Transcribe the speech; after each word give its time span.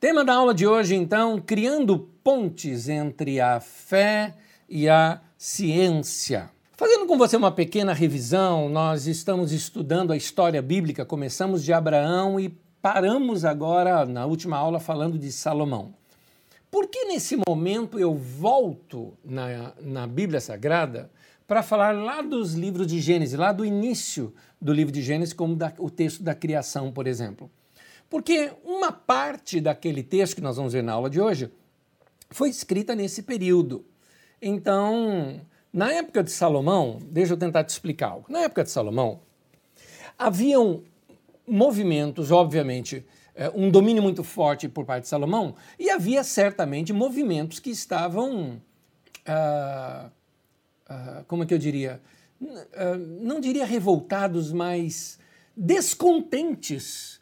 Tema 0.00 0.24
da 0.24 0.34
aula 0.34 0.54
de 0.54 0.64
hoje, 0.64 0.94
então, 0.94 1.40
criando 1.40 1.98
pontes 2.22 2.88
entre 2.88 3.40
a 3.40 3.58
fé 3.58 4.32
e 4.68 4.88
a 4.88 5.20
ciência. 5.36 6.50
Fazendo 6.76 7.04
com 7.04 7.18
você 7.18 7.36
uma 7.36 7.50
pequena 7.50 7.92
revisão, 7.92 8.68
nós 8.68 9.08
estamos 9.08 9.50
estudando 9.50 10.12
a 10.12 10.16
história 10.16 10.62
bíblica, 10.62 11.04
começamos 11.04 11.64
de 11.64 11.72
Abraão 11.72 12.38
e 12.38 12.48
paramos 12.80 13.44
agora, 13.44 14.06
na 14.06 14.24
última 14.24 14.56
aula, 14.56 14.78
falando 14.78 15.18
de 15.18 15.32
Salomão. 15.32 15.92
Por 16.70 16.86
que 16.86 17.06
nesse 17.06 17.36
momento 17.48 17.98
eu 17.98 18.14
volto 18.14 19.14
na, 19.24 19.72
na 19.82 20.06
Bíblia 20.06 20.40
Sagrada 20.40 21.10
para 21.44 21.60
falar 21.60 21.92
lá 21.92 22.22
dos 22.22 22.54
livros 22.54 22.86
de 22.86 23.00
Gênesis, 23.00 23.36
lá 23.36 23.50
do 23.50 23.64
início 23.64 24.32
do 24.62 24.72
livro 24.72 24.92
de 24.92 25.02
Gênesis, 25.02 25.34
como 25.34 25.56
da, 25.56 25.72
o 25.76 25.90
texto 25.90 26.22
da 26.22 26.36
criação, 26.36 26.92
por 26.92 27.08
exemplo? 27.08 27.50
Porque 28.08 28.52
uma 28.64 28.90
parte 28.90 29.60
daquele 29.60 30.02
texto 30.02 30.36
que 30.36 30.40
nós 30.40 30.56
vamos 30.56 30.72
ver 30.72 30.82
na 30.82 30.92
aula 30.92 31.10
de 31.10 31.20
hoje 31.20 31.50
foi 32.30 32.48
escrita 32.48 32.94
nesse 32.94 33.22
período. 33.22 33.84
Então, 34.40 35.40
na 35.72 35.92
época 35.92 36.22
de 36.22 36.30
Salomão, 36.30 36.98
deixa 37.02 37.34
eu 37.34 37.36
tentar 37.36 37.64
te 37.64 37.70
explicar 37.70 38.08
algo. 38.08 38.26
Na 38.28 38.40
época 38.40 38.64
de 38.64 38.70
Salomão, 38.70 39.20
haviam 40.18 40.82
movimentos, 41.46 42.30
obviamente, 42.30 43.04
é, 43.34 43.50
um 43.54 43.70
domínio 43.70 44.02
muito 44.02 44.24
forte 44.24 44.68
por 44.68 44.84
parte 44.84 45.02
de 45.02 45.08
Salomão, 45.08 45.54
e 45.78 45.90
havia 45.90 46.24
certamente 46.24 46.92
movimentos 46.92 47.58
que 47.58 47.70
estavam, 47.70 48.60
ah, 49.26 50.10
ah, 50.88 51.24
como 51.28 51.42
é 51.42 51.46
que 51.46 51.54
eu 51.54 51.58
diria, 51.58 52.00
ah, 52.74 52.96
não 53.20 53.40
diria 53.40 53.64
revoltados, 53.64 54.52
mas 54.52 55.18
descontentes 55.56 57.17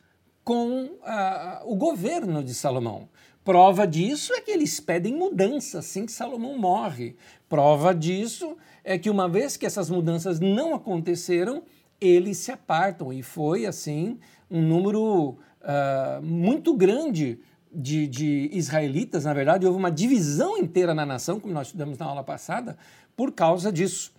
com 0.46 0.90
ah, 1.02 1.60
o 1.64 1.74
governo 1.74 2.40
de 2.40 2.54
Salomão. 2.54 3.08
Prova 3.44 3.84
disso 3.84 4.32
é 4.32 4.40
que 4.40 4.52
eles 4.52 4.78
pedem 4.78 5.12
mudança 5.12 5.80
assim 5.80 6.06
que 6.06 6.12
Salomão 6.12 6.56
morre. 6.56 7.16
Prova 7.48 7.92
disso 7.92 8.56
é 8.84 8.96
que 8.96 9.10
uma 9.10 9.28
vez 9.28 9.56
que 9.56 9.66
essas 9.66 9.90
mudanças 9.90 10.38
não 10.38 10.72
aconteceram, 10.72 11.64
eles 12.00 12.38
se 12.38 12.52
apartam 12.52 13.12
e 13.12 13.24
foi 13.24 13.66
assim 13.66 14.20
um 14.48 14.62
número 14.62 15.30
uh, 15.30 16.22
muito 16.22 16.72
grande 16.74 17.40
de, 17.72 18.06
de, 18.06 18.48
israelitas. 18.52 19.24
Na 19.24 19.34
verdade, 19.34 19.66
houve 19.66 19.78
uma 19.80 19.90
divisão 19.90 20.56
inteira 20.56 20.94
na 20.94 21.04
nação, 21.04 21.40
como 21.40 21.52
nós 21.52 21.66
estudamos 21.66 21.98
na 21.98 22.06
aula 22.06 22.22
passada, 22.22 22.78
por 23.16 23.32
causa 23.32 23.72
disso. 23.72 24.12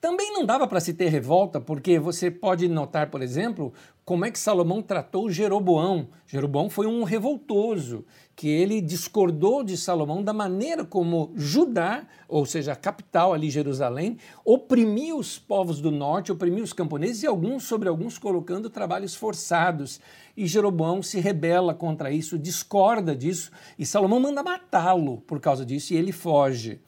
Também 0.00 0.32
não 0.32 0.46
dava 0.46 0.68
para 0.68 0.78
se 0.78 0.94
ter 0.94 1.08
revolta, 1.08 1.60
porque 1.60 1.98
você 1.98 2.30
pode 2.30 2.68
notar, 2.68 3.10
por 3.10 3.20
exemplo, 3.20 3.72
como 4.04 4.24
é 4.24 4.30
que 4.30 4.38
Salomão 4.38 4.80
tratou 4.80 5.28
Jeroboão. 5.28 6.08
Jeroboão 6.24 6.70
foi 6.70 6.86
um 6.86 7.02
revoltoso, 7.02 8.04
que 8.36 8.48
ele 8.48 8.80
discordou 8.80 9.64
de 9.64 9.76
Salomão 9.76 10.22
da 10.22 10.32
maneira 10.32 10.84
como 10.84 11.32
Judá, 11.34 12.06
ou 12.28 12.46
seja, 12.46 12.72
a 12.72 12.76
capital 12.76 13.34
ali, 13.34 13.50
Jerusalém, 13.50 14.18
oprimia 14.44 15.16
os 15.16 15.36
povos 15.36 15.80
do 15.80 15.90
norte, 15.90 16.30
oprimia 16.30 16.62
os 16.62 16.72
camponeses 16.72 17.24
e 17.24 17.26
alguns 17.26 17.64
sobre 17.64 17.88
alguns 17.88 18.18
colocando 18.18 18.70
trabalhos 18.70 19.16
forçados. 19.16 20.00
E 20.36 20.46
Jeroboão 20.46 21.02
se 21.02 21.18
rebela 21.18 21.74
contra 21.74 22.12
isso, 22.12 22.38
discorda 22.38 23.16
disso, 23.16 23.50
e 23.76 23.84
Salomão 23.84 24.20
manda 24.20 24.44
matá-lo 24.44 25.22
por 25.26 25.40
causa 25.40 25.66
disso, 25.66 25.92
e 25.92 25.96
ele 25.96 26.12
foge. 26.12 26.80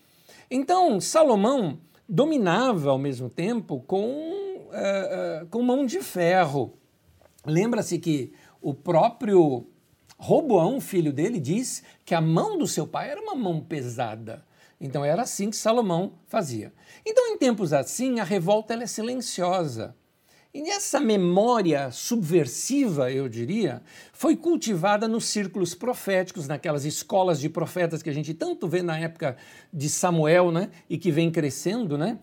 Então, 0.49 1.01
Salomão 1.01 1.79
dominava 2.11 2.91
ao 2.91 2.99
mesmo 2.99 3.31
tempo 3.31 3.81
com, 3.87 4.03
uh, 4.03 5.45
uh, 5.45 5.47
com 5.49 5.63
mão 5.63 5.87
de 5.87 6.01
ferro. 6.01 6.75
Lembra-se 7.47 8.01
que 8.01 8.33
o 8.61 8.75
próprio 8.75 9.69
Roboão, 10.19 10.81
filho 10.81 11.13
dele, 11.13 11.39
diz 11.39 11.85
que 12.05 12.15
a 12.15 12.21
mão 12.21 12.59
do 12.59 12.67
seu 12.67 12.85
pai 12.87 13.11
era 13.11 13.23
uma 13.23 13.37
mão 13.37 13.61
pesada. 13.61 14.45
Então 14.81 15.05
era 15.05 15.23
assim 15.23 15.51
que 15.51 15.57
Salomão 15.57 16.15
fazia. 16.27 16.73
Então, 17.07 17.29
em 17.29 17.39
tempos 17.39 17.73
assim, 17.73 18.19
a 18.19 18.25
revolta 18.25 18.75
é 18.75 18.87
silenciosa. 18.87 19.95
E 20.53 20.69
essa 20.69 20.99
memória 20.99 21.93
subversiva, 21.93 23.13
eu 23.13 23.29
diria, 23.29 23.81
foi 24.13 24.35
cultivada 24.35 25.07
nos 25.07 25.27
círculos 25.27 25.77
proféticos, 25.77 26.49
naquelas 26.49 26.85
escolas 26.85 27.39
de 27.39 27.49
profetas 27.49 28.03
que 28.03 28.11
a 28.11 28.13
gente 28.13 28.35
tanto 28.35 28.67
vê 28.67 28.83
na 28.83 28.99
época 28.99 29.37
de 29.73 29.89
Samuel, 29.89 30.51
né, 30.51 30.71
e 30.89 30.99
que 30.99 31.13
vem 31.13 31.31
crescendo, 31.31 31.97
né? 31.97 32.19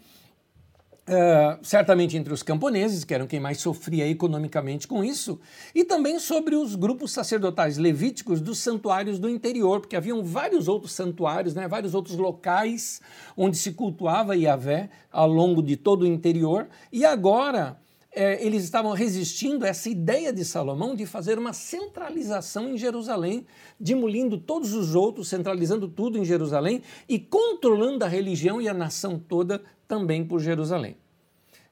Uh, 1.07 1.57
certamente 1.63 2.17
entre 2.17 2.33
os 2.33 2.43
camponeses, 2.43 3.05
que 3.05 3.13
eram 3.13 3.25
quem 3.27 3.39
mais 3.39 3.61
sofria 3.61 4.05
economicamente 4.05 4.85
com 4.85 5.05
isso, 5.05 5.39
e 5.73 5.85
também 5.85 6.19
sobre 6.19 6.53
os 6.53 6.75
grupos 6.75 7.13
sacerdotais 7.13 7.77
levíticos 7.77 8.41
dos 8.41 8.57
santuários 8.57 9.17
do 9.17 9.29
interior, 9.29 9.79
porque 9.79 9.95
haviam 9.95 10.21
vários 10.21 10.67
outros 10.67 10.91
santuários, 10.91 11.55
né, 11.55 11.65
vários 11.65 11.95
outros 11.95 12.17
locais 12.17 12.99
onde 13.37 13.55
se 13.55 13.71
cultuava 13.71 14.35
Yahvé 14.35 14.89
ao 15.09 15.29
longo 15.29 15.63
de 15.63 15.77
todo 15.77 16.01
o 16.01 16.05
interior, 16.05 16.67
e 16.91 17.05
agora 17.05 17.77
é, 18.11 18.43
eles 18.43 18.63
estavam 18.63 18.93
resistindo 18.93 19.65
a 19.65 19.67
essa 19.67 19.89
ideia 19.89 20.33
de 20.33 20.43
Salomão 20.43 20.95
de 20.95 21.05
fazer 21.05 21.37
uma 21.37 21.53
centralização 21.53 22.69
em 22.69 22.77
Jerusalém, 22.77 23.45
demolindo 23.79 24.37
todos 24.37 24.73
os 24.73 24.95
outros, 24.95 25.27
centralizando 25.27 25.87
tudo 25.87 26.17
em 26.17 26.25
Jerusalém 26.25 26.81
e 27.07 27.19
controlando 27.19 28.03
a 28.03 28.07
religião 28.07 28.61
e 28.61 28.67
a 28.67 28.73
nação 28.73 29.19
toda 29.19 29.61
também 29.87 30.25
por 30.25 30.39
Jerusalém. 30.39 30.97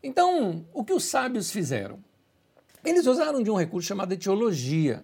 Então, 0.03 0.66
o 0.74 0.84
que 0.84 0.94
os 0.94 1.06
sábios 1.06 1.50
fizeram? 1.50 2.00
Eles 2.84 3.07
usaram 3.07 3.41
de 3.41 3.50
um 3.50 3.56
recurso 3.56 3.88
chamado 3.88 4.12
etiologia, 4.13 5.03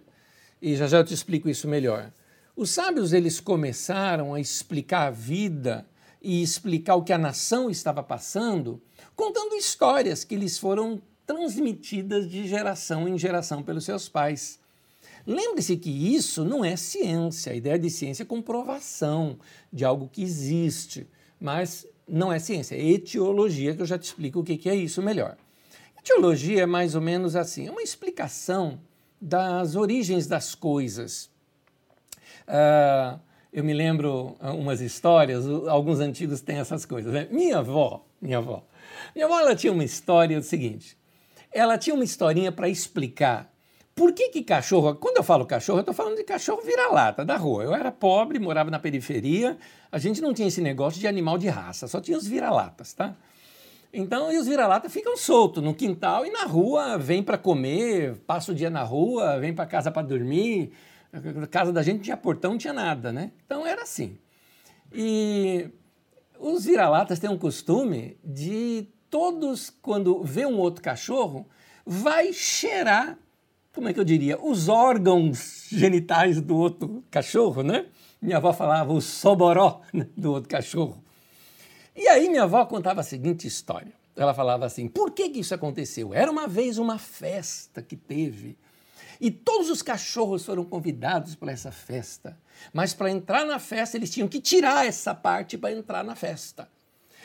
e 0.61 0.75
já 0.75 0.85
já 0.85 0.99
eu 0.99 1.03
te 1.03 1.13
explico 1.13 1.49
isso 1.49 1.67
melhor. 1.67 2.13
Os 2.55 2.69
sábios 2.69 3.13
eles 3.13 3.39
começaram 3.39 4.35
a 4.35 4.39
explicar 4.39 5.07
a 5.07 5.09
vida 5.09 5.87
e 6.21 6.43
explicar 6.43 6.95
o 6.95 7.03
que 7.03 7.11
a 7.11 7.17
nação 7.17 7.69
estava 7.71 8.03
passando, 8.03 8.79
contando 9.15 9.55
histórias 9.55 10.23
que 10.23 10.35
lhes 10.35 10.59
foram 10.59 11.01
transmitidas 11.31 12.29
de 12.29 12.45
geração 12.45 13.07
em 13.07 13.17
geração 13.17 13.63
pelos 13.63 13.85
seus 13.85 14.09
pais. 14.09 14.59
Lembre-se 15.25 15.77
que 15.77 15.89
isso 15.89 16.43
não 16.43 16.65
é 16.65 16.75
ciência. 16.75 17.53
A 17.53 17.55
ideia 17.55 17.79
de 17.79 17.89
ciência 17.89 18.23
é 18.23 18.25
comprovação 18.25 19.39
de 19.71 19.85
algo 19.85 20.09
que 20.11 20.21
existe, 20.21 21.07
mas 21.39 21.87
não 22.05 22.33
é 22.33 22.37
ciência, 22.37 22.75
é 22.75 22.83
etiologia, 22.83 23.73
que 23.73 23.81
eu 23.81 23.85
já 23.85 23.97
te 23.97 24.03
explico 24.03 24.39
o 24.39 24.43
que 24.43 24.67
é 24.67 24.75
isso 24.75 25.01
melhor. 25.01 25.37
Etiologia 25.99 26.63
é 26.63 26.65
mais 26.65 26.95
ou 26.95 27.01
menos 27.01 27.35
assim, 27.35 27.67
é 27.67 27.71
uma 27.71 27.81
explicação 27.81 28.79
das 29.21 29.75
origens 29.75 30.27
das 30.27 30.53
coisas. 30.53 31.29
Uh, 32.45 33.17
eu 33.53 33.63
me 33.63 33.73
lembro 33.73 34.35
umas 34.41 34.81
histórias, 34.81 35.45
alguns 35.69 35.99
antigos 35.99 36.41
têm 36.41 36.57
essas 36.57 36.85
coisas. 36.85 37.13
Né? 37.13 37.27
Minha 37.31 37.59
avó, 37.59 38.05
minha 38.19 38.39
avó, 38.39 38.65
minha 39.15 39.27
avó 39.27 39.39
ela 39.39 39.55
tinha 39.55 39.71
uma 39.71 39.83
história 39.83 40.37
do 40.39 40.45
seguinte: 40.45 40.97
ela 41.51 41.77
tinha 41.77 41.93
uma 41.93 42.03
historinha 42.03 42.51
para 42.51 42.69
explicar 42.69 43.51
por 43.93 44.13
que, 44.13 44.29
que 44.29 44.43
cachorro. 44.43 44.95
Quando 44.95 45.17
eu 45.17 45.23
falo 45.23 45.45
cachorro, 45.45 45.79
eu 45.79 45.81
estou 45.81 45.93
falando 45.93 46.15
de 46.15 46.23
cachorro 46.23 46.61
vira-lata 46.61 47.25
da 47.25 47.35
rua. 47.35 47.63
Eu 47.63 47.75
era 47.75 47.91
pobre, 47.91 48.39
morava 48.39 48.71
na 48.71 48.79
periferia, 48.79 49.57
a 49.91 49.97
gente 49.97 50.21
não 50.21 50.33
tinha 50.33 50.47
esse 50.47 50.61
negócio 50.61 50.99
de 50.99 51.07
animal 51.07 51.37
de 51.37 51.47
raça, 51.49 51.87
só 51.87 51.99
tinha 51.99 52.17
os 52.17 52.25
vira-latas, 52.25 52.93
tá? 52.93 53.15
Então, 53.93 54.31
e 54.31 54.37
os 54.37 54.47
vira-lata 54.47 54.89
ficam 54.89 55.17
soltos 55.17 55.61
no 55.61 55.73
quintal 55.73 56.25
e 56.25 56.31
na 56.31 56.45
rua, 56.45 56.97
vem 56.97 57.21
para 57.21 57.37
comer, 57.37 58.15
passa 58.25 58.53
o 58.53 58.55
dia 58.55 58.69
na 58.69 58.83
rua, 58.83 59.37
vem 59.37 59.53
para 59.53 59.65
casa 59.65 59.91
para 59.91 60.01
dormir. 60.01 60.71
Na 61.11 61.45
casa 61.45 61.73
da 61.73 61.83
gente 61.83 62.03
tinha 62.03 62.15
portão, 62.15 62.51
não 62.51 62.57
tinha 62.57 62.71
nada, 62.71 63.11
né? 63.11 63.31
Então 63.45 63.67
era 63.67 63.81
assim. 63.81 64.17
E 64.93 65.69
os 66.39 66.63
vira-latas 66.63 67.19
têm 67.19 67.29
um 67.29 67.37
costume 67.37 68.17
de 68.23 68.87
todos, 69.11 69.69
quando 69.81 70.23
vê 70.23 70.45
um 70.45 70.57
outro 70.57 70.81
cachorro, 70.81 71.45
vai 71.85 72.31
cheirar, 72.31 73.17
como 73.73 73.89
é 73.89 73.93
que 73.93 73.99
eu 73.99 74.05
diria, 74.05 74.41
os 74.41 74.69
órgãos 74.69 75.67
genitais 75.69 76.41
do 76.41 76.55
outro 76.55 77.03
cachorro, 77.11 77.61
né? 77.61 77.87
Minha 78.21 78.37
avó 78.37 78.53
falava 78.53 78.93
o 78.93 79.01
soboró 79.01 79.81
né, 79.93 80.07
do 80.15 80.31
outro 80.31 80.49
cachorro. 80.49 81.03
E 81.95 82.07
aí 82.07 82.29
minha 82.29 82.43
avó 82.43 82.65
contava 82.65 83.01
a 83.01 83.03
seguinte 83.03 83.45
história. 83.45 83.91
Ela 84.15 84.33
falava 84.33 84.65
assim: 84.65 84.87
por 84.87 85.11
que, 85.11 85.29
que 85.29 85.39
isso 85.39 85.53
aconteceu? 85.53 86.13
Era 86.13 86.31
uma 86.31 86.47
vez 86.47 86.77
uma 86.77 86.97
festa 86.97 87.81
que 87.81 87.97
teve. 87.97 88.57
E 89.19 89.29
todos 89.29 89.69
os 89.69 89.81
cachorros 89.81 90.45
foram 90.45 90.63
convidados 90.63 91.35
para 91.35 91.51
essa 91.51 91.71
festa. 91.71 92.37
Mas 92.73 92.93
para 92.93 93.11
entrar 93.11 93.45
na 93.45 93.59
festa, 93.59 93.97
eles 93.97 94.09
tinham 94.09 94.27
que 94.27 94.39
tirar 94.39 94.85
essa 94.85 95.13
parte 95.13 95.57
para 95.57 95.71
entrar 95.71 96.03
na 96.03 96.15
festa. 96.15 96.67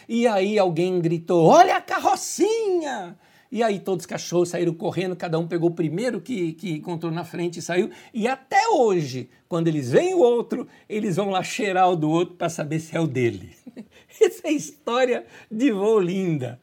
E 0.08 0.26
aí 0.26 0.58
alguém 0.58 1.00
gritou: 1.00 1.44
Olha 1.44 1.76
a 1.76 1.80
carrocinha! 1.80 3.16
E 3.50 3.62
aí 3.62 3.78
todos 3.78 4.02
os 4.02 4.06
cachorros 4.06 4.48
saíram 4.48 4.74
correndo, 4.74 5.14
cada 5.14 5.38
um 5.38 5.46
pegou 5.46 5.70
o 5.70 5.74
primeiro 5.74 6.20
que, 6.20 6.52
que 6.54 6.72
encontrou 6.72 7.12
na 7.12 7.24
frente 7.24 7.58
e 7.58 7.62
saiu. 7.62 7.90
E 8.12 8.26
até 8.26 8.68
hoje, 8.68 9.30
quando 9.48 9.68
eles 9.68 9.90
veem 9.90 10.14
o 10.14 10.18
outro, 10.18 10.66
eles 10.88 11.16
vão 11.16 11.30
lá 11.30 11.42
cheirar 11.42 11.90
o 11.90 11.96
do 11.96 12.10
outro 12.10 12.34
para 12.34 12.48
saber 12.48 12.80
se 12.80 12.96
é 12.96 13.00
o 13.00 13.06
dele. 13.06 13.50
Essa 14.20 14.48
é 14.48 14.52
história 14.52 15.24
de 15.50 15.70
Volinda. 15.72 16.60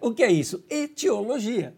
O 0.00 0.12
que 0.12 0.22
é 0.22 0.32
isso? 0.32 0.64
Etiologia. 0.68 1.74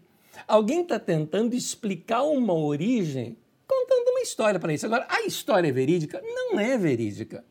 Alguém 0.47 0.81
está 0.81 0.99
tentando 0.99 1.55
explicar 1.55 2.23
uma 2.23 2.53
origem 2.53 3.37
contando 3.67 4.09
uma 4.09 4.21
história 4.21 4.59
para 4.59 4.73
isso. 4.73 4.85
Agora, 4.85 5.05
a 5.09 5.21
história 5.23 5.67
é 5.67 5.71
verídica? 5.71 6.21
Não 6.23 6.59
é 6.59 6.77
verídica. 6.77 7.43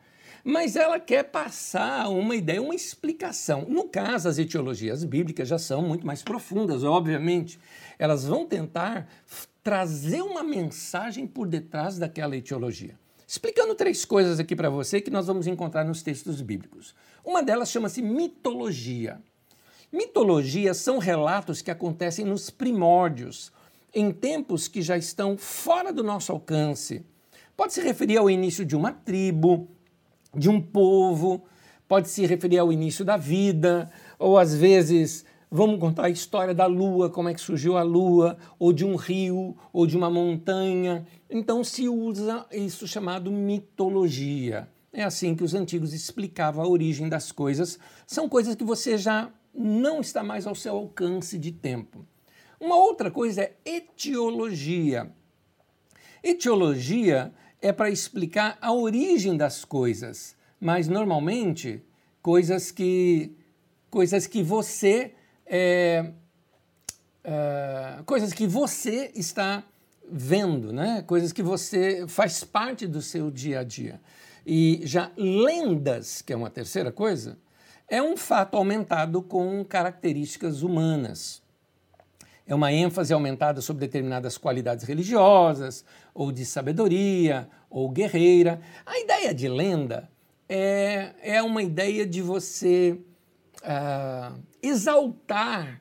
Mas 0.44 0.76
ela 0.76 1.00
quer 1.00 1.24
passar 1.24 2.10
uma 2.10 2.36
ideia, 2.36 2.60
uma 2.60 2.74
explicação. 2.74 3.64
No 3.66 3.88
caso, 3.88 4.28
as 4.28 4.38
etiologias 4.38 5.02
bíblicas 5.02 5.48
já 5.48 5.58
são 5.58 5.80
muito 5.80 6.06
mais 6.06 6.22
profundas, 6.22 6.84
obviamente. 6.84 7.58
Elas 7.98 8.26
vão 8.26 8.44
tentar 8.44 9.08
trazer 9.62 10.20
uma 10.20 10.42
mensagem 10.42 11.26
por 11.26 11.48
detrás 11.48 11.98
daquela 11.98 12.36
etiologia. 12.36 12.98
Explicando 13.26 13.74
três 13.74 14.04
coisas 14.04 14.38
aqui 14.38 14.54
para 14.54 14.68
você 14.68 15.00
que 15.00 15.10
nós 15.10 15.26
vamos 15.26 15.46
encontrar 15.46 15.82
nos 15.82 16.02
textos 16.02 16.42
bíblicos. 16.42 16.94
Uma 17.24 17.42
delas 17.42 17.70
chama-se 17.70 18.02
mitologia. 18.02 19.18
Mitologias 19.90 20.76
são 20.76 20.98
relatos 20.98 21.62
que 21.62 21.70
acontecem 21.70 22.26
nos 22.26 22.50
primórdios, 22.50 23.50
em 23.94 24.12
tempos 24.12 24.68
que 24.68 24.82
já 24.82 24.98
estão 24.98 25.38
fora 25.38 25.90
do 25.90 26.02
nosso 26.02 26.32
alcance. 26.32 27.02
Pode 27.56 27.72
se 27.72 27.80
referir 27.80 28.18
ao 28.18 28.28
início 28.28 28.64
de 28.64 28.76
uma 28.76 28.92
tribo, 28.92 29.68
de 30.36 30.48
um 30.48 30.60
povo, 30.60 31.44
pode 31.88 32.08
se 32.08 32.26
referir 32.26 32.58
ao 32.58 32.72
início 32.72 33.04
da 33.04 33.16
vida, 33.16 33.90
ou 34.18 34.38
às 34.38 34.54
vezes 34.54 35.24
vamos 35.50 35.78
contar 35.78 36.06
a 36.06 36.10
história 36.10 36.52
da 36.52 36.66
lua, 36.66 37.08
como 37.08 37.28
é 37.28 37.34
que 37.34 37.40
surgiu 37.40 37.76
a 37.76 37.82
lua, 37.82 38.36
ou 38.58 38.72
de 38.72 38.84
um 38.84 38.96
rio, 38.96 39.56
ou 39.72 39.86
de 39.86 39.96
uma 39.96 40.10
montanha. 40.10 41.06
Então 41.30 41.62
se 41.62 41.88
usa 41.88 42.44
isso 42.50 42.88
chamado 42.88 43.30
mitologia. 43.30 44.68
É 44.92 45.02
assim 45.02 45.34
que 45.34 45.44
os 45.44 45.54
antigos 45.54 45.92
explicavam 45.92 46.64
a 46.64 46.68
origem 46.68 47.08
das 47.08 47.32
coisas. 47.32 47.78
São 48.06 48.28
coisas 48.28 48.54
que 48.54 48.64
você 48.64 48.96
já 48.96 49.30
não 49.54 50.00
está 50.00 50.22
mais 50.22 50.46
ao 50.46 50.54
seu 50.54 50.74
alcance 50.74 51.38
de 51.38 51.52
tempo. 51.52 52.04
Uma 52.60 52.76
outra 52.76 53.10
coisa 53.10 53.42
é 53.42 53.52
etiologia. 53.64 55.12
Etiologia 56.22 57.32
é 57.64 57.72
para 57.72 57.88
explicar 57.88 58.58
a 58.60 58.74
origem 58.74 59.38
das 59.38 59.64
coisas, 59.64 60.36
mas 60.60 60.86
normalmente 60.86 61.82
coisas 62.20 62.70
que 62.70 63.32
coisas 63.90 64.26
que 64.26 64.42
você 64.42 65.14
é, 65.46 66.12
é, 67.24 68.02
coisas 68.04 68.34
que 68.34 68.46
você 68.46 69.10
está 69.14 69.64
vendo, 70.06 70.74
né? 70.74 71.02
coisas 71.06 71.32
que 71.32 71.42
você 71.42 72.06
faz 72.06 72.44
parte 72.44 72.86
do 72.86 73.00
seu 73.00 73.30
dia 73.30 73.60
a 73.60 73.64
dia. 73.64 73.98
E 74.44 74.82
já 74.84 75.10
lendas, 75.16 76.20
que 76.20 76.34
é 76.34 76.36
uma 76.36 76.50
terceira 76.50 76.92
coisa, 76.92 77.38
é 77.88 78.02
um 78.02 78.14
fato 78.14 78.58
aumentado 78.58 79.22
com 79.22 79.64
características 79.64 80.60
humanas. 80.60 81.42
É 82.46 82.54
uma 82.54 82.72
ênfase 82.72 83.12
aumentada 83.12 83.60
sobre 83.60 83.86
determinadas 83.86 84.36
qualidades 84.36 84.84
religiosas, 84.84 85.84
ou 86.12 86.30
de 86.30 86.44
sabedoria, 86.44 87.48
ou 87.70 87.88
guerreira. 87.88 88.60
A 88.84 88.98
ideia 88.98 89.34
de 89.34 89.48
lenda 89.48 90.10
é, 90.48 91.14
é 91.22 91.42
uma 91.42 91.62
ideia 91.62 92.04
de 92.04 92.20
você 92.20 93.00
uh, 93.62 94.38
exaltar 94.62 95.80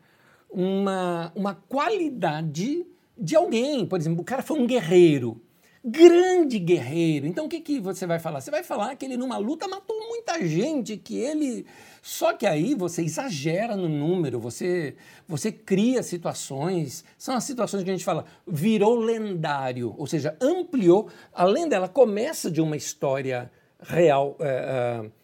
uma, 0.49 1.31
uma 1.35 1.53
qualidade 1.55 2.85
de 3.17 3.35
alguém. 3.35 3.85
Por 3.85 3.99
exemplo, 3.99 4.21
o 4.21 4.25
cara 4.25 4.41
foi 4.41 4.57
um 4.57 4.65
guerreiro 4.65 5.41
grande 5.83 6.59
guerreiro. 6.59 7.27
Então 7.27 7.45
o 7.45 7.49
que, 7.49 7.59
que 7.59 7.79
você 7.79 8.07
vai 8.07 8.17
falar? 8.17 8.39
Você 8.39 8.49
vai 8.49 8.63
falar 8.63 8.95
que 8.95 9.05
ele 9.05 9.17
numa 9.17 9.37
luta 9.37 9.67
matou 9.67 9.99
muita 10.07 10.45
gente, 10.45 10.95
que 10.95 11.17
ele. 11.17 11.65
Só 12.01 12.33
que 12.33 12.45
aí 12.45 12.73
você 12.73 13.01
exagera 13.01 13.75
no 13.75 13.89
número, 13.89 14.39
você, 14.39 14.95
você 15.27 15.51
cria 15.51 16.01
situações. 16.01 17.03
São 17.17 17.35
as 17.35 17.43
situações 17.43 17.83
que 17.83 17.89
a 17.89 17.93
gente 17.93 18.05
fala, 18.05 18.25
virou 18.47 18.95
lendário, 18.95 19.93
ou 19.97 20.07
seja, 20.07 20.37
ampliou. 20.41 21.09
A 21.33 21.43
lenda 21.43 21.75
ela 21.75 21.89
começa 21.89 22.49
de 22.49 22.61
uma 22.61 22.77
história 22.77 23.51
real. 23.81 24.37
É, 24.39 25.09
é, 25.09 25.23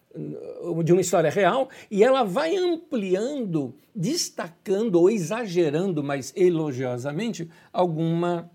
de 0.84 0.92
uma 0.92 1.02
história 1.02 1.30
real 1.30 1.70
e 1.90 2.04
ela 2.04 2.24
vai 2.24 2.56
ampliando, 2.56 3.76
destacando 3.96 4.96
ou 4.96 5.10
exagerando, 5.10 6.04
mas 6.04 6.34
elogiosamente, 6.36 7.48
alguma 7.72 8.50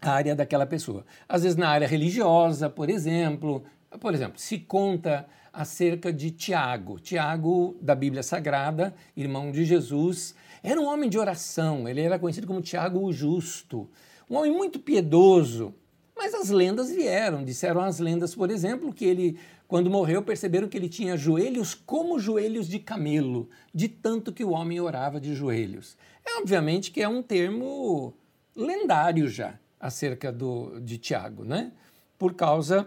área 0.00 0.34
daquela 0.34 0.66
pessoa. 0.66 1.04
Às 1.28 1.42
vezes 1.42 1.56
na 1.56 1.68
área 1.68 1.88
religiosa, 1.88 2.70
por 2.70 2.88
exemplo, 2.88 3.64
por 4.00 4.14
exemplo, 4.14 4.38
se 4.38 4.58
conta 4.58 5.26
acerca 5.52 6.12
de 6.12 6.30
Tiago. 6.30 7.00
Tiago, 7.00 7.76
da 7.80 7.94
Bíblia 7.94 8.22
Sagrada, 8.22 8.94
irmão 9.16 9.50
de 9.50 9.64
Jesus, 9.64 10.34
era 10.62 10.80
um 10.80 10.86
homem 10.86 11.08
de 11.08 11.18
oração, 11.18 11.88
ele 11.88 12.00
era 12.00 12.18
conhecido 12.18 12.46
como 12.46 12.60
Tiago 12.60 13.00
o 13.00 13.12
Justo, 13.12 13.88
um 14.28 14.36
homem 14.36 14.52
muito 14.52 14.78
piedoso. 14.78 15.74
Mas 16.16 16.34
as 16.34 16.50
lendas 16.50 16.90
vieram, 16.90 17.44
disseram 17.44 17.80
as 17.80 18.00
lendas, 18.00 18.34
por 18.34 18.50
exemplo, 18.50 18.92
que 18.92 19.04
ele, 19.04 19.38
quando 19.68 19.88
morreu, 19.88 20.20
perceberam 20.20 20.68
que 20.68 20.76
ele 20.76 20.88
tinha 20.88 21.16
joelhos 21.16 21.74
como 21.74 22.18
joelhos 22.18 22.68
de 22.68 22.80
camelo, 22.80 23.48
de 23.72 23.88
tanto 23.88 24.32
que 24.32 24.42
o 24.42 24.50
homem 24.50 24.80
orava 24.80 25.20
de 25.20 25.32
joelhos. 25.32 25.96
É 26.26 26.40
obviamente 26.40 26.90
que 26.90 27.00
é 27.00 27.08
um 27.08 27.22
termo 27.22 28.12
lendário 28.56 29.28
já 29.28 29.58
acerca 29.80 30.32
do, 30.32 30.80
de 30.80 30.98
Tiago, 30.98 31.44
né? 31.44 31.72
por 32.18 32.34
causa 32.34 32.86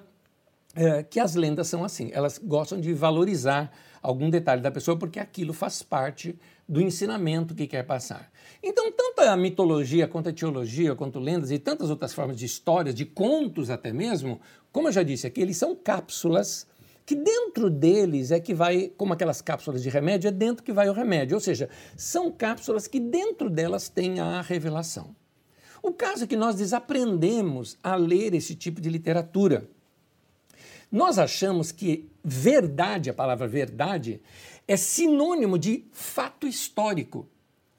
é, 0.75 1.01
que 1.03 1.19
as 1.19 1.35
lendas 1.35 1.67
são 1.67 1.83
assim, 1.83 2.11
elas 2.13 2.37
gostam 2.37 2.79
de 2.79 2.93
valorizar 2.93 3.71
algum 4.01 4.29
detalhe 4.29 4.61
da 4.61 4.71
pessoa 4.71 4.97
porque 4.97 5.19
aquilo 5.19 5.53
faz 5.53 5.81
parte 5.81 6.37
do 6.67 6.81
ensinamento 6.81 7.55
que 7.55 7.67
quer 7.67 7.83
passar. 7.83 8.31
Então, 8.61 8.91
tanto 8.91 9.21
a 9.21 9.37
mitologia 9.37 10.07
quanto 10.07 10.29
a 10.29 10.33
teologia, 10.33 10.95
quanto 10.95 11.19
lendas 11.19 11.51
e 11.51 11.59
tantas 11.59 11.89
outras 11.89 12.13
formas 12.13 12.37
de 12.37 12.45
histórias, 12.45 12.95
de 12.95 13.05
contos 13.05 13.69
até 13.69 13.91
mesmo, 13.91 14.39
como 14.71 14.87
eu 14.87 14.91
já 14.91 15.03
disse 15.03 15.27
aqui, 15.27 15.41
eles 15.41 15.57
são 15.57 15.75
cápsulas 15.75 16.67
que 17.05 17.15
dentro 17.15 17.69
deles 17.69 18.31
é 18.31 18.39
que 18.39 18.53
vai, 18.53 18.91
como 18.95 19.13
aquelas 19.13 19.41
cápsulas 19.41 19.83
de 19.83 19.89
remédio, 19.89 20.27
é 20.27 20.31
dentro 20.31 20.63
que 20.63 20.71
vai 20.71 20.87
o 20.87 20.93
remédio. 20.93 21.35
Ou 21.35 21.41
seja, 21.41 21.67
são 21.97 22.31
cápsulas 22.31 22.87
que 22.87 22.99
dentro 22.99 23.49
delas 23.49 23.89
tem 23.89 24.19
a 24.19 24.41
revelação. 24.41 25.13
O 25.81 25.91
caso 25.91 26.23
é 26.23 26.27
que 26.27 26.35
nós 26.35 26.55
desaprendemos 26.55 27.77
a 27.83 27.95
ler 27.95 28.33
esse 28.33 28.55
tipo 28.55 28.79
de 28.79 28.89
literatura. 28.89 29.67
Nós 30.91 31.17
achamos 31.17 31.71
que 31.71 32.09
verdade, 32.23 33.09
a 33.09 33.13
palavra 33.13 33.47
verdade, 33.47 34.21
é 34.67 34.77
sinônimo 34.77 35.57
de 35.57 35.85
fato 35.91 36.47
histórico. 36.47 37.27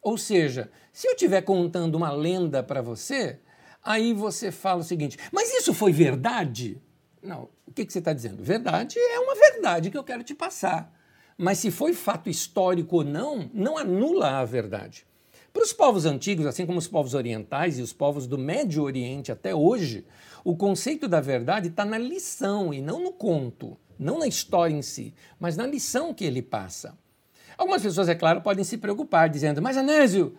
Ou 0.01 0.19
seja, 0.19 0.71
se 0.93 1.07
eu 1.07 1.13
estiver 1.13 1.43
contando 1.43 1.95
uma 1.95 2.11
lenda 2.11 2.63
para 2.63 2.83
você, 2.83 3.39
aí 3.83 4.13
você 4.13 4.51
fala 4.51 4.81
o 4.81 4.85
seguinte: 4.85 5.17
mas 5.31 5.53
isso 5.53 5.73
foi 5.73 5.93
verdade? 5.93 6.81
Não, 7.23 7.49
o 7.67 7.73
que, 7.73 7.87
que 7.87 7.93
você 7.93 8.01
está 8.01 8.13
dizendo? 8.13 8.43
Verdade 8.43 8.99
é 8.99 9.21
uma 9.21 9.35
verdade 9.35 9.91
que 9.91 9.97
eu 9.97 10.03
quero 10.03 10.25
te 10.25 10.35
passar. 10.35 10.93
Mas 11.39 11.59
se 11.59 11.71
foi 11.71 11.93
fato 11.93 12.29
histórico 12.29 12.97
ou 12.97 13.05
não, 13.05 13.51
não 13.55 13.79
anula 13.79 14.41
a 14.41 14.45
verdade. 14.45 15.07
Para 15.53 15.63
os 15.63 15.73
povos 15.73 16.07
antigos, 16.07 16.47
assim 16.47 16.65
como 16.65 16.79
os 16.79 16.89
povos 16.89 17.15
orientais 17.15 17.79
e 17.79 17.83
os 17.83 17.93
povos 17.93 18.27
do 18.27 18.39
Médio 18.39 18.83
Oriente 18.83 19.31
até 19.31 19.55
hoje, 19.55 20.05
o 20.45 20.57
conceito 20.57 21.07
da 21.07 21.21
verdade 21.21 21.69
está 21.69 21.85
na 21.85 21.99
lição 21.99 22.73
e 22.73 22.81
não 22.81 23.01
no 23.01 23.13
conto, 23.13 23.77
não 23.99 24.19
na 24.19 24.27
história 24.27 24.75
em 24.75 24.83
si, 24.83 25.15
mas 25.39 25.57
na 25.57 25.67
lição 25.67 26.15
que 26.15 26.25
ele 26.25 26.41
passa. 26.41 26.97
Algumas 27.57 27.83
pessoas, 27.83 28.09
é 28.09 28.15
claro, 28.15 28.41
podem 28.41 28.65
se 28.65 28.79
preocupar, 28.79 29.29
dizendo: 29.29 29.61
Mas 29.61 29.77
Anésio, 29.77 30.35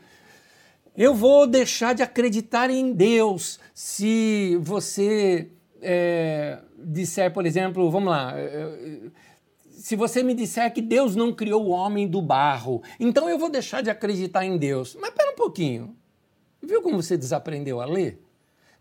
eu 0.97 1.13
vou 1.13 1.45
deixar 1.45 1.93
de 1.93 2.01
acreditar 2.01 2.69
em 2.69 2.91
Deus 2.91 3.59
se 3.73 4.57
você 4.61 5.49
é, 5.81 6.59
disser, 6.77 7.31
por 7.31 7.45
exemplo, 7.45 7.89
vamos 7.89 8.09
lá, 8.09 8.33
se 9.83 9.97
você 9.97 10.23
me 10.23 10.33
disser 10.33 10.73
que 10.73 10.81
Deus 10.81 11.13
não 11.13 11.33
criou 11.33 11.65
o 11.65 11.71
homem 11.71 12.07
do 12.07 12.21
barro, 12.21 12.81
então 12.97 13.29
eu 13.29 13.37
vou 13.37 13.49
deixar 13.49 13.83
de 13.83 13.89
acreditar 13.89 14.45
em 14.45 14.57
Deus. 14.57 14.95
Mas 14.95 15.09
pera 15.09 15.31
um 15.31 15.35
pouquinho. 15.35 15.93
Viu 16.61 16.81
como 16.81 17.03
você 17.03 17.17
desaprendeu 17.17 17.81
a 17.81 17.85
ler? 17.85 18.23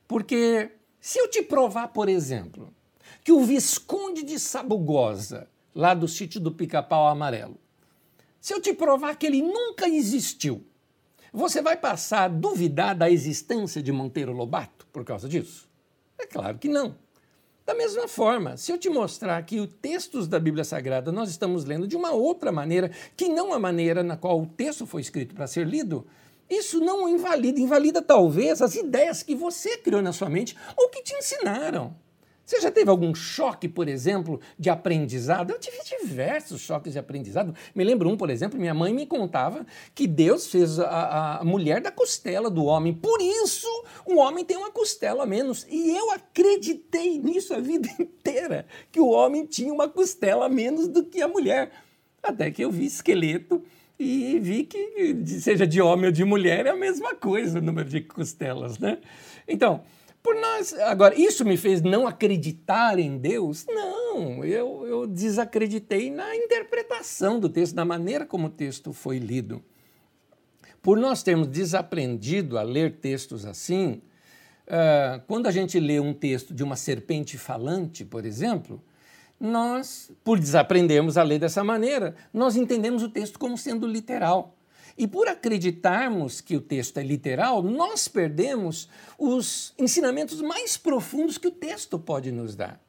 Porque 0.06 0.70
se 1.00 1.18
eu 1.18 1.28
te 1.28 1.42
provar, 1.42 1.88
por 1.88 2.08
exemplo, 2.08 2.72
que 3.24 3.32
o 3.32 3.40
Visconde 3.40 4.22
de 4.22 4.38
Sabugosa, 4.38 5.48
lá 5.74 5.92
do 5.92 6.06
sítio 6.06 6.38
do 6.38 6.52
Pica-Pau 6.52 7.08
Amarelo, 7.08 7.58
se 8.40 8.54
eu 8.54 8.60
te 8.60 8.72
provar 8.72 9.16
que 9.16 9.26
ele 9.26 9.42
nunca 9.42 9.88
existiu, 9.88 10.64
você 11.32 11.60
vai 11.60 11.76
passar 11.76 12.26
a 12.26 12.28
duvidar 12.28 12.94
da 12.94 13.10
existência 13.10 13.82
de 13.82 13.90
Monteiro 13.90 14.30
Lobato 14.30 14.86
por 14.92 15.04
causa 15.04 15.28
disso? 15.28 15.68
É 16.16 16.26
claro 16.28 16.58
que 16.58 16.68
não. 16.68 16.94
Da 17.64 17.74
mesma 17.74 18.08
forma, 18.08 18.56
se 18.56 18.72
eu 18.72 18.78
te 18.78 18.90
mostrar 18.90 19.40
que 19.44 19.60
os 19.60 19.68
textos 19.80 20.26
da 20.26 20.40
Bíblia 20.40 20.64
Sagrada 20.64 21.12
nós 21.12 21.30
estamos 21.30 21.64
lendo 21.64 21.86
de 21.86 21.96
uma 21.96 22.10
outra 22.10 22.50
maneira, 22.50 22.90
que 23.16 23.28
não 23.28 23.52
a 23.52 23.58
maneira 23.58 24.02
na 24.02 24.16
qual 24.16 24.40
o 24.40 24.46
texto 24.46 24.84
foi 24.84 25.00
escrito 25.00 25.34
para 25.34 25.46
ser 25.46 25.64
lido, 25.66 26.04
isso 26.50 26.80
não 26.80 27.08
invalida, 27.08 27.60
invalida 27.60 28.02
talvez 28.02 28.60
as 28.60 28.74
ideias 28.74 29.22
que 29.22 29.34
você 29.34 29.78
criou 29.78 30.02
na 30.02 30.12
sua 30.12 30.28
mente 30.28 30.56
ou 30.76 30.88
que 30.88 31.02
te 31.02 31.14
ensinaram. 31.14 31.94
Você 32.44 32.60
já 32.60 32.70
teve 32.70 32.90
algum 32.90 33.14
choque, 33.14 33.68
por 33.68 33.88
exemplo, 33.88 34.40
de 34.58 34.68
aprendizado? 34.68 35.52
Eu 35.52 35.58
tive 35.58 35.78
diversos 35.84 36.60
choques 36.60 36.92
de 36.92 36.98
aprendizado. 36.98 37.54
Me 37.74 37.84
lembro 37.84 38.10
um, 38.10 38.16
por 38.16 38.30
exemplo, 38.30 38.58
minha 38.58 38.74
mãe 38.74 38.92
me 38.92 39.06
contava 39.06 39.64
que 39.94 40.06
Deus 40.06 40.48
fez 40.48 40.78
a, 40.78 41.38
a 41.40 41.44
mulher 41.44 41.80
da 41.80 41.90
costela 41.90 42.50
do 42.50 42.64
homem. 42.64 42.92
Por 42.92 43.20
isso, 43.20 43.68
o 44.04 44.16
homem 44.16 44.44
tem 44.44 44.56
uma 44.56 44.70
costela 44.70 45.22
a 45.22 45.26
menos. 45.26 45.66
E 45.70 45.96
eu 45.96 46.10
acreditei 46.10 47.18
nisso 47.18 47.54
a 47.54 47.60
vida 47.60 47.88
inteira, 47.98 48.66
que 48.90 49.00
o 49.00 49.08
homem 49.08 49.46
tinha 49.46 49.72
uma 49.72 49.88
costela 49.88 50.46
a 50.46 50.48
menos 50.48 50.88
do 50.88 51.04
que 51.04 51.22
a 51.22 51.28
mulher. 51.28 51.70
Até 52.22 52.50
que 52.50 52.62
eu 52.62 52.70
vi 52.70 52.86
esqueleto 52.86 53.62
e 53.98 54.38
vi 54.40 54.64
que, 54.64 55.24
seja 55.40 55.66
de 55.66 55.80
homem 55.80 56.06
ou 56.06 56.12
de 56.12 56.24
mulher, 56.24 56.66
é 56.66 56.70
a 56.70 56.76
mesma 56.76 57.14
coisa 57.14 57.60
o 57.60 57.62
número 57.62 57.88
de 57.88 58.00
costelas, 58.00 58.78
né? 58.78 58.98
Então, 59.46 59.82
por 60.22 60.34
nós. 60.36 60.72
Agora, 60.74 61.18
isso 61.18 61.44
me 61.44 61.56
fez 61.56 61.82
não 61.82 62.06
acreditar 62.06 62.98
em 62.98 63.18
Deus? 63.18 63.66
Não, 63.68 64.44
eu, 64.44 64.86
eu 64.86 65.06
desacreditei 65.06 66.10
na 66.10 66.36
interpretação 66.36 67.40
do 67.40 67.48
texto, 67.48 67.74
na 67.74 67.84
maneira 67.84 68.24
como 68.24 68.46
o 68.46 68.50
texto 68.50 68.92
foi 68.92 69.18
lido. 69.18 69.62
Por 70.80 70.96
nós 70.96 71.22
termos 71.22 71.48
desaprendido 71.48 72.58
a 72.58 72.62
ler 72.62 72.96
textos 72.96 73.44
assim, 73.44 74.02
uh, 74.66 75.20
quando 75.26 75.46
a 75.46 75.50
gente 75.50 75.78
lê 75.78 76.00
um 76.00 76.12
texto 76.12 76.54
de 76.54 76.62
uma 76.62 76.76
serpente 76.76 77.38
falante, 77.38 78.04
por 78.04 78.24
exemplo, 78.24 78.82
nós, 79.38 80.10
por 80.22 80.38
desaprendermos 80.38 81.16
a 81.16 81.22
ler 81.22 81.38
dessa 81.38 81.64
maneira, 81.64 82.14
nós 82.32 82.56
entendemos 82.56 83.02
o 83.02 83.08
texto 83.08 83.38
como 83.38 83.58
sendo 83.58 83.86
literal. 83.86 84.56
E 84.96 85.06
por 85.06 85.28
acreditarmos 85.28 86.40
que 86.40 86.56
o 86.56 86.60
texto 86.60 86.98
é 86.98 87.02
literal, 87.02 87.62
nós 87.62 88.08
perdemos 88.08 88.88
os 89.18 89.72
ensinamentos 89.78 90.40
mais 90.40 90.76
profundos 90.76 91.38
que 91.38 91.48
o 91.48 91.52
texto 91.52 91.98
pode 91.98 92.30
nos 92.30 92.54
dar. 92.54 92.80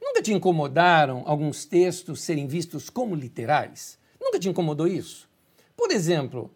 Nunca 0.00 0.22
te 0.22 0.32
incomodaram 0.32 1.22
alguns 1.26 1.64
textos 1.64 2.20
serem 2.20 2.46
vistos 2.46 2.88
como 2.88 3.14
literais? 3.14 3.98
Nunca 4.20 4.38
te 4.38 4.48
incomodou 4.48 4.86
isso? 4.86 5.28
Por 5.76 5.90
exemplo, 5.90 6.54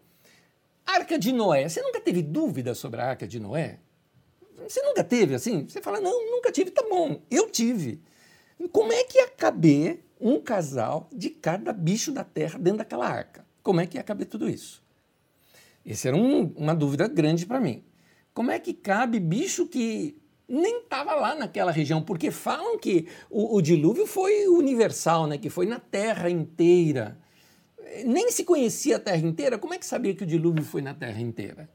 Arca 0.85 1.19
de 1.19 1.31
Noé. 1.31 1.67
Você 1.67 1.81
nunca 1.81 1.99
teve 1.99 2.21
dúvida 2.21 2.73
sobre 2.73 3.01
a 3.01 3.09
Arca 3.09 3.27
de 3.27 3.39
Noé? 3.39 3.79
Você 4.67 4.81
nunca 4.81 5.03
teve 5.03 5.35
assim? 5.35 5.67
Você 5.67 5.81
fala, 5.81 5.99
não, 5.99 6.31
nunca 6.31 6.51
tive, 6.51 6.71
tá 6.71 6.83
bom, 6.89 7.21
eu 7.29 7.49
tive. 7.49 8.01
Como 8.71 8.91
é 8.91 9.03
que 9.03 9.17
ia 9.17 9.27
caber 9.27 10.03
um 10.19 10.39
casal 10.39 11.07
de 11.13 11.29
cada 11.29 11.71
bicho 11.71 12.11
da 12.11 12.23
terra 12.23 12.59
dentro 12.59 12.79
daquela 12.79 13.07
arca? 13.07 13.45
Como 13.69 13.81
é 13.81 13.85
que 13.85 13.97
ia 13.97 14.03
caber 14.03 14.25
tudo 14.25 14.49
isso? 14.49 14.81
Essa 15.85 16.07
era 16.07 16.17
um, 16.17 16.51
uma 16.57 16.73
dúvida 16.73 17.07
grande 17.07 17.45
para 17.45 17.59
mim. 17.59 17.83
Como 18.33 18.49
é 18.49 18.57
que 18.57 18.73
cabe 18.73 19.19
bicho 19.19 19.67
que 19.67 20.17
nem 20.47 20.79
estava 20.79 21.13
lá 21.13 21.35
naquela 21.35 21.71
região? 21.71 22.01
Porque 22.01 22.31
falam 22.31 22.79
que 22.79 23.07
o, 23.29 23.57
o, 23.57 23.61
dilúvio 23.61 24.07
foi 24.07 24.47
universal, 24.47 25.27
né? 25.27 25.37
que 25.37 25.51
foi 25.51 25.67
na 25.67 25.79
terra 25.79 26.31
inteira. 26.31 27.15
Nem 28.07 28.31
se 28.31 28.43
conhecia 28.43 28.95
a 28.95 28.99
terra 28.99 29.23
inteira, 29.23 29.59
como 29.59 29.75
é 29.75 29.77
que 29.77 29.85
sabia 29.85 30.15
que 30.15 30.23
o 30.23 30.25
dilúvio 30.25 30.63
foi 30.63 30.81
na 30.81 30.95
terra 30.95 31.21
inteira? 31.21 31.69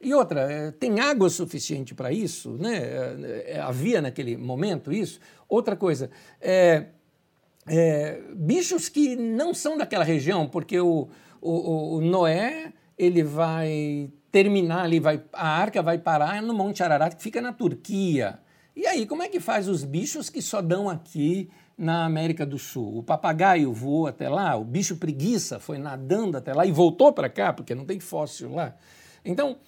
E 0.00 0.14
outra, 0.14 0.50
é, 0.50 0.70
tem 0.70 0.98
água 0.98 1.28
suficiente 1.28 1.94
para 1.94 2.10
isso? 2.10 2.52
Né? 2.52 2.74
É, 2.74 3.44
é, 3.48 3.60
havia 3.60 4.00
naquele 4.00 4.34
momento 4.38 4.90
isso? 4.90 5.20
Outra 5.46 5.76
coisa, 5.76 6.10
é, 6.40 6.86
é, 7.66 8.22
bichos 8.34 8.88
que 8.88 9.14
não 9.14 9.52
são 9.52 9.76
daquela 9.76 10.04
região, 10.04 10.48
porque 10.48 10.80
o, 10.80 11.08
o, 11.44 11.96
o, 11.96 12.00
Noé 12.00 12.72
ele 12.96 13.22
vai 13.22 14.10
terminar 14.32 14.84
ali, 14.84 14.98
vai, 14.98 15.22
a 15.32 15.46
arca 15.46 15.82
vai 15.82 15.98
parar 15.98 16.42
no 16.42 16.54
Monte 16.54 16.82
Ararat, 16.82 17.14
que 17.14 17.22
fica 17.22 17.40
na 17.40 17.52
Turquia. 17.52 18.38
E 18.74 18.86
aí, 18.86 19.06
como 19.06 19.22
é 19.22 19.28
que 19.28 19.38
faz 19.38 19.68
os 19.68 19.84
bichos 19.84 20.30
que 20.30 20.40
só 20.40 20.62
dão 20.62 20.88
aqui 20.88 21.50
na 21.76 22.04
América 22.04 22.46
do 22.46 22.58
Sul? 22.58 22.98
O 22.98 23.02
papagaio 23.02 23.72
voou 23.72 24.06
até 24.06 24.28
lá, 24.28 24.56
o 24.56 24.64
bicho 24.64 24.96
preguiça 24.96 25.60
foi 25.60 25.78
nadando 25.78 26.36
até 26.36 26.52
lá 26.52 26.64
e 26.64 26.72
voltou 26.72 27.12
para 27.12 27.28
cá, 27.28 27.52
porque 27.52 27.74
não 27.74 27.84
tem 27.84 28.00
fóssil 28.00 28.52
lá. 28.52 28.74
Então, 29.24 29.58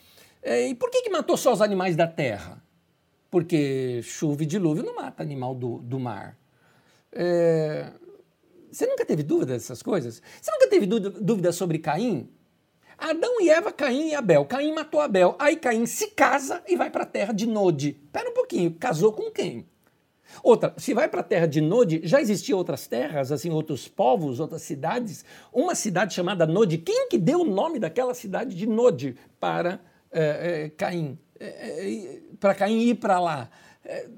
é, 0.43 0.69
e 0.69 0.75
por 0.75 0.91
que, 0.91 1.03
que 1.03 1.11
matou 1.11 1.37
só 1.37 1.53
os 1.53 1.61
animais 1.61 1.95
da 1.95 2.07
terra? 2.07 2.63
Porque 3.31 4.01
chuva 4.03 4.43
e 4.43 4.47
dilúvio 4.47 4.83
não 4.83 4.97
mata 4.97 5.23
animal 5.23 5.55
do, 5.55 5.79
do 5.79 6.01
mar. 6.01 6.37
É, 7.13 7.93
você 8.71 8.87
nunca 8.87 9.05
teve 9.05 9.23
dúvida 9.23 9.53
dessas 9.53 9.83
coisas? 9.83 10.23
Você 10.41 10.51
nunca 10.51 10.69
teve 10.69 10.87
dúvida 10.87 11.53
sobre 11.53 11.79
Caim? 11.79 12.29
Adão 12.99 13.41
e 13.41 13.51
Eva, 13.51 13.73
Caim 13.73 14.09
e 14.09 14.15
Abel. 14.15 14.45
Caim 14.45 14.73
matou 14.73 15.01
Abel. 15.01 15.37
Aí 15.39 15.57
Caim 15.57 15.87
se 15.87 16.09
casa 16.09 16.63
e 16.67 16.77
vai 16.77 16.91
para 16.91 17.03
a 17.03 17.07
terra 17.07 17.33
de 17.33 17.47
Nod. 17.47 17.91
Espera 17.91 18.31
um 18.31 18.35
pouquinho, 18.35 18.73
casou 18.73 19.13
com 19.13 19.31
quem? 19.31 19.67
Outra, 20.43 20.75
se 20.77 20.93
vai 20.93 21.09
para 21.09 21.21
a 21.21 21.25
terra 21.25 21.47
de 21.47 21.61
Nod, 21.61 22.01
já 22.05 22.21
existiam 22.21 22.59
outras 22.59 22.87
terras, 22.87 23.31
assim, 23.31 23.51
outros 23.51 23.87
povos, 23.87 24.41
outras 24.41 24.63
cidades. 24.63 25.25
Uma 25.53 25.75
cidade 25.75 26.15
chamada 26.15 26.47
Nod. 26.47 26.79
Quem 26.79 27.09
que 27.09 27.19
deu 27.19 27.41
o 27.41 27.45
nome 27.45 27.79
daquela 27.79 28.15
cidade 28.15 28.55
de 28.55 28.67
Nod 28.67 29.17
para 29.39 29.81
é, 30.11 30.65
é, 30.65 30.69
Caim? 30.71 31.19
É, 31.39 32.21
para 32.41 32.55
Caim 32.55 32.81
ir 32.81 32.95
para 32.95 33.21
lá? 33.21 33.51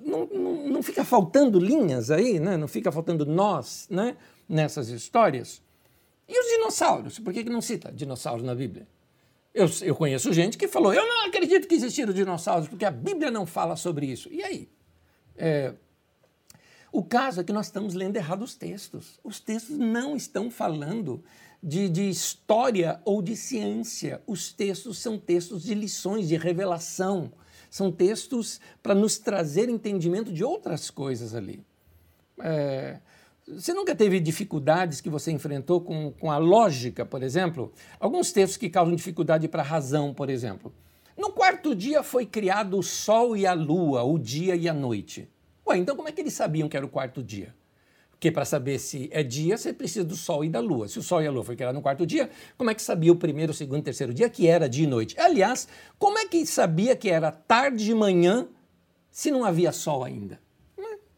Não, 0.02 0.26
não, 0.26 0.68
não, 0.68 0.82
fica 0.82 1.04
faltando 1.04 1.58
linhas 1.58 2.10
aí, 2.10 2.40
né? 2.40 2.56
não 2.56 2.66
fica 2.66 2.90
faltando 2.90 3.26
nós 3.26 3.86
né? 3.90 4.16
Nessas 4.48 4.88
histórias. 4.88 5.62
E 6.28 6.38
os 6.38 6.46
dinossauros? 6.46 7.18
Por 7.18 7.32
que, 7.32 7.44
que 7.44 7.50
não 7.50 7.60
cita 7.60 7.92
dinossauros 7.92 8.44
na 8.44 8.54
Bíblia? 8.54 8.86
Eu, 9.54 9.68
eu 9.82 9.94
conheço 9.94 10.32
gente 10.32 10.56
que 10.56 10.68
falou: 10.68 10.92
eu 10.92 11.06
não 11.06 11.26
acredito 11.26 11.66
que 11.66 11.74
existiram 11.74 12.12
dinossauros, 12.12 12.68
porque 12.68 12.84
a 12.84 12.90
Bíblia 12.90 13.30
não 13.30 13.46
fala 13.46 13.76
sobre 13.76 14.06
isso. 14.06 14.28
E 14.32 14.42
aí? 14.42 14.68
É, 15.36 15.74
o 16.90 17.02
caso 17.02 17.40
é 17.40 17.44
que 17.44 17.52
nós 17.52 17.66
estamos 17.66 17.94
lendo 17.94 18.16
errado 18.16 18.42
os 18.42 18.54
textos. 18.54 19.18
Os 19.22 19.40
textos 19.40 19.76
não 19.76 20.16
estão 20.16 20.50
falando 20.50 21.22
de, 21.62 21.88
de, 21.88 22.08
história 22.08 23.00
ou 23.04 23.20
de 23.20 23.36
ciência. 23.36 24.22
Os 24.26 24.52
textos 24.52 24.98
são 24.98 25.18
textos 25.18 25.64
de 25.64 25.74
lições, 25.74 26.28
de 26.28 26.36
revelação. 26.36 27.32
São 27.70 27.92
textos 27.92 28.60
para 28.82 28.94
nos 28.94 29.18
trazer 29.18 29.68
entendimento 29.68 30.32
de 30.32 30.42
outras 30.42 30.90
coisas 30.90 31.34
ali. 31.34 31.62
É, 32.40 33.00
você 33.54 33.72
nunca 33.72 33.94
teve 33.94 34.20
dificuldades 34.20 35.00
que 35.00 35.08
você 35.08 35.30
enfrentou 35.30 35.80
com, 35.80 36.12
com 36.12 36.30
a 36.30 36.38
lógica, 36.38 37.04
por 37.06 37.22
exemplo? 37.22 37.72
Alguns 37.98 38.32
textos 38.32 38.56
que 38.56 38.68
causam 38.68 38.94
dificuldade 38.94 39.48
para 39.48 39.62
a 39.62 39.66
razão, 39.66 40.12
por 40.12 40.28
exemplo. 40.28 40.72
No 41.16 41.32
quarto 41.32 41.74
dia 41.74 42.02
foi 42.02 42.26
criado 42.26 42.78
o 42.78 42.82
sol 42.82 43.36
e 43.36 43.46
a 43.46 43.52
lua, 43.52 44.02
o 44.02 44.18
dia 44.18 44.54
e 44.54 44.68
a 44.68 44.74
noite. 44.74 45.28
Ué, 45.66 45.78
então 45.78 45.96
como 45.96 46.08
é 46.08 46.12
que 46.12 46.20
eles 46.20 46.34
sabiam 46.34 46.68
que 46.68 46.76
era 46.76 46.86
o 46.86 46.88
quarto 46.88 47.22
dia? 47.22 47.54
Porque 48.18 48.32
para 48.32 48.44
saber 48.44 48.80
se 48.80 49.08
é 49.12 49.22
dia, 49.22 49.56
você 49.56 49.72
precisa 49.72 50.04
do 50.04 50.16
Sol 50.16 50.44
e 50.44 50.48
da 50.48 50.58
Lua. 50.58 50.88
Se 50.88 50.98
o 50.98 51.02
Sol 51.02 51.22
e 51.22 51.26
a 51.28 51.30
Lua 51.30 51.44
foi 51.44 51.54
criado 51.54 51.76
no 51.76 51.80
quarto 51.80 52.04
dia, 52.04 52.28
como 52.56 52.68
é 52.68 52.74
que 52.74 52.82
sabia 52.82 53.12
o 53.12 53.16
primeiro, 53.16 53.52
o 53.52 53.54
segundo, 53.54 53.78
o 53.78 53.82
terceiro 53.82 54.12
dia 54.12 54.28
que 54.28 54.48
era 54.48 54.68
dia 54.68 54.82
e 54.82 54.88
noite? 54.88 55.14
Aliás, 55.20 55.68
como 56.00 56.18
é 56.18 56.26
que 56.26 56.44
sabia 56.44 56.96
que 56.96 57.08
era 57.08 57.30
tarde 57.30 57.88
e 57.88 57.94
manhã 57.94 58.48
se 59.08 59.30
não 59.30 59.44
havia 59.44 59.70
Sol 59.70 60.02
ainda? 60.02 60.40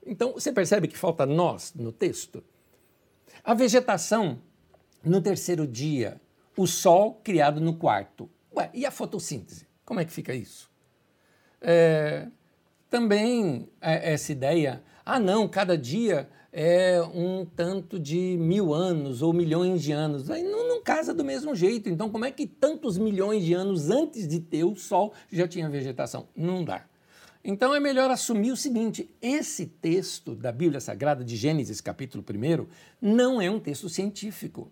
Então, 0.04 0.32
você 0.32 0.52
percebe 0.52 0.88
que 0.88 0.96
falta 0.96 1.26
nós 1.26 1.72
no 1.74 1.92
texto? 1.92 2.42
A 3.44 3.54
vegetação 3.54 4.38
no 5.04 5.20
terceiro 5.20 5.66
dia, 5.66 6.20
o 6.56 6.66
Sol 6.66 7.20
criado 7.22 7.60
no 7.60 7.74
quarto. 7.74 8.28
Ué, 8.54 8.70
e 8.74 8.84
a 8.84 8.90
fotossíntese? 8.90 9.66
Como 9.84 10.00
é 10.00 10.04
que 10.04 10.12
fica 10.12 10.34
isso? 10.34 10.70
É, 11.60 12.28
também 12.88 13.68
é, 13.80 14.12
essa 14.12 14.32
ideia, 14.32 14.82
ah 15.04 15.18
não, 15.18 15.48
cada 15.48 15.76
dia 15.76 16.28
é 16.52 17.00
um 17.14 17.44
tanto 17.44 17.98
de 17.98 18.36
mil 18.38 18.74
anos 18.74 19.22
ou 19.22 19.32
milhões 19.32 19.82
de 19.82 19.92
anos. 19.92 20.30
Aí 20.30 20.42
não, 20.42 20.68
não, 20.68 20.82
casa 20.82 21.14
do 21.14 21.24
mesmo 21.24 21.54
jeito. 21.54 21.88
Então, 21.88 22.10
como 22.10 22.24
é 22.24 22.30
que 22.30 22.46
tantos 22.46 22.98
milhões 22.98 23.44
de 23.44 23.54
anos 23.54 23.90
antes 23.90 24.26
de 24.26 24.40
ter 24.40 24.64
o 24.64 24.74
Sol 24.74 25.12
já 25.30 25.46
tinha 25.46 25.68
vegetação? 25.68 26.28
Não 26.34 26.64
dá. 26.64 26.84
Então 27.42 27.74
é 27.74 27.80
melhor 27.80 28.10
assumir 28.10 28.52
o 28.52 28.56
seguinte: 28.56 29.10
esse 29.20 29.66
texto 29.66 30.34
da 30.34 30.52
Bíblia 30.52 30.80
Sagrada 30.80 31.24
de 31.24 31.36
Gênesis, 31.36 31.80
capítulo 31.80 32.24
1, 32.28 32.66
não 33.00 33.40
é 33.40 33.50
um 33.50 33.58
texto 33.58 33.88
científico. 33.88 34.70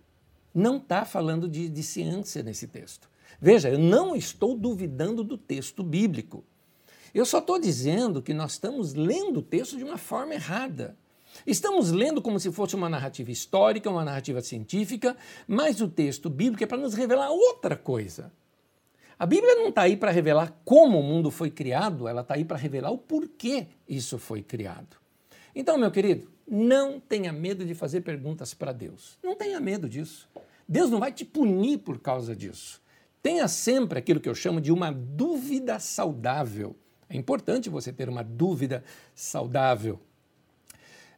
Não 0.54 0.76
está 0.76 1.04
falando 1.04 1.48
de, 1.48 1.68
de 1.68 1.82
ciência 1.82 2.42
nesse 2.42 2.66
texto. 2.66 3.08
Veja, 3.40 3.68
eu 3.68 3.78
não 3.78 4.16
estou 4.16 4.56
duvidando 4.56 5.22
do 5.22 5.38
texto 5.38 5.82
bíblico. 5.82 6.44
Eu 7.14 7.24
só 7.24 7.38
estou 7.38 7.58
dizendo 7.58 8.20
que 8.20 8.34
nós 8.34 8.52
estamos 8.52 8.94
lendo 8.94 9.38
o 9.38 9.42
texto 9.42 9.76
de 9.76 9.84
uma 9.84 9.96
forma 9.96 10.34
errada. 10.34 10.96
Estamos 11.46 11.90
lendo 11.90 12.20
como 12.20 12.40
se 12.40 12.50
fosse 12.50 12.74
uma 12.74 12.88
narrativa 12.88 13.30
histórica, 13.30 13.88
uma 13.88 14.04
narrativa 14.04 14.40
científica, 14.40 15.16
mas 15.46 15.80
o 15.80 15.88
texto 15.88 16.28
bíblico 16.28 16.64
é 16.64 16.66
para 16.66 16.78
nos 16.78 16.94
revelar 16.94 17.30
outra 17.30 17.76
coisa. 17.76 18.32
A 19.18 19.26
Bíblia 19.26 19.56
não 19.56 19.68
está 19.68 19.82
aí 19.82 19.96
para 19.96 20.12
revelar 20.12 20.56
como 20.64 21.00
o 21.00 21.02
mundo 21.02 21.30
foi 21.30 21.50
criado, 21.50 22.06
ela 22.06 22.20
está 22.20 22.34
aí 22.34 22.44
para 22.44 22.56
revelar 22.56 22.90
o 22.90 22.98
porquê 22.98 23.66
isso 23.88 24.16
foi 24.16 24.42
criado. 24.42 24.96
Então, 25.54 25.76
meu 25.76 25.90
querido, 25.90 26.30
não 26.46 27.00
tenha 27.00 27.32
medo 27.32 27.64
de 27.64 27.74
fazer 27.74 28.02
perguntas 28.02 28.54
para 28.54 28.70
Deus. 28.72 29.18
Não 29.22 29.34
tenha 29.34 29.58
medo 29.58 29.88
disso. 29.88 30.28
Deus 30.68 30.88
não 30.88 31.00
vai 31.00 31.10
te 31.10 31.24
punir 31.24 31.78
por 31.78 31.98
causa 31.98 32.36
disso. 32.36 32.80
Tenha 33.20 33.48
sempre 33.48 33.98
aquilo 33.98 34.20
que 34.20 34.28
eu 34.28 34.34
chamo 34.34 34.60
de 34.60 34.70
uma 34.70 34.92
dúvida 34.92 35.80
saudável. 35.80 36.76
É 37.08 37.16
importante 37.16 37.68
você 37.68 37.92
ter 37.92 38.08
uma 38.08 38.22
dúvida 38.22 38.84
saudável. 39.14 40.00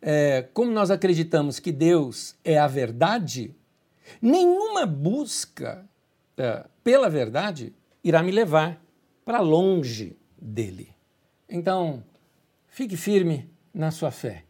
é, 0.01 0.49
como 0.55 0.71
nós 0.71 0.91
acreditamos 0.91 1.59
que 1.59 1.71
Deus 1.71 2.35
é 2.43 2.59
a 2.59 2.67
verdade, 2.67 3.55
nenhuma 4.23 4.87
busca 4.87 5.87
é, 6.37 6.65
pela 6.83 7.11
verdade 7.11 7.75
irá 8.03 8.23
me 8.23 8.31
levar 8.31 8.81
para 9.25 9.41
longe 9.41 10.17
dele. 10.41 10.95
Então, 11.49 12.03
fique 12.69 12.97
firme 12.97 13.51
na 13.73 13.91
sua 13.91 14.11
fé. 14.11 14.45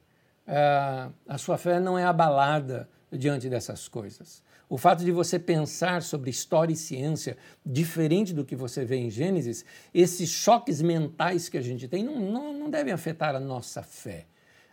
É, 0.46 1.08
a 1.28 1.38
sua 1.38 1.58
fé 1.58 1.78
não 1.80 1.98
é 1.98 2.04
abalada 2.04 2.88
diante 3.10 3.48
dessas 3.48 3.88
coisas. 3.88 4.42
O 4.68 4.78
fato 4.78 5.04
de 5.04 5.10
você 5.10 5.38
pensar 5.38 6.02
sobre 6.02 6.30
história 6.30 6.72
e 6.72 6.76
ciência 6.76 7.36
diferente 7.66 8.32
do 8.32 8.44
que 8.44 8.54
você 8.54 8.84
vê 8.84 8.96
em 8.96 9.10
Gênesis, 9.10 9.64
esses 9.92 10.30
choques 10.30 10.80
mentais 10.80 11.48
que 11.48 11.58
a 11.58 11.62
gente 11.62 11.88
tem 11.88 12.04
não, 12.04 12.20
não, 12.20 12.52
não 12.52 12.70
devem 12.70 12.92
afetar 12.92 13.34
a 13.34 13.40
nossa 13.40 13.82
fé. 13.82 14.26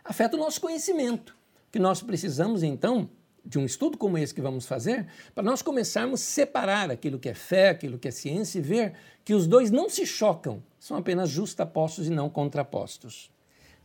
Afeta 0.04 0.36
o 0.36 0.38
nosso 0.38 0.60
conhecimento, 0.60 1.36
que 1.72 1.80
nós 1.80 2.00
precisamos 2.00 2.62
então 2.62 3.10
de 3.48 3.58
um 3.58 3.64
estudo 3.64 3.96
como 3.96 4.18
esse 4.18 4.34
que 4.34 4.42
vamos 4.42 4.66
fazer, 4.66 5.06
para 5.34 5.42
nós 5.42 5.62
começarmos 5.62 6.20
a 6.20 6.24
separar 6.24 6.90
aquilo 6.90 7.18
que 7.18 7.30
é 7.30 7.34
fé, 7.34 7.70
aquilo 7.70 7.98
que 7.98 8.06
é 8.06 8.10
ciência 8.10 8.58
e 8.58 8.62
ver 8.62 8.92
que 9.24 9.32
os 9.32 9.46
dois 9.46 9.70
não 9.70 9.88
se 9.88 10.04
chocam, 10.04 10.62
são 10.78 10.98
apenas 10.98 11.30
justapostos 11.30 12.06
e 12.06 12.10
não 12.10 12.28
contrapostos. 12.28 13.30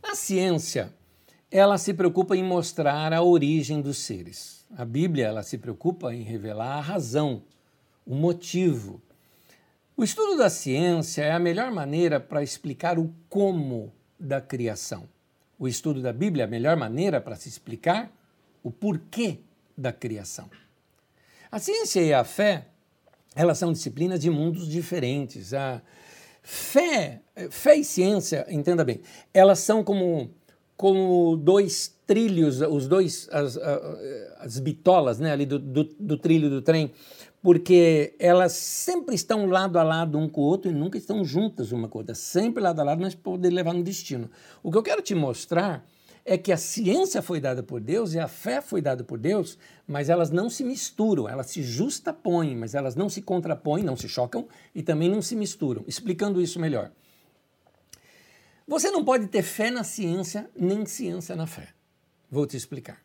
A 0.02 0.14
ciência, 0.14 0.92
ela 1.50 1.78
se 1.78 1.94
preocupa 1.94 2.36
em 2.36 2.44
mostrar 2.44 3.14
a 3.14 3.22
origem 3.22 3.80
dos 3.80 3.96
seres. 3.96 4.66
A 4.76 4.84
Bíblia 4.84 5.28
ela 5.28 5.42
se 5.42 5.56
preocupa 5.56 6.14
em 6.14 6.22
revelar 6.22 6.76
a 6.76 6.80
razão, 6.82 7.42
o 8.04 8.14
motivo. 8.14 9.00
O 9.96 10.04
estudo 10.04 10.36
da 10.36 10.50
ciência 10.50 11.22
é 11.22 11.32
a 11.32 11.38
melhor 11.38 11.70
maneira 11.70 12.20
para 12.20 12.42
explicar 12.42 12.98
o 12.98 13.10
como 13.30 13.94
da 14.20 14.42
criação. 14.42 15.08
O 15.58 15.66
estudo 15.66 16.02
da 16.02 16.12
Bíblia 16.12 16.42
é 16.42 16.46
a 16.46 16.50
melhor 16.50 16.76
maneira 16.76 17.18
para 17.18 17.36
se 17.36 17.48
explicar 17.48 18.12
o 18.62 18.70
porquê 18.70 19.40
da 19.76 19.92
criação. 19.92 20.48
A 21.50 21.58
ciência 21.58 22.00
e 22.00 22.12
a 22.12 22.24
fé, 22.24 22.66
elas 23.34 23.58
são 23.58 23.72
disciplinas 23.72 24.20
de 24.20 24.30
mundos 24.30 24.68
diferentes. 24.68 25.54
A 25.54 25.80
fé, 26.42 27.22
fé 27.50 27.76
e 27.76 27.84
ciência, 27.84 28.46
entenda 28.48 28.84
bem, 28.84 29.00
elas 29.32 29.60
são 29.60 29.82
como 29.82 30.30
como 30.76 31.36
dois 31.36 31.94
trilhos, 32.06 32.60
os 32.60 32.88
dois, 32.88 33.28
as, 33.30 33.56
as 34.38 34.58
bitolas 34.58 35.18
né, 35.18 35.32
ali 35.32 35.46
do, 35.46 35.58
do, 35.58 35.84
do, 35.84 36.18
trilho 36.18 36.50
do 36.50 36.60
trem, 36.60 36.90
porque 37.40 38.14
elas 38.18 38.52
sempre 38.52 39.14
estão 39.14 39.46
lado 39.46 39.78
a 39.78 39.82
lado 39.82 40.18
um 40.18 40.28
com 40.28 40.40
o 40.40 40.44
outro 40.44 40.70
e 40.70 40.74
nunca 40.74 40.98
estão 40.98 41.24
juntas 41.24 41.72
uma 41.72 41.88
com 41.88 41.98
a 41.98 42.00
outra, 42.00 42.14
sempre 42.14 42.62
lado 42.62 42.80
a 42.80 42.84
lado, 42.84 43.00
mas 43.00 43.14
poder 43.14 43.50
levar 43.50 43.72
no 43.72 43.82
destino. 43.82 44.28
O 44.62 44.70
que 44.70 44.78
eu 44.78 44.82
quero 44.82 45.00
te 45.00 45.14
mostrar 45.14 45.86
é 46.24 46.38
que 46.38 46.50
a 46.50 46.56
ciência 46.56 47.20
foi 47.20 47.38
dada 47.38 47.62
por 47.62 47.80
Deus 47.80 48.14
e 48.14 48.18
a 48.18 48.26
fé 48.26 48.62
foi 48.62 48.80
dada 48.80 49.04
por 49.04 49.18
Deus, 49.18 49.58
mas 49.86 50.08
elas 50.08 50.30
não 50.30 50.48
se 50.48 50.64
misturam, 50.64 51.28
elas 51.28 51.48
se 51.48 51.62
justapõem, 51.62 52.56
mas 52.56 52.74
elas 52.74 52.96
não 52.96 53.10
se 53.10 53.20
contrapõem, 53.20 53.82
não 53.82 53.96
se 53.96 54.08
chocam 54.08 54.48
e 54.74 54.82
também 54.82 55.10
não 55.10 55.20
se 55.20 55.36
misturam. 55.36 55.84
Explicando 55.86 56.40
isso 56.40 56.58
melhor. 56.58 56.90
Você 58.66 58.90
não 58.90 59.04
pode 59.04 59.26
ter 59.26 59.42
fé 59.42 59.70
na 59.70 59.84
ciência, 59.84 60.50
nem 60.58 60.86
ciência 60.86 61.36
na 61.36 61.46
fé. 61.46 61.68
Vou 62.30 62.46
te 62.46 62.56
explicar. 62.56 63.02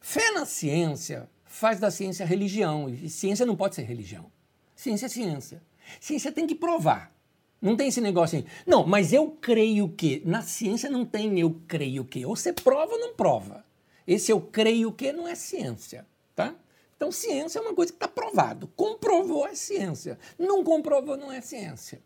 Fé 0.00 0.32
na 0.32 0.44
ciência 0.44 1.30
faz 1.44 1.78
da 1.78 1.90
ciência 1.90 2.26
religião, 2.26 2.88
e 2.88 3.08
ciência 3.08 3.46
não 3.46 3.54
pode 3.54 3.76
ser 3.76 3.82
religião. 3.82 4.32
Ciência 4.74 5.06
é 5.06 5.08
ciência. 5.08 5.62
Ciência 6.00 6.32
tem 6.32 6.46
que 6.46 6.56
provar. 6.56 7.14
Não 7.62 7.76
tem 7.76 7.86
esse 7.86 8.00
negócio 8.00 8.40
assim, 8.40 8.48
não, 8.66 8.84
mas 8.84 9.12
eu 9.12 9.30
creio 9.40 9.88
que. 9.88 10.20
Na 10.26 10.42
ciência 10.42 10.90
não 10.90 11.04
tem 11.04 11.38
eu 11.38 11.62
creio 11.68 12.04
que. 12.04 12.26
Ou 12.26 12.34
você 12.34 12.52
prova 12.52 12.94
ou 12.94 12.98
não 12.98 13.14
prova. 13.14 13.64
Esse 14.04 14.32
eu 14.32 14.40
creio 14.40 14.90
que 14.90 15.12
não 15.12 15.28
é 15.28 15.36
ciência, 15.36 16.04
tá? 16.34 16.56
Então, 16.96 17.12
ciência 17.12 17.60
é 17.60 17.62
uma 17.62 17.74
coisa 17.74 17.92
que 17.92 17.96
está 17.96 18.08
provado. 18.08 18.66
Comprovou 18.74 19.46
é 19.46 19.54
ciência. 19.54 20.18
Não 20.36 20.64
comprovou 20.64 21.16
não 21.16 21.30
é 21.30 21.40
ciência. 21.40 22.02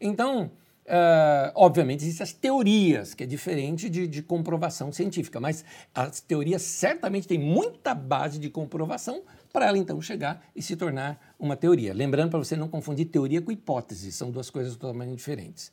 Então, 0.00 0.52
Uh, 0.86 1.52
obviamente, 1.54 2.02
existem 2.02 2.24
as 2.24 2.32
teorias, 2.32 3.14
que 3.14 3.22
é 3.22 3.26
diferente 3.26 3.88
de, 3.88 4.08
de, 4.08 4.22
comprovação 4.22 4.90
científica, 4.90 5.38
mas 5.38 5.64
as 5.94 6.20
teorias 6.20 6.62
certamente 6.62 7.28
têm 7.28 7.38
muita 7.38 7.94
base 7.94 8.40
de 8.40 8.50
comprovação 8.50 9.22
para 9.52 9.66
ela 9.66 9.78
então 9.78 10.00
chegar 10.00 10.44
e 10.54 10.62
se 10.62 10.76
tornar 10.76 11.34
uma 11.38 11.56
teoria. 11.56 11.92
Lembrando 11.92 12.30
para 12.30 12.38
você 12.38 12.56
não 12.56 12.68
confundir 12.68 13.06
teoria 13.06 13.42
com 13.42 13.50
hipótese, 13.50 14.12
são 14.12 14.30
duas 14.30 14.50
coisas 14.50 14.76
totalmente 14.76 15.16
diferentes. 15.16 15.72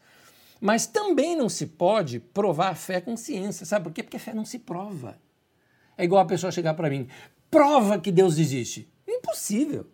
Mas 0.60 0.88
também 0.88 1.36
não 1.36 1.50
se 1.50 1.68
pode 1.68 2.20
provar 2.20 2.70
a 2.70 2.76
fé 2.76 3.00
com 3.00 3.16
ciência, 3.16 3.66
sabe 3.66 3.84
por 3.84 3.94
quê? 3.94 4.02
Porque 4.02 4.18
a 4.18 4.20
fé 4.20 4.34
não 4.34 4.46
se 4.46 4.60
prova. 4.60 5.18
É 5.98 6.04
igual 6.04 6.22
a 6.22 6.26
pessoa 6.26 6.52
chegar 6.52 6.74
para 6.74 6.90
mim, 6.90 7.08
prova 7.50 8.00
que 8.00 8.12
Deus 8.12 8.38
existe. 8.38 8.92
Impossível. 9.08 9.88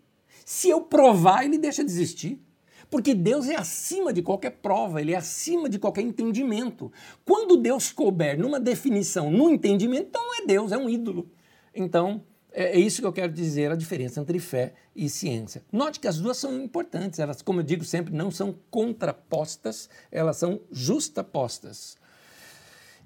Se 0.46 0.70
eu 0.70 0.82
provar, 0.82 1.46
ele 1.46 1.58
deixa 1.58 1.84
de 1.84 1.92
existir. 1.92 2.42
Porque 2.90 3.16
Deus 3.16 3.50
é 3.50 3.56
acima 3.56 4.14
de 4.14 4.22
qualquer 4.22 4.52
prova, 4.52 5.02
ele 5.02 5.14
é 5.14 5.16
acima 5.16 5.68
de 5.68 5.80
qualquer 5.80 6.02
entendimento. 6.02 6.92
Quando 7.26 7.58
Deus 7.58 7.92
couber 7.92 8.38
numa 8.38 8.60
definição, 8.60 9.32
num 9.32 9.50
entendimento, 9.50 10.10
então 10.10 10.22
não 10.22 10.44
é 10.44 10.46
Deus, 10.46 10.72
é 10.72 10.78
um 10.78 10.88
ídolo. 10.88 11.28
Então, 11.74 12.24
é, 12.54 12.76
é 12.76 12.80
isso 12.80 13.02
que 13.02 13.08
eu 13.08 13.12
quero 13.12 13.34
dizer, 13.34 13.72
a 13.72 13.76
diferença 13.76 14.22
entre 14.22 14.40
fé 14.40 14.74
e 14.96 15.10
ciência. 15.10 15.64
Note 15.72 16.00
que 16.00 16.08
as 16.08 16.20
duas 16.20 16.38
são 16.38 16.62
importantes, 16.62 17.20
elas, 17.20 17.42
como 17.42 17.60
eu 17.60 17.64
digo 17.64 17.84
sempre, 17.84 18.14
não 18.14 18.30
são 18.30 18.56
contrapostas, 18.70 19.90
elas 20.12 20.38
são 20.38 20.62
justapostas. 20.72 21.98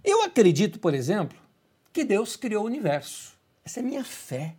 Eu 0.03 0.21
acredito, 0.23 0.79
por 0.79 0.93
exemplo, 0.93 1.37
que 1.91 2.03
Deus 2.03 2.35
criou 2.35 2.63
o 2.63 2.67
universo. 2.67 3.37
Essa 3.65 3.79
é 3.79 3.83
minha 3.83 4.03
fé. 4.03 4.55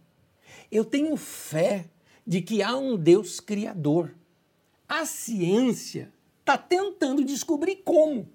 Eu 0.71 0.85
tenho 0.85 1.17
fé 1.17 1.87
de 2.27 2.43
que 2.43 2.63
há 2.63 2.77
um 2.77 2.97
Deus 2.97 3.41
criador. 3.41 4.15
A 4.89 5.07
ciência 5.07 6.13
está 6.41 6.59
tentando 6.59 7.25
descobrir 7.25 7.77
como. 7.77 8.29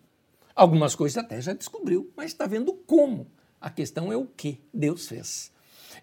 Algumas 0.55 0.95
coisas 0.95 1.17
até 1.17 1.41
já 1.41 1.53
descobriu, 1.53 2.11
mas 2.15 2.27
está 2.27 2.45
vendo 2.47 2.73
como. 2.73 3.27
A 3.59 3.69
questão 3.69 4.11
é 4.11 4.17
o 4.17 4.25
que 4.25 4.59
Deus 4.73 5.07
fez. 5.07 5.52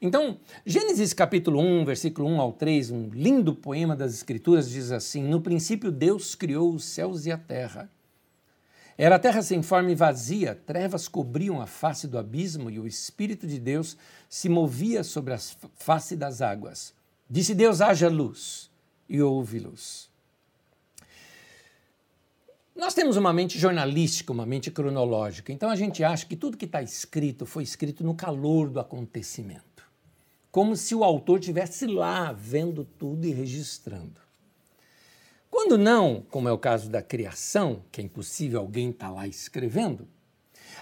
Então, 0.03 0.39
Gênesis 0.65 1.13
capítulo 1.13 1.61
1, 1.61 1.85
versículo 1.85 2.27
1 2.29 2.41
ao 2.41 2.53
3, 2.55 2.91
um 2.91 3.11
lindo 3.11 3.55
poema 3.55 3.95
das 3.95 4.15
Escrituras, 4.15 4.71
diz 4.71 4.91
assim: 4.91 5.23
No 5.23 5.43
princípio 5.43 5.93
Deus 5.93 6.35
criou 6.35 6.73
os 6.73 6.85
céus 6.85 7.27
e 7.27 7.33
a 7.33 7.37
terra. 7.37 7.91
Era 8.97 9.17
a 9.17 9.19
terra 9.19 9.43
sem 9.43 9.63
forma 9.63 9.91
e 9.91 9.95
vazia, 9.95 10.55
trevas 10.55 11.09
cobriam 11.09 11.61
a 11.61 11.67
face 11.67 12.07
do 12.07 12.19
abismo 12.19 12.71
e 12.71 12.79
o 12.79 12.87
Espírito 12.87 13.47
de 13.47 13.59
Deus 13.59 13.97
se 14.29 14.49
movia 14.49 15.05
sobre 15.05 15.35
a 15.35 15.39
face 15.39 16.17
das 16.17 16.41
águas. 16.41 16.95
Disse 17.29 17.55
Deus: 17.55 17.83
haja 17.83 18.09
luz, 18.09 18.71
e 19.09 19.21
houve 19.21 19.59
luz. 19.59 20.11
Nós 22.75 22.95
temos 22.95 23.19
uma 23.19 23.33
mente 23.33 23.59
jornalística, 23.59 24.33
uma 24.33 24.47
mente 24.47 24.71
cronológica, 24.71 25.53
então 25.53 25.69
a 25.69 25.77
gente 25.77 26.03
acha 26.03 26.25
que 26.25 26.35
tudo 26.35 26.57
que 26.57 26.65
está 26.65 26.81
escrito 26.81 27.45
foi 27.45 27.63
escrito 27.63 28.03
no 28.03 28.15
calor 28.15 28.71
do 28.71 28.81
acontecimento, 28.81 29.65
como 30.51 30.77
se 30.77 30.95
o 30.95 31.05
autor 31.05 31.41
tivesse 31.41 31.87
lá 31.87 32.33
vendo 32.33 32.85
tudo 32.85 33.27
e 33.27 33.31
registrando. 33.31 34.21
Quando 35.51 35.77
não, 35.77 36.25
como 36.31 36.49
é 36.49 36.53
o 36.53 36.59
caso 36.59 36.89
da 36.89 37.03
criação, 37.03 37.83
que 37.91 38.01
é 38.01 38.05
impossível 38.05 38.61
alguém 38.61 38.91
estar 38.91 39.09
tá 39.09 39.13
lá 39.13 39.27
escrevendo, 39.27 40.07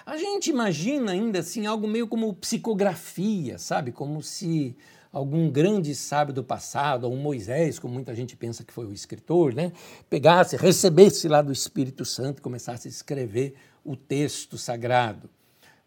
a 0.04 0.16
gente 0.16 0.50
imagina 0.50 1.12
ainda 1.12 1.38
assim 1.38 1.66
algo 1.66 1.88
meio 1.88 2.07
como 2.07 2.35
psicografia, 2.35 3.59
sabe? 3.59 3.92
Como 3.92 4.22
se 4.22 4.76
algum 5.12 5.50
grande 5.50 5.94
sábio 5.94 6.35
do 6.35 6.44
passado, 6.44 7.04
ou 7.04 7.14
um 7.14 7.20
Moisés, 7.20 7.78
como 7.78 7.94
muita 7.94 8.14
gente 8.14 8.37
pensa 8.37 8.64
que 8.64 8.72
foi 8.72 8.87
o 8.87 8.92
escritor, 8.92 9.54
né? 9.54 9.72
pegasse, 10.09 10.57
recebesse 10.57 11.28
lá 11.28 11.40
do 11.40 11.52
Espírito 11.52 12.04
Santo 12.04 12.38
e 12.38 12.42
começasse 12.42 12.88
a 12.88 12.90
escrever 12.90 13.54
o 13.85 13.96
texto 13.96 14.59
sagrado. 14.59 15.31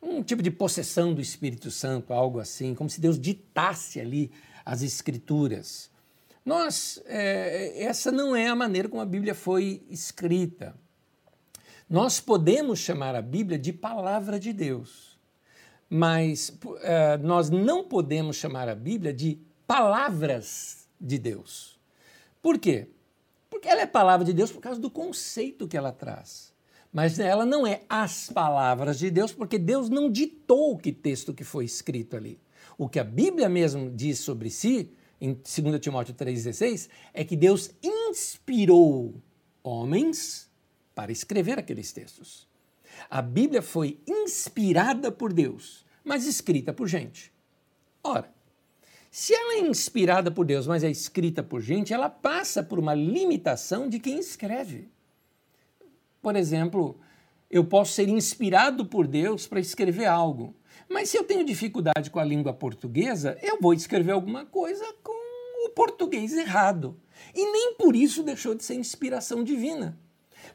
Um 0.01 0.23
tipo 0.23 0.41
de 0.41 0.49
possessão 0.49 1.13
do 1.13 1.21
Espírito 1.21 1.69
Santo, 1.69 2.13
algo 2.13 2.39
assim, 2.39 2.73
como 2.73 2.89
se 2.89 2.99
Deus 2.99 3.19
ditasse 3.19 3.99
ali 3.99 4.31
as 4.65 4.81
escrituras. 4.81 5.89
Nós, 6.43 7.01
é, 7.05 7.83
essa 7.83 8.11
não 8.11 8.35
é 8.35 8.47
a 8.47 8.55
maneira 8.55 8.89
como 8.89 9.01
a 9.01 9.05
Bíblia 9.05 9.35
foi 9.35 9.83
escrita. 9.89 10.75
Nós 11.89 12.19
podemos 12.19 12.79
chamar 12.79 13.15
a 13.15 13.21
Bíblia 13.21 13.59
de 13.59 13.71
palavra 13.71 14.39
de 14.39 14.51
Deus 14.51 15.11
mas 15.93 16.57
uh, 16.63 17.21
nós 17.21 17.49
não 17.49 17.83
podemos 17.83 18.37
chamar 18.37 18.69
a 18.69 18.75
Bíblia 18.75 19.13
de 19.13 19.37
palavras 19.67 20.87
de 20.97 21.19
Deus. 21.19 21.77
Por 22.41 22.57
quê? 22.57 22.87
Porque 23.49 23.67
ela 23.67 23.81
é 23.81 23.85
palavra 23.85 24.25
de 24.25 24.31
Deus 24.31 24.53
por 24.53 24.61
causa 24.61 24.79
do 24.79 24.89
conceito 24.89 25.67
que 25.67 25.75
ela 25.75 25.91
traz. 25.91 26.50
Mas 26.91 27.19
ela 27.19 27.45
não 27.45 27.65
é 27.65 27.81
as 27.87 28.29
palavras 28.29 28.99
de 28.99 29.09
Deus, 29.09 29.31
porque 29.31 29.57
Deus 29.57 29.89
não 29.89 30.11
ditou 30.11 30.77
que 30.77 30.91
texto 30.91 31.33
que 31.33 31.43
foi 31.43 31.65
escrito 31.65 32.17
ali. 32.17 32.39
O 32.77 32.89
que 32.89 32.99
a 32.99 33.03
Bíblia 33.03 33.47
mesmo 33.47 33.89
diz 33.89 34.19
sobre 34.19 34.49
si, 34.49 34.91
em 35.19 35.33
2 35.33 35.79
Timóteo 35.79 36.13
3,16, 36.13 36.89
é 37.13 37.23
que 37.23 37.35
Deus 37.35 37.71
inspirou 37.81 39.13
homens 39.63 40.49
para 40.93 41.11
escrever 41.11 41.57
aqueles 41.57 41.93
textos. 41.93 42.47
A 43.09 43.21
Bíblia 43.21 43.61
foi 43.61 43.99
inspirada 44.05 45.11
por 45.11 45.31
Deus 45.31 45.85
mas 46.03 46.25
escrita 46.25 46.73
por 46.73 46.87
gente. 46.87 47.31
Ora, 48.03 48.31
se 49.09 49.33
ela 49.33 49.55
é 49.55 49.59
inspirada 49.59 50.31
por 50.31 50.45
Deus, 50.45 50.67
mas 50.67 50.83
é 50.83 50.89
escrita 50.89 51.43
por 51.43 51.61
gente, 51.61 51.93
ela 51.93 52.09
passa 52.09 52.63
por 52.63 52.79
uma 52.79 52.93
limitação 52.93 53.87
de 53.87 53.99
quem 53.99 54.19
escreve. 54.19 54.89
Por 56.21 56.35
exemplo, 56.35 56.99
eu 57.49 57.65
posso 57.65 57.93
ser 57.93 58.07
inspirado 58.07 58.85
por 58.85 59.07
Deus 59.07 59.47
para 59.47 59.59
escrever 59.59 60.05
algo, 60.05 60.55
mas 60.87 61.09
se 61.09 61.17
eu 61.17 61.23
tenho 61.23 61.43
dificuldade 61.43 62.09
com 62.11 62.19
a 62.19 62.23
língua 62.23 62.53
portuguesa, 62.53 63.37
eu 63.41 63.57
vou 63.59 63.73
escrever 63.73 64.11
alguma 64.11 64.45
coisa 64.45 64.85
com 65.01 65.65
o 65.65 65.69
português 65.69 66.33
errado. 66.33 66.99
E 67.33 67.51
nem 67.51 67.75
por 67.75 67.95
isso 67.95 68.23
deixou 68.23 68.53
de 68.53 68.63
ser 68.63 68.75
inspiração 68.75 69.43
divina. 69.43 69.97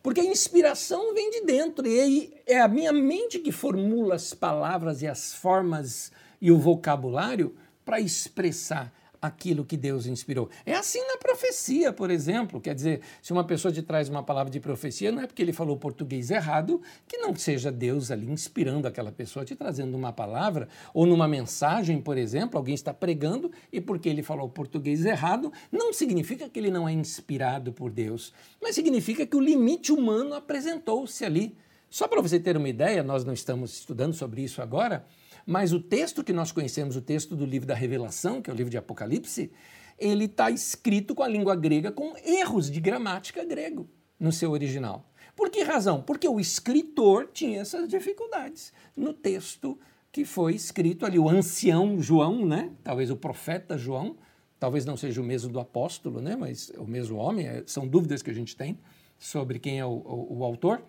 Porque 0.02 0.20
a 0.20 0.24
inspiração 0.24 1.14
vem 1.14 1.30
de 1.30 1.40
dentro 1.42 1.86
e 1.86 2.32
é 2.46 2.60
a 2.60 2.68
minha 2.68 2.92
mente 2.92 3.38
que 3.38 3.50
formula 3.50 4.14
as 4.14 4.34
palavras 4.34 5.02
e 5.02 5.06
as 5.06 5.34
formas 5.34 6.12
e 6.40 6.50
o 6.52 6.58
vocabulário 6.58 7.56
para 7.84 8.00
expressar 8.00 8.92
aquilo 9.20 9.64
que 9.64 9.76
Deus 9.76 10.06
inspirou. 10.06 10.48
É 10.64 10.74
assim 10.74 11.00
na 11.06 11.16
profecia, 11.16 11.92
por 11.92 12.10
exemplo. 12.10 12.60
Quer 12.60 12.74
dizer, 12.74 13.00
se 13.22 13.32
uma 13.32 13.44
pessoa 13.44 13.72
te 13.72 13.82
traz 13.82 14.08
uma 14.08 14.22
palavra 14.22 14.50
de 14.50 14.60
profecia, 14.60 15.12
não 15.12 15.22
é 15.22 15.26
porque 15.26 15.42
ele 15.42 15.52
falou 15.52 15.76
português 15.76 16.30
errado 16.30 16.80
que 17.06 17.18
não 17.18 17.34
seja 17.34 17.70
Deus 17.70 18.10
ali 18.10 18.30
inspirando 18.30 18.86
aquela 18.86 19.12
pessoa, 19.12 19.44
te 19.44 19.54
trazendo 19.54 19.96
uma 19.96 20.12
palavra, 20.12 20.68
ou 20.92 21.06
numa 21.06 21.28
mensagem, 21.28 22.00
por 22.00 22.16
exemplo, 22.18 22.58
alguém 22.58 22.74
está 22.74 22.92
pregando 22.92 23.50
e 23.72 23.80
porque 23.80 24.08
ele 24.08 24.22
falou 24.22 24.48
português 24.48 25.04
errado, 25.04 25.52
não 25.70 25.92
significa 25.92 26.48
que 26.48 26.58
ele 26.58 26.70
não 26.70 26.88
é 26.88 26.92
inspirado 26.92 27.72
por 27.72 27.90
Deus, 27.90 28.32
mas 28.60 28.74
significa 28.74 29.26
que 29.26 29.36
o 29.36 29.40
limite 29.40 29.92
humano 29.92 30.34
apresentou-se 30.34 31.24
ali. 31.24 31.56
Só 31.88 32.08
para 32.08 32.20
você 32.20 32.38
ter 32.38 32.56
uma 32.56 32.68
ideia, 32.68 33.02
nós 33.02 33.24
não 33.24 33.32
estamos 33.32 33.72
estudando 33.74 34.12
sobre 34.12 34.42
isso 34.42 34.60
agora, 34.60 35.06
mas 35.46 35.72
o 35.72 35.80
texto 35.80 36.24
que 36.24 36.32
nós 36.32 36.50
conhecemos, 36.50 36.96
o 36.96 37.00
texto 37.00 37.36
do 37.36 37.46
livro 37.46 37.68
da 37.68 37.74
Revelação, 37.74 38.42
que 38.42 38.50
é 38.50 38.52
o 38.52 38.56
livro 38.56 38.70
de 38.70 38.76
Apocalipse, 38.76 39.52
ele 39.96 40.24
está 40.24 40.50
escrito 40.50 41.14
com 41.14 41.22
a 41.22 41.28
língua 41.28 41.54
grega 41.54 41.92
com 41.92 42.14
erros 42.24 42.68
de 42.70 42.80
gramática 42.80 43.44
grego 43.44 43.88
no 44.18 44.32
seu 44.32 44.50
original. 44.50 45.08
Por 45.36 45.48
que 45.50 45.62
razão? 45.62 46.02
Porque 46.02 46.28
o 46.28 46.40
escritor 46.40 47.28
tinha 47.32 47.60
essas 47.60 47.88
dificuldades 47.88 48.72
no 48.96 49.12
texto 49.12 49.78
que 50.10 50.24
foi 50.24 50.54
escrito 50.54 51.04
ali, 51.04 51.18
o 51.18 51.28
ancião 51.28 52.00
João, 52.00 52.44
né? 52.44 52.72
talvez 52.82 53.10
o 53.10 53.16
profeta 53.16 53.76
João, 53.76 54.16
talvez 54.58 54.86
não 54.86 54.96
seja 54.96 55.20
o 55.20 55.24
mesmo 55.24 55.52
do 55.52 55.60
apóstolo, 55.60 56.22
né? 56.22 56.34
mas 56.34 56.72
é 56.74 56.80
o 56.80 56.86
mesmo 56.86 57.18
homem, 57.18 57.46
é, 57.46 57.62
são 57.66 57.86
dúvidas 57.86 58.22
que 58.22 58.30
a 58.30 58.34
gente 58.34 58.56
tem 58.56 58.78
sobre 59.18 59.58
quem 59.58 59.78
é 59.78 59.84
o, 59.84 59.90
o, 59.90 60.38
o 60.38 60.44
autor, 60.44 60.82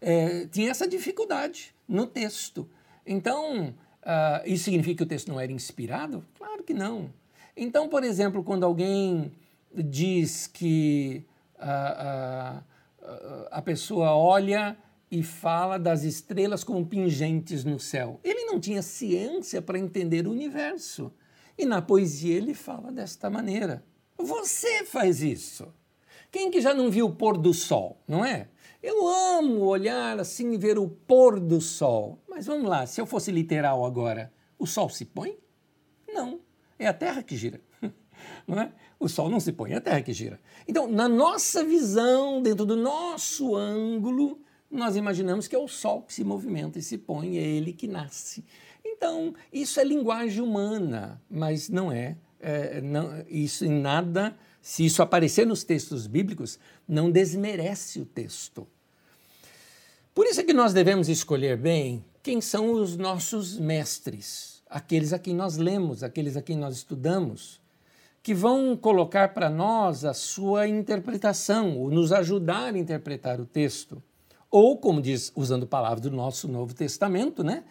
é, 0.00 0.46
tinha 0.46 0.70
essa 0.70 0.88
dificuldade 0.88 1.74
no 1.86 2.06
texto. 2.06 2.68
Então, 3.06 3.68
uh, 3.68 4.42
isso 4.44 4.64
significa 4.64 4.96
que 4.98 5.02
o 5.04 5.06
texto 5.06 5.28
não 5.28 5.38
era 5.38 5.52
inspirado? 5.52 6.24
Claro 6.36 6.64
que 6.64 6.74
não. 6.74 7.10
Então, 7.56 7.88
por 7.88 8.02
exemplo, 8.02 8.42
quando 8.42 8.64
alguém 8.64 9.32
diz 9.72 10.46
que 10.46 11.24
uh, 11.58 12.58
uh, 12.58 13.48
a 13.50 13.62
pessoa 13.62 14.10
olha 14.14 14.76
e 15.10 15.22
fala 15.22 15.78
das 15.78 16.02
estrelas 16.02 16.64
como 16.64 16.84
pingentes 16.84 17.64
no 17.64 17.78
céu, 17.78 18.20
ele 18.24 18.44
não 18.44 18.58
tinha 18.58 18.82
ciência 18.82 19.62
para 19.62 19.78
entender 19.78 20.26
o 20.26 20.32
universo. 20.32 21.12
E 21.56 21.64
na 21.64 21.80
poesia 21.80 22.36
ele 22.36 22.52
fala 22.52 22.90
desta 22.90 23.30
maneira. 23.30 23.84
Você 24.18 24.84
faz 24.84 25.22
isso. 25.22 25.72
Quem 26.30 26.50
que 26.50 26.60
já 26.60 26.74
não 26.74 26.90
viu 26.90 27.06
o 27.06 27.14
pôr 27.14 27.38
do 27.38 27.54
sol, 27.54 28.02
não 28.06 28.24
é? 28.24 28.48
Eu 28.82 29.06
amo 29.08 29.64
olhar 29.64 30.18
assim 30.20 30.52
e 30.52 30.58
ver 30.58 30.78
o 30.78 30.88
pôr 30.88 31.40
do 31.40 31.60
sol. 31.60 32.18
Mas 32.28 32.46
vamos 32.46 32.68
lá, 32.68 32.86
se 32.86 33.00
eu 33.00 33.06
fosse 33.06 33.30
literal 33.30 33.84
agora, 33.84 34.32
o 34.58 34.66
sol 34.66 34.88
se 34.88 35.04
põe? 35.04 35.38
Não, 36.08 36.40
é 36.78 36.86
a 36.86 36.92
Terra 36.92 37.22
que 37.22 37.36
gira. 37.36 37.60
É? 38.48 38.70
O 38.98 39.08
sol 39.08 39.28
não 39.28 39.38
se 39.38 39.52
põe, 39.52 39.72
é 39.72 39.76
a 39.76 39.80
Terra 39.80 40.00
que 40.00 40.12
gira. 40.12 40.40
Então, 40.66 40.88
na 40.88 41.08
nossa 41.08 41.62
visão, 41.64 42.40
dentro 42.40 42.64
do 42.64 42.76
nosso 42.76 43.54
ângulo, 43.54 44.40
nós 44.70 44.96
imaginamos 44.96 45.46
que 45.46 45.54
é 45.54 45.58
o 45.58 45.68
sol 45.68 46.02
que 46.02 46.14
se 46.14 46.24
movimenta 46.24 46.78
e 46.78 46.82
se 46.82 46.96
põe, 46.96 47.36
é 47.36 47.42
ele 47.42 47.72
que 47.72 47.86
nasce. 47.86 48.44
Então, 48.84 49.34
isso 49.52 49.78
é 49.78 49.84
linguagem 49.84 50.42
humana, 50.42 51.22
mas 51.28 51.68
não 51.68 51.92
é, 51.92 52.16
é 52.40 52.80
não, 52.80 53.22
isso 53.28 53.64
em 53.64 53.80
nada 53.80 54.36
se 54.66 54.84
isso 54.84 55.00
aparecer 55.00 55.46
nos 55.46 55.62
textos 55.62 56.08
bíblicos, 56.08 56.58
não 56.88 57.08
desmerece 57.08 58.00
o 58.00 58.04
texto. 58.04 58.66
Por 60.12 60.26
isso 60.26 60.40
é 60.40 60.42
que 60.42 60.52
nós 60.52 60.72
devemos 60.72 61.08
escolher 61.08 61.56
bem 61.56 62.04
quem 62.20 62.40
são 62.40 62.72
os 62.72 62.96
nossos 62.96 63.56
mestres, 63.56 64.64
aqueles 64.68 65.12
a 65.12 65.20
quem 65.20 65.36
nós 65.36 65.56
lemos, 65.56 66.02
aqueles 66.02 66.36
a 66.36 66.42
quem 66.42 66.56
nós 66.56 66.78
estudamos, 66.78 67.60
que 68.24 68.34
vão 68.34 68.76
colocar 68.76 69.32
para 69.32 69.48
nós 69.48 70.04
a 70.04 70.12
sua 70.12 70.66
interpretação, 70.66 71.78
ou 71.78 71.88
nos 71.88 72.10
ajudar 72.10 72.74
a 72.74 72.78
interpretar 72.78 73.40
o 73.40 73.46
texto. 73.46 74.02
Ou, 74.50 74.76
como 74.78 75.00
diz, 75.00 75.30
usando 75.36 75.64
palavras 75.64 76.00
do 76.00 76.10
nosso 76.10 76.48
Novo 76.48 76.74
Testamento, 76.74 77.44
né? 77.44 77.62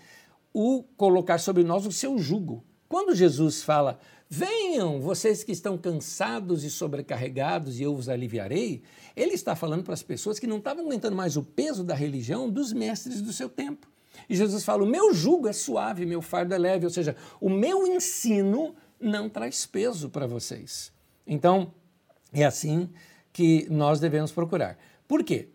o 0.53 0.81
colocar 0.95 1.39
sobre 1.39 1.61
nós 1.61 1.85
o 1.85 1.91
seu 1.91 2.17
jugo. 2.17 2.63
Quando 2.95 3.13
Jesus 3.13 3.61
fala, 3.61 3.99
Venham, 4.29 5.01
vocês 5.01 5.43
que 5.43 5.51
estão 5.51 5.77
cansados 5.77 6.63
e 6.63 6.69
sobrecarregados, 6.71 7.77
e 7.77 7.83
eu 7.83 7.93
os 7.93 8.07
aliviarei. 8.07 8.83
Ele 9.17 9.33
está 9.33 9.53
falando 9.53 9.83
para 9.83 9.93
as 9.93 10.01
pessoas 10.01 10.39
que 10.39 10.47
não 10.47 10.59
estavam 10.59 10.85
aguentando 10.85 11.13
mais 11.13 11.35
o 11.35 11.43
peso 11.43 11.83
da 11.83 11.93
religião 11.93 12.49
dos 12.49 12.71
mestres 12.71 13.21
do 13.21 13.33
seu 13.33 13.49
tempo. 13.49 13.85
E 14.29 14.35
Jesus 14.37 14.63
fala: 14.63 14.81
O 14.81 14.87
meu 14.87 15.13
jugo 15.13 15.49
é 15.49 15.51
suave, 15.51 16.05
meu 16.05 16.21
fardo 16.21 16.53
é 16.53 16.57
leve, 16.57 16.85
ou 16.85 16.89
seja, 16.89 17.17
o 17.41 17.49
meu 17.49 17.85
ensino 17.85 18.73
não 18.97 19.27
traz 19.27 19.65
peso 19.65 20.07
para 20.09 20.25
vocês. 20.25 20.89
Então, 21.27 21.73
é 22.31 22.45
assim 22.45 22.89
que 23.33 23.67
nós 23.69 23.99
devemos 23.99 24.31
procurar. 24.31 24.79
Por 25.05 25.21
quê? 25.21 25.49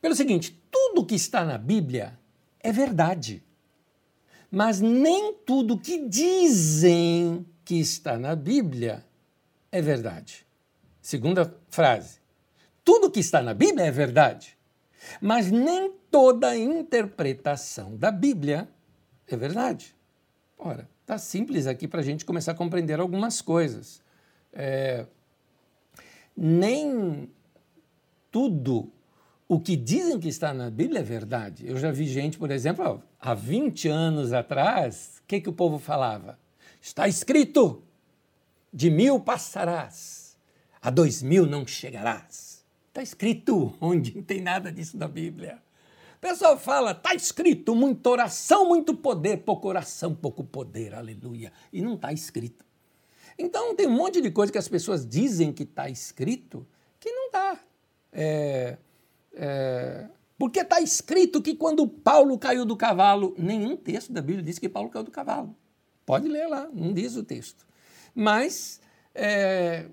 Pelo 0.00 0.14
seguinte: 0.14 0.56
tudo 0.70 1.04
que 1.04 1.16
está 1.16 1.44
na 1.44 1.58
Bíblia 1.58 2.16
é 2.60 2.70
verdade, 2.70 3.42
mas 4.50 4.80
nem 4.80 5.34
tudo 5.44 5.78
que 5.78 6.08
dizem 6.08 7.46
que 7.64 7.80
está 7.80 8.18
na 8.18 8.34
Bíblia 8.34 9.04
é 9.70 9.82
verdade. 9.82 10.46
Segunda 11.00 11.54
frase. 11.68 12.18
Tudo 12.84 13.10
que 13.10 13.20
está 13.20 13.42
na 13.42 13.52
Bíblia 13.52 13.86
é 13.86 13.90
verdade, 13.90 14.56
mas 15.20 15.50
nem 15.50 15.92
toda 16.10 16.56
interpretação 16.56 17.96
da 17.96 18.10
Bíblia 18.10 18.68
é 19.26 19.36
verdade. 19.36 19.94
Ora, 20.56 20.88
está 21.02 21.18
simples 21.18 21.66
aqui 21.66 21.86
para 21.86 22.00
a 22.00 22.04
gente 22.04 22.24
começar 22.24 22.52
a 22.52 22.54
compreender 22.54 23.00
algumas 23.00 23.40
coisas. 23.40 24.00
É, 24.52 25.06
nem 26.36 27.30
tudo 28.30 28.92
o 29.48 29.60
que 29.60 29.76
dizem 29.76 30.18
que 30.18 30.28
está 30.28 30.52
na 30.52 30.70
Bíblia 30.70 31.00
é 31.00 31.04
verdade. 31.04 31.66
Eu 31.66 31.76
já 31.78 31.92
vi 31.92 32.06
gente, 32.06 32.36
por 32.36 32.50
exemplo, 32.50 33.02
há 33.20 33.34
20 33.34 33.88
anos 33.88 34.32
atrás, 34.32 35.20
o 35.22 35.26
que, 35.26 35.40
que 35.40 35.48
o 35.48 35.52
povo 35.52 35.78
falava? 35.78 36.38
Está 36.80 37.06
escrito: 37.06 37.82
de 38.72 38.90
mil 38.90 39.20
passarás, 39.20 40.36
a 40.82 40.90
dois 40.90 41.22
mil 41.22 41.46
não 41.46 41.66
chegarás. 41.66 42.64
Está 42.88 43.02
escrito 43.02 43.74
onde 43.80 44.16
não 44.16 44.22
tem 44.22 44.40
nada 44.40 44.72
disso 44.72 44.96
na 44.96 45.06
Bíblia. 45.06 45.62
O 46.16 46.18
pessoal 46.18 46.58
fala, 46.58 46.92
está 46.92 47.14
escrito, 47.14 47.74
muita 47.74 48.08
oração, 48.08 48.66
muito 48.66 48.94
poder, 48.94 49.38
pouco 49.38 49.68
oração, 49.68 50.14
pouco 50.14 50.42
poder, 50.42 50.94
aleluia. 50.94 51.52
E 51.72 51.82
não 51.82 51.94
está 51.94 52.12
escrito. 52.12 52.64
Então 53.38 53.76
tem 53.76 53.86
um 53.86 53.90
monte 53.90 54.20
de 54.20 54.30
coisa 54.30 54.50
que 54.50 54.58
as 54.58 54.66
pessoas 54.66 55.06
dizem 55.06 55.52
que 55.52 55.62
está 55.62 55.88
escrito 55.90 56.66
que 56.98 57.12
não 57.12 57.26
está. 57.26 57.60
É, 58.10 58.78
é, 59.36 60.06
porque 60.38 60.60
está 60.60 60.80
escrito 60.80 61.42
que 61.42 61.54
quando 61.54 61.86
Paulo 61.86 62.38
caiu 62.38 62.64
do 62.64 62.76
cavalo, 62.76 63.34
nenhum 63.38 63.76
texto 63.76 64.12
da 64.12 64.20
Bíblia 64.20 64.42
diz 64.42 64.58
que 64.58 64.68
Paulo 64.68 64.90
caiu 64.90 65.04
do 65.04 65.10
cavalo. 65.10 65.54
Pode 66.04 66.28
ler 66.28 66.46
lá, 66.46 66.68
não 66.72 66.92
diz 66.92 67.16
o 67.16 67.22
texto. 67.22 67.66
Mas, 68.14 68.80
é, 69.14 69.86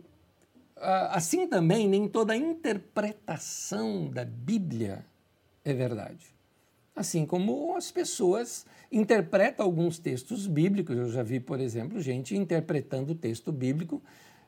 assim 1.12 1.48
também, 1.48 1.88
nem 1.88 2.08
toda 2.08 2.36
interpretação 2.36 4.10
da 4.10 4.24
Bíblia 4.24 5.06
é 5.64 5.74
verdade. 5.74 6.34
Assim 6.96 7.26
como 7.26 7.76
as 7.76 7.92
pessoas 7.92 8.66
interpretam 8.92 9.66
alguns 9.66 9.98
textos 9.98 10.46
bíblicos. 10.46 10.96
Eu 10.96 11.10
já 11.10 11.24
vi, 11.24 11.40
por 11.40 11.60
exemplo, 11.60 12.00
gente 12.00 12.36
interpretando 12.36 13.12
o 13.12 13.16
texto 13.16 13.52
bíblico 13.52 14.02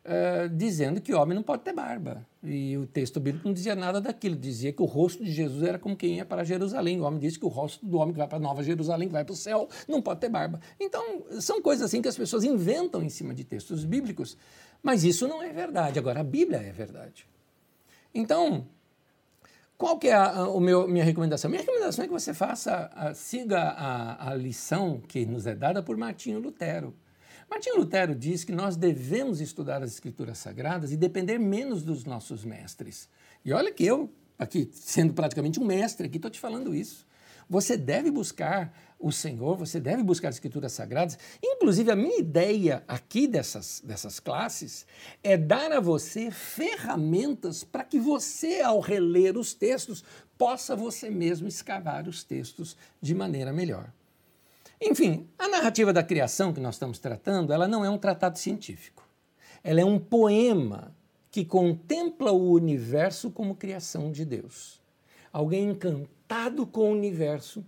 uh, 0.06 0.50
dizendo 0.50 1.02
que 1.02 1.14
homem 1.14 1.36
não 1.36 1.44
pode 1.44 1.64
ter 1.64 1.74
barba. 1.74 2.26
E 2.44 2.78
o 2.78 2.86
texto 2.86 3.20
bíblico 3.20 3.48
não 3.48 3.54
dizia 3.54 3.76
nada 3.76 4.00
daquilo, 4.00 4.36
dizia 4.36 4.72
que 4.72 4.82
o 4.82 4.86
rosto 4.86 5.24
de 5.24 5.32
Jesus 5.32 5.64
era 5.64 5.80
como 5.80 5.96
quem 5.96 6.18
ia 6.18 6.26
para 6.26 6.44
Jerusalém. 6.44 7.02
O 7.02 7.04
homem 7.04 7.20
disse 7.20 7.40
que 7.40 7.46
o 7.46 7.50
rosto 7.50 7.86
do 7.86 7.98
homem 7.98 8.14
que 8.14 8.20
vai 8.20 8.28
para 8.28 8.40
Nova 8.40 8.64
Jerusalém, 8.64 9.08
que 9.08 9.14
vai 9.14 9.26
para 9.26 9.34
o 9.34 9.36
céu, 9.36 9.68
não 9.88 10.02
pode 10.02 10.20
ter 10.20 10.30
barba. 10.30 10.60
Então, 10.80 11.24
são 11.40 11.62
coisas 11.62 11.86
assim 11.86 12.02
que 12.02 12.08
as 12.08 12.16
pessoas 12.16 12.44
inventam 12.44 13.02
em 13.02 13.10
cima 13.10 13.34
de 13.34 13.44
textos 13.44 13.84
bíblicos, 13.84 14.38
mas 14.82 15.04
isso 15.04 15.28
não 15.28 15.42
é 15.42 15.52
verdade. 15.52 15.98
Agora, 15.98 16.20
a 16.20 16.24
Bíblia 16.24 16.60
é 16.60 16.72
verdade. 16.72 17.28
Então, 18.14 18.66
Qual 19.78 20.00
que 20.00 20.08
é 20.08 20.14
a, 20.14 20.38
a 20.38 20.50
o 20.50 20.60
meu, 20.60 20.88
minha 20.88 21.04
recomendação? 21.04 21.50
Minha 21.50 21.62
recomendação 21.62 22.06
é 22.06 22.08
que 22.08 22.14
você 22.14 22.34
faça, 22.34 22.90
a, 22.96 23.14
siga 23.14 23.60
a, 23.60 24.32
a 24.32 24.36
lição 24.36 25.02
que 25.06 25.26
nos 25.26 25.46
é 25.46 25.54
dada 25.54 25.84
por 25.84 25.98
Martinho 25.98 26.40
Lutero. 26.40 26.96
Martinho 27.50 27.78
Lutero 27.78 28.16
diz 28.16 28.44
que 28.44 28.52
nós 28.52 28.76
devemos 28.76 29.40
estudar 29.40 29.82
as 29.84 29.92
escrituras 29.92 30.38
sagradas 30.38 30.92
e 30.92 30.98
depender 30.98 31.38
menos 31.38 31.84
dos 31.84 32.04
nossos 32.04 32.44
mestres. 32.44 33.08
E 33.44 33.54
olha 33.54 33.72
que 33.72 33.86
eu, 33.86 34.12
aqui 34.38 34.70
sendo 34.74 35.14
praticamente 35.14 35.60
um 35.60 35.66
mestre, 35.66 36.08
aqui 36.08 36.18
estou 36.18 36.32
te 36.32 36.40
falando 36.40 36.74
isso. 36.74 37.06
Você 37.48 37.78
deve 37.78 38.10
buscar 38.10 38.74
o 39.00 39.12
Senhor, 39.12 39.56
você 39.56 39.80
deve 39.80 40.02
buscar 40.02 40.30
as 40.30 40.36
Escrituras 40.36 40.72
Sagradas. 40.72 41.18
Inclusive, 41.44 41.92
a 41.92 41.96
minha 41.96 42.18
ideia 42.18 42.84
aqui 42.88 43.28
dessas, 43.28 43.82
dessas 43.86 44.20
classes 44.20 44.86
é 45.24 45.38
dar 45.38 45.72
a 45.72 45.80
você 45.80 46.32
ferramentas 46.32 47.64
para 47.64 47.84
que 47.84 48.00
você, 48.00 48.62
ao 48.62 48.80
reler 48.80 49.38
os 49.38 49.54
textos, 49.54 50.04
possa 50.38 50.76
você 50.76 51.10
mesmo 51.10 51.48
escavar 51.48 52.08
os 52.08 52.24
textos 52.24 52.76
de 53.00 53.14
maneira 53.14 53.54
melhor. 53.54 53.92
Enfim, 54.86 55.28
a 55.40 55.48
narrativa 55.48 55.92
da 55.92 56.04
criação 56.04 56.54
que 56.54 56.60
nós 56.60 56.76
estamos 56.76 57.00
tratando, 57.00 57.52
ela 57.52 57.68
não 57.68 57.84
é 57.84 57.90
um 57.90 57.98
tratado 57.98 58.38
científico. 58.38 59.04
Ela 59.64 59.82
é 59.82 59.86
um 59.86 59.98
poema 59.98 60.96
que 61.32 61.44
contempla 61.44 62.32
o 62.32 62.52
universo 62.52 63.32
como 63.32 63.56
criação 63.56 64.12
de 64.12 64.24
Deus. 64.24 64.80
Alguém 65.34 65.72
encantado 65.72 66.68
com 66.68 66.82
o 66.82 66.94
universo 66.94 67.66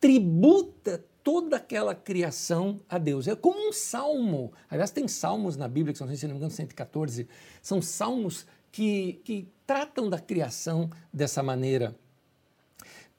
tributa 0.00 1.04
toda 1.22 1.56
aquela 1.56 1.94
criação 1.94 2.80
a 2.88 2.96
Deus. 2.96 3.28
É 3.28 3.36
como 3.36 3.68
um 3.68 3.72
salmo. 3.72 4.50
Aliás, 4.70 4.90
tem 4.90 5.06
salmos 5.06 5.58
na 5.58 5.68
Bíblia, 5.68 5.92
que 5.92 5.98
são, 5.98 6.16
se 6.16 6.26
não 6.26 6.34
me 6.34 6.38
engano, 6.38 6.50
114. 6.50 7.28
São 7.60 7.82
salmos 7.82 8.46
que, 8.72 9.20
que 9.22 9.46
tratam 9.66 10.08
da 10.08 10.18
criação 10.18 10.90
dessa 11.12 11.42
maneira. 11.42 11.94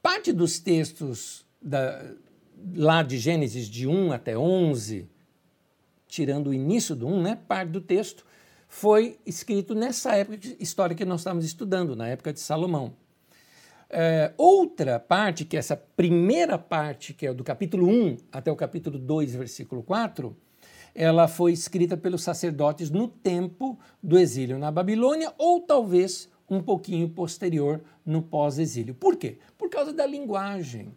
Parte 0.02 0.32
dos 0.32 0.58
textos 0.58 1.46
da, 1.62 2.04
lá 2.74 3.02
de 3.02 3.18
Gênesis 3.18 3.68
de 3.68 3.86
1 3.86 4.12
até 4.12 4.36
11, 4.36 5.08
tirando 6.06 6.48
o 6.48 6.54
início 6.54 6.94
do 6.94 7.06
1, 7.06 7.22
né, 7.22 7.38
parte 7.48 7.70
do 7.70 7.80
texto, 7.80 8.24
foi 8.68 9.18
escrito 9.24 9.74
nessa 9.74 10.14
época 10.14 10.38
histórica 10.58 11.04
que 11.04 11.08
nós 11.08 11.20
estamos 11.20 11.44
estudando, 11.44 11.94
na 11.94 12.08
época 12.08 12.32
de 12.32 12.40
Salomão. 12.40 12.94
É, 13.88 14.32
outra 14.36 14.98
parte, 14.98 15.44
que 15.44 15.56
é 15.56 15.60
essa 15.60 15.76
primeira 15.76 16.58
parte, 16.58 17.14
que 17.14 17.26
é 17.26 17.32
do 17.32 17.44
capítulo 17.44 17.88
1 17.88 18.16
até 18.32 18.50
o 18.50 18.56
capítulo 18.56 18.98
2, 18.98 19.34
versículo 19.34 19.82
4, 19.82 20.36
ela 20.94 21.28
foi 21.28 21.52
escrita 21.52 21.96
pelos 21.96 22.22
sacerdotes 22.22 22.90
no 22.90 23.06
tempo 23.06 23.78
do 24.02 24.18
exílio 24.18 24.58
na 24.58 24.70
Babilônia, 24.72 25.32
ou 25.38 25.60
talvez 25.60 26.28
um 26.48 26.62
pouquinho 26.62 27.08
posterior 27.08 27.80
no 28.04 28.22
pós-exílio. 28.22 28.94
Por 28.94 29.16
quê? 29.16 29.38
Por 29.58 29.68
causa 29.68 29.92
da 29.92 30.06
linguagem. 30.06 30.92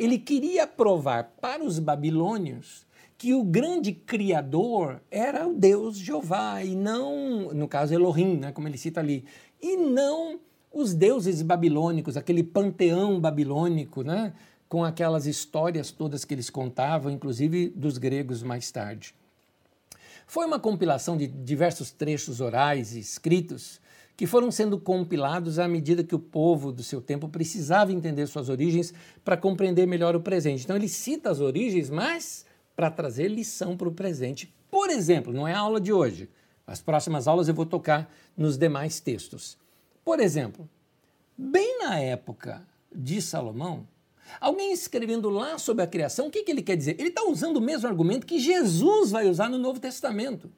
Ele 0.00 0.18
queria 0.18 0.66
provar 0.66 1.34
para 1.42 1.62
os 1.62 1.78
babilônios 1.78 2.86
que 3.18 3.34
o 3.34 3.44
grande 3.44 3.92
criador 3.92 5.02
era 5.10 5.46
o 5.46 5.52
Deus 5.52 5.98
Jeová 5.98 6.64
e 6.64 6.74
não, 6.74 7.52
no 7.52 7.68
caso 7.68 7.92
Elohim, 7.92 8.38
né, 8.38 8.50
como 8.50 8.66
ele 8.66 8.78
cita 8.78 8.98
ali, 9.00 9.26
e 9.60 9.76
não 9.76 10.40
os 10.72 10.94
deuses 10.94 11.42
babilônicos, 11.42 12.16
aquele 12.16 12.42
panteão 12.42 13.20
babilônico, 13.20 14.02
né? 14.02 14.32
com 14.70 14.82
aquelas 14.82 15.26
histórias 15.26 15.90
todas 15.90 16.24
que 16.24 16.32
eles 16.32 16.48
contavam, 16.48 17.12
inclusive 17.12 17.68
dos 17.68 17.98
gregos 17.98 18.42
mais 18.42 18.70
tarde. 18.70 19.14
Foi 20.26 20.46
uma 20.46 20.58
compilação 20.58 21.14
de 21.14 21.26
diversos 21.26 21.90
trechos 21.90 22.40
orais 22.40 22.94
e 22.94 23.00
escritos 23.00 23.80
que 24.20 24.26
foram 24.26 24.50
sendo 24.50 24.78
compilados 24.78 25.58
à 25.58 25.66
medida 25.66 26.04
que 26.04 26.14
o 26.14 26.18
povo 26.18 26.70
do 26.70 26.82
seu 26.82 27.00
tempo 27.00 27.26
precisava 27.26 27.90
entender 27.90 28.26
suas 28.26 28.50
origens 28.50 28.92
para 29.24 29.34
compreender 29.34 29.86
melhor 29.86 30.14
o 30.14 30.20
presente. 30.20 30.62
Então 30.62 30.76
ele 30.76 30.90
cita 30.90 31.30
as 31.30 31.40
origens, 31.40 31.88
mas 31.88 32.44
para 32.76 32.90
trazer 32.90 33.28
lição 33.28 33.78
para 33.78 33.88
o 33.88 33.92
presente. 33.92 34.52
Por 34.70 34.90
exemplo, 34.90 35.32
não 35.32 35.48
é 35.48 35.54
a 35.54 35.60
aula 35.60 35.80
de 35.80 35.90
hoje. 35.90 36.28
As 36.66 36.82
próximas 36.82 37.26
aulas 37.26 37.48
eu 37.48 37.54
vou 37.54 37.64
tocar 37.64 38.12
nos 38.36 38.58
demais 38.58 39.00
textos. 39.00 39.56
Por 40.04 40.20
exemplo, 40.20 40.68
bem 41.34 41.78
na 41.78 41.98
época 41.98 42.62
de 42.94 43.22
Salomão, 43.22 43.88
alguém 44.38 44.70
escrevendo 44.70 45.30
lá 45.30 45.56
sobre 45.56 45.82
a 45.82 45.86
criação, 45.86 46.26
o 46.26 46.30
que, 46.30 46.42
que 46.42 46.50
ele 46.50 46.60
quer 46.60 46.76
dizer? 46.76 46.94
Ele 46.98 47.08
está 47.08 47.24
usando 47.24 47.56
o 47.56 47.62
mesmo 47.62 47.88
argumento 47.88 48.26
que 48.26 48.38
Jesus 48.38 49.12
vai 49.12 49.30
usar 49.30 49.48
no 49.48 49.56
Novo 49.56 49.80
Testamento. 49.80 50.52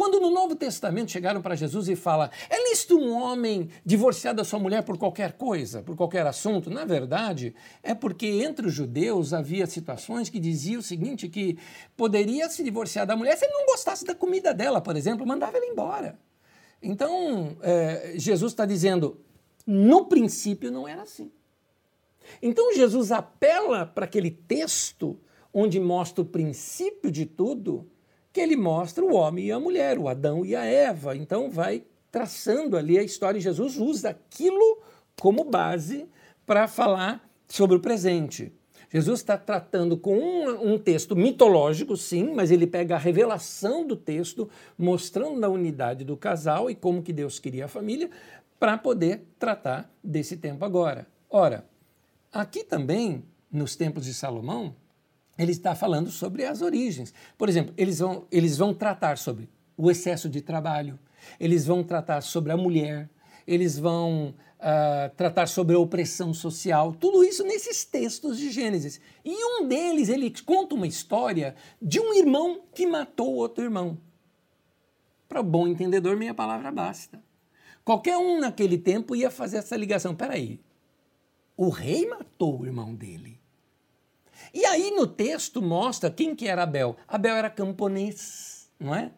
Quando 0.00 0.18
no 0.18 0.30
Novo 0.30 0.56
Testamento 0.56 1.10
chegaram 1.10 1.42
para 1.42 1.54
Jesus 1.54 1.86
e 1.86 1.94
fala, 1.94 2.30
é 2.48 2.70
lícito 2.70 2.96
um 2.96 3.12
homem 3.12 3.68
divorciar 3.84 4.34
da 4.34 4.42
sua 4.42 4.58
mulher 4.58 4.82
por 4.82 4.96
qualquer 4.96 5.34
coisa, 5.34 5.82
por 5.82 5.94
qualquer 5.94 6.26
assunto? 6.26 6.70
Na 6.70 6.86
verdade, 6.86 7.54
é 7.82 7.94
porque 7.94 8.26
entre 8.26 8.66
os 8.66 8.72
judeus 8.72 9.34
havia 9.34 9.66
situações 9.66 10.30
que 10.30 10.40
diziam 10.40 10.80
o 10.80 10.82
seguinte, 10.82 11.28
que 11.28 11.58
poderia 11.98 12.48
se 12.48 12.64
divorciar 12.64 13.06
da 13.06 13.14
mulher 13.14 13.36
se 13.36 13.44
ele 13.44 13.52
não 13.52 13.66
gostasse 13.66 14.06
da 14.06 14.14
comida 14.14 14.54
dela, 14.54 14.80
por 14.80 14.96
exemplo, 14.96 15.26
mandava 15.26 15.58
ela 15.58 15.66
embora. 15.66 16.18
Então, 16.82 17.58
é, 17.60 18.14
Jesus 18.16 18.52
está 18.52 18.64
dizendo, 18.64 19.20
no 19.66 20.06
princípio 20.06 20.72
não 20.72 20.88
era 20.88 21.02
assim. 21.02 21.30
Então, 22.40 22.72
Jesus 22.72 23.12
apela 23.12 23.84
para 23.84 24.06
aquele 24.06 24.30
texto 24.30 25.20
onde 25.52 25.78
mostra 25.78 26.22
o 26.22 26.26
princípio 26.26 27.10
de 27.10 27.26
tudo, 27.26 27.86
que 28.32 28.40
ele 28.40 28.56
mostra 28.56 29.04
o 29.04 29.14
homem 29.14 29.46
e 29.46 29.52
a 29.52 29.60
mulher, 29.60 29.98
o 29.98 30.08
Adão 30.08 30.44
e 30.44 30.54
a 30.54 30.64
Eva. 30.64 31.16
Então, 31.16 31.50
vai 31.50 31.84
traçando 32.10 32.76
ali 32.76 32.98
a 32.98 33.02
história 33.02 33.38
e 33.38 33.42
Jesus 33.42 33.76
usa 33.76 34.10
aquilo 34.10 34.78
como 35.20 35.44
base 35.44 36.08
para 36.46 36.66
falar 36.66 37.28
sobre 37.48 37.76
o 37.76 37.80
presente. 37.80 38.52
Jesus 38.92 39.20
está 39.20 39.38
tratando 39.38 39.96
com 39.96 40.18
um, 40.18 40.72
um, 40.72 40.78
texto 40.78 41.14
mitológico, 41.14 41.96
sim, 41.96 42.32
mas 42.34 42.50
ele 42.50 42.66
pega 42.66 42.96
a 42.96 42.98
revelação 42.98 43.86
do 43.86 43.94
texto, 43.94 44.50
mostrando 44.76 45.44
a 45.44 45.48
unidade 45.48 46.04
do 46.04 46.16
casal 46.16 46.68
e 46.68 46.74
como 46.74 47.02
que 47.02 47.12
Deus 47.12 47.38
queria 47.38 47.66
a 47.66 47.68
família, 47.68 48.10
para 48.58 48.76
poder 48.76 49.24
tratar 49.38 49.88
desse 50.02 50.36
tempo 50.36 50.64
agora. 50.64 51.06
Ora, 51.30 51.64
aqui 52.32 52.64
também, 52.64 53.24
nos 53.50 53.76
tempos 53.76 54.04
de 54.04 54.12
Salomão, 54.12 54.74
ele 55.40 55.52
está 55.52 55.74
falando 55.74 56.10
sobre 56.10 56.44
as 56.44 56.60
origens. 56.60 57.14
Por 57.38 57.48
exemplo, 57.48 57.72
eles 57.78 57.98
vão, 57.98 58.26
eles 58.30 58.58
vão 58.58 58.74
tratar 58.74 59.16
sobre 59.16 59.48
o 59.74 59.90
excesso 59.90 60.28
de 60.28 60.42
trabalho, 60.42 60.98
eles 61.38 61.64
vão 61.64 61.82
tratar 61.82 62.20
sobre 62.20 62.52
a 62.52 62.56
mulher, 62.58 63.08
eles 63.46 63.78
vão 63.78 64.34
uh, 64.58 65.14
tratar 65.16 65.48
sobre 65.48 65.74
a 65.74 65.78
opressão 65.78 66.34
social, 66.34 66.92
tudo 66.92 67.24
isso 67.24 67.42
nesses 67.42 67.86
textos 67.86 68.36
de 68.36 68.50
Gênesis. 68.50 69.00
E 69.24 69.32
um 69.32 69.66
deles, 69.66 70.10
ele 70.10 70.30
conta 70.44 70.74
uma 70.74 70.86
história 70.86 71.54
de 71.80 71.98
um 71.98 72.12
irmão 72.12 72.60
que 72.74 72.86
matou 72.86 73.34
outro 73.34 73.64
irmão. 73.64 73.96
Para 75.26 75.42
bom 75.42 75.66
entendedor, 75.66 76.18
minha 76.18 76.34
palavra 76.34 76.70
basta. 76.70 77.22
Qualquer 77.82 78.18
um 78.18 78.40
naquele 78.40 78.76
tempo 78.76 79.16
ia 79.16 79.30
fazer 79.30 79.56
essa 79.56 79.74
ligação. 79.74 80.14
Peraí, 80.14 80.60
o 81.56 81.70
rei 81.70 82.06
matou 82.06 82.60
o 82.60 82.66
irmão 82.66 82.94
dele. 82.94 83.39
E 84.52 84.64
aí 84.64 84.90
no 84.90 85.06
texto 85.06 85.62
mostra 85.62 86.10
quem 86.10 86.34
que 86.34 86.48
era 86.48 86.62
Abel. 86.62 86.96
Abel 87.06 87.36
era 87.36 87.50
camponês, 87.50 88.70
não 88.78 88.94
é? 88.94 89.12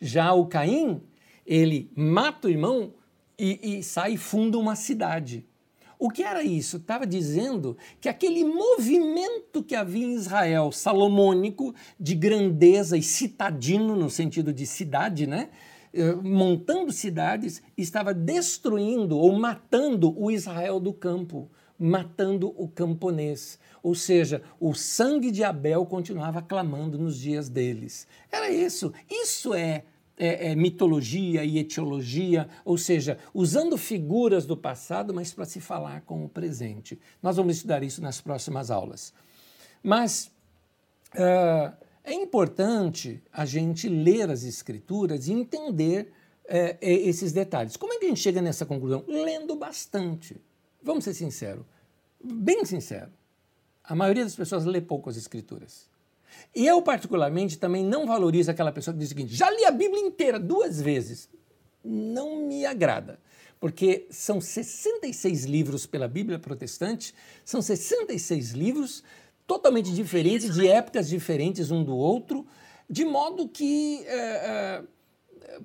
Já 0.00 0.32
o 0.32 0.46
Caim, 0.46 1.02
ele 1.46 1.90
mata 1.96 2.46
o 2.46 2.50
irmão 2.50 2.92
e, 3.38 3.78
e 3.78 3.82
sai 3.82 4.14
e 4.14 4.18
funda 4.18 4.58
uma 4.58 4.76
cidade. 4.76 5.46
O 5.98 6.10
que 6.10 6.22
era 6.22 6.44
isso? 6.44 6.76
Estava 6.76 7.04
dizendo 7.04 7.76
que 8.00 8.08
aquele 8.08 8.44
movimento 8.44 9.64
que 9.64 9.74
havia 9.74 10.06
em 10.06 10.14
Israel, 10.14 10.70
salomônico, 10.70 11.74
de 11.98 12.14
grandeza 12.14 12.96
e 12.96 13.02
citadino, 13.02 13.96
no 13.96 14.08
sentido 14.08 14.52
de 14.52 14.64
cidade, 14.64 15.26
né? 15.26 15.48
Eh, 15.92 16.14
montando 16.14 16.92
cidades, 16.92 17.60
estava 17.76 18.14
destruindo 18.14 19.18
ou 19.18 19.32
matando 19.32 20.14
o 20.16 20.30
Israel 20.30 20.78
do 20.78 20.92
campo, 20.92 21.50
matando 21.76 22.54
o 22.56 22.68
camponês. 22.68 23.58
Ou 23.88 23.94
seja, 23.94 24.42
o 24.60 24.74
sangue 24.74 25.30
de 25.30 25.42
Abel 25.42 25.86
continuava 25.86 26.42
clamando 26.42 26.98
nos 26.98 27.18
dias 27.18 27.48
deles. 27.48 28.06
Era 28.30 28.50
isso. 28.50 28.92
Isso 29.08 29.54
é 29.54 29.84
é, 30.18 30.50
é, 30.50 30.54
mitologia 30.54 31.42
e 31.42 31.58
etiologia, 31.58 32.48
ou 32.66 32.76
seja, 32.76 33.16
usando 33.32 33.78
figuras 33.78 34.44
do 34.44 34.56
passado, 34.56 35.14
mas 35.14 35.32
para 35.32 35.46
se 35.46 35.58
falar 35.58 36.02
com 36.02 36.22
o 36.22 36.28
presente. 36.28 36.98
Nós 37.22 37.36
vamos 37.36 37.56
estudar 37.56 37.82
isso 37.82 38.02
nas 38.02 38.20
próximas 38.20 38.70
aulas. 38.70 39.14
Mas 39.82 40.30
uh, 41.14 41.72
é 42.04 42.12
importante 42.12 43.22
a 43.32 43.46
gente 43.46 43.88
ler 43.88 44.28
as 44.28 44.42
escrituras 44.42 45.28
e 45.28 45.32
entender 45.32 46.12
uh, 46.44 46.76
esses 46.80 47.32
detalhes. 47.32 47.76
Como 47.76 47.94
é 47.94 47.98
que 47.98 48.04
a 48.04 48.08
gente 48.08 48.20
chega 48.20 48.42
nessa 48.42 48.66
conclusão? 48.66 49.04
Lendo 49.06 49.56
bastante. 49.56 50.36
Vamos 50.82 51.04
ser 51.04 51.14
sinceros, 51.14 51.64
bem 52.22 52.64
sincero. 52.66 53.17
A 53.88 53.94
maioria 53.94 54.22
das 54.22 54.36
pessoas 54.36 54.66
lê 54.66 54.82
pouco 54.82 55.08
as 55.08 55.16
escrituras. 55.16 55.88
E 56.54 56.66
eu, 56.66 56.82
particularmente, 56.82 57.58
também 57.58 57.82
não 57.82 58.06
valorizo 58.06 58.50
aquela 58.50 58.70
pessoa 58.70 58.92
que 58.92 59.00
diz 59.00 59.08
o 59.08 59.14
seguinte: 59.14 59.34
já 59.34 59.50
li 59.50 59.64
a 59.64 59.70
Bíblia 59.70 60.02
inteira 60.02 60.38
duas 60.38 60.80
vezes. 60.80 61.28
Não 61.82 62.46
me 62.46 62.66
agrada. 62.66 63.18
porque 63.58 64.06
são 64.10 64.40
66 64.40 65.44
livros 65.44 65.84
pela 65.84 66.06
Bíblia 66.06 66.38
protestante, 66.38 67.12
são 67.44 67.60
66 67.60 68.52
livros 68.52 69.02
totalmente 69.46 69.92
diferentes, 69.92 70.54
de 70.54 70.68
épocas 70.68 71.08
diferentes 71.08 71.70
um 71.72 71.82
do 71.82 71.96
outro, 71.96 72.46
de 72.88 73.04
modo 73.04 73.48
que 73.48 74.04
é, 74.06 74.12
é, 74.12 74.84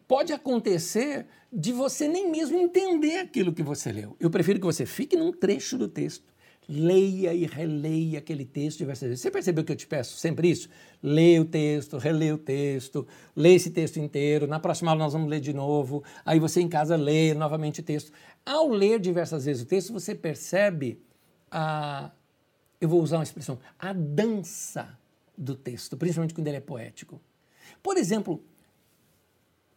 pode 0.07 0.33
acontecer 0.33 1.27
de 1.51 1.71
você 1.71 2.07
nem 2.07 2.31
mesmo 2.31 2.57
entender 2.57 3.17
aquilo 3.17 3.53
que 3.53 3.62
você 3.62 3.91
leu. 3.91 4.15
Eu 4.19 4.31
prefiro 4.31 4.59
que 4.59 4.65
você 4.65 4.88
fique 4.88 5.15
num 5.15 5.31
trecho 5.31 5.77
do 5.77 5.88
texto 5.88 6.33
leia 6.67 7.34
e 7.34 7.45
releia 7.45 8.19
aquele 8.19 8.45
texto 8.45 8.80
diversas 8.80 9.10
vezes. 9.10 9.21
Você 9.21 9.32
percebeu 9.32 9.63
que 9.63 9.71
eu 9.71 9.76
te 9.76 9.88
peço 9.88 10.17
sempre 10.17 10.49
isso? 10.49 10.69
Leia 11.02 11.41
o 11.41 11.45
texto, 11.45 11.97
releia 11.97 12.36
o 12.36 12.38
texto, 12.38 13.08
leia 13.36 13.56
esse 13.56 13.71
texto 13.71 13.97
inteiro. 13.97 14.47
Na 14.47 14.60
próxima 14.60 14.91
aula 14.91 15.04
nós 15.04 15.13
vamos 15.13 15.30
ler 15.30 15.39
de 15.39 15.54
novo. 15.54 16.04
Aí 16.26 16.39
você 16.39 16.62
em 16.62 16.69
casa 16.69 16.95
lê 16.95 17.34
novamente 17.34 17.82
o 17.82 17.84
texto. 17.84 18.12
Ao 18.45 18.69
ler 18.69 18.99
diversas 18.99 19.45
vezes 19.45 19.63
o 19.63 19.65
texto, 19.65 19.93
você 19.93 20.15
percebe 20.15 21.02
a. 21.52 22.12
Eu 22.80 22.89
vou 22.89 23.02
usar 23.02 23.17
uma 23.17 23.23
expressão, 23.23 23.60
a 23.80 23.93
dança 23.93 24.97
do 25.38 25.56
texto, 25.56 25.95
principalmente 25.95 26.34
quando 26.34 26.47
ele 26.47 26.58
é 26.58 26.62
poético. 26.62 27.21
Por 27.82 27.97
exemplo, 27.97 28.43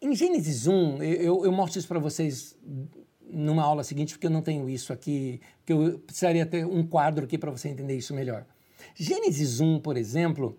em 0.00 0.14
Gênesis 0.14 0.66
1, 0.66 1.02
eu, 1.02 1.44
eu 1.44 1.52
mostro 1.52 1.78
isso 1.78 1.88
para 1.88 1.98
vocês 1.98 2.56
numa 3.36 3.62
aula 3.62 3.84
seguinte, 3.84 4.14
porque 4.14 4.26
eu 4.26 4.30
não 4.30 4.40
tenho 4.40 4.68
isso 4.68 4.92
aqui, 4.92 5.40
que 5.64 5.72
eu 5.72 5.98
precisaria 5.98 6.46
ter 6.46 6.64
um 6.64 6.86
quadro 6.86 7.24
aqui 7.24 7.36
para 7.36 7.50
você 7.50 7.68
entender 7.68 7.94
isso 7.94 8.14
melhor. 8.14 8.46
Gênesis 8.94 9.60
1, 9.60 9.80
por 9.80 9.96
exemplo, 9.96 10.58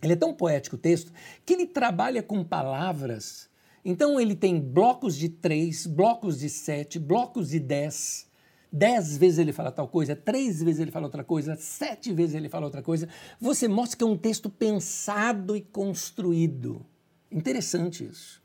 ele 0.00 0.12
é 0.12 0.16
tão 0.16 0.32
poético 0.32 0.76
o 0.76 0.78
texto 0.78 1.12
que 1.44 1.54
ele 1.54 1.66
trabalha 1.66 2.22
com 2.22 2.44
palavras. 2.44 3.48
Então 3.84 4.20
ele 4.20 4.36
tem 4.36 4.60
blocos 4.60 5.16
de 5.16 5.28
três, 5.28 5.86
blocos 5.86 6.38
de 6.38 6.48
sete, 6.48 6.98
blocos 6.98 7.50
de 7.50 7.58
dez. 7.58 8.26
Dez 8.72 9.16
vezes 9.16 9.38
ele 9.38 9.52
fala 9.52 9.72
tal 9.72 9.88
coisa, 9.88 10.14
três 10.14 10.62
vezes 10.62 10.80
ele 10.80 10.90
fala 10.90 11.06
outra 11.06 11.24
coisa, 11.24 11.56
sete 11.56 12.12
vezes 12.12 12.34
ele 12.34 12.48
fala 12.48 12.66
outra 12.66 12.82
coisa. 12.82 13.08
Você 13.40 13.66
mostra 13.66 13.98
que 13.98 14.04
é 14.04 14.06
um 14.06 14.16
texto 14.16 14.50
pensado 14.50 15.56
e 15.56 15.60
construído. 15.60 16.84
Interessante 17.30 18.04
isso. 18.04 18.42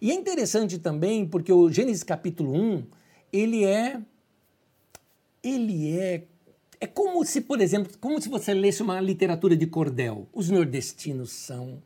E 0.00 0.10
é 0.10 0.14
interessante 0.14 0.78
também 0.78 1.26
porque 1.26 1.52
o 1.52 1.70
Gênesis 1.70 2.02
capítulo 2.02 2.54
1, 2.54 2.86
ele 3.32 3.64
é 3.64 4.00
ele 5.42 5.98
é 5.98 6.24
é 6.80 6.86
como 6.86 7.24
se, 7.24 7.40
por 7.40 7.60
exemplo, 7.60 7.92
como 8.00 8.20
se 8.20 8.28
você 8.28 8.54
lesse 8.54 8.82
uma 8.82 9.00
literatura 9.00 9.56
de 9.56 9.66
cordel. 9.66 10.28
Os 10.32 10.48
nordestinos 10.48 11.32
são 11.32 11.82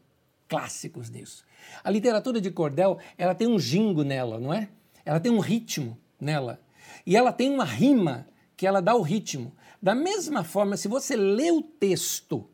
clássicos 0.49 1.09
nisso. 1.09 1.45
A 1.83 1.91
literatura 1.91 2.41
de 2.41 2.51
cordel, 2.51 2.99
ela 3.17 3.35
tem 3.35 3.49
um 3.49 3.59
jingo 3.59 4.05
nela, 4.05 4.39
não 4.39 4.53
é? 4.53 4.69
Ela 5.05 5.19
tem 5.19 5.33
um 5.33 5.39
ritmo 5.39 5.97
nela. 6.21 6.61
E 7.07 7.17
ela 7.17 7.33
tem 7.33 7.49
uma 7.49 7.65
rima 7.65 8.27
que 8.55 8.67
ela 8.67 8.83
dá 8.83 8.95
o 8.95 9.01
ritmo. 9.01 9.55
Da 9.81 9.95
mesma 9.95 10.45
forma, 10.45 10.77
se 10.77 10.89
você 10.89 11.17
lê 11.17 11.51
o 11.51 11.63
texto 11.63 12.49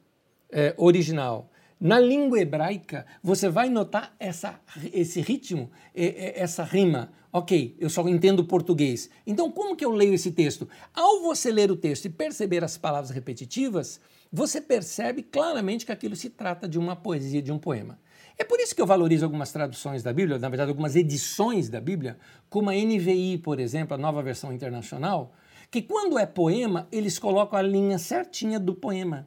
é, 0.50 0.74
original 0.78 1.50
na 1.80 1.98
língua 2.00 2.40
hebraica, 2.40 3.06
você 3.22 3.48
vai 3.48 3.68
notar 3.70 4.14
essa, 4.18 4.58
esse 4.92 5.20
ritmo, 5.20 5.70
essa 5.94 6.64
rima. 6.64 7.12
Ok, 7.32 7.76
eu 7.78 7.88
só 7.88 8.06
entendo 8.08 8.44
português. 8.44 9.10
Então, 9.26 9.50
como 9.50 9.76
que 9.76 9.84
eu 9.84 9.92
leio 9.92 10.14
esse 10.14 10.32
texto? 10.32 10.68
Ao 10.94 11.20
você 11.22 11.52
ler 11.52 11.70
o 11.70 11.76
texto 11.76 12.06
e 12.06 12.10
perceber 12.10 12.64
as 12.64 12.76
palavras 12.78 13.10
repetitivas, 13.10 14.00
você 14.32 14.60
percebe 14.60 15.22
claramente 15.22 15.86
que 15.86 15.92
aquilo 15.92 16.16
se 16.16 16.30
trata 16.30 16.68
de 16.68 16.78
uma 16.78 16.96
poesia, 16.96 17.42
de 17.42 17.52
um 17.52 17.58
poema. 17.58 17.98
É 18.36 18.44
por 18.44 18.60
isso 18.60 18.74
que 18.74 18.80
eu 18.80 18.86
valorizo 18.86 19.24
algumas 19.24 19.52
traduções 19.52 20.02
da 20.02 20.12
Bíblia, 20.12 20.38
na 20.38 20.48
verdade, 20.48 20.70
algumas 20.70 20.96
edições 20.96 21.68
da 21.68 21.80
Bíblia, 21.80 22.18
como 22.48 22.70
a 22.70 22.72
NVI, 22.72 23.38
por 23.38 23.58
exemplo, 23.58 23.94
a 23.94 23.98
nova 23.98 24.22
versão 24.22 24.52
internacional, 24.52 25.32
que 25.70 25.82
quando 25.82 26.18
é 26.18 26.24
poema, 26.24 26.88
eles 26.90 27.18
colocam 27.18 27.58
a 27.58 27.62
linha 27.62 27.98
certinha 27.98 28.58
do 28.58 28.74
poema. 28.74 29.26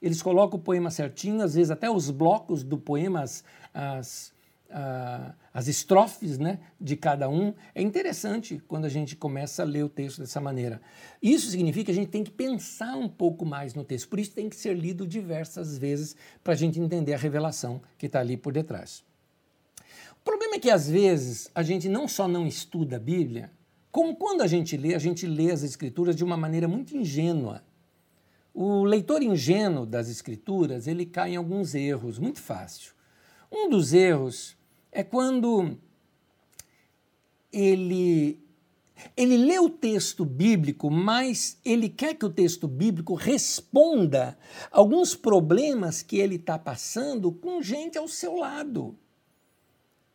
Eles 0.00 0.22
colocam 0.22 0.58
o 0.58 0.62
poema 0.62 0.90
certinho, 0.90 1.42
às 1.42 1.54
vezes 1.54 1.70
até 1.70 1.90
os 1.90 2.10
blocos 2.10 2.62
do 2.62 2.78
poema, 2.78 3.22
as, 3.22 3.44
as, 3.74 4.32
as 5.52 5.68
estrofes 5.68 6.38
né, 6.38 6.58
de 6.80 6.96
cada 6.96 7.28
um. 7.28 7.52
É 7.74 7.82
interessante 7.82 8.62
quando 8.66 8.86
a 8.86 8.88
gente 8.88 9.14
começa 9.16 9.62
a 9.62 9.66
ler 9.66 9.84
o 9.84 9.88
texto 9.88 10.20
dessa 10.20 10.40
maneira. 10.40 10.80
Isso 11.22 11.50
significa 11.50 11.86
que 11.86 11.90
a 11.90 11.94
gente 11.94 12.08
tem 12.08 12.24
que 12.24 12.30
pensar 12.30 12.96
um 12.96 13.08
pouco 13.08 13.44
mais 13.44 13.74
no 13.74 13.84
texto, 13.84 14.08
por 14.08 14.18
isso 14.18 14.32
tem 14.32 14.48
que 14.48 14.56
ser 14.56 14.74
lido 14.74 15.06
diversas 15.06 15.76
vezes 15.76 16.16
para 16.42 16.54
a 16.54 16.56
gente 16.56 16.80
entender 16.80 17.14
a 17.14 17.18
revelação 17.18 17.80
que 17.98 18.06
está 18.06 18.20
ali 18.20 18.36
por 18.36 18.52
detrás. 18.52 19.04
O 20.20 20.24
problema 20.24 20.56
é 20.56 20.58
que 20.58 20.70
às 20.70 20.88
vezes 20.88 21.50
a 21.54 21.62
gente 21.62 21.88
não 21.88 22.06
só 22.06 22.28
não 22.28 22.46
estuda 22.46 22.96
a 22.96 23.00
Bíblia, 23.00 23.50
como 23.90 24.14
quando 24.14 24.42
a 24.42 24.46
gente 24.46 24.76
lê, 24.76 24.94
a 24.94 24.98
gente 24.98 25.26
lê 25.26 25.50
as 25.50 25.62
Escrituras 25.62 26.14
de 26.14 26.22
uma 26.22 26.36
maneira 26.36 26.68
muito 26.68 26.96
ingênua. 26.96 27.64
O 28.52 28.84
leitor 28.84 29.22
ingênuo 29.22 29.86
das 29.86 30.08
escrituras, 30.08 30.86
ele 30.86 31.06
cai 31.06 31.32
em 31.32 31.36
alguns 31.36 31.74
erros, 31.74 32.18
muito 32.18 32.40
fácil. 32.40 32.92
Um 33.50 33.68
dos 33.68 33.92
erros 33.92 34.56
é 34.92 35.02
quando 35.02 35.76
ele 37.52 38.38
ele 39.16 39.36
lê 39.36 39.58
o 39.58 39.70
texto 39.70 40.24
bíblico, 40.24 40.90
mas 40.90 41.58
ele 41.64 41.88
quer 41.88 42.14
que 42.14 42.24
o 42.24 42.30
texto 42.30 42.68
bíblico 42.68 43.14
responda 43.14 44.36
alguns 44.70 45.14
problemas 45.14 46.02
que 46.02 46.18
ele 46.18 46.36
está 46.36 46.58
passando 46.58 47.32
com 47.32 47.62
gente 47.62 47.96
ao 47.96 48.06
seu 48.06 48.36
lado. 48.36 48.96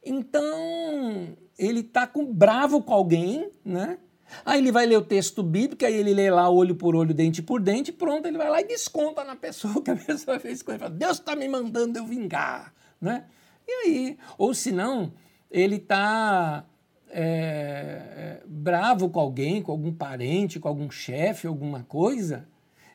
Então, 0.03 1.35
ele 1.57 1.79
está 1.79 2.09
bravo 2.31 2.83
com 2.83 2.93
alguém, 2.93 3.49
né? 3.63 3.97
Aí 4.45 4.59
ele 4.59 4.71
vai 4.71 4.85
ler 4.85 4.97
o 4.97 5.01
texto 5.01 5.43
bíblico, 5.43 5.85
aí 5.85 5.93
ele 5.93 6.13
lê 6.13 6.29
lá 6.29 6.49
olho 6.49 6.75
por 6.75 6.95
olho, 6.95 7.13
dente 7.13 7.41
por 7.41 7.61
dente, 7.61 7.91
pronto, 7.91 8.27
ele 8.27 8.37
vai 8.37 8.49
lá 8.49 8.61
e 8.61 8.67
desconta 8.67 9.23
na 9.23 9.35
pessoa 9.35 9.81
que 9.83 9.91
a 9.91 9.95
pessoa 9.95 10.39
fez 10.39 10.61
com 10.61 10.71
ele. 10.71 10.79
Fala, 10.79 10.91
Deus 10.91 11.19
está 11.19 11.35
me 11.35 11.47
mandando 11.47 11.97
eu 11.97 12.05
vingar, 12.05 12.73
né? 12.99 13.25
E 13.67 13.71
aí, 13.71 14.17
ou 14.37 14.53
se 14.53 14.71
não, 14.71 15.13
ele 15.49 15.77
está 15.77 16.65
é, 17.09 17.21
é, 17.21 18.41
bravo 18.45 19.09
com 19.09 19.19
alguém, 19.19 19.61
com 19.61 19.71
algum 19.71 19.93
parente, 19.93 20.59
com 20.59 20.67
algum 20.67 20.89
chefe, 20.89 21.47
alguma 21.47 21.83
coisa, 21.83 22.47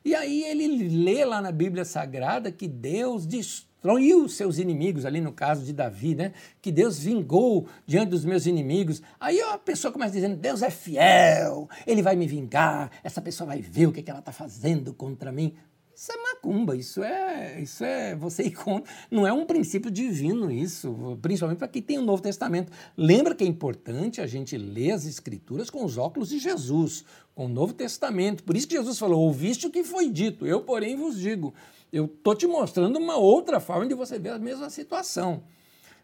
e 0.04 0.14
aí 0.14 0.44
ele 0.44 0.88
lê 0.88 1.24
lá 1.24 1.42
na 1.42 1.52
Bíblia 1.52 1.84
Sagrada 1.84 2.50
que 2.50 2.66
Deus 2.66 3.26
destrói 3.26 3.69
destruiu 3.80 4.28
seus 4.28 4.58
inimigos, 4.58 5.06
ali 5.06 5.20
no 5.20 5.32
caso 5.32 5.64
de 5.64 5.72
Davi, 5.72 6.14
né? 6.14 6.32
Que 6.60 6.70
Deus 6.70 6.98
vingou 6.98 7.66
diante 7.86 8.10
dos 8.10 8.24
meus 8.24 8.46
inimigos. 8.46 9.02
Aí 9.18 9.40
a 9.40 9.56
pessoa 9.56 9.90
começa 9.90 10.12
dizendo: 10.12 10.36
Deus 10.36 10.62
é 10.62 10.70
fiel, 10.70 11.68
ele 11.86 12.02
vai 12.02 12.14
me 12.14 12.26
vingar, 12.26 12.90
essa 13.02 13.22
pessoa 13.22 13.48
vai 13.48 13.62
ver 13.62 13.86
o 13.86 13.92
que, 13.92 14.02
que 14.02 14.10
ela 14.10 14.20
está 14.20 14.32
fazendo 14.32 14.92
contra 14.92 15.32
mim. 15.32 15.54
Isso 15.94 16.12
é 16.12 16.16
macumba, 16.16 16.74
isso 16.76 17.02
é, 17.02 17.60
isso 17.60 17.84
é 17.84 18.16
você 18.16 18.44
ir 18.44 18.52
contra. 18.52 18.90
Não 19.10 19.26
é 19.26 19.32
um 19.32 19.44
princípio 19.44 19.90
divino 19.90 20.50
isso, 20.50 21.18
principalmente 21.20 21.58
para 21.58 21.68
quem 21.68 21.82
tem 21.82 21.98
o 21.98 22.02
Novo 22.02 22.22
Testamento. 22.22 22.72
Lembra 22.96 23.34
que 23.34 23.44
é 23.44 23.46
importante 23.46 24.18
a 24.18 24.26
gente 24.26 24.56
ler 24.56 24.92
as 24.92 25.04
Escrituras 25.04 25.68
com 25.68 25.84
os 25.84 25.98
óculos 25.98 26.30
de 26.30 26.38
Jesus, 26.38 27.04
com 27.34 27.44
o 27.44 27.48
Novo 27.48 27.74
Testamento. 27.74 28.42
Por 28.44 28.56
isso 28.56 28.66
que 28.66 28.76
Jesus 28.76 28.98
falou: 28.98 29.20
ouviste 29.20 29.66
o 29.66 29.70
que 29.70 29.84
foi 29.84 30.08
dito, 30.08 30.46
eu, 30.46 30.62
porém, 30.62 30.96
vos 30.96 31.18
digo. 31.18 31.52
Eu 31.92 32.06
estou 32.06 32.34
te 32.34 32.46
mostrando 32.46 32.98
uma 32.98 33.16
outra 33.16 33.60
forma 33.60 33.86
de 33.86 33.94
você 33.94 34.18
ver 34.18 34.30
a 34.30 34.38
mesma 34.38 34.70
situação. 34.70 35.42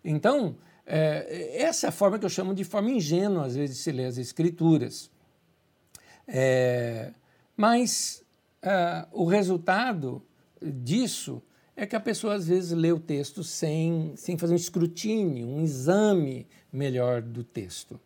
Então, 0.05 0.57
é, 0.85 1.63
essa 1.63 1.87
é 1.87 1.89
a 1.89 1.93
forma 1.93 2.19
que 2.19 2.25
eu 2.25 2.31
chamo 2.31 2.55
de 2.55 2.65
forma 2.65 2.91
ingênua, 2.91 3.47
às 3.47 3.57
vezes, 3.57 3.77
de 3.77 3.83
se 3.83 3.93
ler 3.93 4.07
as 4.07 4.19
Escrituras. 4.19 5.11
É, 6.27 7.13
mas 7.57 8.25
é, 8.63 9.07
o 9.13 9.25
resultado 9.25 10.23
disso 10.61 11.43
é 11.77 11.87
que 11.87 11.95
a 11.95 12.01
pessoa, 12.01 12.35
às 12.35 12.49
vezes, 12.49 12.73
lê 12.73 12.91
o 12.91 12.99
texto 12.99 13.45
sem, 13.45 14.15
sem 14.17 14.39
fazer 14.39 14.55
um 14.55 14.57
escrutínio, 14.57 15.47
um 15.47 15.63
exame 15.63 16.47
melhor 16.73 17.21
do 17.21 17.45
texto. 17.45 18.01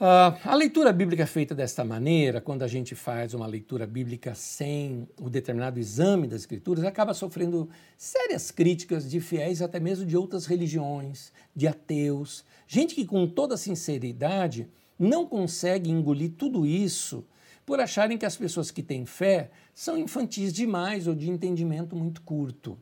Uh, 0.00 0.30
a 0.44 0.54
leitura 0.54 0.92
bíblica 0.92 1.26
feita 1.26 1.56
desta 1.56 1.84
maneira, 1.84 2.40
quando 2.40 2.62
a 2.62 2.68
gente 2.68 2.94
faz 2.94 3.34
uma 3.34 3.48
leitura 3.48 3.84
bíblica 3.84 4.32
sem 4.32 5.08
o 5.20 5.28
determinado 5.28 5.80
exame 5.80 6.28
das 6.28 6.42
Escrituras, 6.42 6.84
acaba 6.84 7.12
sofrendo 7.12 7.68
sérias 7.96 8.52
críticas 8.52 9.10
de 9.10 9.18
fiéis, 9.20 9.60
até 9.60 9.80
mesmo 9.80 10.06
de 10.06 10.16
outras 10.16 10.46
religiões, 10.46 11.32
de 11.52 11.66
ateus, 11.66 12.44
gente 12.64 12.94
que 12.94 13.04
com 13.04 13.26
toda 13.26 13.56
sinceridade 13.56 14.68
não 14.96 15.26
consegue 15.26 15.90
engolir 15.90 16.30
tudo 16.38 16.64
isso 16.64 17.26
por 17.66 17.80
acharem 17.80 18.16
que 18.16 18.24
as 18.24 18.36
pessoas 18.36 18.70
que 18.70 18.84
têm 18.84 19.04
fé 19.04 19.50
são 19.74 19.98
infantis 19.98 20.52
demais 20.52 21.08
ou 21.08 21.14
de 21.14 21.28
entendimento 21.28 21.96
muito 21.96 22.22
curto. 22.22 22.78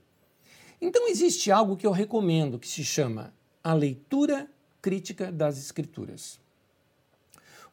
Então 0.78 1.08
existe 1.08 1.50
algo 1.50 1.78
que 1.78 1.86
eu 1.86 1.92
recomendo 1.92 2.58
que 2.58 2.68
se 2.68 2.84
chama 2.84 3.32
a 3.64 3.72
leitura 3.72 4.46
crítica 4.82 5.32
das 5.32 5.56
Escrituras. 5.56 6.44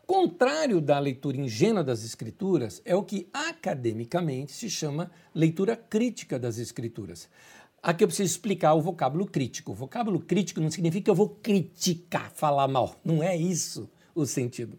Contrário 0.05 0.81
da 0.81 0.99
leitura 0.99 1.37
ingênua 1.37 1.83
das 1.83 2.03
Escrituras 2.03 2.81
é 2.83 2.93
o 2.93 3.03
que 3.03 3.27
academicamente 3.31 4.51
se 4.51 4.69
chama 4.69 5.09
leitura 5.33 5.77
crítica 5.77 6.37
das 6.37 6.57
Escrituras. 6.57 7.29
Aqui 7.81 8.03
eu 8.03 8.07
preciso 8.07 8.29
explicar 8.29 8.73
o 8.73 8.81
vocábulo 8.81 9.25
crítico. 9.25 9.71
O 9.71 9.75
vocábulo 9.75 10.19
crítico 10.19 10.59
não 10.59 10.69
significa 10.69 11.05
que 11.05 11.09
eu 11.09 11.15
vou 11.15 11.29
criticar, 11.29 12.31
falar 12.33 12.67
mal. 12.67 12.99
Não 13.03 13.23
é 13.23 13.35
isso 13.35 13.89
o 14.13 14.25
sentido. 14.25 14.77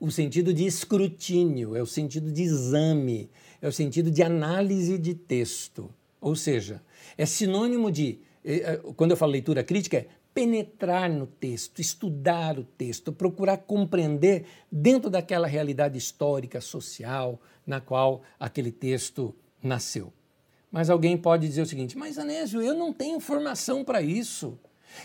O 0.00 0.10
sentido 0.10 0.54
de 0.54 0.64
escrutínio, 0.64 1.76
é 1.76 1.82
o 1.82 1.86
sentido 1.86 2.30
de 2.30 2.42
exame, 2.42 3.30
é 3.60 3.68
o 3.68 3.72
sentido 3.72 4.10
de 4.10 4.22
análise 4.22 4.96
de 4.96 5.14
texto. 5.14 5.90
Ou 6.20 6.34
seja, 6.34 6.82
é 7.16 7.26
sinônimo 7.26 7.90
de, 7.90 8.20
é, 8.44 8.54
é, 8.54 8.76
quando 8.96 9.10
eu 9.10 9.16
falo 9.16 9.32
leitura 9.32 9.62
crítica, 9.62 9.98
é 9.98 10.06
penetrar 10.38 11.10
no 11.10 11.26
texto, 11.26 11.80
estudar 11.80 12.60
o 12.60 12.62
texto, 12.62 13.12
procurar 13.12 13.56
compreender 13.56 14.46
dentro 14.70 15.10
daquela 15.10 15.48
realidade 15.48 15.98
histórica, 15.98 16.60
social, 16.60 17.40
na 17.66 17.80
qual 17.80 18.22
aquele 18.38 18.70
texto 18.70 19.34
nasceu. 19.60 20.12
Mas 20.70 20.90
alguém 20.90 21.16
pode 21.16 21.48
dizer 21.48 21.62
o 21.62 21.66
seguinte: 21.66 21.98
mas 21.98 22.18
Anésio, 22.18 22.62
eu 22.62 22.72
não 22.72 22.92
tenho 22.92 23.18
formação 23.18 23.82
para 23.82 24.00
isso. 24.00 24.56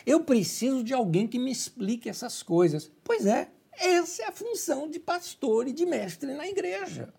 Eu 0.05 0.23
preciso 0.23 0.83
de 0.83 0.93
alguém 0.93 1.27
que 1.27 1.39
me 1.39 1.51
explique 1.51 2.07
essas 2.07 2.43
coisas. 2.43 2.91
Pois 3.03 3.25
é, 3.25 3.49
essa 3.75 4.21
é 4.21 4.27
a 4.27 4.31
função 4.31 4.87
de 4.87 4.99
pastor 4.99 5.67
e 5.67 5.73
de 5.73 5.83
mestre 5.83 6.31
na 6.35 6.47
igreja. 6.47 7.11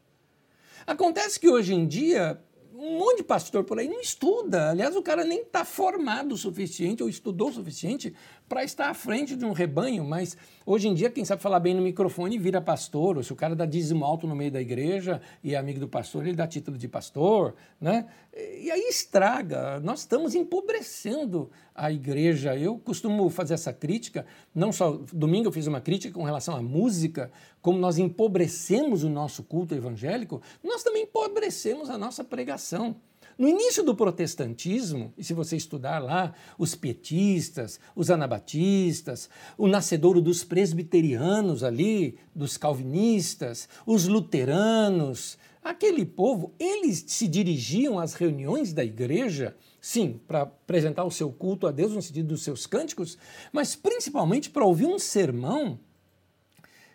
Acontece 0.87 1.41
que 1.41 1.49
hoje 1.49 1.75
em 1.75 1.85
dia 1.85 2.41
um 2.77 2.99
monte 2.99 3.19
de 3.19 3.23
pastor 3.23 3.63
por 3.63 3.79
aí 3.79 3.89
não 3.89 4.01
estuda. 4.01 4.71
Aliás, 4.71 4.97
o 4.97 5.03
cara 5.03 5.25
nem 5.25 5.43
está 5.43 5.65
formado 5.65 6.33
o 6.33 6.39
suficiente 6.39 7.03
ou 7.03 7.09
estudou 7.09 7.49
o 7.49 7.53
suficiente 7.53 8.13
para 8.49 8.63
estar 8.63 8.91
à 8.91 8.95
frente 8.95 9.37
de 9.37 9.45
um 9.45 9.53
rebanho. 9.53 10.05
Mas 10.05 10.37
hoje 10.65 10.89
em 10.89 10.95
dia, 10.95 11.11
quem 11.11 11.25
sabe 11.25 11.43
falar 11.43 11.61
bem 11.61 11.75
no 11.75 11.83
microfone 11.83 12.39
vira 12.39 12.61
pastor. 12.61 13.17
Ou 13.17 13.23
se 13.23 13.33
o 13.33 13.37
cara 13.37 13.55
dá 13.55 13.67
dízimo 13.67 14.05
alto 14.05 14.27
no 14.27 14.37
meio 14.37 14.51
da 14.51 14.61
igreja 14.61 15.21
e 15.43 15.55
é 15.55 15.59
amigo 15.59 15.81
do 15.81 15.89
pastor, 15.89 16.27
ele 16.27 16.37
dá 16.37 16.47
título 16.47 16.77
de 16.77 16.89
pastor. 16.89 17.55
Né? 17.81 18.07
E 18.37 18.71
aí 18.71 18.89
estraga. 18.89 19.81
Nós 19.81 20.01
estamos 20.01 20.35
empobrecendo 20.35 21.51
a 21.75 21.91
igreja. 21.91 22.57
Eu 22.57 22.79
costumo 22.79 23.29
fazer 23.31 23.55
essa 23.55 23.73
crítica. 23.73 24.27
Não 24.55 24.73
só 24.73 24.99
domingo 25.13 25.49
eu 25.49 25.53
fiz 25.53 25.67
uma 25.67 25.81
crítica 25.81 26.15
com 26.15 26.25
relação 26.25 26.55
à 26.55 26.63
música, 26.63 27.31
como 27.61 27.79
nós 27.79 27.99
empobrecemos 27.99 29.05
o 29.05 29.09
nosso 29.09 29.43
culto 29.43 29.75
evangélico, 29.75 30.43
nós 30.63 30.83
também 30.83 31.05
empobrecemos 31.05 31.89
a 31.89 31.97
nossa 31.97 32.23
pregação. 32.23 32.97
No 33.37 33.49
início 33.49 33.83
do 33.83 33.95
protestantismo, 33.95 35.13
e 35.19 35.25
se 35.25 35.35
você 35.35 35.57
estudar 35.57 35.99
lá, 35.99 36.33
os 36.57 36.75
pietistas, 36.75 37.81
os 37.95 38.11
anabatistas, 38.11 39.29
o 39.59 39.67
nascedouro 39.67 40.21
dos 40.21 40.45
presbiterianos 40.45 41.65
ali, 41.65 42.17
dos 42.35 42.57
calvinistas, 42.57 43.69
os 43.85 44.07
luteranos, 44.07 45.37
aquele 45.63 46.05
povo, 46.05 46.53
eles 46.59 47.05
se 47.09 47.27
dirigiam 47.27 47.99
às 47.99 48.15
reuniões 48.15 48.73
da 48.73 48.85
igreja, 48.85 49.57
sim, 49.81 50.21
para 50.29 50.43
apresentar 50.43 51.05
o 51.05 51.11
seu 51.11 51.33
culto 51.33 51.67
a 51.67 51.73
Deus 51.73 51.93
no 51.93 52.03
sentido 52.03 52.29
dos 52.29 52.43
seus 52.43 52.67
cânticos, 52.67 53.19
mas 53.53 53.75
principalmente 53.75 54.51
para 54.51 54.65
ouvir 54.65 54.87
um 54.87 54.99
sermão 54.99 55.81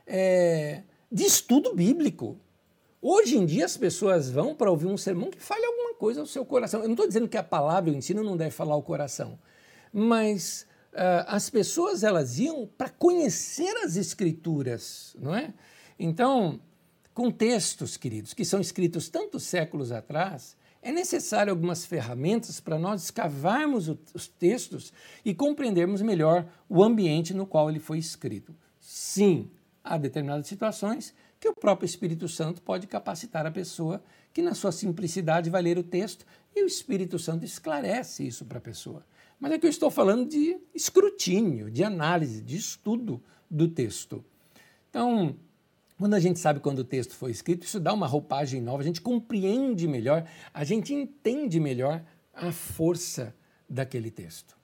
é, 0.07 0.83
de 1.11 1.23
estudo 1.23 1.75
bíblico. 1.75 2.37
Hoje 3.02 3.38
em 3.38 3.45
dia 3.45 3.66
as 3.66 3.78
pessoas 3.78 4.30
vão 4.30 4.54
para 4.54 4.70
ouvir 4.70 4.88
um 4.88 4.97
sermão 4.97 5.30
que 5.30 5.39
fale 5.39 5.66
alguma 5.66 5.93
coisa 5.93 6.20
ao 6.20 6.26
seu 6.26 6.45
coração. 6.45 6.82
Eu 6.82 6.88
não 6.88 6.93
estou 6.93 7.08
dizendo 7.08 7.30
que 7.30 7.38
a 7.38 7.43
palavra 7.43 7.91
o 7.91 7.95
ensino 7.95 8.24
não 8.24 8.36
deve 8.36 8.52
falar 8.52 8.74
ao 8.74 8.84
coração, 8.84 9.39
mas 9.93 10.68
uh, 10.93 11.24
as 11.28 11.50
pessoas 11.50 12.04
elas 12.04 12.39
iam 12.39 12.68
para 12.78 12.89
conhecer 12.89 13.74
as 13.84 13.95
escrituras, 13.95 15.16
não 15.18 15.34
é? 15.34 15.54
Então, 15.97 16.60
com 17.14 17.32
textos, 17.32 17.95
queridos, 17.95 18.34
que 18.34 18.43
são 18.43 18.60
escritos 18.60 19.08
tantos 19.08 19.43
séculos 19.43 19.93
atrás, 19.93 20.58
é 20.82 20.91
necessário 20.91 21.52
algumas 21.52 21.86
ferramentas 21.86 22.60
para 22.60 22.78
nós 22.78 23.04
escavarmos 23.04 23.89
os 24.14 24.28
textos 24.28 24.93
e 25.24 25.34
compreendermos 25.34 26.02
melhor 26.02 26.45
o 26.68 26.84
ambiente 26.84 27.34
no 27.34 27.45
qual 27.45 27.70
ele 27.70 27.80
foi 27.80 27.97
escrito. 27.97 28.56
Sim, 28.80 29.50
há 29.84 29.97
determinadas 29.97 30.47
situações 30.47 31.14
que 31.39 31.47
o 31.47 31.55
próprio 31.55 31.85
Espírito 31.85 32.27
Santo 32.27 32.61
pode 32.61 32.85
capacitar 32.85 33.45
a 33.45 33.51
pessoa 33.51 34.03
que, 34.33 34.41
na 34.41 34.53
sua 34.53 34.71
simplicidade, 34.71 35.49
vai 35.49 35.61
ler 35.61 35.77
o 35.77 35.83
texto 35.83 36.25
e 36.55 36.61
o 36.63 36.67
Espírito 36.67 37.17
Santo 37.17 37.45
esclarece 37.45 38.27
isso 38.27 38.45
para 38.45 38.57
a 38.57 38.61
pessoa. 38.61 39.05
Mas 39.39 39.53
é 39.53 39.57
que 39.57 39.65
eu 39.65 39.69
estou 39.69 39.89
falando 39.89 40.27
de 40.27 40.57
escrutínio, 40.75 41.71
de 41.71 41.83
análise, 41.83 42.41
de 42.41 42.57
estudo 42.57 43.23
do 43.49 43.69
texto. 43.69 44.23
Então, 44.89 45.37
quando 45.97 46.13
a 46.13 46.19
gente 46.19 46.39
sabe 46.39 46.59
quando 46.59 46.79
o 46.79 46.83
texto 46.83 47.15
foi 47.15 47.31
escrito, 47.31 47.63
isso 47.63 47.79
dá 47.79 47.93
uma 47.93 48.07
roupagem 48.07 48.61
nova, 48.61 48.81
a 48.81 48.85
gente 48.85 48.99
compreende 48.99 49.87
melhor, 49.87 50.27
a 50.53 50.63
gente 50.65 50.93
entende 50.93 51.59
melhor 51.59 52.03
a 52.33 52.51
força 52.51 53.33
daquele 53.69 54.11
texto. 54.11 54.59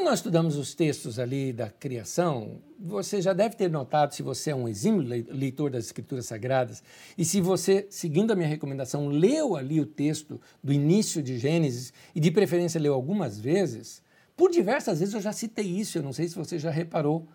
Quando 0.00 0.08
nós 0.08 0.20
estudamos 0.20 0.56
os 0.56 0.74
textos 0.74 1.18
ali 1.18 1.52
da 1.52 1.68
criação, 1.68 2.62
você 2.78 3.20
já 3.20 3.34
deve 3.34 3.54
ter 3.54 3.68
notado, 3.68 4.14
se 4.14 4.22
você 4.22 4.50
é 4.50 4.54
um 4.54 4.66
exímio 4.66 5.02
leitor 5.02 5.70
das 5.70 5.84
Escrituras 5.84 6.24
Sagradas, 6.24 6.82
e 7.18 7.24
se 7.24 7.38
você, 7.38 7.86
seguindo 7.90 8.30
a 8.30 8.34
minha 8.34 8.48
recomendação, 8.48 9.08
leu 9.08 9.54
ali 9.56 9.78
o 9.78 9.84
texto 9.84 10.40
do 10.64 10.72
início 10.72 11.22
de 11.22 11.36
Gênesis, 11.36 11.92
e 12.14 12.18
de 12.18 12.30
preferência 12.30 12.80
leu 12.80 12.94
algumas 12.94 13.38
vezes, 13.38 14.02
por 14.34 14.50
diversas 14.50 15.00
vezes 15.00 15.12
eu 15.12 15.20
já 15.20 15.34
citei 15.34 15.66
isso, 15.66 15.98
eu 15.98 16.02
não 16.02 16.14
sei 16.14 16.28
se 16.28 16.34
você 16.34 16.58
já 16.58 16.70
reparou, 16.70 17.28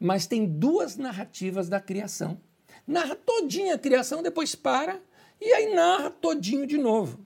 mas 0.00 0.26
tem 0.26 0.44
duas 0.44 0.96
narrativas 0.96 1.68
da 1.68 1.78
criação. 1.78 2.36
Narra 2.84 3.14
todinha 3.14 3.76
a 3.76 3.78
criação, 3.78 4.24
depois 4.24 4.56
para, 4.56 5.00
e 5.40 5.52
aí 5.52 5.72
narra 5.72 6.10
todinho 6.10 6.66
de 6.66 6.78
novo. 6.78 7.20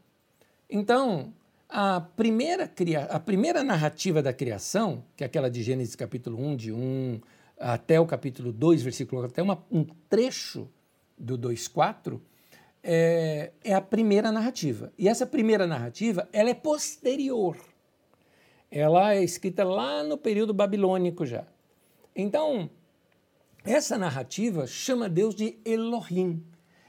Então, 0.69 1.33
a 1.73 2.03
primeira, 2.03 2.71
a 3.09 3.19
primeira 3.19 3.65
narrativa 3.65 4.23
da 4.23 4.33
criação, 4.33 5.03
que 5.17 5.25
é 5.25 5.27
aquela 5.27 5.51
de 5.51 5.63
Gênesis 5.63 5.97
capítulo 5.97 6.39
1, 6.39 6.57
de 6.57 6.71
1 6.73 7.21
até 7.59 7.99
o 7.99 8.05
capítulo 8.05 8.53
2, 8.53 8.83
versículo 8.83 9.25
até 9.25 9.43
uma, 9.43 9.65
um 9.71 9.83
trecho 10.11 10.69
do 11.17 11.39
2,4, 11.39 12.21
é, 12.83 13.53
é 13.65 13.73
a 13.73 13.81
primeira 13.81 14.31
narrativa. 14.31 14.93
E 14.99 15.09
essa 15.09 15.25
primeira 15.25 15.67
narrativa, 15.67 16.29
ela 16.31 16.51
é 16.51 16.55
posterior. 16.55 17.57
Ela 18.71 19.15
é 19.15 19.25
escrita 19.25 19.65
lá 19.65 20.03
no 20.03 20.19
período 20.19 20.53
babilônico 20.53 21.25
já. 21.25 21.47
Então, 22.15 22.69
essa 23.65 23.97
narrativa 23.97 24.67
chama 24.67 25.09
Deus 25.09 25.35
de 25.35 25.57
Elohim. 25.65 26.45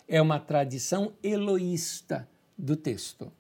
É 0.10 0.22
uma 0.22 0.40
tradição 0.40 1.14
eloísta 1.24 2.28
do 2.58 2.76
texto. 2.76 3.32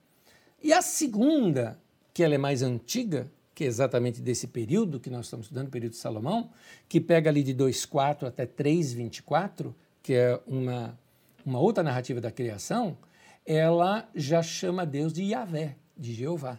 E 0.64 0.72
a 0.72 0.82
segunda, 0.82 1.78
que 2.14 2.24
ela 2.24 2.36
é 2.36 2.38
mais 2.38 2.62
antiga, 2.62 3.30
que 3.54 3.66
é 3.66 3.68
exatamente 3.68 4.22
desse 4.22 4.48
período 4.48 4.98
que 4.98 5.10
nós 5.10 5.26
estamos 5.26 5.48
estudando, 5.48 5.70
período 5.70 5.92
de 5.92 5.98
Salomão, 5.98 6.52
que 6.88 7.02
pega 7.02 7.30
ali 7.30 7.44
de 7.44 7.54
2.4 7.54 8.26
até 8.26 8.46
3.24, 8.46 9.74
que 10.02 10.14
é 10.14 10.40
uma, 10.48 10.98
uma 11.46 11.60
outra 11.60 11.84
narrativa 11.84 12.22
da 12.22 12.32
criação, 12.32 12.98
ela 13.46 14.10
já 14.16 14.42
chama 14.42 14.86
Deus 14.86 15.12
de 15.12 15.24
Yahvé, 15.24 15.76
de 15.98 16.14
Jeová. 16.14 16.58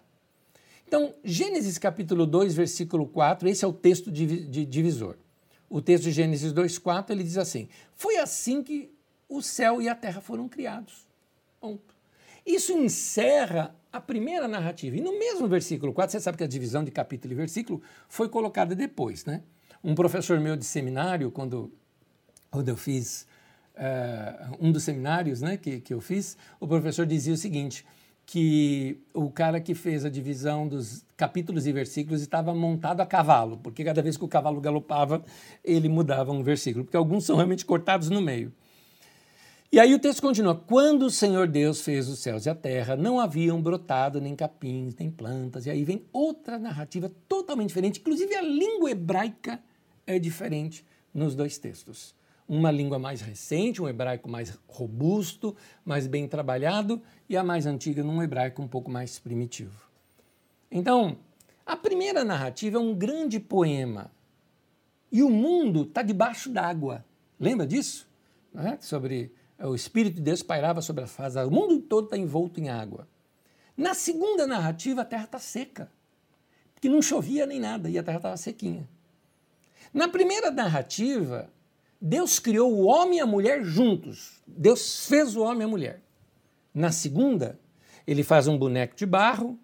Então, 0.86 1.14
Gênesis 1.24 1.78
capítulo 1.78 2.26
2, 2.26 2.54
versículo 2.54 3.06
4, 3.06 3.48
esse 3.48 3.64
é 3.64 3.68
o 3.68 3.72
texto 3.72 4.12
divisor. 4.12 5.16
O 5.68 5.80
texto 5.80 6.04
de 6.04 6.12
Gênesis 6.12 6.52
2,4 6.52 7.10
ele 7.10 7.24
diz 7.24 7.38
assim: 7.38 7.70
Foi 7.94 8.18
assim 8.18 8.62
que 8.62 8.92
o 9.26 9.40
céu 9.40 9.80
e 9.80 9.88
a 9.88 9.94
terra 9.94 10.20
foram 10.20 10.46
criados. 10.46 11.06
Ponto. 11.58 11.93
Isso 12.46 12.72
encerra 12.72 13.74
a 13.92 14.00
primeira 14.00 14.46
narrativa. 14.46 14.96
E 14.96 15.00
no 15.00 15.18
mesmo 15.18 15.46
versículo 15.48 15.92
4, 15.92 16.12
você 16.12 16.20
sabe 16.20 16.36
que 16.36 16.44
a 16.44 16.48
divisão 16.48 16.84
de 16.84 16.90
capítulo 16.90 17.32
e 17.32 17.36
versículo 17.36 17.80
foi 18.08 18.28
colocada 18.28 18.74
depois, 18.74 19.24
né? 19.24 19.42
Um 19.82 19.94
professor 19.94 20.40
meu 20.40 20.56
de 20.56 20.64
seminário, 20.64 21.30
quando, 21.30 21.72
quando 22.50 22.68
eu 22.68 22.76
fiz 22.76 23.26
uh, 23.76 24.56
um 24.60 24.72
dos 24.72 24.82
seminários 24.82 25.40
né, 25.40 25.56
que, 25.56 25.80
que 25.80 25.92
eu 25.92 26.00
fiz, 26.00 26.36
o 26.58 26.66
professor 26.66 27.06
dizia 27.06 27.34
o 27.34 27.36
seguinte, 27.36 27.84
que 28.26 28.98
o 29.12 29.30
cara 29.30 29.60
que 29.60 29.74
fez 29.74 30.04
a 30.04 30.08
divisão 30.08 30.66
dos 30.66 31.04
capítulos 31.16 31.66
e 31.66 31.72
versículos 31.72 32.22
estava 32.22 32.54
montado 32.54 33.00
a 33.00 33.06
cavalo, 33.06 33.58
porque 33.58 33.84
cada 33.84 34.02
vez 34.02 34.16
que 34.16 34.24
o 34.24 34.28
cavalo 34.28 34.60
galopava, 34.60 35.22
ele 35.62 35.88
mudava 35.88 36.32
um 36.32 36.42
versículo, 36.42 36.84
porque 36.84 36.96
alguns 36.96 37.24
são 37.24 37.36
realmente 37.36 37.64
cortados 37.64 38.08
no 38.08 38.20
meio. 38.20 38.52
E 39.74 39.80
aí 39.80 39.92
o 39.92 39.98
texto 39.98 40.22
continua: 40.22 40.54
Quando 40.54 41.02
o 41.02 41.10
Senhor 41.10 41.48
Deus 41.48 41.80
fez 41.80 42.08
os 42.08 42.20
céus 42.20 42.46
e 42.46 42.48
a 42.48 42.54
terra, 42.54 42.94
não 42.94 43.18
haviam 43.18 43.60
brotado 43.60 44.20
nem 44.20 44.36
capins, 44.36 44.94
nem 44.94 45.10
plantas. 45.10 45.66
E 45.66 45.70
aí 45.70 45.82
vem 45.82 46.04
outra 46.12 46.60
narrativa 46.60 47.10
totalmente 47.26 47.70
diferente. 47.70 47.98
Inclusive 47.98 48.36
a 48.36 48.40
língua 48.40 48.92
hebraica 48.92 49.60
é 50.06 50.16
diferente 50.16 50.86
nos 51.12 51.34
dois 51.34 51.58
textos. 51.58 52.14
Uma 52.48 52.70
língua 52.70 53.00
mais 53.00 53.20
recente, 53.20 53.82
um 53.82 53.88
hebraico 53.88 54.30
mais 54.30 54.56
robusto, 54.68 55.56
mais 55.84 56.06
bem 56.06 56.28
trabalhado, 56.28 57.02
e 57.28 57.36
a 57.36 57.42
mais 57.42 57.66
antiga 57.66 58.04
num 58.04 58.22
hebraico 58.22 58.62
um 58.62 58.68
pouco 58.68 58.88
mais 58.88 59.18
primitivo. 59.18 59.90
Então, 60.70 61.16
a 61.66 61.76
primeira 61.76 62.22
narrativa 62.22 62.76
é 62.76 62.80
um 62.80 62.94
grande 62.94 63.40
poema. 63.40 64.12
E 65.10 65.20
o 65.20 65.30
mundo 65.30 65.82
está 65.82 66.00
debaixo 66.00 66.48
d'água. 66.48 67.04
Lembra 67.40 67.66
disso? 67.66 68.08
É? 68.54 68.76
Sobre 68.80 69.32
o 69.68 69.74
Espírito 69.74 70.16
de 70.16 70.22
Deus 70.22 70.42
pairava 70.42 70.82
sobre 70.82 71.04
a 71.04 71.06
face, 71.06 71.38
o 71.38 71.50
mundo 71.50 71.80
todo 71.80 72.04
está 72.04 72.16
envolto 72.16 72.60
em 72.60 72.68
água. 72.68 73.08
Na 73.76 73.94
segunda 73.94 74.46
narrativa, 74.46 75.02
a 75.02 75.04
terra 75.04 75.24
está 75.24 75.38
seca, 75.38 75.90
porque 76.74 76.88
não 76.88 77.02
chovia 77.02 77.46
nem 77.46 77.58
nada 77.58 77.88
e 77.88 77.98
a 77.98 78.02
terra 78.02 78.18
estava 78.18 78.36
sequinha. 78.36 78.88
Na 79.92 80.08
primeira 80.08 80.50
narrativa, 80.50 81.50
Deus 82.00 82.38
criou 82.38 82.72
o 82.72 82.84
homem 82.84 83.18
e 83.18 83.20
a 83.20 83.26
mulher 83.26 83.64
juntos. 83.64 84.42
Deus 84.46 85.06
fez 85.06 85.36
o 85.36 85.42
homem 85.42 85.62
e 85.62 85.64
a 85.64 85.68
mulher. 85.68 86.02
Na 86.72 86.92
segunda, 86.92 87.58
ele 88.06 88.22
faz 88.22 88.46
um 88.46 88.58
boneco 88.58 88.94
de 88.94 89.06
barro, 89.06 89.58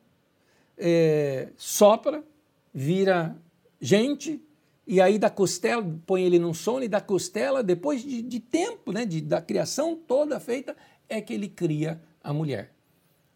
é, 0.79 1.49
sopra, 1.57 2.25
vira 2.73 3.37
gente, 3.81 4.43
e 4.87 5.01
aí 5.01 5.19
da 5.19 5.31
costela, 5.31 5.85
põe 6.07 6.25
ele 6.25 6.39
num 6.39 6.55
sono, 6.55 6.85
e 6.85 6.89
da 6.89 7.01
costela, 7.01 7.63
depois 7.63 8.03
de, 8.03 8.23
de 8.23 8.41
tempo, 8.41 8.93
né, 8.93 9.05
de, 9.05 9.21
da 9.21 9.41
criação 9.41 9.95
toda 9.95 10.41
feita, 10.41 10.77
é 11.09 11.21
que 11.21 11.33
ele 11.33 11.49
cria 11.49 12.01
a 12.23 12.33
mulher. 12.33 12.73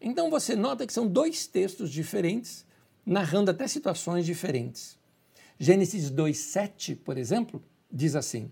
Então 0.01 0.29
você 0.29 0.55
nota 0.55 0.85
que 0.85 0.93
são 0.93 1.07
dois 1.07 1.47
textos 1.47 1.89
diferentes, 1.89 2.65
narrando 3.05 3.51
até 3.51 3.67
situações 3.67 4.25
diferentes. 4.25 4.97
Gênesis 5.57 6.11
2,7, 6.11 6.97
por 6.97 7.17
exemplo, 7.17 7.63
diz 7.91 8.15
assim: 8.15 8.51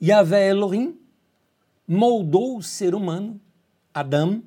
Yahvé 0.00 0.48
Elohim 0.48 0.98
moldou 1.86 2.56
o 2.56 2.62
ser 2.62 2.94
humano, 2.94 3.40
Adão, 3.92 4.42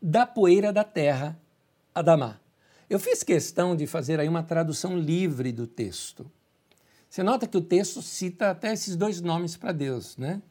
da 0.00 0.26
poeira 0.26 0.72
da 0.72 0.84
terra, 0.84 1.38
Adamá. 1.94 2.40
Eu 2.88 2.98
fiz 2.98 3.22
questão 3.22 3.76
de 3.76 3.86
fazer 3.86 4.20
aí 4.20 4.28
uma 4.28 4.42
tradução 4.42 4.98
livre 4.98 5.52
do 5.52 5.66
texto. 5.66 6.30
Você 7.14 7.22
nota 7.22 7.46
que 7.46 7.56
o 7.56 7.60
texto 7.60 8.02
cita 8.02 8.50
até 8.50 8.72
esses 8.72 8.96
dois 8.96 9.20
nomes 9.20 9.56
para 9.56 9.70
Deus, 9.70 10.16
né? 10.16 10.42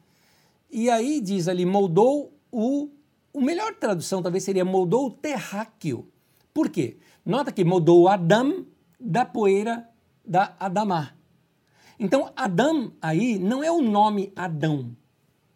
E 0.70 0.88
aí 0.88 1.20
diz 1.20 1.46
ali, 1.46 1.66
moldou 1.66 2.32
o. 2.50 2.88
O 3.34 3.42
melhor 3.42 3.74
tradução 3.74 4.22
talvez 4.22 4.44
seria 4.44 4.64
moldou 4.64 5.08
o 5.08 5.10
terráqueo. 5.10 6.08
Por 6.54 6.70
quê? 6.70 6.96
Nota 7.22 7.52
que 7.52 7.62
moldou 7.62 8.08
Adão 8.08 8.64
da 8.98 9.26
poeira 9.26 9.86
da 10.24 10.56
Adamá. 10.58 11.12
Então, 12.00 12.32
Adão 12.34 12.94
aí 12.98 13.38
não 13.38 13.62
é 13.62 13.70
o 13.70 13.82
nome 13.82 14.32
Adão, 14.34 14.96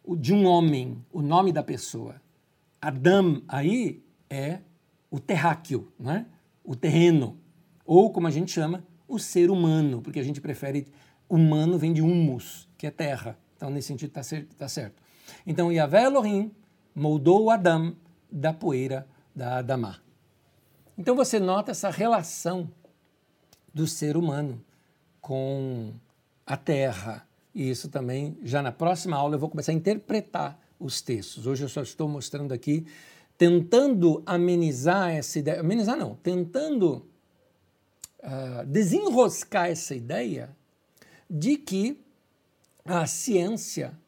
o 0.05 0.15
de 0.15 0.35
um 0.35 0.45
homem, 0.45 1.03
o 1.11 1.23
nome 1.23 1.53
da 1.53 1.63
pessoa. 1.63 2.21
Adão 2.83 3.43
aí 3.49 4.05
é 4.29 4.59
o 5.11 5.19
terráqueo, 5.19 5.91
né? 5.99 6.27
o 6.63 6.77
terreno, 6.77 7.39
ou 7.83 8.13
como 8.13 8.27
a 8.27 8.31
gente 8.31 8.53
chama, 8.53 8.85
o 9.09 9.19
ser 9.19 9.51
humano, 9.51 10.03
porque 10.03 10.21
a 10.21 10.23
gente 10.23 10.41
prefere 10.41 10.87
humano 11.29 11.79
vem 11.79 11.93
de 11.93 12.03
humus, 12.03 12.69
que 12.77 12.87
é 12.87 12.91
terra. 12.91 13.39
Então, 13.57 13.71
nesse 13.71 13.89
sentido, 13.89 14.11
está 14.11 14.23
certo, 14.23 14.55
tá 14.55 14.69
certo. 14.69 15.03
Então, 15.47 15.73
Yahvé 15.73 16.05
Elohim 16.05 16.53
moldou 16.95 17.45
o 17.45 17.51
Adão 17.51 17.97
da 18.31 18.53
poeira 18.53 19.07
da 19.35 19.59
Adamá. 19.59 19.99
Então, 20.97 21.17
você 21.17 21.41
nota 21.41 21.71
essa 21.71 21.91
relação 21.91 22.71
do 23.73 23.87
ser 23.87 24.17
humano 24.17 24.63
com 25.21 25.93
a 26.47 26.57
terra. 26.57 27.27
E 27.55 27.71
isso 27.71 27.89
também, 27.89 28.39
já 28.43 28.63
na 28.63 28.73
próxima 28.73 29.17
aula, 29.17 29.35
eu 29.35 29.39
vou 29.39 29.49
começar 29.49 29.73
a 29.73 29.75
interpretar 29.75 30.59
os 30.79 31.01
textos. 31.03 31.47
Hoje 31.47 31.65
eu 31.65 31.69
só 31.69 31.83
estou 31.83 32.09
mostrando 32.09 32.53
aqui, 32.53 32.87
tentando 33.37 34.23
amenizar 34.25 35.11
essa 35.11 35.39
ideia. 35.39 35.61
Amenizar 35.61 35.97
não, 35.97 36.15
tentando 36.17 37.07
uh, 38.21 38.66
desenroscar 38.66 39.69
essa 39.69 39.95
ideia 39.95 40.57
de 41.29 41.57
que 41.57 42.01
a 42.85 43.07
ciência 43.07 43.99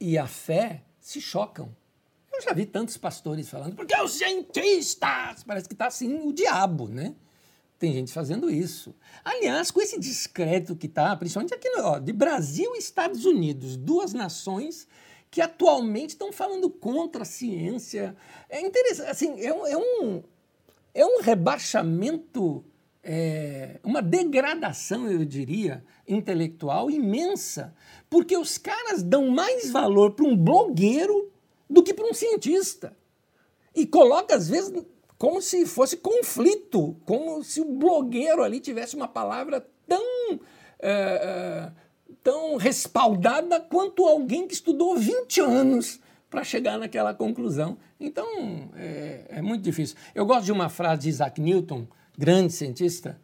e 0.00 0.18
a 0.18 0.26
fé 0.26 0.82
se 1.00 1.20
chocam. 1.20 1.74
Eu 2.32 2.42
já 2.42 2.52
vi 2.52 2.66
tantos 2.66 2.96
pastores 2.96 3.48
falando, 3.48 3.74
porque 3.74 3.98
os 4.00 4.12
cientistas, 4.12 5.42
parece 5.44 5.66
que 5.66 5.74
está 5.74 5.86
assim 5.86 6.20
o 6.20 6.32
diabo, 6.32 6.86
né? 6.86 7.14
Tem 7.78 7.92
gente 7.92 8.12
fazendo 8.12 8.50
isso. 8.50 8.94
Aliás, 9.24 9.70
com 9.70 9.80
esse 9.80 9.98
discreto 9.98 10.74
que 10.74 10.86
está, 10.86 11.14
principalmente 11.16 11.54
aqui 11.54 11.68
no, 11.70 11.84
ó, 11.84 11.98
de 11.98 12.12
Brasil 12.12 12.74
e 12.74 12.78
Estados 12.78 13.24
Unidos, 13.24 13.76
duas 13.76 14.12
nações 14.12 14.86
que 15.30 15.40
atualmente 15.40 16.10
estão 16.10 16.32
falando 16.32 16.68
contra 16.70 17.22
a 17.22 17.26
ciência. 17.26 18.16
É 18.48 18.60
interessante, 18.60 19.10
assim, 19.10 19.40
é 19.40 19.52
um, 19.52 19.66
é 19.66 19.76
um, 19.76 20.22
é 20.94 21.06
um 21.06 21.20
rebaixamento, 21.20 22.64
é, 23.02 23.78
uma 23.82 24.02
degradação, 24.02 25.10
eu 25.10 25.24
diria, 25.24 25.84
intelectual 26.06 26.90
imensa, 26.90 27.74
porque 28.10 28.36
os 28.36 28.58
caras 28.58 29.02
dão 29.02 29.28
mais 29.28 29.70
valor 29.70 30.12
para 30.12 30.26
um 30.26 30.36
blogueiro 30.36 31.30
do 31.68 31.82
que 31.82 31.94
para 31.94 32.06
um 32.06 32.14
cientista. 32.14 32.96
E 33.74 33.86
coloca, 33.86 34.34
às 34.34 34.48
vezes, 34.48 34.72
como 35.16 35.42
se 35.42 35.66
fosse 35.66 35.96
conflito, 35.96 36.96
como 37.04 37.42
se 37.42 37.60
o 37.60 37.64
blogueiro 37.64 38.42
ali 38.42 38.60
tivesse 38.60 38.96
uma 38.96 39.08
palavra 39.08 39.66
tão, 39.86 40.40
é, 40.80 40.90
é, 40.90 41.72
tão 42.22 42.56
respaldada 42.56 43.60
quanto 43.60 44.06
alguém 44.06 44.46
que 44.46 44.54
estudou 44.54 44.96
20 44.96 45.40
anos 45.40 46.00
para 46.30 46.44
chegar 46.44 46.78
naquela 46.78 47.14
conclusão. 47.14 47.78
Então, 47.98 48.70
é, 48.76 49.24
é, 49.28 49.42
muito 49.42 49.62
difícil. 49.62 49.96
Eu 50.14 50.26
gosto 50.26 50.44
de 50.44 50.52
uma 50.52 50.68
frase 50.68 51.02
de 51.02 51.08
Isaac 51.08 51.40
Newton, 51.40 51.86
grande 52.18 52.52
cientista, 52.52 53.20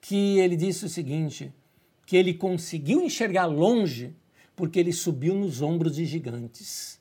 que 0.00 0.38
ele 0.38 0.56
disse 0.56 0.86
o 0.86 0.88
seguinte, 0.88 1.52
que 2.06 2.16
ele 2.16 2.32
conseguiu 2.32 3.02
enxergar 3.02 3.44
longe 3.44 4.14
porque 4.56 4.80
ele 4.80 4.92
subiu 4.92 5.34
nos 5.34 5.60
ombros 5.60 5.94
de 5.94 6.06
gigantes. 6.06 6.98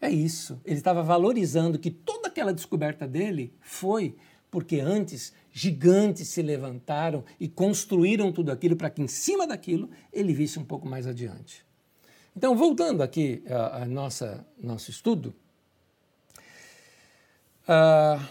É 0.00 0.10
isso. 0.10 0.60
Ele 0.64 0.78
estava 0.78 1.02
valorizando 1.02 1.78
que 1.78 1.90
toda 1.90 2.28
aquela 2.28 2.52
descoberta 2.52 3.08
dele 3.08 3.52
foi 3.60 4.14
porque 4.50 4.80
antes 4.80 5.32
gigantes 5.52 6.28
se 6.28 6.42
levantaram 6.42 7.24
e 7.38 7.48
construíram 7.48 8.32
tudo 8.32 8.50
aquilo 8.50 8.76
para 8.76 8.90
que 8.90 9.02
em 9.02 9.08
cima 9.08 9.46
daquilo 9.46 9.90
ele 10.12 10.32
visse 10.32 10.58
um 10.58 10.64
pouco 10.64 10.88
mais 10.88 11.06
adiante. 11.06 11.64
Então, 12.36 12.56
voltando 12.56 13.02
aqui 13.02 13.42
a, 13.48 13.84
nossa 13.86 14.46
nosso 14.58 14.90
estudo, 14.90 15.34
uh, 17.64 18.24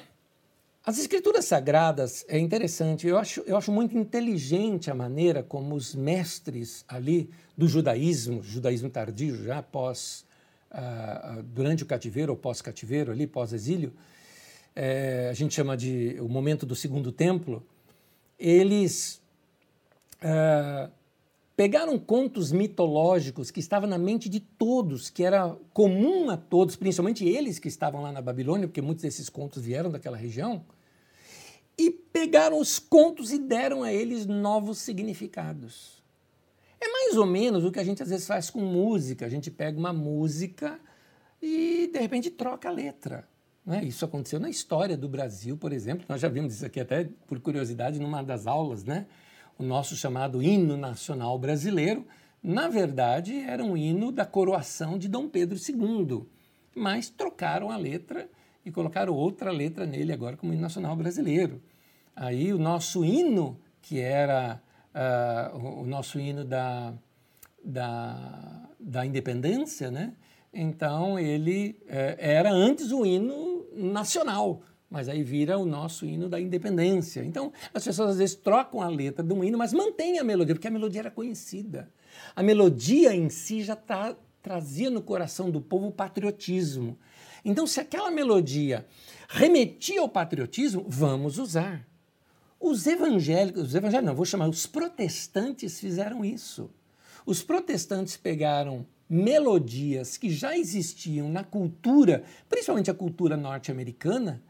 as 0.86 0.98
escrituras 0.98 1.46
sagradas 1.46 2.26
é 2.28 2.40
interessante. 2.40 3.08
Eu 3.08 3.18
acho, 3.18 3.42
eu 3.42 3.58
acho 3.58 3.72
muito 3.72 3.98
inteligente 3.98 4.90
a 4.90 4.96
maneira 4.96 5.44
como 5.44 5.76
os 5.76 5.94
mestres 5.94 6.86
ali 6.88 7.30
do 7.58 7.68
judaísmo, 7.68 8.42
judaísmo 8.42 8.90
tardio, 8.90 9.44
já 9.44 9.60
após 9.60 10.26
uh, 10.72 11.44
durante 11.44 11.84
o 11.84 11.86
cativeiro 11.86 12.32
ou 12.32 12.38
pós-cativeiro, 12.38 13.12
ali, 13.12 13.28
pós-exílio, 13.28 13.94
é, 14.76 15.28
a 15.30 15.34
gente 15.34 15.54
chama 15.54 15.76
de 15.76 16.18
o 16.22 16.30
momento 16.30 16.66
do 16.66 16.76
segundo 16.76 17.12
templo, 17.12 17.62
eles 18.40 19.22
uh, 20.24 20.90
pegaram 21.60 22.00
contos 22.00 22.54
mitológicos 22.54 23.52
que 23.52 23.60
estavam 23.60 23.90
na 23.90 23.98
mente 23.98 24.30
de 24.30 24.40
todos, 24.40 25.10
que 25.10 25.26
era 25.26 25.58
comum 25.74 26.30
a 26.30 26.38
todos, 26.38 26.78
principalmente 26.78 27.28
eles 27.28 27.60
que 27.60 27.68
estavam 27.68 28.02
lá 28.02 28.14
na 28.14 28.22
Babilônia, 28.22 28.66
porque 28.66 28.82
muitos 28.82 29.02
desses 29.02 29.28
contos 29.28 29.66
vieram 29.66 29.92
daquela 29.92 30.16
região, 30.16 30.64
e 31.78 31.92
pegaram 31.92 32.58
os 32.58 32.80
contos 32.80 33.34
e 33.34 33.38
deram 33.38 33.84
a 33.84 33.92
eles 33.92 34.26
novos 34.26 34.78
significados. 34.78 36.02
É 36.80 36.88
mais 36.88 37.18
ou 37.18 37.26
menos 37.26 37.66
o 37.66 37.74
que 37.74 37.80
a 37.82 37.84
gente 37.84 38.02
às 38.02 38.10
vezes 38.10 38.26
faz 38.26 38.50
com 38.50 38.62
música. 38.62 39.26
A 39.26 39.30
gente 39.30 39.52
pega 39.52 39.78
uma 39.78 39.92
música 39.92 40.80
e 41.42 41.90
de 41.92 42.00
repente 42.00 42.30
troca 42.30 42.70
a 42.70 42.72
letra. 42.72 43.28
Né? 43.66 43.84
Isso 43.84 44.06
aconteceu 44.06 44.40
na 44.40 44.50
história 44.50 44.96
do 44.96 45.10
Brasil, 45.10 45.58
por 45.58 45.74
exemplo. 45.74 46.06
Nós 46.08 46.22
já 46.22 46.30
vimos 46.30 46.54
isso 46.54 46.66
aqui 46.66 46.80
até 46.80 47.10
por 47.28 47.38
curiosidade 47.42 48.00
numa 48.00 48.24
das 48.24 48.48
aulas, 48.48 48.86
né? 48.86 49.08
O 49.60 49.64
nosso 49.64 49.94
chamado 49.94 50.42
hino 50.42 50.78
nacional 50.78 51.38
brasileiro, 51.38 52.08
na 52.42 52.70
verdade, 52.70 53.38
era 53.42 53.62
um 53.62 53.76
hino 53.76 54.10
da 54.10 54.26
coroação 54.26 54.98
de 54.98 55.10
Dom 55.10 55.28
Pedro 55.28 55.58
II, 55.58 56.26
mas 56.74 57.10
trocaram 57.10 57.70
a 57.70 57.76
letra 57.76 58.30
e 58.66 58.72
colocaram 58.72 59.14
outra 59.14 59.52
letra 59.52 59.86
nele 59.86 60.14
agora 60.14 60.38
como 60.38 60.54
hino 60.54 60.62
nacional 60.62 60.96
brasileiro. 60.96 61.62
Aí 62.16 62.54
o 62.54 62.58
nosso 62.58 63.04
hino, 63.04 63.60
que 63.82 64.00
era 64.00 64.62
uh, 64.96 65.82
o, 65.82 65.86
nosso 65.86 66.18
hino 66.22 66.46
da, 66.46 66.94
da, 67.62 68.70
da 68.80 69.06
independência, 69.06 69.92
né? 69.92 70.14
Então 70.54 71.20
ele 71.20 71.78
uh, 71.84 72.16
era 72.18 72.50
antes 72.50 72.94
o 72.94 73.06
hino 73.06 73.66
nacional, 73.76 74.62
mas 74.90 75.08
aí 75.08 75.24
vira 75.24 75.58
o 75.58 75.66
nosso 75.66 76.06
hino 76.06 76.28
da 76.28 76.40
independência. 76.40 77.24
Então 77.24 77.54
as 77.74 77.84
pessoas 77.84 78.12
às 78.12 78.18
vezes 78.18 78.36
trocam 78.36 78.82
a 78.82 78.88
letra 78.88 79.24
de 79.24 79.34
um 79.34 79.44
hino, 79.44 79.58
mas 79.58 79.74
mantêm 79.74 80.20
a 80.20 80.24
melodia, 80.24 80.56
porque 80.56 80.68
a 80.68 80.72
melodia 80.72 81.02
era 81.02 81.12
conhecida. 81.12 81.90
A 82.36 82.42
melodia 82.42 83.14
em 83.14 83.30
si 83.30 83.62
já 83.62 83.78
trazia 84.42 84.90
no 84.90 85.02
coração 85.02 85.52
do 85.52 85.62
povo 85.62 85.88
o 85.88 85.92
patriotismo. 85.92 86.98
Então, 87.44 87.66
se 87.66 87.80
aquela 87.80 88.12
melodia 88.12 88.86
remetia 89.28 90.02
ao 90.02 90.10
patriotismo, 90.10 90.86
vamos 90.88 91.38
usar. 91.38 91.88
Os 92.60 92.86
evangélicos, 92.88 93.64
os 93.64 93.76
evangélicos 93.76 94.08
não, 94.08 94.16
vou 94.16 94.26
chamar, 94.26 94.50
os 94.50 94.66
protestantes 94.66 95.80
fizeram 95.80 96.26
isso. 96.26 96.70
Os 97.26 97.42
protestantes 97.42 98.18
pegaram 98.18 98.86
melodias 99.10 100.18
que 100.18 100.30
já 100.30 100.58
existiam 100.58 101.30
na 101.30 101.44
cultura, 101.44 102.24
principalmente 102.50 102.92
a 102.92 102.94
cultura 102.94 103.38
norte-americana, 103.38 104.44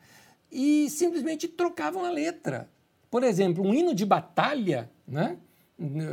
e 0.52 0.90
simplesmente 0.90 1.48
trocavam 1.48 2.04
a 2.06 2.10
letra. 2.10 2.70
Por 3.10 3.24
exemplo, 3.24 3.66
um 3.66 3.74
hino 3.74 3.94
de 3.94 4.06
batalha, 4.06 4.90
né, 5.08 5.38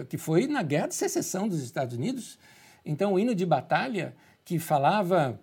que 0.08 0.16
foi 0.16 0.46
na 0.46 0.62
Guerra 0.62 0.88
de 0.88 0.94
Secessão 0.94 1.48
dos 1.48 1.62
Estados 1.62 1.96
Unidos, 1.96 2.38
Então, 2.86 3.14
o 3.14 3.18
hino 3.18 3.34
de 3.34 3.44
batalha, 3.44 4.14
que 4.44 4.60
falava, 4.60 5.40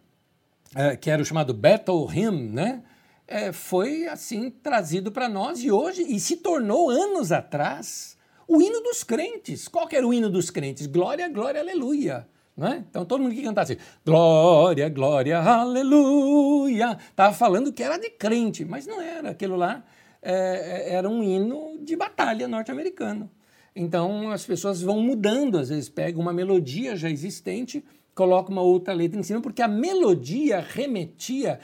é, 0.73 0.95
que 0.95 1.11
era 1.11 1.21
o 1.21 1.25
chamado 1.25 1.53
Battle 1.53 2.07
Hymn, 2.07 2.53
né? 2.53 2.83
É, 3.27 3.51
foi 3.51 4.07
assim 4.07 4.49
trazido 4.49 5.11
para 5.11 5.27
nós 5.27 5.59
e 5.61 5.69
hoje, 5.69 6.03
e 6.03 6.19
se 6.19 6.37
tornou 6.37 6.89
anos 6.89 7.31
atrás, 7.31 8.17
o 8.47 8.61
hino 8.61 8.81
dos 8.81 9.03
crentes. 9.03 9.67
Qual 9.67 9.87
era 9.91 10.07
o 10.07 10.13
hino 10.13 10.29
dos 10.29 10.49
crentes? 10.49 10.87
Glória, 10.87 11.27
glória, 11.27 11.59
aleluia. 11.59 12.27
Né? 12.55 12.85
Então 12.87 13.03
todo 13.03 13.21
mundo 13.21 13.33
que 13.33 13.41
cantasse 13.41 13.79
glória, 14.05 14.87
glória, 14.87 15.39
aleluia, 15.39 16.97
estava 17.09 17.33
falando 17.33 17.73
que 17.73 17.81
era 17.81 17.97
de 17.97 18.11
crente, 18.11 18.63
mas 18.63 18.85
não 18.85 19.01
era. 19.01 19.31
Aquilo 19.31 19.55
lá 19.55 19.83
é, 20.21 20.91
é, 20.91 20.93
era 20.93 21.09
um 21.09 21.23
hino 21.23 21.79
de 21.81 21.95
batalha 21.95 22.47
norte-americano. 22.47 23.29
Então 23.75 24.29
as 24.31 24.45
pessoas 24.45 24.81
vão 24.81 25.01
mudando, 25.01 25.57
às 25.57 25.69
vezes 25.69 25.89
pega 25.89 26.19
uma 26.19 26.31
melodia 26.31 26.95
já 26.95 27.09
existente, 27.09 27.83
coloca 28.13 28.51
uma 28.51 28.61
outra 28.61 28.93
letra 28.93 29.19
em 29.19 29.23
cima, 29.23 29.41
porque 29.41 29.61
a 29.63 29.67
melodia 29.67 30.59
remetia 30.59 31.59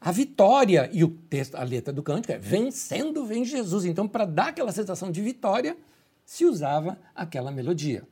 à 0.00 0.12
vitória 0.12 0.88
e 0.92 1.02
o 1.02 1.08
texto, 1.08 1.56
a 1.56 1.64
letra 1.64 1.92
do 1.92 2.02
cântico 2.02 2.32
é 2.32 2.38
vencendo 2.38 3.26
vem 3.26 3.44
Jesus. 3.44 3.84
Então 3.84 4.06
para 4.06 4.24
dar 4.24 4.48
aquela 4.48 4.70
sensação 4.70 5.10
de 5.10 5.20
vitória 5.20 5.76
se 6.24 6.44
usava 6.44 6.96
aquela 7.12 7.50
melodia. 7.50 8.06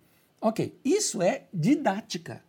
Ok, 0.47 0.79
isso 0.85 1.21
é 1.21 1.49
didática. 1.53 2.41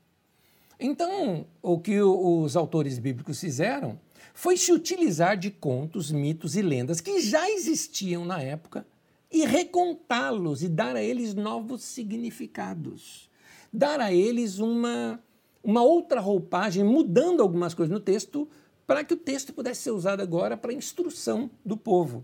Então, 0.79 1.47
o 1.63 1.79
que 1.79 1.99
os 1.99 2.55
autores 2.55 2.99
bíblicos 2.99 3.39
fizeram 3.39 3.99
foi 4.35 4.55
se 4.55 4.71
utilizar 4.71 5.35
de 5.35 5.49
contos, 5.49 6.11
mitos 6.11 6.55
e 6.55 6.61
lendas 6.61 7.01
que 7.01 7.19
já 7.19 7.49
existiam 7.49 8.23
na 8.23 8.39
época 8.39 8.85
e 9.31 9.47
recontá-los 9.47 10.61
e 10.61 10.69
dar 10.69 10.95
a 10.95 11.01
eles 11.01 11.33
novos 11.33 11.81
significados. 11.81 13.31
Dar 13.73 13.99
a 13.99 14.13
eles 14.13 14.59
uma, 14.59 15.19
uma 15.63 15.81
outra 15.81 16.21
roupagem, 16.21 16.83
mudando 16.83 17.41
algumas 17.41 17.73
coisas 17.73 17.91
no 17.91 17.99
texto, 17.99 18.47
para 18.85 19.03
que 19.03 19.15
o 19.15 19.17
texto 19.17 19.51
pudesse 19.51 19.81
ser 19.81 19.91
usado 19.91 20.21
agora 20.21 20.55
para 20.55 20.71
instrução 20.71 21.49
do 21.65 21.75
povo. 21.75 22.23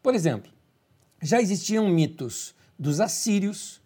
Por 0.00 0.14
exemplo, 0.14 0.52
já 1.20 1.42
existiam 1.42 1.88
mitos 1.88 2.54
dos 2.78 3.00
assírios, 3.00 3.79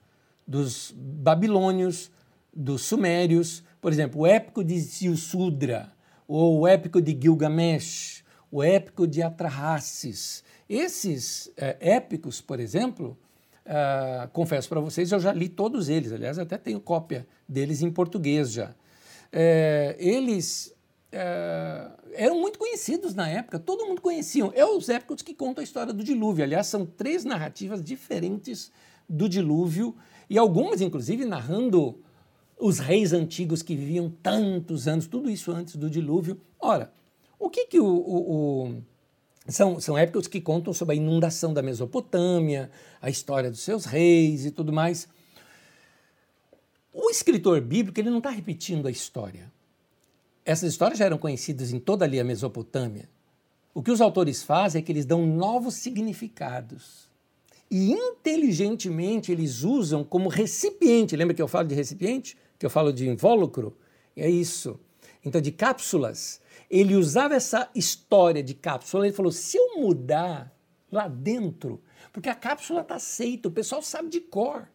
dos 0.47 0.95
babilônios, 0.97 2.11
dos 2.55 2.83
sumérios, 2.83 3.65
por 3.81 3.93
exemplo, 3.93 4.23
o 4.23 4.27
épico 4.27 4.63
de 4.65 4.81
Silsudra, 4.81 5.93
ou 6.27 6.61
o 6.61 6.69
épico 6.69 7.01
de 7.01 7.13
Gilgamesh, 7.21 8.25
o 8.51 8.63
épico 8.63 9.07
de 9.07 9.23
Atrahasis. 9.23 10.45
Esses 10.69 11.53
é, 11.57 11.77
épicos, 11.81 12.41
por 12.41 12.61
exemplo, 12.61 13.19
uh, 13.67 14.29
confesso 14.29 14.69
para 14.69 14.81
vocês, 14.81 15.13
eu 15.13 15.21
já 15.21 15.33
li 15.33 15.49
todos 15.49 15.89
eles, 15.89 16.13
aliás, 16.13 16.39
até 16.39 16.57
tenho 16.57 16.81
cópia 16.81 17.27
deles 17.49 17.83
em 17.83 17.91
português 17.91 18.53
já. 18.53 18.75
É, 19.31 19.97
eles 19.99 20.75
é, 21.11 21.91
eram 22.15 22.41
muito 22.41 22.59
conhecidos 22.59 23.15
na 23.15 23.29
época, 23.29 23.59
todo 23.59 23.87
mundo 23.87 24.01
conhecia. 24.01 24.45
É 24.55 24.65
os 24.65 24.89
épicos 24.89 25.23
que 25.23 25.35
contam 25.35 25.61
a 25.61 25.65
história 25.65 25.93
do 25.93 26.03
dilúvio. 26.03 26.45
Aliás, 26.45 26.67
são 26.67 26.85
três 26.85 27.25
narrativas 27.25 27.83
diferentes 27.83 28.73
do 29.09 29.29
dilúvio, 29.29 29.95
e 30.29 30.39
algumas, 30.39 30.81
inclusive, 30.81 31.25
narrando 31.25 31.99
os 32.59 32.79
reis 32.79 33.13
antigos 33.13 33.63
que 33.63 33.77
viviam 33.77 34.09
tantos 34.23 34.89
anos, 34.89 35.07
tudo 35.07 35.29
isso 35.29 35.53
antes 35.53 35.77
do 35.77 35.91
dilúvio. 35.91 36.41
Ora, 36.59 36.93
o 37.39 37.51
que 37.51 37.67
que 37.67 37.81
o, 37.81 37.87
o, 37.87 38.67
o 38.67 38.83
são, 39.49 39.79
são 39.81 39.99
épocas 39.99 40.27
que 40.27 40.41
contam 40.41 40.73
sobre 40.73 40.95
a 40.95 40.97
inundação 40.97 41.53
da 41.53 41.63
Mesopotâmia, 41.63 42.71
a 43.01 43.11
história 43.11 43.51
dos 43.51 43.61
seus 43.61 43.85
reis 43.85 44.47
e 44.47 44.51
tudo 44.51 44.73
mais. 44.73 45.09
O 46.93 47.11
escritor 47.11 47.61
bíblico 47.61 48.01
ele 48.01 48.11
não 48.11 48.19
está 48.19 48.31
repetindo 48.31 48.87
a 48.87 48.91
história. 48.91 49.53
Essas 50.45 50.73
histórias 50.73 50.99
já 50.99 51.07
eram 51.07 51.19
conhecidas 51.19 51.73
em 51.73 51.79
toda 51.79 52.05
ali 52.05 52.21
a 52.21 52.25
Mesopotâmia. 52.25 53.09
O 53.75 53.83
que 53.83 53.91
os 53.91 54.01
autores 54.01 54.43
fazem 54.43 54.81
é 54.81 54.83
que 54.83 54.93
eles 54.93 55.05
dão 55.05 55.27
novos 55.27 55.75
significados 55.75 57.11
e 57.77 57.91
inteligentemente 57.91 59.33
eles 59.33 59.65
usam 59.65 60.05
como 60.05 60.29
recipiente. 60.29 61.17
Lembra 61.17 61.35
que 61.35 61.43
eu 61.43 61.49
falo 61.49 61.67
de 61.67 61.75
recipiente? 61.75 62.37
Que 62.57 62.65
eu 62.65 62.71
falo 62.71 62.93
de 62.93 63.09
invólucro? 63.09 63.77
É 64.17 64.31
isso. 64.31 64.79
Então, 65.25 65.41
de 65.41 65.51
cápsulas. 65.51 66.41
Ele 66.71 66.95
usava 66.95 67.35
essa 67.35 67.69
história 67.75 68.45
de 68.45 68.55
cápsula. 68.55 69.05
Ele 69.05 69.13
falou: 69.13 69.33
se 69.33 69.57
eu 69.57 69.81
mudar 69.81 70.57
lá 70.89 71.09
dentro, 71.09 71.83
porque 72.13 72.29
a 72.29 72.35
cápsula 72.37 72.83
está 72.83 72.95
aceita, 72.95 73.49
o 73.49 73.51
pessoal 73.51 73.83
sabe 73.83 74.09
de 74.09 74.21
cor, 74.21 74.69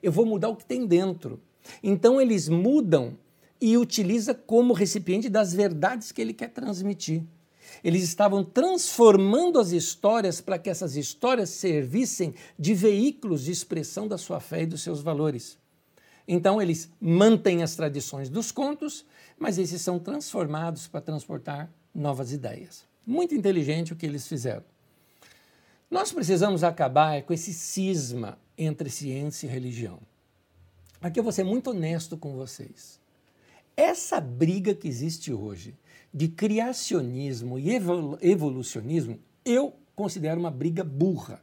eu 0.00 0.12
vou 0.12 0.24
mudar 0.24 0.48
o 0.48 0.54
que 0.54 0.64
tem 0.64 0.86
dentro. 0.86 1.42
Então, 1.82 2.20
eles 2.20 2.48
mudam 2.48 3.18
e 3.60 3.76
utiliza 3.76 4.32
como 4.32 4.72
recipiente 4.72 5.28
das 5.28 5.52
verdades 5.52 6.12
que 6.12 6.22
ele 6.22 6.32
quer 6.32 6.50
transmitir. 6.50 7.24
Eles 7.82 8.02
estavam 8.02 8.44
transformando 8.44 9.58
as 9.58 9.72
histórias 9.72 10.40
para 10.40 10.58
que 10.58 10.70
essas 10.70 10.96
histórias 10.96 11.50
servissem 11.50 12.34
de 12.58 12.74
veículos 12.74 13.44
de 13.44 13.52
expressão 13.52 14.06
da 14.06 14.18
sua 14.18 14.40
fé 14.40 14.62
e 14.62 14.66
dos 14.66 14.82
seus 14.82 15.00
valores. 15.00 15.58
Então, 16.26 16.60
eles 16.60 16.90
mantêm 17.00 17.62
as 17.62 17.76
tradições 17.76 18.28
dos 18.28 18.50
contos, 18.50 19.04
mas 19.38 19.58
esses 19.58 19.82
são 19.82 19.98
transformados 19.98 20.86
para 20.86 21.00
transportar 21.00 21.70
novas 21.94 22.32
ideias. 22.32 22.84
Muito 23.06 23.34
inteligente 23.34 23.92
o 23.92 23.96
que 23.96 24.06
eles 24.06 24.26
fizeram. 24.26 24.64
Nós 25.90 26.10
precisamos 26.10 26.64
acabar 26.64 27.22
com 27.22 27.32
esse 27.32 27.52
cisma 27.52 28.38
entre 28.56 28.88
ciência 28.88 29.46
e 29.46 29.50
religião. 29.50 30.00
Aqui 31.00 31.20
eu 31.20 31.22
vou 31.22 31.32
ser 31.32 31.44
muito 31.44 31.70
honesto 31.70 32.16
com 32.16 32.34
vocês. 32.34 32.98
Essa 33.76 34.20
briga 34.20 34.74
que 34.74 34.88
existe 34.88 35.32
hoje 35.32 35.74
de 36.14 36.28
criacionismo 36.28 37.58
e 37.58 37.70
evolucionismo, 38.22 39.18
eu 39.44 39.74
considero 39.96 40.38
uma 40.38 40.50
briga 40.50 40.84
burra. 40.84 41.42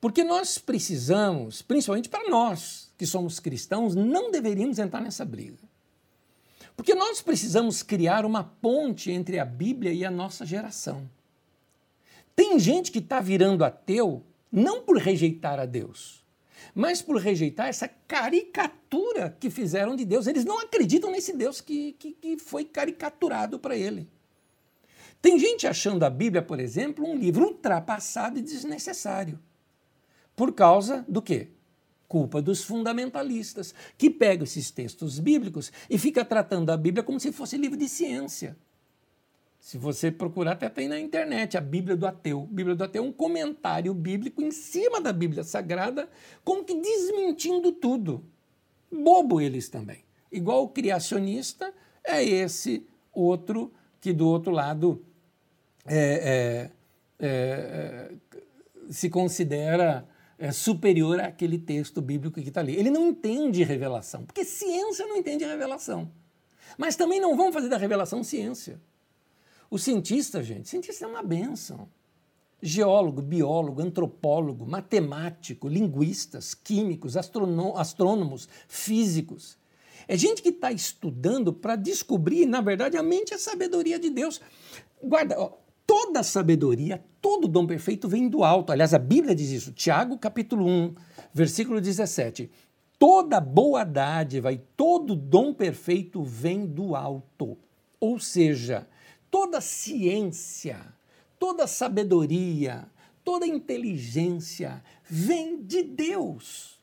Porque 0.00 0.24
nós 0.24 0.58
precisamos, 0.58 1.62
principalmente 1.62 2.08
para 2.08 2.28
nós 2.28 2.92
que 2.98 3.06
somos 3.06 3.38
cristãos, 3.38 3.94
não 3.94 4.32
deveríamos 4.32 4.80
entrar 4.80 5.00
nessa 5.00 5.24
briga. 5.24 5.62
Porque 6.76 6.96
nós 6.96 7.22
precisamos 7.22 7.80
criar 7.80 8.26
uma 8.26 8.42
ponte 8.42 9.12
entre 9.12 9.38
a 9.38 9.44
Bíblia 9.44 9.92
e 9.92 10.04
a 10.04 10.10
nossa 10.10 10.44
geração. 10.44 11.08
Tem 12.34 12.58
gente 12.58 12.90
que 12.90 12.98
está 12.98 13.20
virando 13.20 13.64
ateu 13.64 14.24
não 14.50 14.82
por 14.82 14.98
rejeitar 14.98 15.60
a 15.60 15.64
Deus, 15.64 16.23
mas 16.74 17.02
por 17.02 17.16
rejeitar 17.16 17.68
essa 17.68 17.88
caricatura 17.88 19.36
que 19.40 19.50
fizeram 19.50 19.96
de 19.96 20.04
Deus. 20.04 20.26
Eles 20.26 20.44
não 20.44 20.60
acreditam 20.60 21.10
nesse 21.10 21.36
Deus 21.36 21.60
que, 21.60 21.92
que, 21.92 22.12
que 22.12 22.38
foi 22.38 22.64
caricaturado 22.64 23.58
para 23.58 23.76
ele. 23.76 24.08
Tem 25.20 25.38
gente 25.38 25.66
achando 25.66 26.04
a 26.04 26.10
Bíblia, 26.10 26.42
por 26.42 26.60
exemplo, 26.60 27.04
um 27.08 27.16
livro 27.16 27.46
ultrapassado 27.46 28.38
e 28.38 28.42
desnecessário. 28.42 29.38
Por 30.36 30.52
causa 30.52 31.04
do 31.08 31.22
quê? 31.22 31.48
Culpa 32.06 32.42
dos 32.42 32.62
fundamentalistas, 32.62 33.74
que 33.96 34.10
pegam 34.10 34.44
esses 34.44 34.70
textos 34.70 35.18
bíblicos 35.18 35.72
e 35.88 35.98
fica 35.98 36.24
tratando 36.24 36.70
a 36.70 36.76
Bíblia 36.76 37.02
como 37.02 37.18
se 37.18 37.32
fosse 37.32 37.56
livro 37.56 37.78
de 37.78 37.88
ciência. 37.88 38.56
Se 39.64 39.78
você 39.78 40.10
procurar, 40.12 40.52
até 40.52 40.68
tem 40.68 40.88
na 40.88 41.00
internet 41.00 41.56
a 41.56 41.60
Bíblia 41.60 41.96
do 41.96 42.06
Ateu. 42.06 42.42
A 42.42 42.54
Bíblia 42.54 42.76
do 42.76 42.84
Ateu 42.84 43.02
é 43.02 43.06
um 43.06 43.10
comentário 43.10 43.94
bíblico 43.94 44.42
em 44.42 44.50
cima 44.50 45.00
da 45.00 45.10
Bíblia 45.10 45.42
Sagrada, 45.42 46.06
como 46.44 46.62
que 46.62 46.74
desmentindo 46.74 47.72
tudo. 47.72 48.22
Bobo 48.92 49.40
eles 49.40 49.70
também. 49.70 50.04
Igual 50.30 50.64
o 50.64 50.68
criacionista 50.68 51.72
é 52.04 52.22
esse 52.22 52.86
outro 53.10 53.72
que 54.02 54.12
do 54.12 54.28
outro 54.28 54.52
lado 54.52 55.02
é, 55.86 56.70
é, 57.18 57.26
é, 57.26 58.12
se 58.90 59.08
considera 59.08 60.06
é, 60.38 60.52
superior 60.52 61.18
àquele 61.20 61.58
texto 61.58 62.02
bíblico 62.02 62.38
que 62.38 62.48
está 62.48 62.60
ali. 62.60 62.76
Ele 62.76 62.90
não 62.90 63.08
entende 63.08 63.64
revelação, 63.64 64.26
porque 64.26 64.44
ciência 64.44 65.06
não 65.06 65.16
entende 65.16 65.42
revelação. 65.42 66.12
Mas 66.76 66.96
também 66.96 67.18
não 67.18 67.34
vão 67.34 67.50
fazer 67.50 67.70
da 67.70 67.78
revelação 67.78 68.22
ciência. 68.22 68.78
O 69.70 69.78
cientista, 69.78 70.42
gente, 70.42 70.68
cientista 70.68 71.04
é 71.04 71.08
uma 71.08 71.22
benção. 71.22 71.88
Geólogo, 72.62 73.20
biólogo, 73.20 73.82
antropólogo, 73.82 74.66
matemático, 74.66 75.68
linguistas, 75.68 76.54
químicos, 76.54 77.16
astrônomos, 77.16 78.48
físicos. 78.68 79.58
É 80.06 80.16
gente 80.16 80.42
que 80.42 80.50
está 80.50 80.70
estudando 80.70 81.52
para 81.52 81.76
descobrir, 81.76 82.46
na 82.46 82.60
verdade, 82.60 82.96
a 82.96 83.02
mente 83.02 83.30
e 83.30 83.34
a 83.34 83.38
sabedoria 83.38 83.98
de 83.98 84.10
Deus. 84.10 84.40
Guarda, 85.02 85.38
ó, 85.38 85.52
toda 85.86 86.22
sabedoria, 86.22 87.02
todo 87.20 87.48
dom 87.48 87.66
perfeito 87.66 88.08
vem 88.08 88.28
do 88.28 88.44
alto. 88.44 88.72
Aliás, 88.72 88.94
a 88.94 88.98
Bíblia 88.98 89.34
diz 89.34 89.50
isso. 89.50 89.72
Tiago, 89.72 90.18
capítulo 90.18 90.66
1, 90.66 90.94
versículo 91.32 91.80
17. 91.80 92.50
Toda 92.98 93.40
boa 93.40 93.84
dádiva 93.84 94.52
e 94.52 94.58
todo 94.76 95.14
dom 95.14 95.52
perfeito 95.52 96.22
vem 96.22 96.66
do 96.66 96.94
alto. 96.94 97.58
Ou 97.98 98.18
seja, 98.18 98.86
toda 99.34 99.60
ciência, 99.60 100.78
toda 101.40 101.66
sabedoria, 101.66 102.88
toda 103.24 103.44
inteligência 103.44 104.80
vem 105.02 105.60
de 105.60 105.82
Deus. 105.82 106.80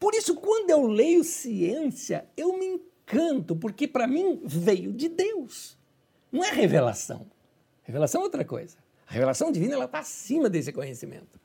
Por 0.00 0.12
isso, 0.12 0.34
quando 0.34 0.70
eu 0.70 0.84
leio 0.84 1.22
ciência, 1.22 2.28
eu 2.36 2.58
me 2.58 2.66
encanto, 2.66 3.54
porque 3.54 3.86
para 3.86 4.08
mim 4.08 4.40
veio 4.44 4.92
de 4.92 5.08
Deus. 5.08 5.78
Não 6.32 6.44
é 6.44 6.50
revelação. 6.50 7.24
Revelação 7.84 8.22
é 8.22 8.24
outra 8.24 8.44
coisa. 8.44 8.78
A 9.06 9.12
revelação 9.12 9.52
divina 9.52 9.78
está 9.84 10.00
acima 10.00 10.50
desse 10.50 10.72
conhecimento. 10.72 11.38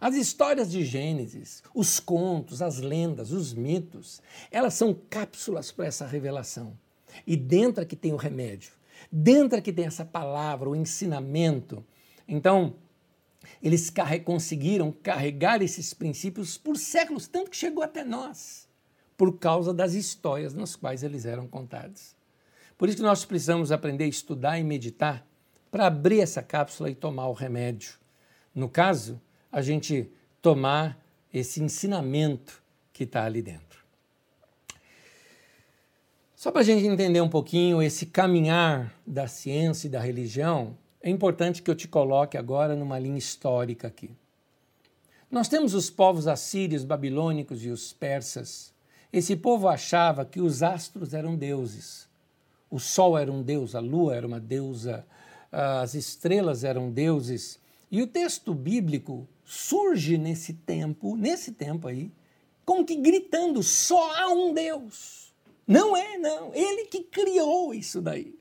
As 0.00 0.16
histórias 0.16 0.68
de 0.68 0.84
Gênesis, 0.84 1.62
os 1.72 2.00
contos, 2.00 2.60
as 2.60 2.80
lendas, 2.80 3.30
os 3.30 3.54
mitos, 3.54 4.20
elas 4.50 4.74
são 4.74 4.92
cápsulas 5.08 5.70
para 5.70 5.86
essa 5.86 6.04
revelação. 6.04 6.76
E 7.24 7.36
dentro 7.36 7.84
aqui 7.84 7.94
tem 7.94 8.12
o 8.12 8.16
remédio. 8.16 8.81
Dentro 9.10 9.58
aqui 9.58 9.72
tem 9.72 9.86
essa 9.86 10.04
palavra, 10.04 10.68
o 10.68 10.76
ensinamento. 10.76 11.84
Então, 12.26 12.74
eles 13.62 13.92
conseguiram 14.24 14.92
carregar 14.92 15.62
esses 15.62 15.92
princípios 15.92 16.56
por 16.56 16.76
séculos, 16.76 17.26
tanto 17.26 17.50
que 17.50 17.56
chegou 17.56 17.82
até 17.82 18.04
nós, 18.04 18.68
por 19.16 19.38
causa 19.38 19.72
das 19.74 19.94
histórias 19.94 20.54
nas 20.54 20.76
quais 20.76 21.02
eles 21.02 21.26
eram 21.26 21.46
contados. 21.46 22.14
Por 22.76 22.88
isso 22.88 22.98
que 22.98 23.02
nós 23.02 23.24
precisamos 23.24 23.70
aprender 23.70 24.04
a 24.04 24.08
estudar 24.08 24.58
e 24.58 24.64
meditar 24.64 25.26
para 25.70 25.86
abrir 25.86 26.20
essa 26.20 26.42
cápsula 26.42 26.90
e 26.90 26.94
tomar 26.94 27.28
o 27.28 27.32
remédio. 27.32 27.94
No 28.54 28.68
caso, 28.68 29.20
a 29.50 29.62
gente 29.62 30.10
tomar 30.40 30.98
esse 31.32 31.62
ensinamento 31.62 32.62
que 32.92 33.04
está 33.04 33.24
ali 33.24 33.40
dentro. 33.40 33.71
Só 36.42 36.50
para 36.50 36.62
a 36.62 36.64
gente 36.64 36.84
entender 36.84 37.20
um 37.20 37.28
pouquinho 37.28 37.80
esse 37.80 38.04
caminhar 38.04 38.92
da 39.06 39.28
ciência 39.28 39.86
e 39.86 39.90
da 39.90 40.00
religião, 40.00 40.76
é 41.00 41.08
importante 41.08 41.62
que 41.62 41.70
eu 41.70 41.74
te 41.76 41.86
coloque 41.86 42.36
agora 42.36 42.74
numa 42.74 42.98
linha 42.98 43.16
histórica 43.16 43.86
aqui. 43.86 44.10
Nós 45.30 45.46
temos 45.46 45.72
os 45.72 45.88
povos 45.88 46.26
assírios, 46.26 46.82
babilônicos 46.82 47.64
e 47.64 47.68
os 47.68 47.92
persas. 47.92 48.74
Esse 49.12 49.36
povo 49.36 49.68
achava 49.68 50.24
que 50.24 50.40
os 50.40 50.64
astros 50.64 51.14
eram 51.14 51.36
deuses. 51.36 52.08
O 52.68 52.80
sol 52.80 53.16
era 53.16 53.30
um 53.30 53.40
deus, 53.40 53.76
a 53.76 53.80
lua 53.80 54.16
era 54.16 54.26
uma 54.26 54.40
deusa, 54.40 55.06
as 55.52 55.94
estrelas 55.94 56.64
eram 56.64 56.90
deuses. 56.90 57.60
E 57.88 58.02
o 58.02 58.06
texto 58.08 58.52
bíblico 58.52 59.28
surge 59.44 60.18
nesse 60.18 60.54
tempo, 60.54 61.14
nesse 61.14 61.52
tempo 61.52 61.86
aí, 61.86 62.10
como 62.64 62.84
que 62.84 62.96
gritando: 62.96 63.62
só 63.62 64.16
há 64.16 64.28
um 64.32 64.52
Deus. 64.52 65.21
Não 65.66 65.96
é, 65.96 66.18
não. 66.18 66.54
Ele 66.54 66.86
que 66.86 67.02
criou 67.02 67.72
isso 67.72 68.00
daí. 68.00 68.34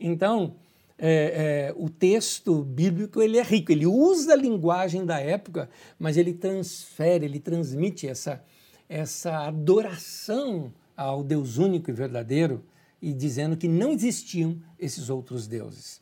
Então, 0.00 0.56
é, 0.98 1.70
é, 1.70 1.74
o 1.76 1.88
texto 1.88 2.64
bíblico 2.64 3.22
ele 3.22 3.38
é 3.38 3.42
rico, 3.42 3.70
ele 3.70 3.86
usa 3.86 4.32
a 4.32 4.36
linguagem 4.36 5.06
da 5.06 5.20
época, 5.20 5.70
mas 5.98 6.16
ele 6.16 6.32
transfere, 6.32 7.24
ele 7.24 7.38
transmite 7.38 8.08
essa, 8.08 8.42
essa 8.88 9.46
adoração 9.46 10.72
ao 10.96 11.22
Deus 11.22 11.56
único 11.56 11.90
e 11.90 11.92
verdadeiro 11.92 12.64
e 13.00 13.12
dizendo 13.12 13.56
que 13.56 13.68
não 13.68 13.92
existiam 13.92 14.60
esses 14.78 15.08
outros 15.08 15.46
deuses. 15.46 16.00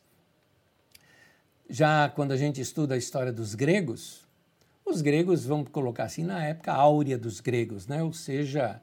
Já 1.69 2.09
quando 2.09 2.31
a 2.31 2.37
gente 2.37 2.59
estuda 2.59 2.95
a 2.95 2.97
história 2.97 3.31
dos 3.31 3.53
gregos, 3.53 4.25
os 4.83 5.01
gregos, 5.01 5.45
vamos 5.45 5.69
colocar 5.69 6.05
assim, 6.05 6.23
na 6.23 6.43
época 6.43 6.73
áurea 6.73 7.17
dos 7.17 7.39
gregos, 7.39 7.85
né? 7.85 8.01
ou 8.01 8.13
seja, 8.13 8.81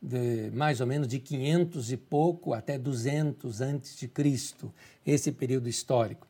de 0.00 0.50
mais 0.52 0.80
ou 0.80 0.86
menos 0.86 1.08
de 1.08 1.18
500 1.18 1.92
e 1.92 1.96
pouco 1.96 2.54
até 2.54 2.78
200 2.78 3.60
antes 3.60 3.96
de 3.96 4.08
Cristo, 4.08 4.72
esse 5.04 5.32
período 5.32 5.68
histórico. 5.68 6.26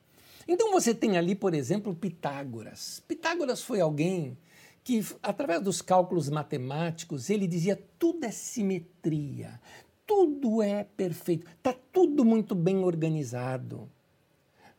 Então 0.47 0.73
você 0.73 0.95
tem 0.95 1.19
ali, 1.19 1.35
por 1.35 1.53
exemplo, 1.55 1.95
Pitágoras. 1.95 3.03
Pitágoras 3.07 3.63
foi 3.63 3.81
alguém 3.81 4.39
que, 4.83 5.05
através 5.23 5.61
dos 5.61 5.83
cálculos 5.83 6.31
matemáticos, 6.31 7.29
ele 7.29 7.47
dizia 7.47 7.79
tudo 7.99 8.25
é 8.25 8.31
simetria, 8.31 9.61
tudo 10.07 10.63
é 10.63 10.85
perfeito, 10.85 11.47
está 11.59 11.75
tudo 11.93 12.25
muito 12.25 12.55
bem 12.55 12.79
organizado. 12.79 13.91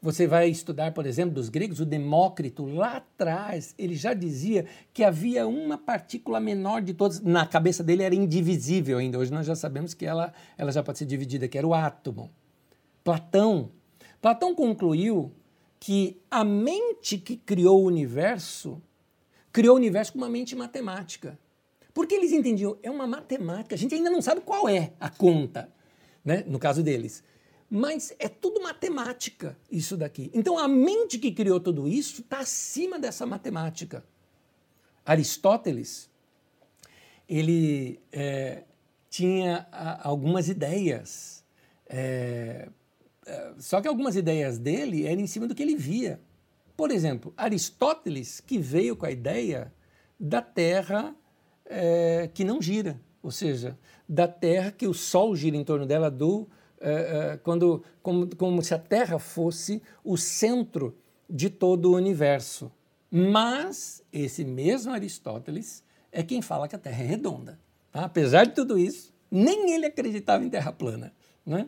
Você 0.02 0.26
vai 0.26 0.50
estudar, 0.50 0.94
por 0.94 1.06
exemplo, 1.06 1.36
dos 1.36 1.50
gregos, 1.50 1.82
o 1.82 1.86
Demócrito, 1.86 2.66
lá 2.66 2.98
atrás, 2.98 3.76
ele 3.78 3.96
já 3.96 4.14
dizia 4.14 4.66
que 4.94 5.04
havia 5.04 5.46
uma 5.46 5.78
partícula 5.78 6.40
menor 6.40 6.82
de 6.82 6.94
todas, 6.94 7.20
na 7.20 7.46
cabeça 7.46 7.84
dele 7.84 8.04
era 8.04 8.16
indivisível 8.16 8.98
ainda, 8.98 9.20
hoje 9.20 9.32
nós 9.32 9.46
já 9.46 9.56
sabemos 9.56 9.94
que 9.94 10.06
ela, 10.06 10.34
ela 10.58 10.72
já 10.72 10.82
pode 10.82 11.00
ser 11.00 11.06
dividida, 11.06 11.50
que 11.50 11.58
era 11.58 11.68
o 11.68 11.74
átomo. 11.74 12.32
Platão, 13.04 13.72
Platão 14.22 14.56
concluiu 14.56 15.34
que 15.80 16.22
a 16.32 16.46
mente 16.46 17.18
que 17.18 17.36
criou 17.36 17.82
o 17.82 17.86
universo, 17.86 18.82
criou 19.52 19.76
o 19.76 19.78
universo 19.78 20.14
com 20.14 20.18
uma 20.18 20.30
mente 20.30 20.56
matemática. 20.56 21.38
Porque 21.94 22.16
eles 22.16 22.32
entendiam, 22.32 22.78
é 22.82 22.90
uma 22.90 23.08
matemática, 23.08 23.76
a 23.76 23.78
gente 23.78 23.96
ainda 23.96 24.10
não 24.10 24.22
sabe 24.22 24.42
qual 24.42 24.70
é 24.70 24.94
a 25.00 25.10
conta, 25.10 25.70
né? 26.24 26.44
no 26.48 26.58
caso 26.60 26.82
deles. 26.82 27.24
Mas 27.70 28.14
é 28.18 28.28
tudo 28.28 28.62
matemática 28.62 29.56
isso 29.72 29.96
daqui. 29.96 30.32
Então 30.34 30.58
a 30.58 30.68
mente 30.68 31.20
que 31.20 31.32
criou 31.32 31.60
tudo 31.60 31.88
isso 31.88 32.22
está 32.22 32.40
acima 32.40 32.98
dessa 32.98 33.26
matemática. 33.26 34.04
Aristóteles, 35.06 36.10
ele 37.28 38.00
é, 38.12 38.64
tinha 39.10 39.68
algumas 40.04 40.50
ideias, 40.50 41.44
é, 41.88 42.70
é, 43.26 43.54
só 43.60 43.82
que 43.82 43.88
algumas 43.88 44.16
ideias 44.16 44.58
dele 44.58 45.06
eram 45.06 45.22
em 45.22 45.28
cima 45.28 45.48
do 45.48 45.54
que 45.54 45.62
ele 45.62 45.76
via. 45.76 46.20
Por 46.76 46.92
exemplo, 46.92 47.34
Aristóteles, 47.38 48.40
que 48.40 48.58
veio 48.58 48.96
com 48.96 49.06
a 49.06 49.12
ideia 49.12 49.74
da 50.20 50.42
Terra 50.42 51.16
é, 51.66 52.30
que 52.34 52.44
não 52.44 52.62
gira, 52.62 53.00
ou 53.22 53.32
seja, 53.32 53.78
da 54.08 54.28
Terra 54.28 54.72
que 54.72 54.88
o 54.88 54.94
Sol 54.94 55.36
gira 55.36 55.56
em 55.56 55.64
torno 55.64 55.86
dela 55.86 56.10
do 56.10 56.48
é, 56.80 56.92
é, 57.34 57.38
quando, 57.38 57.84
como, 58.02 58.36
como 58.36 58.62
se 58.62 58.74
a 58.74 58.80
Terra 58.80 59.20
fosse 59.20 59.82
o 60.04 60.18
centro 60.18 60.96
de 61.30 61.50
todo 61.50 61.92
o 61.92 61.96
universo. 61.96 62.72
Mas 63.12 64.04
esse 64.12 64.46
mesmo 64.46 64.92
Aristóteles 64.92 65.84
é 66.12 66.24
quem 66.24 66.42
fala 66.42 66.68
que 66.68 66.76
a 66.76 66.80
Terra 66.80 67.04
é 67.04 67.08
redonda. 67.08 67.60
Tá? 67.92 68.06
Apesar 68.06 68.46
de 68.46 68.54
tudo 68.54 68.78
isso, 68.78 69.14
nem 69.30 69.72
ele 69.74 69.86
acreditava 69.86 70.44
em 70.44 70.50
Terra 70.50 70.72
plana. 70.72 71.14
Né? 71.46 71.68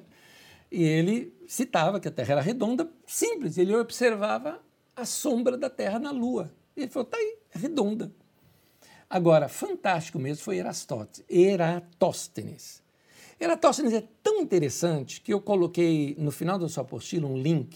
E 0.71 0.83
ele 0.83 1.33
citava 1.47 1.99
que 1.99 2.07
a 2.07 2.11
Terra 2.11 2.33
era 2.33 2.41
redonda, 2.41 2.89
simples, 3.05 3.57
ele 3.57 3.75
observava 3.75 4.61
a 4.95 5.05
sombra 5.05 5.57
da 5.57 5.69
Terra 5.69 5.99
na 5.99 6.11
Lua. 6.11 6.51
Ele 6.75 6.87
falou: 6.87 7.05
tá 7.05 7.17
aí, 7.17 7.37
é 7.53 7.59
redonda. 7.59 8.11
Agora, 9.09 9.49
fantástico 9.49 10.17
mesmo 10.17 10.43
foi 10.43 10.61
Eratóstenes. 11.27 12.81
Eratóstenes 13.41 13.91
é 13.91 14.03
tão 14.21 14.39
interessante 14.39 15.19
que 15.19 15.33
eu 15.33 15.41
coloquei 15.41 16.15
no 16.19 16.29
final 16.29 16.59
da 16.59 16.69
sua 16.69 16.83
apostila 16.83 17.27
um 17.27 17.35
link 17.35 17.75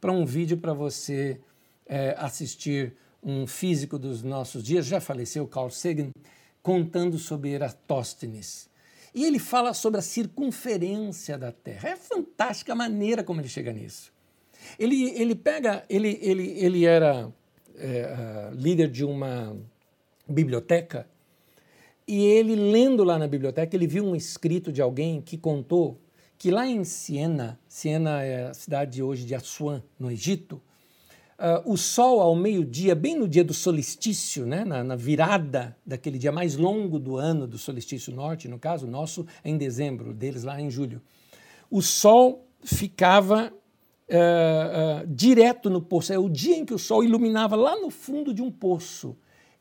para 0.00 0.10
um 0.10 0.26
vídeo 0.26 0.58
para 0.58 0.74
você 0.74 1.40
é, 1.86 2.16
assistir 2.18 2.96
um 3.22 3.46
físico 3.46 3.96
dos 3.96 4.24
nossos 4.24 4.64
dias, 4.64 4.84
já 4.84 5.00
faleceu, 5.00 5.46
Carl 5.46 5.70
Sagan, 5.70 6.10
contando 6.60 7.16
sobre 7.16 7.50
Eratóstenes. 7.50 8.68
E 9.14 9.24
ele 9.24 9.38
fala 9.38 9.72
sobre 9.72 10.00
a 10.00 10.02
circunferência 10.02 11.38
da 11.38 11.52
Terra. 11.52 11.90
É 11.90 11.96
fantástica 11.96 12.72
a 12.72 12.76
maneira 12.76 13.22
como 13.22 13.40
ele 13.40 13.48
chega 13.48 13.72
nisso. 13.72 14.12
Ele, 14.76 15.10
ele 15.10 15.36
pega, 15.36 15.84
ele, 15.88 16.18
ele, 16.20 16.58
ele 16.58 16.84
era 16.84 17.32
é, 17.76 18.50
líder 18.52 18.90
de 18.90 19.04
uma 19.04 19.56
biblioteca 20.28 21.08
e 22.06 22.22
ele, 22.22 22.54
lendo 22.54 23.02
lá 23.02 23.18
na 23.18 23.26
biblioteca, 23.26 23.74
ele 23.74 23.86
viu 23.86 24.04
um 24.04 24.14
escrito 24.14 24.72
de 24.72 24.82
alguém 24.82 25.20
que 25.20 25.38
contou 25.38 26.00
que 26.36 26.50
lá 26.50 26.66
em 26.66 26.84
Siena, 26.84 27.58
Siena 27.68 28.22
é 28.22 28.48
a 28.48 28.54
cidade 28.54 29.02
hoje 29.02 29.24
de 29.24 29.34
Assuan, 29.34 29.82
no 29.98 30.10
Egito, 30.10 30.60
uh, 31.38 31.72
o 31.72 31.76
sol 31.76 32.20
ao 32.20 32.34
meio-dia, 32.34 32.94
bem 32.94 33.16
no 33.16 33.28
dia 33.28 33.44
do 33.44 33.54
solstício, 33.54 34.44
né, 34.44 34.64
na, 34.64 34.84
na, 34.84 34.96
virada 34.96 35.76
daquele 35.86 36.18
dia 36.18 36.32
mais 36.32 36.56
longo 36.56 36.98
do 36.98 37.16
ano, 37.16 37.46
do 37.46 37.56
solstício 37.56 38.14
norte, 38.14 38.48
no 38.48 38.58
caso, 38.58 38.86
nosso 38.86 39.26
é 39.42 39.48
em 39.48 39.56
dezembro, 39.56 40.12
deles 40.12 40.44
lá 40.44 40.60
em 40.60 40.70
julho, 40.70 41.00
o 41.70 41.80
sol 41.80 42.46
ficava 42.62 43.52
uh, 44.08 45.02
uh, 45.02 45.06
direto 45.06 45.70
no 45.70 45.80
poço. 45.80 46.12
É 46.12 46.18
o 46.18 46.28
dia 46.28 46.56
em 46.56 46.64
que 46.64 46.74
o 46.74 46.78
sol 46.78 47.02
iluminava 47.02 47.56
lá 47.56 47.76
no 47.80 47.90
fundo 47.90 48.32
de 48.32 48.42
um 48.42 48.50
poço. 48.50 49.16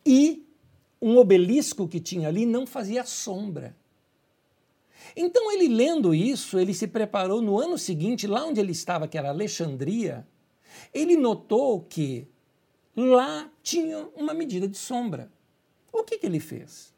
E 0.06 0.46
um 1.04 1.18
obelisco 1.18 1.86
que 1.86 2.00
tinha 2.00 2.30
ali 2.30 2.46
não 2.46 2.66
fazia 2.66 3.04
sombra. 3.04 3.76
Então, 5.18 5.52
ele 5.52 5.68
lendo 5.68 6.16
isso, 6.16 6.58
ele 6.58 6.74
se 6.74 6.88
preparou 6.88 7.42
no 7.42 7.60
ano 7.60 7.78
seguinte, 7.78 8.26
lá 8.26 8.46
onde 8.46 8.62
ele 8.62 8.72
estava, 8.72 9.06
que 9.06 9.18
era 9.18 9.28
Alexandria, 9.28 10.26
ele 10.94 11.18
notou 11.18 11.82
que 11.82 12.26
lá 12.96 13.52
tinha 13.62 14.08
uma 14.16 14.34
medida 14.34 14.66
de 14.66 14.78
sombra. 14.78 15.30
O 15.92 16.06
que, 16.06 16.18
que 16.18 16.26
ele 16.26 16.40
fez? 16.40 16.94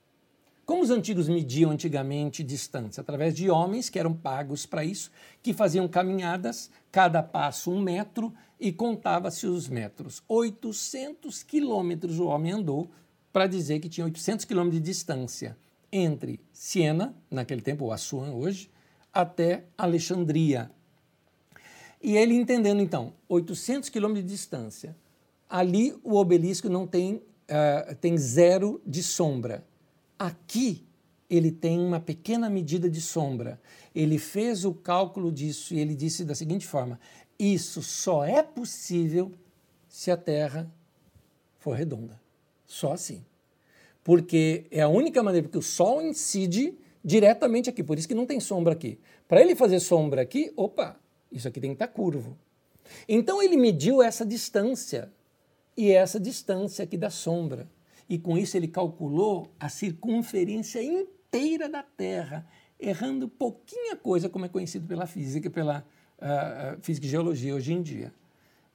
Como 0.67 0.83
os 0.83 0.91
antigos 0.91 1.27
mediam 1.27 1.71
antigamente 1.71 2.43
distância? 2.43 3.01
Através 3.01 3.35
de 3.35 3.49
homens 3.49 3.89
que 3.89 3.97
eram 3.97 4.13
pagos 4.13 4.67
para 4.67 4.85
isso, 4.85 5.11
que 5.41 5.51
faziam 5.51 5.87
caminhadas, 5.87 6.69
cada 6.91 7.23
passo 7.23 7.71
um 7.71 7.81
metro, 7.81 8.31
e 8.59 8.71
contava-se 8.71 9.47
os 9.47 9.67
metros. 9.67 10.21
800 10.27 11.41
quilômetros 11.41 12.19
o 12.19 12.27
homem 12.27 12.51
andou 12.51 12.89
para 13.35 13.47
dizer 13.47 13.81
que 13.81 13.89
tinha 13.89 14.05
800 14.05 14.45
quilômetros 14.45 14.81
de 14.81 14.85
distância 14.89 15.57
entre 15.91 16.39
Siena, 16.53 17.13
naquele 17.29 17.59
tempo, 17.59 17.83
ou 17.83 17.91
Assuan 17.91 18.31
hoje, 18.31 18.71
até 19.13 19.65
Alexandria. 19.77 20.71
E 22.01 22.15
ele 22.15 22.33
entendendo, 22.33 22.81
então, 22.81 23.11
800 23.27 23.89
quilômetros 23.89 24.23
de 24.23 24.31
distância, 24.31 24.95
ali 25.49 25.93
o 26.01 26.15
obelisco 26.15 26.69
não 26.69 26.87
tem, 26.87 27.15
uh, 27.15 27.93
tem 27.99 28.17
zero 28.17 28.81
de 28.87 29.03
sombra. 29.03 29.67
Aqui 30.17 30.85
ele 31.29 31.51
tem 31.51 31.77
uma 31.77 31.99
pequena 31.99 32.49
medida 32.49 32.89
de 32.89 33.01
sombra. 33.01 33.59
Ele 33.93 34.17
fez 34.17 34.63
o 34.63 34.73
cálculo 34.73 35.29
disso 35.29 35.73
e 35.73 35.79
ele 35.79 35.93
disse 35.93 36.23
da 36.23 36.35
seguinte 36.35 36.65
forma: 36.65 36.97
isso 37.37 37.83
só 37.83 38.23
é 38.23 38.41
possível 38.41 39.29
se 39.89 40.09
a 40.09 40.15
Terra 40.15 40.73
for 41.59 41.75
redonda. 41.75 42.23
Só 42.75 42.91
assim. 42.91 43.23
Porque 44.03 44.65
é 44.69 44.81
a 44.81 44.89
única 44.89 45.23
maneira 45.23 45.47
que 45.47 45.57
o 45.57 45.61
Sol 45.61 46.01
incide 46.01 46.77
diretamente 47.01 47.69
aqui, 47.69 47.81
por 47.81 47.97
isso 47.97 48.05
que 48.05 48.13
não 48.13 48.25
tem 48.25 48.41
sombra 48.41 48.73
aqui. 48.73 48.99
Para 49.29 49.39
ele 49.39 49.55
fazer 49.55 49.79
sombra 49.79 50.21
aqui, 50.21 50.51
opa, 50.57 50.99
isso 51.31 51.47
aqui 51.47 51.61
tem 51.61 51.69
que 51.69 51.75
estar 51.75 51.87
tá 51.87 51.93
curvo. 51.93 52.37
Então 53.07 53.41
ele 53.41 53.55
mediu 53.55 54.03
essa 54.03 54.25
distância 54.25 55.09
e 55.77 55.89
essa 55.89 56.19
distância 56.19 56.83
aqui 56.83 56.97
da 56.97 57.09
sombra. 57.09 57.65
E 58.09 58.19
com 58.19 58.37
isso 58.37 58.57
ele 58.57 58.67
calculou 58.67 59.47
a 59.57 59.69
circunferência 59.69 60.83
inteira 60.83 61.69
da 61.69 61.81
Terra, 61.81 62.45
errando 62.77 63.29
pouquinha 63.29 63.95
coisa, 63.95 64.27
como 64.27 64.45
é 64.45 64.49
conhecido 64.49 64.85
pela 64.85 65.07
física, 65.07 65.49
pela 65.49 65.87
uh, 66.19 66.77
física 66.81 67.07
e 67.07 67.09
geologia 67.09 67.55
hoje 67.55 67.71
em 67.71 67.81
dia. 67.81 68.11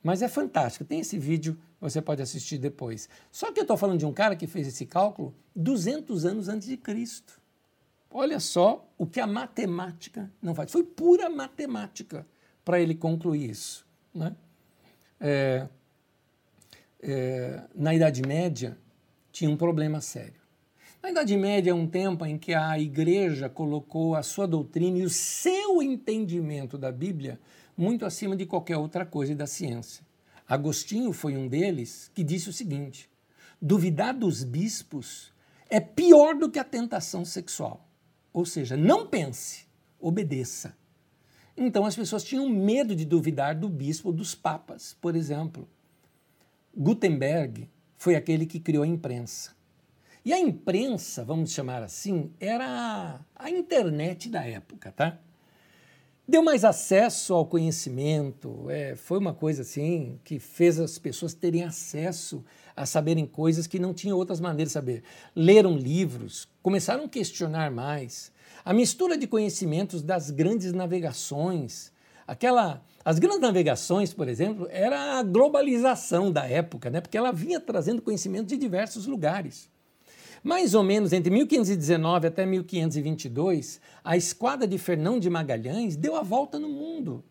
Mas 0.03 0.23
é 0.23 0.29
fantástico. 0.29 0.85
Tem 0.85 1.01
esse 1.01 1.19
vídeo, 1.19 1.59
você 1.81 2.01
pode 2.01 2.23
assistir 2.23 2.59
depois. 2.59 3.09
Só 3.31 3.53
que 3.53 3.61
eu 3.61 3.63
estou 3.63 3.77
falando 3.77 3.99
de 3.99 4.07
um 4.07 4.13
cara 4.13 4.35
que 4.35 4.47
fez 4.47 4.67
esse 4.67 4.87
cálculo 4.87 5.35
200 5.55 6.25
anos 6.25 6.49
antes 6.49 6.69
de 6.69 6.77
Cristo. 6.77 7.41
Olha 8.11 8.41
só 8.41 8.89
o 8.99 9.07
que 9.07 9.21
a 9.21 9.27
matemática 9.27 10.31
não 10.43 10.55
faz. 10.55 10.73
Foi 10.73 10.83
pura 10.83 11.29
matemática 11.29 12.27
para 12.65 12.81
ele 12.81 12.95
concluir 12.95 13.51
isso. 13.51 13.87
Né? 14.13 14.35
É, 15.21 15.69
é, 17.03 17.63
na 17.75 17.95
Idade 17.95 18.23
Média, 18.23 18.77
tinha 19.31 19.51
um 19.51 19.57
problema 19.57 20.01
sério. 20.01 20.41
Na 21.03 21.11
Idade 21.11 21.37
Média 21.37 21.71
é 21.71 21.75
um 21.75 21.87
tempo 21.87 22.27
em 22.27 22.37
que 22.37 22.53
a 22.53 22.79
igreja 22.79 23.49
colocou 23.49 24.15
a 24.15 24.23
sua 24.23 24.47
doutrina 24.47 24.99
e 24.99 25.03
o 25.03 25.11
seu 25.11 25.81
entendimento 25.83 26.77
da 26.77 26.91
Bíblia 26.91 27.39
muito 27.77 28.05
acima 28.05 28.37
de 28.37 28.47
qualquer 28.47 28.77
outra 28.77 29.05
coisa 29.05 29.35
da 29.35 29.47
ciência. 29.47 30.05
Agostinho 30.49 31.13
foi 31.13 31.37
um 31.37 31.49
deles 31.49 32.11
que 32.15 32.25
disse 32.25 32.49
o 32.49 32.53
seguinte: 32.53 33.09
duvidar 33.61 34.17
dos 34.17 34.43
bispos 34.43 35.33
é 35.69 35.79
pior 35.81 36.35
do 36.35 36.51
que 36.51 36.59
a 36.59 36.65
tentação 36.65 37.25
sexual. 37.25 37.89
Ou 38.33 38.45
seja, 38.45 38.77
não 38.77 39.07
pense, 39.07 39.67
obedeça. 39.99 40.77
Então 41.57 41.85
as 41.85 41.95
pessoas 41.95 42.25
tinham 42.25 42.49
medo 42.49 42.95
de 42.97 43.05
duvidar 43.05 43.59
do 43.59 43.69
bispo 43.69 44.09
ou 44.09 44.15
dos 44.15 44.35
papas, 44.35 44.97
por 45.01 45.15
exemplo. 45.15 45.69
Gutenberg 46.77 47.69
foi 47.97 48.15
aquele 48.15 48.47
que 48.47 48.59
criou 48.59 48.83
a 48.83 48.87
imprensa. 48.87 49.55
E 50.25 50.33
a 50.33 50.39
imprensa, 50.39 51.25
vamos 51.25 51.53
chamar 51.53 51.83
assim, 51.83 52.33
era 52.39 53.21
a, 53.35 53.51
internet 53.51 54.29
da 54.29 54.45
época, 54.45 54.93
tá? 54.93 55.19
Deu 56.31 56.45
mais 56.45 56.65
acesso 56.65 57.35
ao 57.35 57.45
conhecimento, 57.45 58.71
é, 58.71 58.95
foi 58.95 59.19
uma 59.19 59.35
coisa 59.35 59.63
assim 59.63 60.21
que 60.23 60.39
fez 60.39 60.79
as 60.79 60.97
pessoas 60.97 61.35
terem 61.35 61.65
acesso 61.65 62.45
a 62.77 62.87
saberem 62.87 63.27
coisas 63.27 63.67
que 63.67 63.81
não 63.81 63.93
tinham 63.93 64.17
outras 64.17 64.39
maneiras 64.39 64.69
de 64.69 64.75
saber. 64.75 65.03
Leram 65.35 65.77
livros, 65.77 66.47
começaram 66.63 67.07
a 67.07 67.09
questionar 67.09 67.73
mais. 67.73 68.31
A 68.65 68.73
mistura 68.73 69.19
de 69.19 69.27
conhecimentos 69.27 70.03
das 70.03 70.31
grandes 70.31 70.73
navegações, 70.73 71.91
aquela 72.29 72.81
as 73.05 73.19
grandes 73.19 73.41
navegações, 73.41 74.15
por 74.15 74.29
exemplo, 74.29 74.69
era 74.71 75.19
a 75.19 75.25
globalização 75.25 76.31
da 76.31 76.47
época, 76.47 76.91
né? 76.91 77.01
porque 77.01 77.19
ela 77.19 77.33
vinha 77.33 77.59
trazendo 77.59 78.01
conhecimento 78.01 78.47
de 78.47 78.57
diversos 78.57 79.05
lugares. 79.05 79.69
Mais 80.43 80.75
ou 80.75 80.83
menos 80.83 81.13
entre 81.13 81.31
1519 81.31 82.27
até 82.27 82.47
1522, 82.47 83.81
a 84.03 84.17
esquadra 84.17 84.67
de 84.67 84.79
Fernão 84.79 85.19
de 85.19 85.29
Magalhães 85.29 85.97
deu 85.97 86.17
a 86.17 86.23
volta 86.23 86.59
no 86.59 86.69
mundo. 86.69 87.23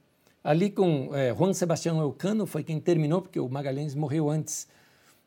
Ali 0.43 0.70
com 0.70 1.10
é, 1.14 1.34
Juan 1.36 1.53
Sebastião 1.53 1.99
Elcano 1.99 2.45
foi 2.45 2.64
quem 2.64 2.80
terminou, 2.80 3.22
porque 3.22 3.39
o 3.39 3.49
Magalhães 3.49 3.95
morreu 3.95 4.30
antes 4.30 4.68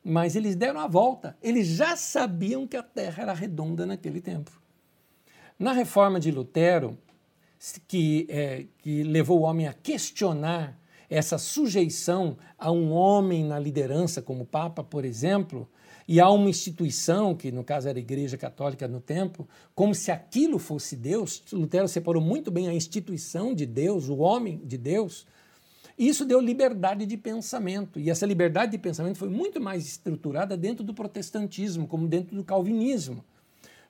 mas 0.03 0.35
eles 0.35 0.55
deram 0.55 0.79
a 0.81 0.87
volta. 0.87 1.37
Eles 1.41 1.67
já 1.67 1.95
sabiam 1.95 2.67
que 2.67 2.75
a 2.75 2.83
Terra 2.83 3.23
era 3.23 3.33
redonda 3.33 3.85
naquele 3.85 4.19
tempo. 4.19 4.51
Na 5.57 5.71
reforma 5.71 6.19
de 6.19 6.29
Lutero, 6.29 6.97
que, 7.87 8.27
é, 8.29 8.65
que 8.79 9.03
levou 9.03 9.39
o 9.39 9.43
homem 9.43 9.67
a 9.67 9.73
questionar 9.73 10.77
essa 11.09 11.37
sujeição 11.37 12.37
a 12.57 12.71
um 12.71 12.91
homem 12.91 13.45
na 13.45 13.57
liderança, 13.57 14.21
como 14.21 14.45
Papa, 14.45 14.83
por 14.83 15.05
exemplo, 15.05 15.69
e 16.07 16.19
a 16.19 16.29
uma 16.29 16.49
instituição, 16.49 17.35
que 17.35 17.51
no 17.51 17.63
caso 17.63 17.87
era 17.87 17.97
a 17.97 18.01
Igreja 18.01 18.37
Católica 18.37 18.87
no 18.87 18.99
tempo, 18.99 19.47
como 19.73 19.95
se 19.95 20.11
aquilo 20.11 20.59
fosse 20.59 20.95
Deus. 20.95 21.43
Lutero 21.51 21.87
separou 21.87 22.21
muito 22.21 22.51
bem 22.51 22.67
a 22.67 22.73
instituição 22.73 23.53
de 23.53 23.65
Deus, 23.65 24.09
o 24.09 24.17
homem 24.17 24.61
de 24.63 24.77
Deus, 24.77 25.25
isso 25.97 26.25
deu 26.25 26.39
liberdade 26.39 27.05
de 27.05 27.17
pensamento. 27.17 27.99
E 27.99 28.09
essa 28.09 28.25
liberdade 28.25 28.71
de 28.71 28.77
pensamento 28.77 29.17
foi 29.17 29.29
muito 29.29 29.61
mais 29.61 29.85
estruturada 29.85 30.57
dentro 30.57 30.83
do 30.83 30.93
protestantismo, 30.93 31.87
como 31.87 32.07
dentro 32.07 32.35
do 32.35 32.43
calvinismo. 32.43 33.23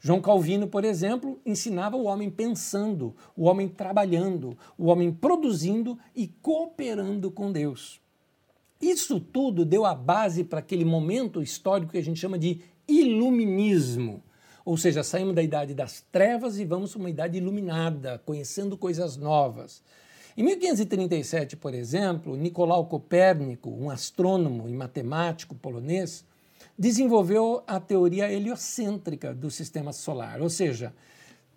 João 0.01 0.21
Calvino, 0.21 0.67
por 0.67 0.83
exemplo, 0.83 1.39
ensinava 1.45 1.95
o 1.95 2.03
homem 2.03 2.29
pensando, 2.29 3.15
o 3.37 3.45
homem 3.45 3.69
trabalhando, 3.69 4.57
o 4.77 4.87
homem 4.87 5.13
produzindo 5.13 5.97
e 6.13 6.27
cooperando 6.27 7.31
com 7.31 7.53
Deus. 7.53 8.02
Isso 8.83 9.17
tudo 9.17 9.63
deu 9.63 9.85
a 9.85 9.95
base 9.95 10.43
para 10.43 10.59
aquele 10.59 10.83
momento 10.83 11.41
histórico 11.41 11.93
que 11.93 11.97
a 11.97 12.03
gente 12.03 12.19
chama 12.19 12.37
de 12.37 12.59
iluminismo. 12.85 14.21
Ou 14.65 14.75
seja, 14.75 15.03
saímos 15.03 15.33
da 15.33 15.41
idade 15.41 15.73
das 15.73 16.01
trevas 16.11 16.59
e 16.59 16.65
vamos 16.65 16.91
para 16.91 16.99
uma 16.99 17.09
idade 17.09 17.37
iluminada, 17.37 18.21
conhecendo 18.25 18.77
coisas 18.77 19.15
novas. 19.15 19.81
Em 20.35 20.43
1537, 20.43 21.55
por 21.55 21.73
exemplo, 21.73 22.35
Nicolau 22.35 22.85
Copérnico, 22.87 23.69
um 23.69 23.89
astrônomo 23.89 24.67
e 24.67 24.73
matemático 24.73 25.55
polonês, 25.55 26.25
desenvolveu 26.77 27.63
a 27.65 27.79
teoria 27.79 28.29
heliocêntrica 28.29 29.33
do 29.33 29.49
sistema 29.49 29.93
solar, 29.93 30.41
ou 30.41 30.49
seja, 30.49 30.93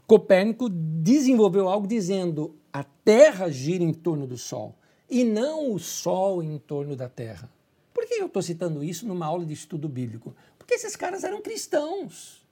Copérnico 0.07 0.69
desenvolveu 0.69 1.69
algo 1.69 1.89
dizendo 1.89 2.55
a 2.73 2.85
Terra 2.85 3.51
gira 3.51 3.83
em 3.83 3.93
torno 3.93 4.29
do 4.29 4.39
Sol 4.39 4.77
e 5.09 5.25
não 5.25 5.73
o 5.73 5.79
Sol 5.79 6.43
em 6.43 6.59
torno 6.59 6.97
da 6.97 7.09
Terra. 7.09 7.51
Por 7.93 8.07
que 8.07 8.15
eu 8.15 8.27
estou 8.27 8.43
citando 8.43 8.85
isso 8.85 9.07
numa 9.07 9.27
aula 9.27 9.45
de 9.45 9.53
estudo 9.53 9.89
bíblico? 9.89 10.35
Porque 10.59 10.75
esses 10.75 10.97
caras 10.97 11.25
eram 11.25 11.41
cristãos. 11.41 12.47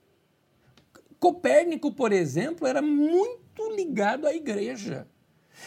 Copérnico, 1.18 1.92
por 1.92 2.12
exemplo, 2.12 2.66
era 2.66 2.80
muito 2.80 3.70
ligado 3.74 4.26
à 4.26 4.34
igreja. 4.34 5.06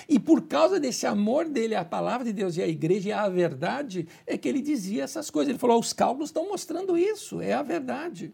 E 0.07 0.19
por 0.19 0.47
causa 0.47 0.79
desse 0.79 1.05
amor 1.05 1.47
dele 1.47 1.75
à 1.75 1.83
palavra 1.83 2.25
de 2.25 2.33
Deus 2.33 2.57
e 2.57 2.61
à 2.61 2.67
igreja 2.67 3.09
e 3.09 3.11
à 3.11 3.27
verdade, 3.29 4.07
é 4.25 4.37
que 4.37 4.47
ele 4.47 4.61
dizia 4.61 5.03
essas 5.03 5.29
coisas. 5.29 5.49
Ele 5.49 5.59
falou: 5.59 5.79
os 5.79 5.93
cálculos 5.93 6.29
estão 6.29 6.47
mostrando 6.47 6.97
isso, 6.97 7.41
é 7.41 7.53
a 7.53 7.63
verdade. 7.63 8.33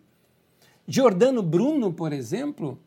Giordano 0.87 1.41
Bruno, 1.41 1.93
por 1.93 2.11
exemplo, 2.11 2.79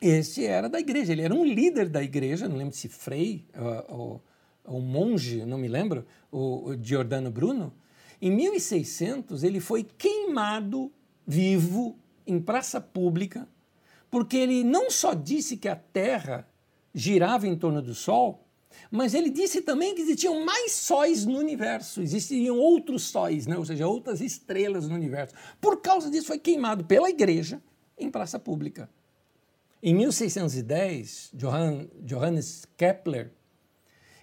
esse 0.00 0.44
era 0.44 0.68
da 0.68 0.78
igreja, 0.78 1.12
ele 1.12 1.22
era 1.22 1.34
um 1.34 1.44
líder 1.44 1.88
da 1.88 2.02
igreja, 2.02 2.48
não 2.48 2.56
lembro 2.56 2.74
se 2.74 2.88
frei 2.88 3.44
ou, 3.88 4.20
ou 4.66 4.80
monge, 4.80 5.44
não 5.44 5.58
me 5.58 5.68
lembro, 5.68 6.04
o, 6.30 6.70
o 6.70 6.82
Giordano 6.82 7.30
Bruno. 7.30 7.72
Em 8.20 8.30
1600, 8.30 9.42
ele 9.44 9.60
foi 9.60 9.84
queimado 9.84 10.92
vivo 11.26 11.98
em 12.26 12.40
praça 12.40 12.80
pública, 12.80 13.48
porque 14.10 14.36
ele 14.36 14.64
não 14.64 14.90
só 14.90 15.14
disse 15.14 15.56
que 15.56 15.68
a 15.68 15.76
terra 15.76 16.48
girava 16.94 17.46
em 17.46 17.56
torno 17.56 17.82
do 17.82 17.94
Sol, 17.94 18.46
mas 18.90 19.14
ele 19.14 19.30
disse 19.30 19.62
também 19.62 19.94
que 19.94 20.02
existiam 20.02 20.44
mais 20.44 20.72
sóis 20.72 21.24
no 21.24 21.38
universo, 21.38 22.00
existiam 22.00 22.58
outros 22.58 23.04
sóis, 23.04 23.46
né? 23.46 23.56
ou 23.56 23.64
seja, 23.64 23.86
outras 23.86 24.20
estrelas 24.20 24.88
no 24.88 24.94
universo. 24.94 25.34
Por 25.60 25.80
causa 25.80 26.10
disso, 26.10 26.26
foi 26.26 26.38
queimado 26.38 26.84
pela 26.84 27.08
igreja 27.08 27.62
em 27.98 28.10
praça 28.10 28.38
pública. 28.38 28.88
Em 29.82 29.94
1610, 29.94 31.30
Johann, 31.34 31.88
Johannes 32.00 32.66
Kepler, 32.76 33.32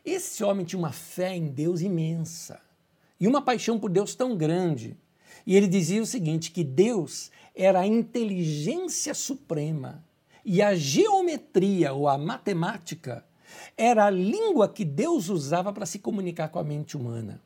esse 0.05 0.43
homem 0.43 0.65
tinha 0.65 0.79
uma 0.79 0.91
fé 0.91 1.35
em 1.35 1.47
Deus 1.47 1.81
imensa 1.81 2.59
e 3.19 3.27
uma 3.27 3.41
paixão 3.41 3.79
por 3.79 3.89
Deus 3.89 4.15
tão 4.15 4.35
grande. 4.35 4.97
E 5.45 5.55
ele 5.55 5.67
dizia 5.67 6.01
o 6.01 6.05
seguinte: 6.05 6.51
que 6.51 6.63
Deus 6.63 7.31
era 7.55 7.81
a 7.81 7.87
inteligência 7.87 9.13
suprema 9.13 10.03
e 10.43 10.61
a 10.61 10.75
geometria 10.75 11.93
ou 11.93 12.07
a 12.07 12.17
matemática 12.17 13.25
era 13.77 14.05
a 14.05 14.09
língua 14.09 14.67
que 14.67 14.83
Deus 14.83 15.29
usava 15.29 15.71
para 15.71 15.85
se 15.85 15.99
comunicar 15.99 16.49
com 16.49 16.59
a 16.59 16.63
mente 16.63 16.97
humana. 16.97 17.41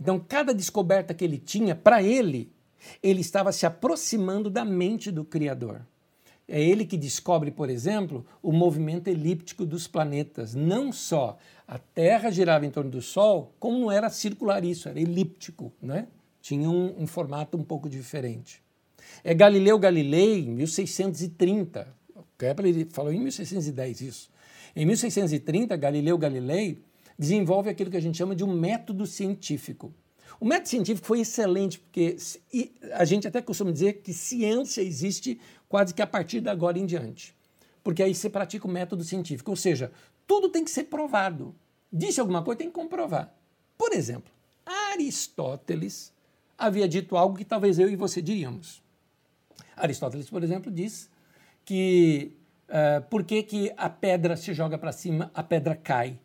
Então, 0.00 0.18
cada 0.20 0.54
descoberta 0.54 1.12
que 1.12 1.24
ele 1.24 1.38
tinha, 1.38 1.74
para 1.74 2.02
ele, 2.02 2.52
ele 3.02 3.20
estava 3.20 3.50
se 3.50 3.66
aproximando 3.66 4.48
da 4.48 4.64
mente 4.64 5.10
do 5.10 5.24
Criador. 5.24 5.84
É 6.46 6.62
ele 6.62 6.86
que 6.86 6.96
descobre, 6.96 7.50
por 7.50 7.68
exemplo, 7.68 8.24
o 8.42 8.52
movimento 8.52 9.08
elíptico 9.08 9.66
dos 9.66 9.86
planetas. 9.86 10.54
Não 10.54 10.92
só 10.92 11.36
a 11.68 11.78
Terra 11.78 12.30
girava 12.30 12.64
em 12.64 12.70
torno 12.70 12.90
do 12.90 13.02
Sol, 13.02 13.54
como 13.60 13.78
não 13.78 13.92
era 13.92 14.08
circular 14.08 14.64
isso, 14.64 14.88
era 14.88 14.98
elíptico, 14.98 15.70
né? 15.80 16.08
tinha 16.40 16.70
um, 16.70 17.02
um 17.02 17.06
formato 17.06 17.58
um 17.58 17.62
pouco 17.62 17.90
diferente. 17.90 18.62
É 19.22 19.34
Galileu 19.34 19.78
Galilei, 19.78 20.46
1630. 20.46 21.86
Kepler 22.38 22.86
falou 22.90 23.12
em 23.12 23.20
1610 23.20 24.00
isso. 24.00 24.30
Em 24.74 24.86
1630, 24.86 25.76
Galileu 25.76 26.16
Galilei 26.16 26.78
desenvolve 27.18 27.68
aquilo 27.68 27.90
que 27.90 27.96
a 27.98 28.00
gente 28.00 28.16
chama 28.16 28.34
de 28.34 28.44
um 28.44 28.52
método 28.52 29.06
científico. 29.06 29.92
O 30.40 30.46
método 30.46 30.68
científico 30.68 31.06
foi 31.06 31.20
excelente, 31.20 31.80
porque 31.80 32.16
a 32.92 33.04
gente 33.04 33.28
até 33.28 33.42
costuma 33.42 33.72
dizer 33.72 33.94
que 33.94 34.14
ciência 34.14 34.80
existe 34.80 35.38
quase 35.68 35.92
que 35.92 36.00
a 36.00 36.06
partir 36.06 36.40
de 36.40 36.48
agora 36.48 36.78
em 36.78 36.86
diante. 36.86 37.34
Porque 37.82 38.02
aí 38.02 38.14
você 38.14 38.30
pratica 38.30 38.66
o 38.66 38.70
método 38.70 39.04
científico, 39.04 39.50
ou 39.50 39.56
seja, 39.56 39.90
tudo 40.28 40.50
tem 40.50 40.62
que 40.62 40.70
ser 40.70 40.84
provado. 40.84 41.54
Disse 41.90 42.20
alguma 42.20 42.44
coisa, 42.44 42.58
tem 42.58 42.68
que 42.68 42.74
comprovar. 42.74 43.34
Por 43.78 43.94
exemplo, 43.94 44.30
Aristóteles 44.92 46.12
havia 46.56 46.86
dito 46.86 47.16
algo 47.16 47.36
que 47.36 47.44
talvez 47.44 47.78
eu 47.78 47.88
e 47.88 47.96
você 47.96 48.20
diríamos. 48.20 48.82
Aristóteles, 49.74 50.28
por 50.28 50.44
exemplo, 50.44 50.70
diz 50.70 51.08
que 51.64 52.36
uh, 52.68 53.02
por 53.08 53.24
que, 53.24 53.42
que 53.42 53.72
a 53.76 53.88
pedra 53.88 54.36
se 54.36 54.52
joga 54.52 54.76
para 54.76 54.92
cima, 54.92 55.30
a 55.32 55.42
pedra 55.42 55.74
cai 55.74 56.18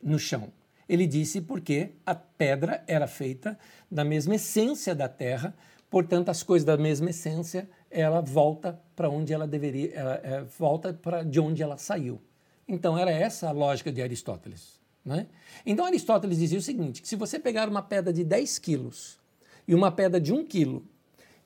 no 0.00 0.18
chão. 0.18 0.52
Ele 0.88 1.06
disse 1.06 1.40
porque 1.40 1.90
a 2.06 2.14
pedra 2.14 2.84
era 2.86 3.08
feita 3.08 3.58
da 3.90 4.04
mesma 4.04 4.36
essência 4.36 4.94
da 4.94 5.08
terra, 5.08 5.54
portanto, 5.90 6.28
as 6.28 6.42
coisas 6.42 6.64
da 6.64 6.76
mesma 6.76 7.10
essência, 7.10 7.68
ela 7.90 8.20
volta 8.20 8.80
para 8.94 9.10
onde 9.10 9.32
ela 9.32 9.46
deveria, 9.46 9.92
ela, 9.94 10.14
é, 10.22 10.42
volta 10.58 10.92
para 10.92 11.24
de 11.24 11.40
onde 11.40 11.62
ela 11.62 11.76
saiu. 11.76 12.20
Então, 12.68 12.98
era 12.98 13.10
essa 13.10 13.48
a 13.48 13.52
lógica 13.52 13.90
de 13.90 14.02
Aristóteles. 14.02 14.78
Né? 15.04 15.26
Então, 15.64 15.86
Aristóteles 15.86 16.38
dizia 16.38 16.58
o 16.58 16.62
seguinte: 16.62 17.00
que 17.00 17.08
se 17.08 17.16
você 17.16 17.38
pegar 17.38 17.68
uma 17.68 17.82
pedra 17.82 18.12
de 18.12 18.22
10 18.22 18.58
quilos 18.58 19.18
e 19.66 19.74
uma 19.74 19.90
pedra 19.90 20.20
de 20.20 20.32
1 20.32 20.44
quilo 20.44 20.84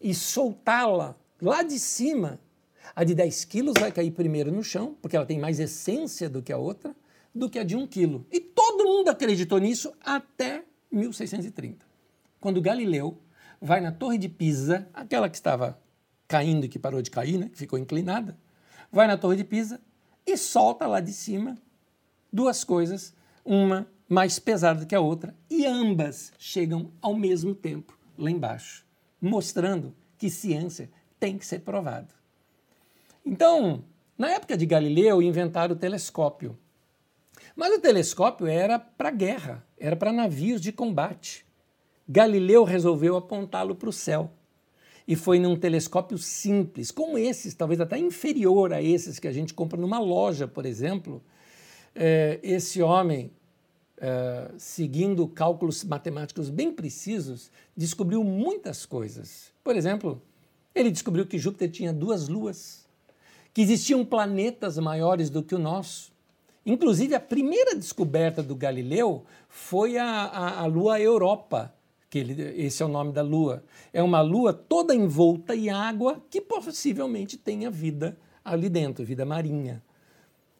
e 0.00 0.12
soltá-la 0.12 1.16
lá 1.40 1.62
de 1.62 1.78
cima, 1.78 2.40
a 2.94 3.04
de 3.04 3.14
10 3.14 3.44
quilos 3.44 3.74
vai 3.78 3.92
cair 3.92 4.10
primeiro 4.10 4.50
no 4.50 4.64
chão, 4.64 4.96
porque 5.00 5.16
ela 5.16 5.24
tem 5.24 5.38
mais 5.38 5.60
essência 5.60 6.28
do 6.28 6.42
que 6.42 6.52
a 6.52 6.58
outra, 6.58 6.94
do 7.32 7.48
que 7.48 7.58
a 7.58 7.64
de 7.64 7.76
1 7.76 7.86
quilo. 7.86 8.26
E 8.32 8.40
todo 8.40 8.84
mundo 8.84 9.08
acreditou 9.08 9.58
nisso 9.58 9.92
até 10.00 10.64
1630, 10.90 11.86
quando 12.40 12.60
Galileu 12.60 13.16
vai 13.60 13.80
na 13.80 13.92
Torre 13.92 14.18
de 14.18 14.28
Pisa, 14.28 14.88
aquela 14.92 15.28
que 15.28 15.36
estava 15.36 15.80
caindo 16.26 16.66
e 16.66 16.68
que 16.68 16.78
parou 16.78 17.00
de 17.00 17.10
cair, 17.10 17.38
né, 17.38 17.48
que 17.48 17.58
ficou 17.58 17.78
inclinada, 17.78 18.36
vai 18.90 19.06
na 19.06 19.16
Torre 19.16 19.36
de 19.36 19.44
Pisa 19.44 19.80
e 20.26 20.36
solta 20.36 20.86
lá 20.86 21.00
de 21.00 21.12
cima 21.12 21.56
duas 22.32 22.64
coisas, 22.64 23.14
uma 23.44 23.86
mais 24.08 24.38
pesada 24.38 24.86
que 24.86 24.94
a 24.94 25.00
outra, 25.00 25.34
e 25.50 25.66
ambas 25.66 26.32
chegam 26.38 26.90
ao 27.00 27.14
mesmo 27.14 27.54
tempo 27.54 27.98
lá 28.16 28.30
embaixo, 28.30 28.86
mostrando 29.20 29.94
que 30.16 30.30
ciência 30.30 30.90
tem 31.20 31.36
que 31.36 31.46
ser 31.46 31.60
provada. 31.60 32.08
Então, 33.24 33.84
na 34.16 34.30
época 34.30 34.56
de 34.56 34.66
Galileu, 34.66 35.22
inventaram 35.22 35.74
o 35.74 35.78
telescópio. 35.78 36.58
Mas 37.54 37.72
o 37.74 37.80
telescópio 37.80 38.46
era 38.46 38.78
para 38.78 39.10
guerra, 39.10 39.66
era 39.78 39.96
para 39.96 40.12
navios 40.12 40.60
de 40.60 40.72
combate. 40.72 41.46
Galileu 42.08 42.64
resolveu 42.64 43.16
apontá-lo 43.16 43.74
para 43.74 43.88
o 43.88 43.92
céu. 43.92 44.30
E 45.06 45.16
foi 45.16 45.38
num 45.38 45.56
telescópio 45.56 46.16
simples, 46.18 46.90
como 46.90 47.18
esses, 47.18 47.54
talvez 47.54 47.80
até 47.80 47.98
inferior 47.98 48.72
a 48.72 48.82
esses 48.82 49.18
que 49.18 49.26
a 49.26 49.32
gente 49.32 49.52
compra 49.52 49.80
numa 49.80 49.98
loja, 49.98 50.46
por 50.46 50.64
exemplo. 50.64 51.22
É, 51.94 52.38
esse 52.42 52.80
homem, 52.80 53.30
é, 53.98 54.50
seguindo 54.56 55.26
cálculos 55.28 55.84
matemáticos 55.84 56.48
bem 56.48 56.72
precisos, 56.72 57.50
descobriu 57.76 58.22
muitas 58.22 58.86
coisas. 58.86 59.52
Por 59.62 59.76
exemplo, 59.76 60.22
ele 60.74 60.90
descobriu 60.90 61.26
que 61.26 61.38
Júpiter 61.38 61.70
tinha 61.70 61.92
duas 61.92 62.28
luas, 62.28 62.86
que 63.52 63.60
existiam 63.60 64.04
planetas 64.04 64.78
maiores 64.78 65.28
do 65.28 65.42
que 65.42 65.54
o 65.54 65.58
nosso, 65.58 66.12
Inclusive, 66.64 67.14
a 67.14 67.20
primeira 67.20 67.74
descoberta 67.74 68.42
do 68.42 68.54
Galileu 68.54 69.24
foi 69.48 69.98
a, 69.98 70.06
a, 70.06 70.60
a 70.60 70.66
lua 70.66 71.00
Europa, 71.00 71.74
que 72.12 72.18
ele, 72.18 72.62
esse 72.62 72.82
é 72.82 72.84
o 72.84 72.90
nome 72.90 73.10
da 73.10 73.22
lua. 73.22 73.64
É 73.90 74.02
uma 74.02 74.20
lua 74.20 74.52
toda 74.52 74.94
envolta 74.94 75.56
em 75.56 75.70
água 75.70 76.22
que 76.28 76.42
possivelmente 76.42 77.38
tenha 77.38 77.70
vida 77.70 78.18
ali 78.44 78.68
dentro, 78.68 79.02
vida 79.02 79.24
marinha. 79.24 79.82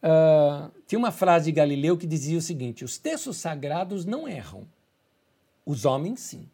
Uh, 0.03 0.73
tinha 0.87 0.99
uma 0.99 1.11
frase 1.11 1.45
de 1.45 1.53
Galileu 1.53 1.99
que 1.99 2.07
dizia 2.07 2.39
o 2.39 2.41
seguinte: 2.41 2.87
os 2.87 2.97
textos 2.97 3.37
sagrados 3.37 4.07
não 4.07 4.27
erram, 4.27 4.67
os 5.67 5.85
homens 5.85 6.21
sim. 6.21 6.49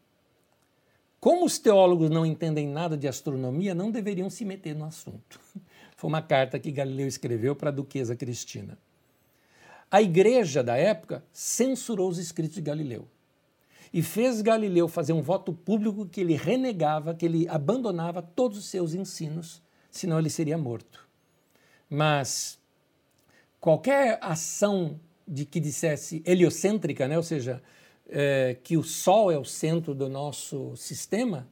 Como 1.21 1.45
os 1.45 1.61
teólogos 1.61 2.11
não 2.11 2.27
entendem 2.27 2.67
nada 2.67 2.97
de 2.97 3.07
astronomia, 3.07 3.77
não 3.77 3.93
deveriam 3.93 4.29
se 4.29 4.45
meter 4.45 4.75
no 4.75 4.85
assunto. 4.85 5.39
Foi 5.97 6.09
uma 6.09 6.23
carta 6.23 6.59
que 6.59 6.73
Galileu 6.73 7.07
escreveu 7.07 7.55
para 7.55 7.69
a 7.69 7.73
duquesa 7.73 8.17
Cristina. 8.17 8.77
A 9.89 10.03
igreja 10.03 10.61
da 10.61 10.77
época 10.77 11.23
censurou 11.33 12.09
os 12.09 12.19
escritos 12.19 12.57
de 12.57 12.63
Galileu 12.63 13.07
e 13.93 14.03
fez 14.03 14.41
Galileu 14.41 14.89
fazer 14.89 15.12
um 15.12 15.22
voto 15.22 15.53
público 15.53 16.07
que 16.07 16.20
ele 16.20 16.34
renegava, 16.34 17.14
que 17.14 17.24
ele 17.24 17.49
abandonava 17.49 18.22
todos 18.22 18.59
os 18.59 18.66
seus 18.66 18.95
ensinos, 18.95 19.62
senão 19.91 20.18
ele 20.18 20.30
seria 20.30 20.59
morto. 20.59 21.07
Mas 21.89 22.59
qualquer 23.61 24.18
ação 24.20 25.01
de 25.26 25.45
que 25.45 25.61
dissesse 25.61 26.22
heliocêntrica, 26.24 27.09
né, 27.09 27.16
ou 27.16 27.22
seja, 27.22 27.62
é, 28.09 28.57
que 28.62 28.76
o 28.76 28.82
Sol 28.82 29.30
é 29.30 29.39
o 29.39 29.45
centro 29.45 29.95
do 29.95 30.09
nosso 30.09 30.74
sistema, 30.76 31.49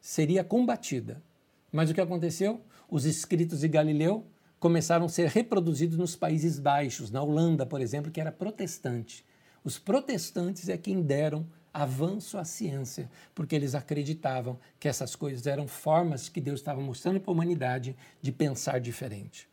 seria 0.00 0.42
combatida. 0.42 1.22
Mas 1.70 1.90
o 1.90 1.94
que 1.94 2.00
aconteceu? 2.00 2.60
Os 2.88 3.04
escritos 3.04 3.60
de 3.60 3.68
Galileu 3.68 4.26
começaram 4.58 5.06
a 5.06 5.08
ser 5.08 5.28
reproduzidos 5.28 5.96
nos 5.96 6.16
Países 6.16 6.58
Baixos, 6.58 7.10
na 7.10 7.22
Holanda, 7.22 7.64
por 7.64 7.80
exemplo, 7.80 8.10
que 8.10 8.20
era 8.20 8.32
protestante. 8.32 9.24
Os 9.62 9.78
protestantes 9.78 10.68
é 10.68 10.76
quem 10.76 11.02
deram 11.02 11.46
avanço 11.72 12.36
à 12.36 12.44
ciência, 12.44 13.10
porque 13.34 13.54
eles 13.54 13.74
acreditavam 13.74 14.58
que 14.78 14.88
essas 14.88 15.14
coisas 15.14 15.46
eram 15.46 15.68
formas 15.68 16.28
que 16.28 16.40
Deus 16.40 16.60
estava 16.60 16.80
mostrando 16.80 17.20
para 17.20 17.30
a 17.30 17.34
humanidade 17.34 17.96
de 18.20 18.32
pensar 18.32 18.80
diferente. 18.80 19.48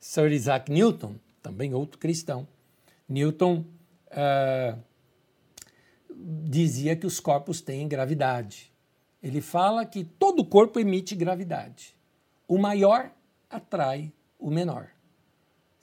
Sir 0.00 0.32
Isaac 0.32 0.70
Newton, 0.70 1.16
também 1.42 1.72
outro 1.72 1.98
cristão, 1.98 2.46
Newton 3.08 3.64
uh, 4.10 4.78
dizia 6.10 6.96
que 6.96 7.06
os 7.06 7.20
corpos 7.20 7.60
têm 7.60 7.86
gravidade. 7.88 8.72
Ele 9.22 9.40
fala 9.40 9.86
que 9.86 10.04
todo 10.04 10.44
corpo 10.44 10.78
emite 10.78 11.14
gravidade. 11.14 11.96
O 12.46 12.58
maior 12.58 13.10
atrai 13.48 14.12
o 14.38 14.50
menor. 14.50 14.93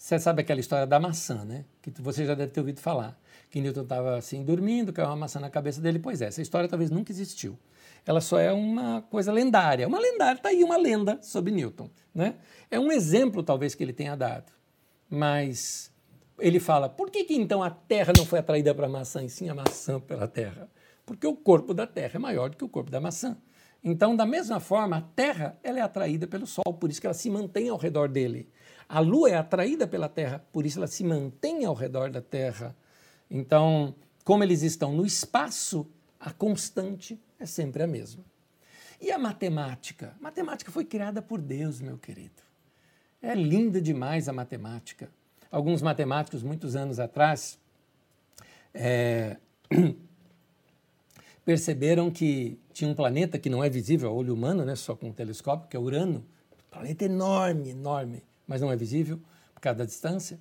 Você 0.02 0.18
sabe 0.18 0.42
aquela 0.42 0.60
história 0.60 0.88
da 0.88 1.00
maçã, 1.00 1.46
né? 1.46 1.64
Que 1.80 1.92
você 2.02 2.26
já 2.26 2.34
deve 2.34 2.52
ter 2.52 2.60
ouvido 2.60 2.80
falar. 2.80 3.16
Que 3.52 3.62
Newton 3.62 3.84
estava 3.84 4.18
assim 4.18 4.44
dormindo, 4.44 4.92
caiu 4.92 5.08
uma 5.08 5.16
maçã 5.16 5.40
na 5.40 5.48
cabeça 5.48 5.80
dele. 5.80 6.00
Pois 6.00 6.24
é, 6.24 6.26
essa 6.26 6.42
história 6.42 6.68
talvez 6.68 6.90
nunca 6.90 7.12
existiu. 7.12 7.56
Ela 8.04 8.20
só 8.20 8.40
é 8.40 8.52
uma 8.52 9.04
coisa 9.04 9.32
lendária. 9.32 9.88
Uma 9.88 10.00
lendária, 10.00 10.38
está 10.38 10.50
aí 10.50 10.64
uma 10.64 10.76
lenda 10.76 11.20
sobre 11.22 11.52
Newton. 11.52 11.88
Né? 12.16 12.34
É 12.72 12.80
um 12.80 12.92
exemplo, 12.92 13.44
talvez, 13.44 13.76
que 13.76 13.84
ele 13.84 13.94
tenha 13.94 14.16
dado. 14.16 14.52
Mas 15.08 15.92
ele 16.40 16.60
fala: 16.60 16.90
por 16.90 17.12
que, 17.12 17.24
que 17.24 17.36
então 17.36 17.62
a 17.62 17.70
Terra 17.70 18.12
não 18.18 18.26
foi 18.26 18.40
atraída 18.40 18.74
para 18.74 18.88
a 18.88 18.90
maçã 18.90 19.24
e 19.24 19.30
sim 19.30 19.50
a 19.50 19.54
maçã 19.54 20.00
pela 20.00 20.28
Terra? 20.28 20.68
Porque 21.06 21.28
o 21.28 21.36
corpo 21.36 21.76
da 21.76 21.86
Terra 21.86 22.14
é 22.16 22.20
maior 22.20 22.50
do 22.50 22.58
que 22.58 22.66
o 22.66 22.70
corpo 22.70 22.90
da 22.90 23.00
maçã. 23.00 23.38
Então, 23.84 24.16
da 24.16 24.26
mesma 24.26 24.60
forma, 24.60 24.98
a 24.98 25.02
Terra 25.02 25.60
ela 25.64 25.78
é 25.78 25.82
atraída 25.82 26.26
pelo 26.26 26.48
Sol, 26.48 26.74
por 26.74 26.90
isso 26.90 27.00
que 27.00 27.06
ela 27.06 27.14
se 27.14 27.30
mantém 27.30 27.70
ao 27.70 27.78
redor 27.78 28.10
dele. 28.10 28.50
A 28.92 29.00
Lua 29.00 29.30
é 29.30 29.36
atraída 29.36 29.88
pela 29.88 30.10
Terra, 30.10 30.44
por 30.52 30.66
isso 30.66 30.78
ela 30.78 30.86
se 30.86 31.02
mantém 31.02 31.64
ao 31.64 31.74
redor 31.74 32.10
da 32.10 32.22
Terra. 32.22 32.76
Então, 33.30 33.96
como 34.26 34.44
eles 34.44 34.64
estão 34.64 34.92
no 34.92 35.06
espaço, 35.06 35.88
a 36.20 36.30
constante 36.34 37.18
é 37.40 37.46
sempre 37.46 37.84
a 37.84 37.88
mesma. 37.88 38.22
E 39.00 39.10
a 39.10 39.18
matemática? 39.18 40.14
A 40.20 40.24
matemática 40.24 40.70
foi 40.74 40.84
criada 40.84 41.22
por 41.22 41.40
Deus, 41.40 41.80
meu 41.80 41.98
querido. 41.98 42.44
É 43.22 43.34
linda 43.34 43.82
demais 43.82 44.28
a 44.28 44.34
matemática. 44.34 45.10
Alguns 45.50 45.82
matemáticos, 45.82 46.44
muitos 46.44 46.76
anos 46.76 47.00
atrás, 47.00 47.58
é, 48.74 49.38
perceberam 51.46 52.12
que 52.12 52.60
tinha 52.74 52.92
um 52.92 52.94
planeta 52.94 53.40
que 53.40 53.50
não 53.50 53.64
é 53.64 53.70
visível 53.70 54.10
ao 54.10 54.18
olho 54.18 54.34
humano, 54.34 54.66
né, 54.66 54.76
só 54.76 54.98
com 54.98 55.08
um 55.08 55.14
telescópio, 55.14 55.70
que 55.70 55.78
é 55.78 55.80
Urano. 55.80 56.26
Planeta 56.70 57.06
enorme, 57.06 57.70
enorme, 57.70 58.24
mas 58.52 58.60
não 58.60 58.70
é 58.70 58.76
visível 58.76 59.18
por 59.56 59.62
causa 59.62 59.80
da 59.80 59.86
distância. 59.86 60.38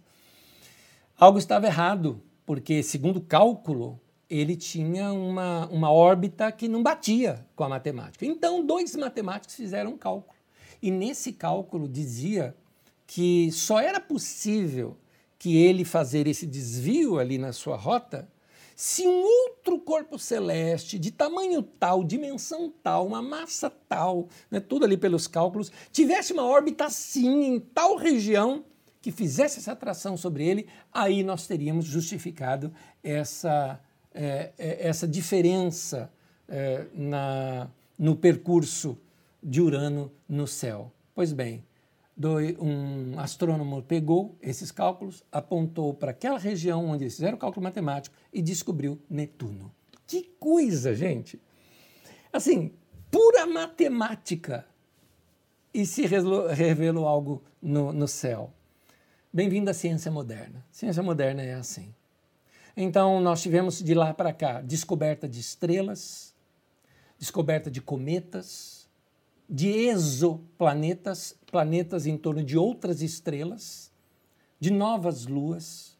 Algo 1.17 1.39
estava 1.39 1.67
errado, 1.67 2.21
porque, 2.45 2.83
segundo 2.83 3.21
cálculo, 3.21 4.01
ele 4.29 4.57
tinha 4.57 5.13
uma, 5.13 5.69
uma 5.69 5.93
órbita 5.93 6.51
que 6.51 6.67
não 6.67 6.83
batia 6.83 7.47
com 7.55 7.63
a 7.63 7.69
matemática. 7.69 8.27
Então, 8.27 8.67
dois 8.67 8.97
matemáticos 8.97 9.55
fizeram 9.55 9.93
um 9.93 9.97
cálculo. 9.97 10.37
E 10.83 10.91
nesse 10.91 11.33
cálculo 11.33 11.87
dizia 11.87 12.57
que 13.07 13.53
só 13.53 13.79
era 13.79 14.01
possível 14.01 14.97
que 15.39 15.57
ele 15.57 15.85
fazer 15.85 16.27
esse 16.27 16.47
desvio 16.47 17.17
ali 17.17 17.39
na 17.39 17.53
sua 17.53 17.77
rota 17.77 18.29
se 18.81 19.07
um 19.07 19.22
outro 19.22 19.78
corpo 19.78 20.18
celeste 20.18 20.99
de 20.99 21.11
tamanho 21.11 21.62
tal, 21.62 22.03
dimensão 22.03 22.72
tal, 22.83 23.07
uma 23.07 23.20
massa 23.20 23.68
tal, 23.68 24.26
né, 24.51 24.59
tudo 24.59 24.87
ali 24.87 24.97
pelos 24.97 25.26
cálculos, 25.26 25.70
tivesse 25.93 26.33
uma 26.33 26.47
órbita 26.47 26.87
assim, 26.87 27.45
em 27.45 27.61
tal 27.61 27.97
região, 27.97 28.64
que 29.03 29.12
fizesse 29.12 29.59
essa 29.59 29.72
atração 29.72 30.16
sobre 30.16 30.49
ele, 30.49 30.66
aí 30.91 31.22
nós 31.22 31.47
teríamos 31.47 31.85
justificado 31.85 32.72
essa, 33.05 33.78
é, 34.14 34.51
é 34.57 34.89
essa 34.89 35.07
diferença 35.07 36.11
é, 36.49 36.87
na, 36.95 37.68
no 37.99 38.16
percurso 38.16 38.97
de 39.43 39.61
Urano 39.61 40.11
no 40.26 40.47
céu. 40.47 40.91
Pois 41.14 41.35
bem, 41.35 41.62
um 42.59 43.18
astrônomo 43.18 43.83
pegou 43.83 44.37
esses 44.43 44.71
cálculos, 44.71 45.25
apontou 45.33 45.95
para 45.95 46.11
aquela 46.11 46.39
região 46.39 46.87
onde 46.87 47.05
eles 47.05 47.14
fizeram 47.14 47.37
o 47.37 47.41
cálculo 47.41 47.64
matemático 47.64 48.14
e 48.33 48.43
descobriu 48.43 49.01
Netuno. 49.09 49.73
Que 50.07 50.25
coisa, 50.39 50.95
gente! 50.95 51.41
Assim, 52.33 52.73
pura 53.11 53.47
matemática 53.47 54.66
e 55.73 55.87
se 55.87 56.05
revelou 56.07 57.07
algo 57.07 57.43
no, 57.61 57.93
no 57.93 58.07
céu. 58.07 58.53
Bem-vindo 59.33 59.71
à 59.71 59.75
ciência 59.75 60.11
moderna. 60.11 60.64
Ciência 60.71 61.03
moderna 61.03 61.43
é 61.43 61.55
assim. 61.55 61.95
Então, 62.77 63.21
nós 63.21 63.43
tivemos 63.43 63.83
de 63.83 63.95
lá 63.95 64.12
para 64.12 64.33
cá 64.33 64.61
descoberta 64.61 65.29
de 65.29 65.41
estrelas, 65.41 66.35
descoberta 67.18 67.71
de 67.71 67.81
cometas, 67.81 68.80
de 69.51 69.68
exoplanetas, 69.68 71.36
planetas 71.51 72.07
em 72.07 72.16
torno 72.16 72.44
de 72.44 72.57
outras 72.57 73.03
estrelas, 73.03 73.90
de 74.61 74.70
novas 74.70 75.26
luas. 75.26 75.98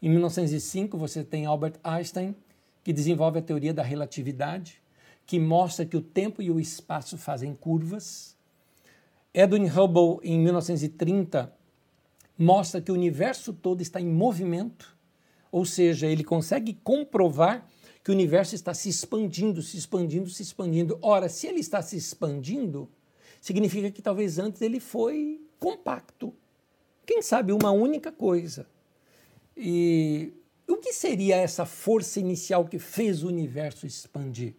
Em 0.00 0.08
1905, 0.08 0.96
você 0.96 1.24
tem 1.24 1.46
Albert 1.46 1.80
Einstein, 1.82 2.36
que 2.84 2.92
desenvolve 2.92 3.40
a 3.40 3.42
teoria 3.42 3.74
da 3.74 3.82
relatividade, 3.82 4.80
que 5.26 5.40
mostra 5.40 5.84
que 5.84 5.96
o 5.96 6.00
tempo 6.00 6.40
e 6.40 6.48
o 6.48 6.60
espaço 6.60 7.18
fazem 7.18 7.52
curvas. 7.52 8.36
Edwin 9.34 9.66
Hubble, 9.66 10.20
em 10.22 10.38
1930, 10.38 11.52
mostra 12.38 12.80
que 12.80 12.92
o 12.92 12.94
universo 12.94 13.52
todo 13.52 13.80
está 13.80 14.00
em 14.00 14.06
movimento, 14.06 14.96
ou 15.50 15.64
seja, 15.64 16.06
ele 16.06 16.22
consegue 16.22 16.74
comprovar 16.84 17.66
que 18.06 18.12
o 18.12 18.14
universo 18.14 18.54
está 18.54 18.72
se 18.72 18.88
expandindo, 18.88 19.60
se 19.60 19.76
expandindo, 19.76 20.30
se 20.30 20.40
expandindo. 20.40 20.96
Ora, 21.02 21.28
se 21.28 21.48
ele 21.48 21.58
está 21.58 21.82
se 21.82 21.96
expandindo, 21.96 22.88
significa 23.40 23.90
que 23.90 24.00
talvez 24.00 24.38
antes 24.38 24.62
ele 24.62 24.78
foi 24.78 25.44
compacto. 25.58 26.32
Quem 27.04 27.20
sabe 27.20 27.50
uma 27.50 27.72
única 27.72 28.12
coisa. 28.12 28.64
E 29.56 30.32
o 30.68 30.76
que 30.76 30.92
seria 30.92 31.34
essa 31.34 31.66
força 31.66 32.20
inicial 32.20 32.66
que 32.66 32.78
fez 32.78 33.24
o 33.24 33.26
universo 33.26 33.88
expandir? 33.88 34.54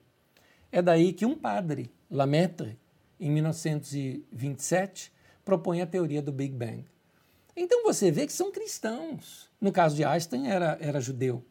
É 0.70 0.82
daí 0.82 1.14
que 1.14 1.26
um 1.26 1.34
padre, 1.34 1.90
Lemaitre, 2.12 2.78
em 3.18 3.32
1927, 3.32 5.10
propõe 5.46 5.80
a 5.80 5.88
teoria 5.88 6.22
do 6.22 6.34
Big 6.34 6.54
Bang. 6.54 6.84
Então 7.56 7.82
você 7.84 8.12
vê 8.12 8.28
que 8.28 8.34
são 8.34 8.52
cristãos. 8.52 9.50
No 9.62 9.72
caso 9.72 9.96
de 9.96 10.04
Einstein, 10.04 10.48
era, 10.48 10.78
era 10.82 11.00
judeu. 11.00 11.46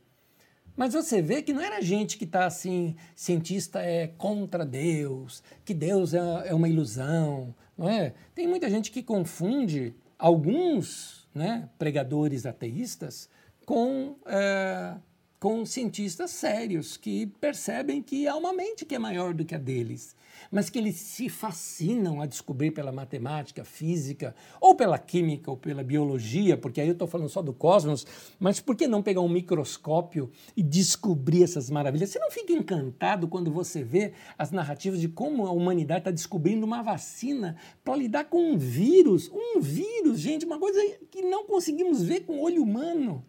Mas 0.76 0.92
você 0.92 1.22
vê 1.22 1.40
que 1.40 1.52
não 1.52 1.62
era 1.62 1.80
gente 1.80 2.18
que 2.18 2.24
está 2.24 2.44
assim, 2.44 2.94
cientista 3.14 3.80
é 3.80 4.08
contra 4.08 4.64
Deus, 4.64 5.42
que 5.64 5.72
Deus 5.72 6.12
é, 6.12 6.18
é, 6.46 6.54
uma 6.54 6.68
ilusão, 6.68 7.54
não 7.76 7.88
é? 7.88 8.12
Tem 8.34 8.46
muita 8.46 8.68
gente 8.68 8.90
que 8.90 9.02
confunde 9.02 9.94
alguns 10.18 11.26
né, 11.34 11.68
pregadores 11.78 12.44
ateístas 12.44 13.28
com, 13.64 14.16
é, 14.26 14.94
com 15.40 15.64
cientistas 15.64 16.30
sérios 16.30 16.96
que 16.96 17.26
percebem 17.26 18.02
que 18.02 18.28
há 18.28 18.36
uma 18.36 18.52
mente 18.52 18.84
que 18.84 18.94
é 18.94 18.98
maior 18.98 19.32
do 19.32 19.44
que 19.44 19.54
a 19.54 19.58
deles 19.58 20.14
mas 20.50 20.70
que 20.70 20.78
eles 20.78 20.96
se 20.96 21.28
fascinam 21.28 22.20
a 22.20 22.26
descobrir 22.26 22.70
pela 22.70 22.92
matemática, 22.92 23.64
física, 23.64 24.34
ou 24.60 24.74
pela 24.74 24.98
química, 24.98 25.50
ou 25.50 25.56
pela 25.56 25.82
biologia, 25.82 26.56
porque 26.56 26.80
aí 26.80 26.88
eu 26.88 26.92
estou 26.92 27.08
falando 27.08 27.28
só 27.28 27.42
do 27.42 27.52
cosmos, 27.52 28.06
mas 28.38 28.60
por 28.60 28.76
que 28.76 28.86
não 28.86 29.02
pegar 29.02 29.20
um 29.20 29.28
microscópio 29.28 30.30
e 30.56 30.62
descobrir 30.62 31.42
essas 31.42 31.70
maravilhas? 31.70 32.10
Você 32.10 32.18
não 32.18 32.30
fica 32.30 32.52
encantado 32.52 33.28
quando 33.28 33.50
você 33.50 33.82
vê 33.82 34.12
as 34.38 34.50
narrativas 34.50 35.00
de 35.00 35.08
como 35.08 35.46
a 35.46 35.52
humanidade 35.52 36.00
está 36.00 36.10
descobrindo 36.10 36.66
uma 36.66 36.82
vacina 36.82 37.56
para 37.84 37.96
lidar 37.96 38.24
com 38.24 38.52
um 38.52 38.58
vírus? 38.58 39.30
Um 39.32 39.60
vírus, 39.60 40.20
gente, 40.20 40.44
uma 40.44 40.58
coisa 40.58 40.80
que 41.10 41.22
não 41.22 41.44
conseguimos 41.46 42.02
ver 42.02 42.20
com 42.20 42.34
o 42.34 42.42
olho 42.42 42.62
humano. 42.62 43.24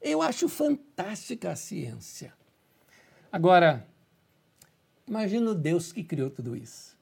Eu 0.00 0.20
acho 0.20 0.48
fantástica 0.48 1.52
a 1.52 1.56
ciência. 1.56 2.32
Agora, 3.30 3.86
Imagina 5.12 5.50
o 5.50 5.54
Deus 5.54 5.92
que 5.92 6.02
criou 6.02 6.30
tudo 6.30 6.56
isso. 6.56 6.96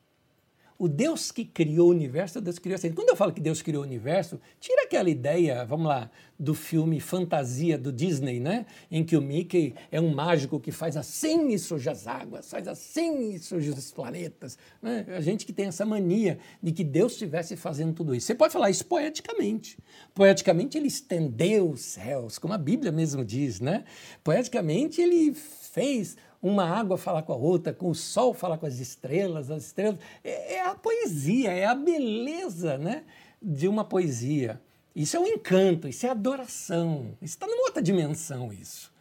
O 0.76 0.88
Deus 0.88 1.30
que 1.30 1.44
criou 1.44 1.86
o 1.86 1.90
universo, 1.92 2.40
o 2.40 2.42
Deus 2.42 2.56
que 2.56 2.62
criou 2.62 2.74
assim. 2.74 2.90
Quando 2.90 3.10
eu 3.10 3.14
falo 3.14 3.32
que 3.32 3.40
Deus 3.40 3.62
criou 3.62 3.84
o 3.84 3.86
universo, 3.86 4.40
tira 4.58 4.82
aquela 4.82 5.08
ideia, 5.08 5.64
vamos 5.64 5.86
lá, 5.86 6.10
do 6.36 6.52
filme 6.52 6.98
Fantasia 6.98 7.78
do 7.78 7.92
Disney, 7.92 8.40
né? 8.40 8.66
Em 8.90 9.04
que 9.04 9.16
o 9.16 9.22
Mickey 9.22 9.76
é 9.92 10.00
um 10.00 10.12
mágico 10.12 10.58
que 10.58 10.72
faz 10.72 10.96
assim 10.96 11.50
e 11.50 11.58
surge 11.58 11.88
as 11.88 12.08
águas, 12.08 12.50
faz 12.50 12.66
assim 12.66 13.34
e 13.34 13.38
surge 13.38 13.70
os 13.70 13.92
planetas. 13.92 14.58
Né? 14.82 15.06
A 15.16 15.20
gente 15.20 15.46
que 15.46 15.52
tem 15.52 15.66
essa 15.66 15.86
mania 15.86 16.40
de 16.60 16.72
que 16.72 16.82
Deus 16.82 17.12
estivesse 17.12 17.56
fazendo 17.56 17.92
tudo 17.92 18.12
isso. 18.12 18.26
Você 18.26 18.34
pode 18.34 18.52
falar 18.52 18.70
isso 18.70 18.86
poeticamente. 18.86 19.78
Poeticamente 20.12 20.76
ele 20.76 20.88
estendeu 20.88 21.70
os 21.70 21.80
céus, 21.80 22.38
como 22.38 22.54
a 22.54 22.58
Bíblia 22.58 22.90
mesmo 22.90 23.24
diz, 23.24 23.60
né? 23.60 23.84
Poeticamente 24.24 25.00
ele 25.00 25.32
fez 25.32 26.16
uma 26.42 26.64
água 26.64 26.96
falar 26.96 27.22
com 27.22 27.32
a 27.32 27.36
outra, 27.36 27.72
com 27.72 27.90
o 27.90 27.94
sol 27.94 28.32
falar 28.32 28.58
com 28.58 28.66
as 28.66 28.78
estrelas, 28.78 29.50
as 29.50 29.66
estrelas. 29.66 29.98
É, 30.24 30.54
é 30.54 30.66
a 30.66 30.74
poesia, 30.74 31.52
é 31.52 31.66
a 31.66 31.74
beleza 31.74 32.78
né, 32.78 33.04
de 33.40 33.68
uma 33.68 33.84
poesia. 33.84 34.60
Isso 34.94 35.16
é 35.16 35.20
um 35.20 35.26
encanto, 35.26 35.86
isso 35.86 36.06
é 36.06 36.10
adoração. 36.10 37.16
Está 37.20 37.46
numa 37.46 37.64
outra 37.64 37.82
dimensão, 37.82 38.52
isso. 38.52 38.92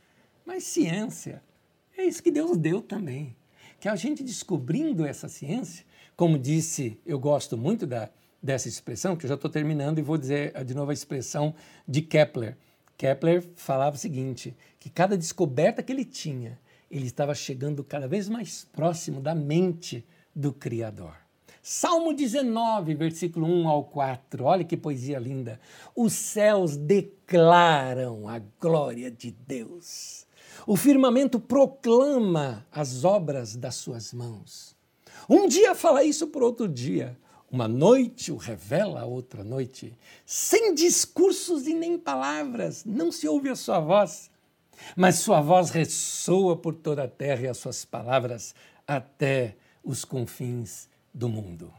Mas 0.46 0.64
ciência, 0.64 1.42
é 1.98 2.04
isso 2.04 2.22
que 2.22 2.32
Deus 2.32 2.58
deu 2.58 2.82
também. 2.82 3.36
Que 3.80 3.88
a 3.88 3.96
gente 3.96 4.24
descobrindo 4.24 5.06
essa 5.06 5.30
ciência, 5.30 5.86
como 6.16 6.38
disse, 6.38 7.00
eu 7.06 7.18
gosto 7.18 7.58
muito 7.58 7.88
da, 7.88 8.10
dessa 8.44 8.68
expressão, 8.68 9.16
que 9.16 9.26
eu 9.26 9.30
já 9.30 9.36
estou 9.36 9.50
terminando 9.50 10.00
e 10.00 10.02
vou 10.02 10.18
dizer 10.18 10.64
de 10.66 10.74
novo 10.74 10.92
a 10.92 10.94
expressão 10.94 11.56
de 11.88 12.02
Kepler. 12.02 12.58
Kepler 12.98 13.42
falava 13.56 13.96
o 13.96 14.00
seguinte, 14.00 14.56
que 14.80 14.90
cada 14.90 15.18
descoberta 15.18 15.82
que 15.82 15.92
ele 15.92 16.04
tinha, 16.04 16.60
ele 16.90 17.06
estava 17.06 17.36
chegando 17.36 17.84
cada 17.84 18.08
vez 18.08 18.28
mais 18.28 18.68
próximo 18.74 19.22
da 19.22 19.36
mente 19.36 20.04
do 20.36 20.52
Criador. 20.52 21.14
Salmo 21.62 22.14
19, 22.14 22.96
versículo 22.96 23.46
1 23.46 23.68
ao 23.68 23.84
4. 23.84 24.44
Olha 24.44 24.64
que 24.64 24.78
poesia 24.78 25.20
linda. 25.20 25.60
Os 25.96 26.14
céus 26.14 26.76
declaram 26.76 28.28
a 28.28 28.40
glória 28.60 29.12
de 29.12 29.32
Deus. 29.32 30.26
O 30.66 30.76
firmamento 30.76 31.40
proclama 31.40 32.66
as 32.72 33.04
obras 33.04 33.56
das 33.56 33.76
suas 33.76 34.14
mãos. 34.14 34.76
Um 35.30 35.48
dia 35.48 35.76
fala 35.76 36.04
isso 36.04 36.28
por 36.28 36.42
outro 36.42 36.68
dia. 36.68 37.18
Uma 37.52 37.68
noite 37.68 38.32
o 38.32 38.38
revela 38.38 39.02
a 39.02 39.06
outra 39.06 39.44
noite. 39.44 39.96
Sem 40.26 40.74
discursos 40.74 41.68
e 41.68 41.74
nem 41.74 41.98
palavras, 41.98 42.86
não 42.86 43.12
se 43.12 43.28
ouve 43.28 43.50
a 43.50 43.56
sua 43.56 43.80
voz 43.80 44.30
mas 44.96 45.20
sua 45.20 45.42
voz 45.42 45.70
ressoa 45.70 46.56
por 46.56 46.76
toda 46.76 47.04
a 47.04 47.08
terra 47.08 47.42
e 47.42 47.48
as 47.48 47.58
suas 47.58 47.86
palavras 47.86 48.54
até 48.88 49.56
os 49.84 50.04
confins 50.04 50.90
do 51.14 51.30
mundo. 51.30 51.74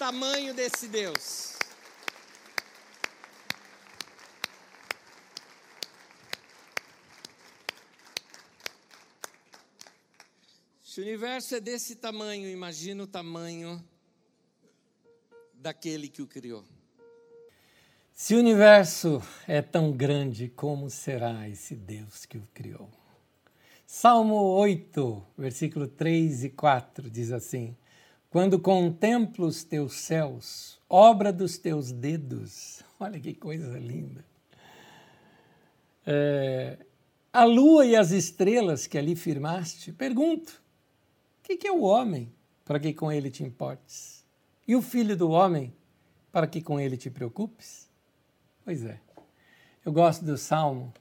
Tamanho 0.00 0.54
desse 0.54 0.88
Deus. 0.88 1.58
Se 10.82 11.02
o 11.02 11.02
universo 11.02 11.54
é 11.54 11.60
desse 11.60 11.96
tamanho, 11.96 12.48
imagina 12.48 13.02
o 13.02 13.06
tamanho 13.06 13.84
daquele 15.52 16.08
que 16.08 16.22
o 16.22 16.26
criou. 16.26 16.64
Se 18.14 18.34
o 18.34 18.38
universo 18.38 19.22
é 19.46 19.60
tão 19.60 19.92
grande, 19.92 20.48
como 20.48 20.88
será 20.88 21.46
esse 21.46 21.76
Deus 21.76 22.24
que 22.24 22.38
o 22.38 22.48
criou? 22.54 22.90
Salmo 23.86 24.36
8, 24.36 25.26
versículo 25.36 25.86
3 25.86 26.44
e 26.44 26.48
4 26.48 27.10
diz 27.10 27.32
assim: 27.32 27.76
Quando 28.30 28.58
contemplo 28.58 29.46
os 29.46 29.64
teus 29.64 29.94
céus, 29.94 30.80
obra 30.88 31.32
dos 31.32 31.58
teus 31.58 31.92
dedos, 31.92 32.82
olha 32.98 33.20
que 33.20 33.34
coisa 33.34 33.78
linda. 33.78 34.24
É, 36.06 36.78
a 37.32 37.44
lua 37.44 37.84
e 37.84 37.94
as 37.94 38.10
estrelas 38.10 38.86
que 38.86 38.96
ali 38.96 39.14
firmaste, 39.14 39.92
pergunto: 39.92 40.60
que, 41.50 41.56
que 41.56 41.66
é 41.66 41.72
o 41.72 41.82
homem 41.82 42.32
para 42.64 42.78
que 42.78 42.92
com 42.92 43.10
ele 43.10 43.30
te 43.30 43.42
importes? 43.42 44.24
E 44.66 44.76
o 44.76 44.82
filho 44.82 45.16
do 45.16 45.30
homem 45.30 45.74
para 46.30 46.46
que 46.46 46.62
com 46.62 46.78
ele 46.78 46.96
te 46.96 47.10
preocupes? 47.10 47.88
Pois 48.64 48.84
é. 48.84 49.00
Eu 49.84 49.92
gosto 49.92 50.24
do 50.24 50.38
Salmo 50.38 50.92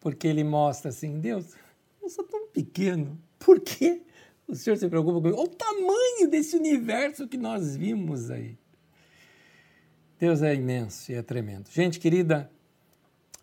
porque 0.00 0.26
ele 0.26 0.42
mostra 0.42 0.88
assim: 0.88 1.20
Deus, 1.20 1.54
eu 2.02 2.08
sou 2.08 2.24
tão 2.24 2.48
pequeno, 2.48 3.16
por 3.38 3.60
que 3.60 4.02
o 4.52 4.56
Senhor 4.56 4.76
se 4.76 4.88
preocupa 4.88 5.20
comigo? 5.20 5.36
Olha 5.36 5.46
o 5.46 5.48
tamanho 5.48 6.28
desse 6.28 6.56
universo 6.56 7.28
que 7.28 7.36
nós 7.36 7.76
vimos 7.76 8.30
aí. 8.30 8.56
Deus 10.18 10.42
é 10.42 10.54
imenso 10.54 11.10
e 11.10 11.14
é 11.14 11.22
tremendo. 11.22 11.70
Gente 11.70 11.98
querida, 11.98 12.50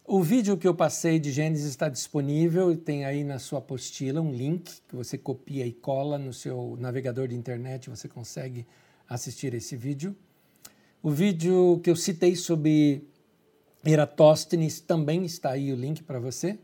o 0.05 0.21
vídeo 0.21 0.57
que 0.57 0.67
eu 0.67 0.75
passei 0.75 1.19
de 1.19 1.31
Gênesis 1.31 1.65
está 1.65 1.89
disponível, 1.89 2.75
tem 2.77 3.03
aí 3.03 3.23
na 3.23 3.39
sua 3.39 3.59
apostila 3.59 4.21
um 4.21 4.31
link 4.31 4.81
que 4.87 4.95
você 4.95 5.17
copia 5.17 5.65
e 5.65 5.73
cola 5.73 6.17
no 6.17 6.31
seu 6.31 6.77
navegador 6.79 7.27
de 7.27 7.35
internet, 7.35 7.89
você 7.89 8.07
consegue 8.07 8.65
assistir 9.09 9.53
esse 9.53 9.75
vídeo. 9.75 10.15
O 11.01 11.09
vídeo 11.09 11.79
que 11.83 11.89
eu 11.89 11.95
citei 11.95 12.35
sobre 12.35 13.07
Eratóstenes 13.85 14.79
também 14.79 15.25
está 15.25 15.51
aí 15.51 15.71
o 15.71 15.75
link 15.75 16.03
para 16.03 16.19
você. 16.19 16.59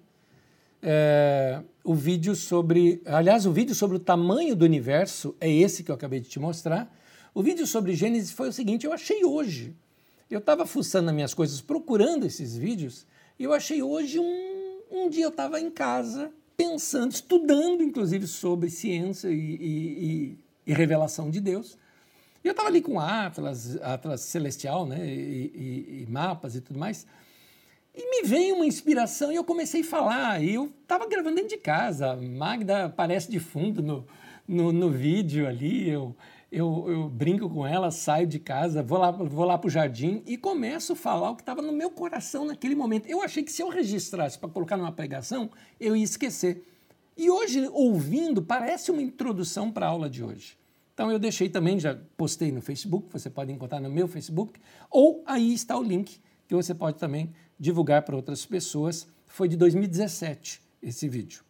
É, 0.85 1.61
o 1.81 1.95
vídeo 1.95 2.35
sobre, 2.35 3.01
aliás, 3.05 3.45
o 3.45 3.53
vídeo 3.53 3.73
sobre 3.73 3.95
o 3.95 3.99
tamanho 3.99 4.53
do 4.53 4.65
universo 4.65 5.34
é 5.39 5.49
esse 5.49 5.81
que 5.81 5.89
eu 5.89 5.95
acabei 5.95 6.19
de 6.19 6.27
te 6.27 6.39
mostrar. 6.39 6.93
O 7.34 7.41
vídeo 7.41 7.65
sobre 7.65 7.95
Gênesis 7.95 8.31
foi 8.31 8.49
o 8.49 8.53
seguinte, 8.53 8.85
eu 8.85 8.91
achei 8.91 9.23
hoje. 9.23 9.73
Eu 10.30 10.39
estava 10.39 10.65
fuçando 10.65 11.10
as 11.10 11.15
minhas 11.15 11.34
coisas, 11.34 11.61
procurando 11.61 12.26
esses 12.26 12.55
vídeos, 12.57 13.07
e 13.39 13.45
eu 13.45 13.53
achei 13.53 13.81
hoje 13.81 14.19
um, 14.19 14.80
um 14.91 15.10
dia 15.10 15.23
eu 15.23 15.30
estava 15.30 15.60
em 15.60 15.72
casa 15.72 16.31
pensando, 16.57 17.11
estudando 17.11 17.81
inclusive 17.81 18.27
sobre 18.27 18.69
ciência 18.69 19.30
e, 19.30 19.34
e, 19.34 20.38
e, 20.68 20.72
e 20.72 20.73
revelação 20.73 21.30
de 21.30 21.39
Deus. 21.39 21.77
E 22.43 22.47
eu 22.47 22.51
estava 22.51 22.68
ali 22.68 22.81
com 22.81 22.99
Atlas, 22.99 23.81
Atlas 23.81 24.22
Celestial, 24.22 24.85
né, 24.85 24.99
e, 25.07 26.05
mapas 26.10 26.55
e 26.55 26.61
tudo 26.61 26.77
mais. 26.77 27.07
E 27.95 28.09
me 28.09 28.27
veio 28.27 28.55
uma 28.55 28.65
inspiração 28.65 29.31
e 29.31 29.35
eu 29.35 29.43
comecei 29.43 29.81
a 29.81 29.83
falar. 29.83 30.43
E 30.43 30.55
eu 30.55 30.71
estava 30.81 31.07
gravando 31.07 31.35
dentro 31.35 31.51
de 31.51 31.57
casa. 31.57 32.15
Magda 32.15 32.85
aparece 32.85 33.29
de 33.29 33.39
fundo 33.39 33.83
no, 33.83 34.07
no, 34.47 34.71
no 34.71 34.89
vídeo 34.89 35.47
ali. 35.47 35.89
Eu, 35.89 36.15
eu, 36.51 36.85
eu, 36.87 37.09
brinco 37.09 37.47
com 37.47 37.65
ela, 37.65 37.91
saio 37.91 38.25
de 38.25 38.39
casa, 38.39 38.81
vou 38.81 38.97
lá, 38.97 39.11
vou 39.11 39.45
lá 39.45 39.57
para 39.57 39.67
o 39.67 39.71
jardim 39.71 40.23
e 40.25 40.37
começo 40.37 40.93
a 40.93 40.95
falar 40.95 41.31
o 41.31 41.35
que 41.35 41.41
estava 41.41 41.61
no 41.61 41.71
meu 41.71 41.91
coração 41.91 42.45
naquele 42.45 42.75
momento. 42.75 43.07
Eu 43.07 43.21
achei 43.21 43.43
que 43.43 43.51
se 43.51 43.61
eu 43.61 43.69
registrasse 43.69 44.39
para 44.39 44.49
colocar 44.49 44.75
numa 44.75 44.91
pregação, 44.91 45.49
eu 45.79 45.95
ia 45.95 46.03
esquecer. 46.03 46.67
E 47.15 47.29
hoje, 47.29 47.67
ouvindo, 47.71 48.41
parece 48.41 48.89
uma 48.89 49.01
introdução 49.01 49.71
para 49.71 49.85
a 49.85 49.89
aula 49.89 50.09
de 50.09 50.23
hoje. 50.23 50.57
Então 50.93 51.11
eu 51.11 51.19
deixei 51.19 51.49
também, 51.49 51.79
já 51.79 51.97
postei 52.15 52.51
no 52.51 52.61
Facebook, 52.61 53.07
você 53.11 53.29
pode 53.29 53.51
encontrar 53.51 53.79
no 53.79 53.89
meu 53.89 54.07
Facebook, 54.07 54.59
ou 54.89 55.23
aí 55.25 55.53
está 55.53 55.77
o 55.77 55.83
link 55.83 56.19
que 56.47 56.55
você 56.55 56.75
pode 56.75 56.97
também 56.99 57.33
divulgar 57.64 58.02
para 58.02 58.15
outras 58.15 58.45
pessoas. 58.45 59.07
Foi 59.26 59.48
de 59.48 59.56
2017 59.56 60.61
esse 60.81 61.07
vídeo. 61.07 61.44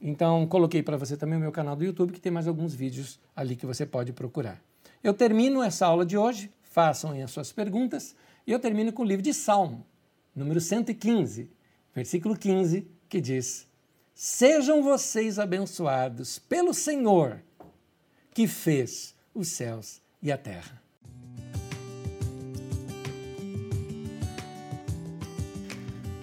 Então, 0.00 0.46
coloquei 0.46 0.80
para 0.80 0.96
você 0.96 1.16
também 1.16 1.36
o 1.36 1.40
meu 1.40 1.50
canal 1.50 1.74
do 1.74 1.84
YouTube, 1.84 2.12
que 2.12 2.20
tem 2.20 2.30
mais 2.30 2.46
alguns 2.46 2.72
vídeos 2.72 3.18
ali 3.34 3.56
que 3.56 3.66
você 3.66 3.84
pode 3.84 4.12
procurar. 4.12 4.62
Eu 5.02 5.12
termino 5.12 5.60
essa 5.62 5.86
aula 5.86 6.06
de 6.06 6.16
hoje, 6.16 6.50
façam 6.62 7.10
aí 7.10 7.20
as 7.20 7.32
suas 7.32 7.52
perguntas, 7.52 8.14
e 8.46 8.52
eu 8.52 8.60
termino 8.60 8.92
com 8.92 9.02
o 9.02 9.04
livro 9.04 9.22
de 9.22 9.34
Salmo, 9.34 9.84
número 10.34 10.60
115, 10.60 11.50
versículo 11.92 12.36
15, 12.36 12.86
que 13.08 13.20
diz: 13.20 13.66
Sejam 14.14 14.82
vocês 14.82 15.38
abençoados 15.38 16.38
pelo 16.38 16.72
Senhor, 16.72 17.42
que 18.32 18.46
fez 18.46 19.14
os 19.34 19.48
céus 19.48 20.00
e 20.22 20.30
a 20.30 20.38
terra. 20.38 20.79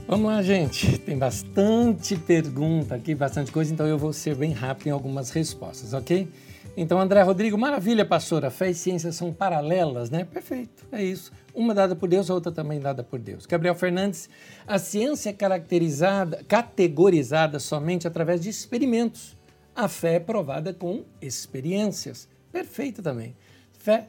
Vamos 0.08 0.32
lá, 0.32 0.42
gente. 0.42 0.98
Tem 1.00 1.18
bastante 1.18 2.16
pergunta 2.16 2.96
aqui, 2.96 3.14
bastante 3.14 3.52
coisa, 3.52 3.74
então 3.74 3.86
eu 3.86 3.98
vou 3.98 4.14
ser 4.14 4.36
bem 4.36 4.54
rápido 4.54 4.88
em 4.88 4.92
algumas 4.92 5.32
respostas, 5.32 5.94
ok? 5.94 6.30
Então, 6.78 6.98
André 6.98 7.22
Rodrigo, 7.24 7.58
maravilha, 7.58 8.06
pastora. 8.06 8.50
Fé 8.50 8.70
e 8.70 8.74
ciência 8.74 9.12
são 9.12 9.34
paralelas, 9.34 10.10
né? 10.10 10.24
Perfeito, 10.24 10.86
é 10.94 11.04
isso. 11.04 11.34
Uma 11.54 11.74
dada 11.74 11.94
por 11.94 12.08
Deus, 12.08 12.32
a 12.32 12.34
outra 12.34 12.54
também 12.54 12.80
dada 12.80 13.04
por 13.04 13.20
Deus. 13.20 13.46
Gabriel 13.46 13.76
Fernandes, 13.76 14.30
a 14.66 14.80
ciência 14.80 15.32
é 15.32 15.34
caracterizada, 15.34 16.42
categorizada 16.48 17.60
somente 17.60 18.08
através 18.08 18.40
de 18.40 18.48
experimentos. 18.48 19.36
A 19.76 19.90
fé 19.90 20.16
é 20.16 20.20
provada 20.22 20.74
com 20.74 21.04
experiências. 21.22 22.30
Perfeito 22.50 23.02
também. 23.02 23.36
Fé 23.74 24.08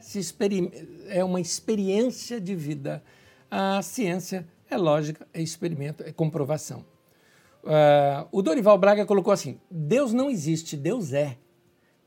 é 1.09 1.21
uma 1.25 1.41
experiência 1.41 2.39
de 2.39 2.55
vida. 2.55 3.03
A 3.51 3.81
ciência 3.81 4.47
é 4.69 4.77
lógica, 4.77 5.27
é 5.33 5.41
experimento, 5.41 6.03
é 6.03 6.11
comprovação. 6.11 6.85
Uh, 7.63 8.27
o 8.31 8.41
Dorival 8.41 8.77
Braga 8.77 9.05
colocou 9.05 9.33
assim: 9.33 9.59
Deus 9.69 10.13
não 10.13 10.29
existe, 10.29 10.77
Deus 10.77 11.13
é. 11.13 11.37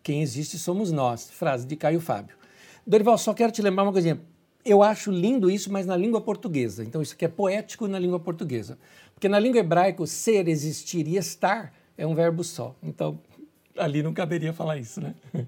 Quem 0.03 0.23
existe 0.23 0.59
somos 0.59 0.91
nós. 0.91 1.31
Frase 1.31 1.67
de 1.67 1.77
Caio 1.77 2.01
Fábio. 2.01 2.37
Dorival, 2.87 3.17
só 3.19 3.33
quero 3.33 3.53
te 3.53 3.63
lembrar 3.63 3.85
uma 3.85 3.93
coisinha. 3.93 4.21
Eu 4.65 4.83
acho 4.83 5.11
lindo 5.11 5.51
isso, 5.51 5.73
mas 5.73 5.87
na 5.87 5.97
língua 5.97 6.21
portuguesa. 6.21 6.85
Então, 6.85 7.03
isso 7.03 7.15
aqui 7.15 7.25
é 7.25 7.29
poético 7.29 7.87
na 7.87 7.99
língua 7.99 8.19
portuguesa. 8.19 8.79
Porque 9.15 9.29
na 9.29 9.39
língua 9.39 9.61
hebraica, 9.61 10.05
ser, 10.07 10.49
existir 10.49 11.07
e 11.07 11.17
estar 11.17 11.73
é 11.97 12.07
um 12.07 12.15
verbo 12.15 12.43
só. 12.43 12.75
Então, 12.83 13.21
ali 13.77 14.03
não 14.03 14.13
caberia 14.13 14.53
falar 14.53 14.79
isso, 14.79 15.01
né? 15.01 15.15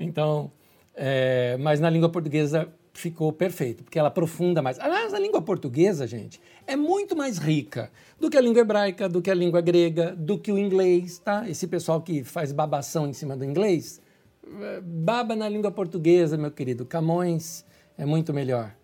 Então, 0.00 0.52
é, 0.94 1.56
mas 1.58 1.80
na 1.80 1.90
língua 1.90 2.08
portuguesa 2.08 2.72
ficou 2.98 3.32
perfeito, 3.32 3.84
porque 3.84 3.98
ela 3.98 4.08
aprofunda 4.08 4.60
mais. 4.60 4.78
Aliás, 4.78 5.14
a 5.14 5.18
língua 5.18 5.40
portuguesa, 5.40 6.06
gente, 6.06 6.40
é 6.66 6.76
muito 6.76 7.16
mais 7.16 7.38
rica 7.38 7.90
do 8.18 8.28
que 8.28 8.36
a 8.36 8.40
língua 8.40 8.60
hebraica, 8.60 9.08
do 9.08 9.22
que 9.22 9.30
a 9.30 9.34
língua 9.34 9.60
grega, 9.60 10.14
do 10.16 10.38
que 10.38 10.50
o 10.50 10.58
inglês, 10.58 11.18
tá? 11.18 11.48
Esse 11.48 11.66
pessoal 11.66 12.00
que 12.00 12.24
faz 12.24 12.52
babação 12.52 13.08
em 13.08 13.12
cima 13.12 13.36
do 13.36 13.44
inglês, 13.44 14.00
eh, 14.44 14.80
baba 14.82 15.36
na 15.36 15.48
língua 15.48 15.70
portuguesa, 15.70 16.36
meu 16.36 16.50
querido. 16.50 16.84
Camões 16.84 17.64
é 17.96 18.04
muito 18.04 18.34
melhor. 18.34 18.74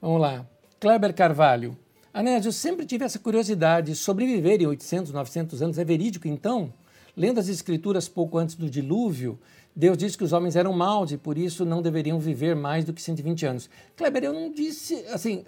Vamos 0.00 0.20
lá. 0.20 0.46
Kleber 0.78 1.14
Carvalho. 1.14 1.76
Anésio, 2.12 2.48
eu 2.48 2.52
sempre 2.52 2.84
tive 2.84 3.04
essa 3.04 3.18
curiosidade. 3.18 3.94
Sobreviver 3.94 4.60
em 4.60 4.66
800, 4.66 5.12
900 5.12 5.62
anos 5.62 5.78
é 5.78 5.84
verídico, 5.84 6.28
então? 6.28 6.72
Lendo 7.16 7.38
as 7.38 7.48
escrituras 7.48 8.08
pouco 8.08 8.36
antes 8.38 8.54
do 8.54 8.68
dilúvio, 8.68 9.38
Deus 9.74 9.96
disse 9.96 10.18
que 10.18 10.24
os 10.24 10.32
homens 10.34 10.54
eram 10.54 10.72
maus 10.72 11.12
e 11.12 11.16
por 11.16 11.38
isso 11.38 11.64
não 11.64 11.80
deveriam 11.80 12.18
viver 12.18 12.54
mais 12.54 12.84
do 12.84 12.92
que 12.92 13.00
120 13.00 13.46
anos. 13.46 13.70
Kleber, 13.96 14.24
eu 14.24 14.32
não 14.32 14.52
disse, 14.52 14.94
assim, 15.08 15.44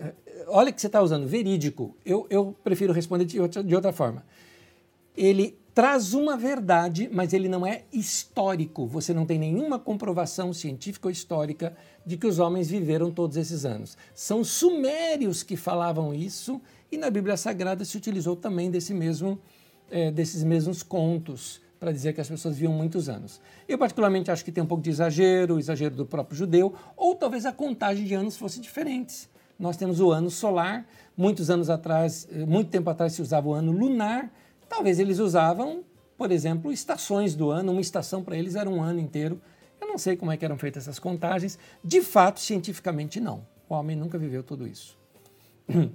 olha 0.49 0.73
que 0.73 0.81
você 0.81 0.87
está 0.87 1.03
usando, 1.03 1.27
verídico. 1.27 1.95
Eu, 2.05 2.27
eu 2.31 2.57
prefiro 2.65 2.93
responder 2.93 3.27
de 3.27 3.39
outra, 3.39 3.63
de 3.63 3.75
outra 3.75 3.93
forma. 3.93 4.25
Ele 5.15 5.59
traz 5.75 6.15
uma 6.15 6.39
verdade, 6.39 7.11
mas 7.13 7.35
ele 7.35 7.49
não 7.49 7.67
é 7.67 7.83
histórico. 7.93 8.87
Você 8.87 9.13
não 9.13 9.27
tem 9.27 9.39
nenhuma 9.39 9.79
comprovação 9.79 10.55
científica 10.55 11.09
ou 11.09 11.13
histórica 11.13 11.77
de 12.07 12.17
que 12.17 12.27
os 12.27 12.39
homens 12.39 12.71
viveram 12.71 13.11
todos 13.11 13.37
esses 13.37 13.67
anos. 13.67 13.99
São 14.15 14.43
sumérios 14.43 15.43
que 15.43 15.57
falavam 15.57 16.15
isso 16.15 16.63
e 16.91 16.97
na 16.97 17.11
Bíblia 17.11 17.37
Sagrada 17.37 17.85
se 17.85 17.97
utilizou 17.97 18.37
também 18.37 18.71
desse 18.71 18.95
mesmo, 18.95 19.39
é, 19.91 20.11
desses 20.11 20.43
mesmos 20.43 20.83
contos 20.83 21.64
para 21.85 21.93
dizer 21.93 22.15
que 22.15 22.21
as 22.23 22.29
pessoas 22.31 22.57
viam 22.57 22.73
muitos 22.73 23.11
anos. 23.11 23.43
Eu, 23.69 23.77
particularmente, 23.77 24.31
acho 24.31 24.43
que 24.43 24.51
tem 24.51 24.65
um 24.65 24.67
pouco 24.67 24.83
de 24.83 24.89
exagero, 24.89 25.59
exagero 25.59 25.95
do 25.95 26.07
próprio 26.07 26.35
judeu, 26.35 26.75
ou 26.97 27.15
talvez 27.15 27.45
a 27.45 27.53
contagem 27.53 28.07
de 28.07 28.15
anos 28.15 28.39
fosse 28.39 28.59
diferente. 28.59 29.29
Nós 29.59 29.77
temos 29.77 30.01
o 30.01 30.11
ano 30.11 30.31
solar, 30.31 30.87
muitos 31.15 31.51
anos 31.51 31.69
atrás, 31.69 32.27
eh, 32.33 32.47
muito 32.47 32.71
tempo 32.71 32.89
atrás 32.89 33.13
se 33.13 33.21
usava 33.21 33.47
o 33.49 33.53
ano 33.53 33.71
lunar, 33.71 34.33
talvez 34.67 34.99
eles 34.99 35.19
usavam, 35.19 35.85
por 36.17 36.33
exemplo, 36.33 36.73
estações 36.73 37.35
do 37.35 37.51
ano, 37.51 37.71
uma 37.71 37.83
estação 37.83 38.25
para 38.25 38.35
eles 38.35 38.55
era 38.55 38.71
um 38.71 38.83
ano 38.83 38.99
inteiro. 38.99 39.39
Eu 39.79 39.87
não 39.87 39.99
sei 39.99 40.17
como 40.17 40.33
é 40.33 40.39
que 40.39 40.45
eram 40.47 40.57
feitas 40.57 40.85
essas 40.85 40.99
contagens. 40.99 41.59
De 41.85 42.01
fato, 42.01 42.41
cientificamente, 42.41 43.21
não. 43.21 43.47
O 43.69 43.75
homem 43.75 43.95
nunca 43.95 44.17
viveu 44.17 44.43
tudo 44.43 44.67
isso. 44.67 44.97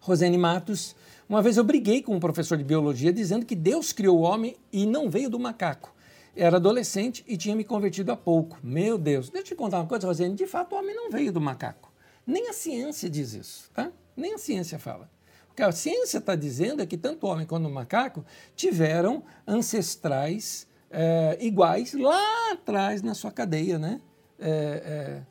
Rosane 0.00 0.36
Matos, 0.36 0.96
uma 1.28 1.40
vez 1.40 1.56
eu 1.56 1.64
briguei 1.64 2.02
com 2.02 2.14
um 2.14 2.20
professor 2.20 2.58
de 2.58 2.64
biologia 2.64 3.12
dizendo 3.12 3.46
que 3.46 3.54
Deus 3.54 3.92
criou 3.92 4.18
o 4.18 4.22
homem 4.22 4.56
e 4.72 4.86
não 4.86 5.08
veio 5.08 5.30
do 5.30 5.38
macaco. 5.38 5.94
Era 6.36 6.56
adolescente 6.56 7.24
e 7.26 7.36
tinha 7.36 7.54
me 7.54 7.64
convertido 7.64 8.12
há 8.12 8.16
pouco. 8.16 8.58
Meu 8.62 8.98
Deus, 8.98 9.30
deixa 9.30 9.48
eu 9.48 9.48
te 9.48 9.54
contar 9.54 9.78
uma 9.78 9.86
coisa, 9.86 10.06
Rosane. 10.06 10.34
De 10.34 10.46
fato, 10.46 10.74
o 10.74 10.78
homem 10.78 10.94
não 10.94 11.10
veio 11.10 11.32
do 11.32 11.40
macaco. 11.40 11.92
Nem 12.26 12.48
a 12.48 12.52
ciência 12.52 13.08
diz 13.08 13.34
isso, 13.34 13.70
tá? 13.72 13.92
Nem 14.16 14.34
a 14.34 14.38
ciência 14.38 14.78
fala. 14.78 15.08
O 15.50 15.54
que 15.54 15.62
a 15.62 15.70
ciência 15.70 16.18
está 16.18 16.34
dizendo 16.34 16.82
é 16.82 16.86
que 16.86 16.96
tanto 16.96 17.26
o 17.26 17.30
homem 17.30 17.46
quanto 17.46 17.68
o 17.68 17.70
macaco 17.70 18.24
tiveram 18.56 19.22
ancestrais 19.46 20.66
é, 20.90 21.38
iguais 21.40 21.94
lá 21.94 22.52
atrás 22.52 23.02
na 23.02 23.14
sua 23.14 23.30
cadeia, 23.30 23.78
né? 23.78 24.00
É, 24.38 25.22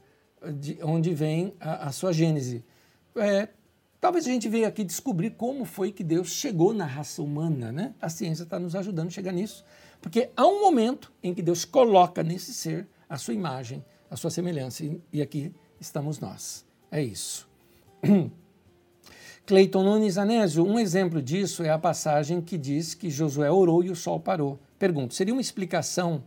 é, 0.46 0.52
de 0.52 0.78
onde 0.82 1.14
vem 1.14 1.54
a, 1.60 1.88
a 1.88 1.92
sua 1.92 2.14
gênese. 2.14 2.64
É, 3.16 3.50
talvez 4.04 4.28
a 4.28 4.32
gente 4.32 4.50
veja 4.50 4.68
aqui 4.68 4.84
descobrir 4.84 5.30
como 5.30 5.64
foi 5.64 5.90
que 5.90 6.04
Deus 6.04 6.28
chegou 6.28 6.74
na 6.74 6.86
raça 6.86 7.22
humana, 7.24 7.72
né? 7.72 7.94
A 8.02 8.10
ciência 8.10 8.44
está 8.44 8.60
nos 8.60 8.76
ajudando 8.76 9.08
a 9.08 9.12
chegar 9.12 9.32
nisso. 9.32 9.64
Porque 10.02 10.30
há 10.36 10.46
um 10.46 10.60
momento 10.60 11.10
em 11.24 11.34
que 11.34 11.42
Deus 11.42 11.64
coloca 11.64 12.22
nesse 12.22 12.54
ser 12.54 12.86
a 13.08 13.18
sua 13.18 13.34
imagem, 13.34 13.82
a 14.12 14.18
sua 14.18 14.30
semelhança, 14.30 14.84
e 15.14 15.22
aqui 15.22 15.54
estamos 15.80 16.20
nós. 16.20 16.66
É 16.92 17.02
isso. 17.02 17.48
Cleiton 19.46 19.84
Nunes 19.84 20.18
Anésio, 20.18 20.66
um 20.66 20.78
exemplo 20.78 21.22
disso 21.22 21.64
é 21.64 21.70
a 21.70 21.80
passagem 21.80 22.42
que 22.42 22.58
diz 22.58 22.94
que 22.94 23.10
Josué 23.10 23.50
orou 23.50 23.86
e 23.86 23.90
o 23.90 23.96
sol 23.96 24.20
parou. 24.20 24.60
Pergunto, 24.78 25.14
seria 25.14 25.34
uma 25.34 25.40
explicação 25.40 26.26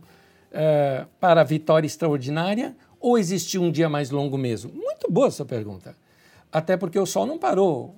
uh, 0.49 1.07
para 1.19 1.41
a 1.41 1.43
vitória 1.43 1.85
extraordinária 1.85 2.75
ou 2.99 3.19
existiu 3.19 3.61
um 3.61 3.71
dia 3.71 3.87
mais 3.87 4.09
longo 4.09 4.35
mesmo? 4.35 4.73
Muito 4.73 5.11
boa 5.11 5.27
essa 5.27 5.45
pergunta. 5.45 5.95
Até 6.51 6.77
porque 6.77 6.97
o 6.97 7.05
sol 7.05 7.25
não 7.25 7.37
parou, 7.37 7.95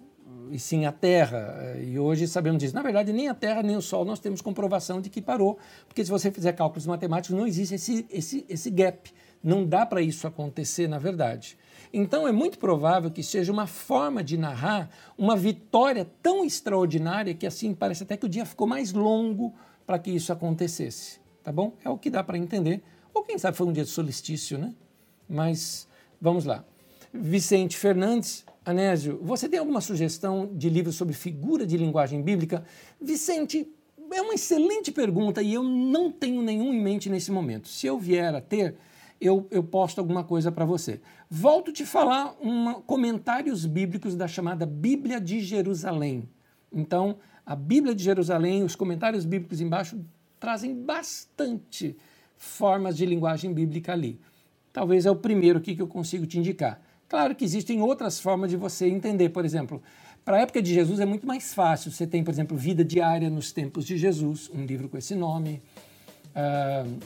e 0.51 0.59
sim 0.59 0.85
a 0.85 0.91
Terra. 0.91 1.76
E 1.81 1.97
hoje 1.99 2.27
sabemos 2.27 2.59
disso. 2.59 2.76
Na 2.76 2.81
verdade, 2.81 3.13
nem 3.13 3.27
a 3.27 3.34
Terra 3.34 3.61
nem 3.61 3.76
o 3.76 3.81
Sol 3.81 4.03
nós 4.03 4.19
temos 4.19 4.41
comprovação 4.41 4.99
de 4.99 5.09
que 5.09 5.21
parou, 5.21 5.57
porque 5.88 6.03
se 6.03 6.11
você 6.11 6.31
fizer 6.31 6.53
cálculos 6.53 6.85
matemáticos, 6.85 7.38
não 7.38 7.47
existe 7.47 7.76
esse, 7.76 8.05
esse, 8.09 8.45
esse 8.49 8.69
gap. 8.69 9.11
Não 9.41 9.65
dá 9.65 9.85
para 9.85 10.01
isso 10.01 10.27
acontecer, 10.27 10.88
na 10.88 10.99
verdade. 10.99 11.57
Então 11.93 12.27
é 12.27 12.31
muito 12.31 12.59
provável 12.59 13.09
que 13.09 13.23
seja 13.23 13.51
uma 13.51 13.65
forma 13.65 14.23
de 14.23 14.38
narrar 14.38 14.89
uma 15.17 15.35
vitória 15.35 16.05
tão 16.21 16.43
extraordinária 16.43 17.34
que 17.34 17.47
assim 17.47 17.73
parece 17.73 18.03
até 18.03 18.17
que 18.17 18.26
o 18.26 18.30
dia 18.30 18.45
ficou 18.45 18.67
mais 18.67 18.91
longo 18.91 19.53
para 19.88 19.97
que 19.97 20.11
isso 20.11 20.31
acontecesse, 20.31 21.19
tá 21.43 21.51
bom? 21.51 21.73
É 21.84 21.89
o 21.89 21.97
que 21.97 22.09
dá 22.09 22.23
para 22.23 22.38
entender. 22.38 22.84
Ou 23.13 23.23
quem 23.23 23.38
sabe 23.38 23.57
foi 23.57 23.65
um 23.65 23.73
dia 23.73 23.84
de 23.84 23.89
solstício, 23.89 24.57
né? 24.57 24.73
Mas 25.27 25.88
vamos 26.21 26.45
lá. 26.45 26.63
Vicente 27.14 27.76
Fernandes, 27.76 28.45
Anésio, 28.64 29.19
você 29.22 29.49
tem 29.49 29.60
alguma 29.60 29.81
sugestão 29.81 30.49
de 30.53 30.69
livro 30.69 30.91
sobre 30.91 31.14
figura 31.14 31.65
de 31.65 31.76
linguagem 31.76 32.22
bíblica? 32.22 32.64
Vicente, 33.02 33.68
é 34.11 34.22
uma 34.22 34.34
excelente 34.36 34.91
pergunta 34.91 35.41
e 35.41 35.53
eu 35.53 35.64
não 35.64 36.11
tenho 36.11 36.41
nenhum 36.41 36.72
em 36.73 36.80
mente 36.81 37.10
nesse 37.10 37.31
momento. 37.31 37.68
Se 37.68 37.88
eu 37.88 37.98
vier 37.98 38.34
a 38.36 38.41
ter, 38.41 38.76
eu, 39.19 39.48
eu 39.49 39.64
posto 39.64 39.99
alguma 39.99 40.23
coisa 40.23 40.52
para 40.52 40.65
você. 40.65 41.02
Volto 41.30 41.72
te 41.73 41.86
falar 41.86 42.36
uma, 42.40 42.76
comentários 42.76 43.65
bíblicos 43.65 44.15
da 44.15 44.27
chamada 44.27 44.65
Bíblia 44.65 45.19
de 45.19 45.40
Jerusalém. 45.40 46.30
Então, 46.72 47.18
a 47.44 47.56
Bíblia 47.56 47.95
de 47.95 48.03
Jerusalém, 48.03 48.64
os 48.64 48.76
comentários 48.76 49.26
bíblicos 49.26 49.60
embaixo 49.60 49.99
trazem 50.40 50.76
bastante 50.76 51.98
formas 52.38 52.95
de 52.95 53.06
linguagem 53.06 53.52
bíblica 53.52 53.94
ali. 53.94 54.19
Talvez 54.72 55.07
é 55.07 55.11
o 55.11 55.15
primeiro 55.15 55.57
aqui 55.57 55.76
que 55.76 55.81
eu 55.81 55.88
consigo 55.88 56.27
te 56.27 56.38
indicar. 56.38 56.80
Claro 57.10 57.36
que 57.36 57.44
existem 57.44 57.81
outras 57.81 58.19
formas 58.19 58.52
de 58.52 58.56
você 58.56 58.88
entender. 58.88 59.30
Por 59.30 59.44
exemplo, 59.44 59.81
para 60.23 60.38
a 60.38 60.41
época 60.41 60.61
de 60.61 60.73
Jesus 60.73 60.99
é 60.99 61.06
muito 61.06 61.26
mais 61.26 61.53
fácil. 61.53 61.91
Você 61.91 62.06
tem, 62.06 62.23
por 62.23 62.31
exemplo, 62.31 62.56
Vida 62.56 62.86
Diária 62.86 63.30
nos 63.30 63.52
Tempos 63.52 63.84
de 63.84 63.98
Jesus, 63.98 64.49
um 64.53 64.64
livro 64.64 64.88
com 64.88 64.98
esse 64.98 65.15
nome. 65.15 65.61
Uh, 66.30 66.99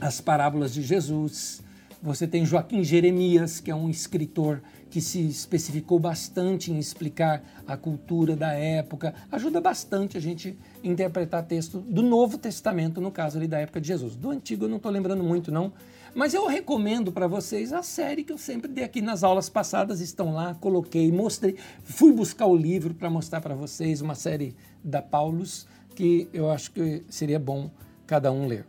as 0.00 0.20
parábolas 0.20 0.72
de 0.72 0.82
Jesus. 0.82 1.62
Você 2.02 2.26
tem 2.26 2.44
Joaquim 2.44 2.82
Jeremias, 2.82 3.60
que 3.60 3.70
é 3.70 3.74
um 3.74 3.88
escritor 3.88 4.62
que 4.94 5.00
se 5.00 5.26
especificou 5.26 5.98
bastante 5.98 6.70
em 6.70 6.78
explicar 6.78 7.42
a 7.66 7.76
cultura 7.76 8.36
da 8.36 8.52
época. 8.52 9.12
Ajuda 9.28 9.60
bastante 9.60 10.16
a 10.16 10.20
gente 10.20 10.56
interpretar 10.84 11.42
texto 11.42 11.80
do 11.80 12.00
Novo 12.00 12.38
Testamento, 12.38 13.00
no 13.00 13.10
caso 13.10 13.36
ali 13.36 13.48
da 13.48 13.58
época 13.58 13.80
de 13.80 13.88
Jesus. 13.88 14.14
Do 14.14 14.30
Antigo 14.30 14.66
eu 14.66 14.68
não 14.68 14.76
estou 14.76 14.92
lembrando 14.92 15.24
muito, 15.24 15.50
não. 15.50 15.72
Mas 16.14 16.32
eu 16.32 16.46
recomendo 16.46 17.10
para 17.10 17.26
vocês 17.26 17.72
a 17.72 17.82
série 17.82 18.22
que 18.22 18.32
eu 18.32 18.38
sempre 18.38 18.70
dei 18.70 18.84
aqui 18.84 19.02
nas 19.02 19.24
aulas 19.24 19.48
passadas, 19.48 20.00
estão 20.00 20.32
lá, 20.32 20.54
coloquei, 20.54 21.10
mostrei, 21.10 21.56
fui 21.82 22.12
buscar 22.12 22.46
o 22.46 22.54
livro 22.54 22.94
para 22.94 23.10
mostrar 23.10 23.40
para 23.40 23.56
vocês, 23.56 24.00
uma 24.00 24.14
série 24.14 24.54
da 24.84 25.02
Paulus, 25.02 25.66
que 25.96 26.28
eu 26.32 26.48
acho 26.52 26.70
que 26.70 27.02
seria 27.08 27.40
bom 27.40 27.68
cada 28.06 28.30
um 28.30 28.46
ler. 28.46 28.64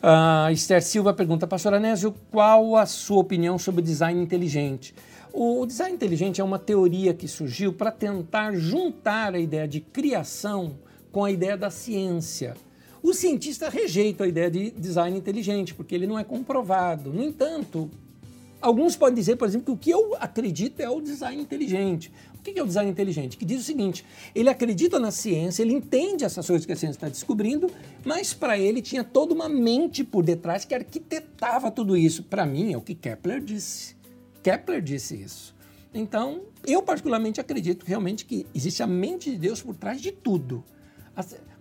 Uh, 0.00 0.52
Esther 0.52 0.80
Silva 0.80 1.12
pergunta, 1.12 1.44
Pastor 1.44 1.74
Anésio, 1.74 2.14
qual 2.30 2.76
a 2.76 2.86
sua 2.86 3.18
opinião 3.18 3.58
sobre 3.58 3.82
design 3.82 4.22
inteligente? 4.22 4.94
O 5.32 5.66
design 5.66 5.96
inteligente 5.96 6.40
é 6.40 6.44
uma 6.44 6.58
teoria 6.58 7.12
que 7.12 7.26
surgiu 7.26 7.72
para 7.72 7.90
tentar 7.90 8.54
juntar 8.54 9.34
a 9.34 9.40
ideia 9.40 9.66
de 9.66 9.80
criação 9.80 10.76
com 11.10 11.24
a 11.24 11.32
ideia 11.32 11.56
da 11.56 11.68
ciência. 11.68 12.54
O 13.02 13.12
cientista 13.12 13.68
rejeita 13.68 14.22
a 14.22 14.28
ideia 14.28 14.48
de 14.48 14.70
design 14.70 15.18
inteligente, 15.18 15.74
porque 15.74 15.96
ele 15.96 16.06
não 16.06 16.16
é 16.18 16.22
comprovado. 16.22 17.12
No 17.12 17.22
entanto, 17.22 17.90
alguns 18.60 18.94
podem 18.94 19.16
dizer, 19.16 19.34
por 19.34 19.48
exemplo, 19.48 19.66
que 19.66 19.72
o 19.72 19.76
que 19.76 19.90
eu 19.90 20.16
acredito 20.20 20.80
é 20.80 20.88
o 20.88 21.00
design 21.00 21.42
inteligente. 21.42 22.12
O 22.50 22.54
que 22.54 22.60
é 22.60 22.62
o 22.62 22.66
design 22.66 22.90
inteligente? 22.90 23.36
Que 23.36 23.44
diz 23.44 23.60
o 23.60 23.64
seguinte: 23.64 24.04
ele 24.34 24.48
acredita 24.48 24.98
na 24.98 25.10
ciência, 25.10 25.62
ele 25.62 25.72
entende 25.72 26.24
essas 26.24 26.46
coisas 26.46 26.64
que 26.64 26.72
a 26.72 26.76
ciência 26.76 26.96
está 26.96 27.08
descobrindo, 27.08 27.70
mas 28.04 28.32
para 28.32 28.58
ele 28.58 28.80
tinha 28.80 29.04
toda 29.04 29.34
uma 29.34 29.48
mente 29.48 30.02
por 30.02 30.24
detrás 30.24 30.64
que 30.64 30.74
arquitetava 30.74 31.70
tudo 31.70 31.96
isso. 31.96 32.22
Para 32.22 32.46
mim, 32.46 32.72
é 32.72 32.76
o 32.76 32.80
que 32.80 32.94
Kepler 32.94 33.40
disse. 33.40 33.96
Kepler 34.42 34.80
disse 34.80 35.16
isso. 35.16 35.54
Então, 35.92 36.42
eu 36.66 36.82
particularmente 36.82 37.40
acredito 37.40 37.84
realmente 37.84 38.24
que 38.24 38.46
existe 38.54 38.82
a 38.82 38.86
mente 38.86 39.30
de 39.30 39.38
Deus 39.38 39.62
por 39.62 39.74
trás 39.74 40.00
de 40.00 40.12
tudo. 40.12 40.64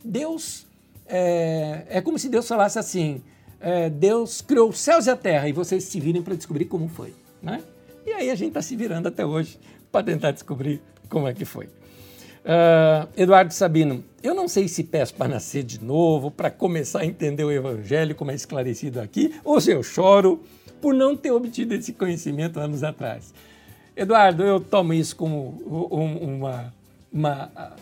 Deus 0.03 0.65
é, 1.07 1.85
é 1.89 2.01
como 2.01 2.19
se 2.19 2.29
Deus 2.29 2.47
falasse 2.47 2.77
assim: 2.77 3.21
é, 3.59 3.89
Deus 3.89 4.41
criou 4.41 4.69
os 4.69 4.79
céus 4.79 5.07
e 5.07 5.09
a 5.09 5.15
terra 5.15 5.47
e 5.47 5.51
vocês 5.51 5.83
se 5.83 5.99
virem 5.99 6.21
para 6.21 6.35
descobrir 6.35 6.65
como 6.65 6.87
foi. 6.87 7.13
Né? 7.41 7.61
E 8.05 8.11
aí 8.11 8.29
a 8.29 8.35
gente 8.35 8.49
está 8.49 8.61
se 8.61 8.75
virando 8.75 9.07
até 9.07 9.25
hoje 9.25 9.59
para 9.97 10.03
tentar 10.03 10.31
descobrir 10.31 10.79
como 11.09 11.27
é 11.27 11.33
que 11.33 11.43
foi. 11.43 11.65
Uh, 11.65 13.09
Eduardo 13.17 13.51
Sabino, 13.51 14.03
eu 14.21 14.35
não 14.35 14.47
sei 14.47 14.67
se 14.67 14.83
peço 14.83 15.15
para 15.15 15.27
nascer 15.27 15.63
de 15.63 15.83
novo, 15.83 16.29
para 16.29 16.51
começar 16.51 16.99
a 16.99 17.05
entender 17.05 17.43
o 17.43 17.51
Evangelho 17.51 18.13
como 18.13 18.29
é 18.29 18.35
esclarecido 18.35 19.01
aqui, 19.01 19.33
ou 19.43 19.59
se 19.59 19.71
eu 19.71 19.81
choro 19.81 20.43
por 20.79 20.93
não 20.93 21.17
ter 21.17 21.31
obtido 21.31 21.73
esse 21.73 21.93
conhecimento 21.93 22.59
anos 22.59 22.83
atrás. 22.83 23.33
Eduardo, 23.95 24.43
eu 24.43 24.59
tomo 24.59 24.93
isso 24.93 25.15
como 25.15 25.49
uma, 25.89 26.71
uma 27.11 27.75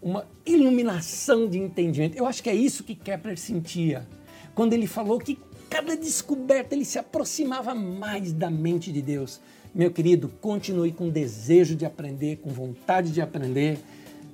uma 0.00 0.24
iluminação 0.46 1.48
de 1.48 1.58
entendimento. 1.58 2.16
Eu 2.16 2.24
acho 2.24 2.40
que 2.40 2.48
é 2.48 2.54
isso 2.54 2.84
que 2.84 2.94
Kepler 2.94 3.36
sentia 3.36 4.06
quando 4.54 4.72
ele 4.74 4.86
falou 4.86 5.18
que 5.18 5.38
cada 5.68 5.96
descoberta 5.96 6.74
ele 6.74 6.84
se 6.84 7.00
aproximava 7.00 7.74
mais 7.74 8.32
da 8.32 8.48
mente 8.48 8.92
de 8.92 9.02
Deus. 9.02 9.40
Meu 9.74 9.90
querido, 9.90 10.28
continue 10.40 10.92
com 10.92 11.08
desejo 11.08 11.74
de 11.74 11.84
aprender, 11.84 12.36
com 12.36 12.50
vontade 12.50 13.12
de 13.12 13.20
aprender. 13.20 13.78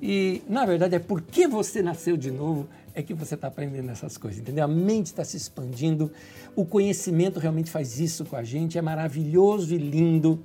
E, 0.01 0.43
na 0.49 0.65
verdade, 0.65 0.95
é 0.95 0.99
porque 0.99 1.47
você 1.47 1.83
nasceu 1.83 2.17
de 2.17 2.31
novo 2.31 2.69
é 2.95 3.03
que 3.03 3.13
você 3.13 3.35
está 3.35 3.49
aprendendo 3.49 3.91
essas 3.91 4.17
coisas, 4.17 4.41
entendeu? 4.41 4.65
A 4.65 4.69
mente 4.69 5.07
está 5.07 5.25
se 5.25 5.37
expandindo, 5.37 6.13
o 6.55 6.65
conhecimento 6.65 7.41
realmente 7.41 7.69
faz 7.69 7.99
isso 7.99 8.25
com 8.25 8.37
a 8.37 8.45
gente, 8.45 8.79
é 8.79 8.83
maravilhoso 8.83 9.75
e 9.75 9.79
lindo. 9.79 10.41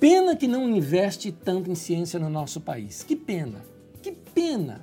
Pena 0.00 0.34
que 0.34 0.48
não 0.48 0.68
investe 0.68 1.30
tanto 1.30 1.70
em 1.70 1.74
ciência 1.74 2.18
no 2.18 2.28
nosso 2.28 2.60
país. 2.60 3.04
Que 3.04 3.14
pena. 3.14 3.60
Que 4.02 4.12
pena! 4.12 4.80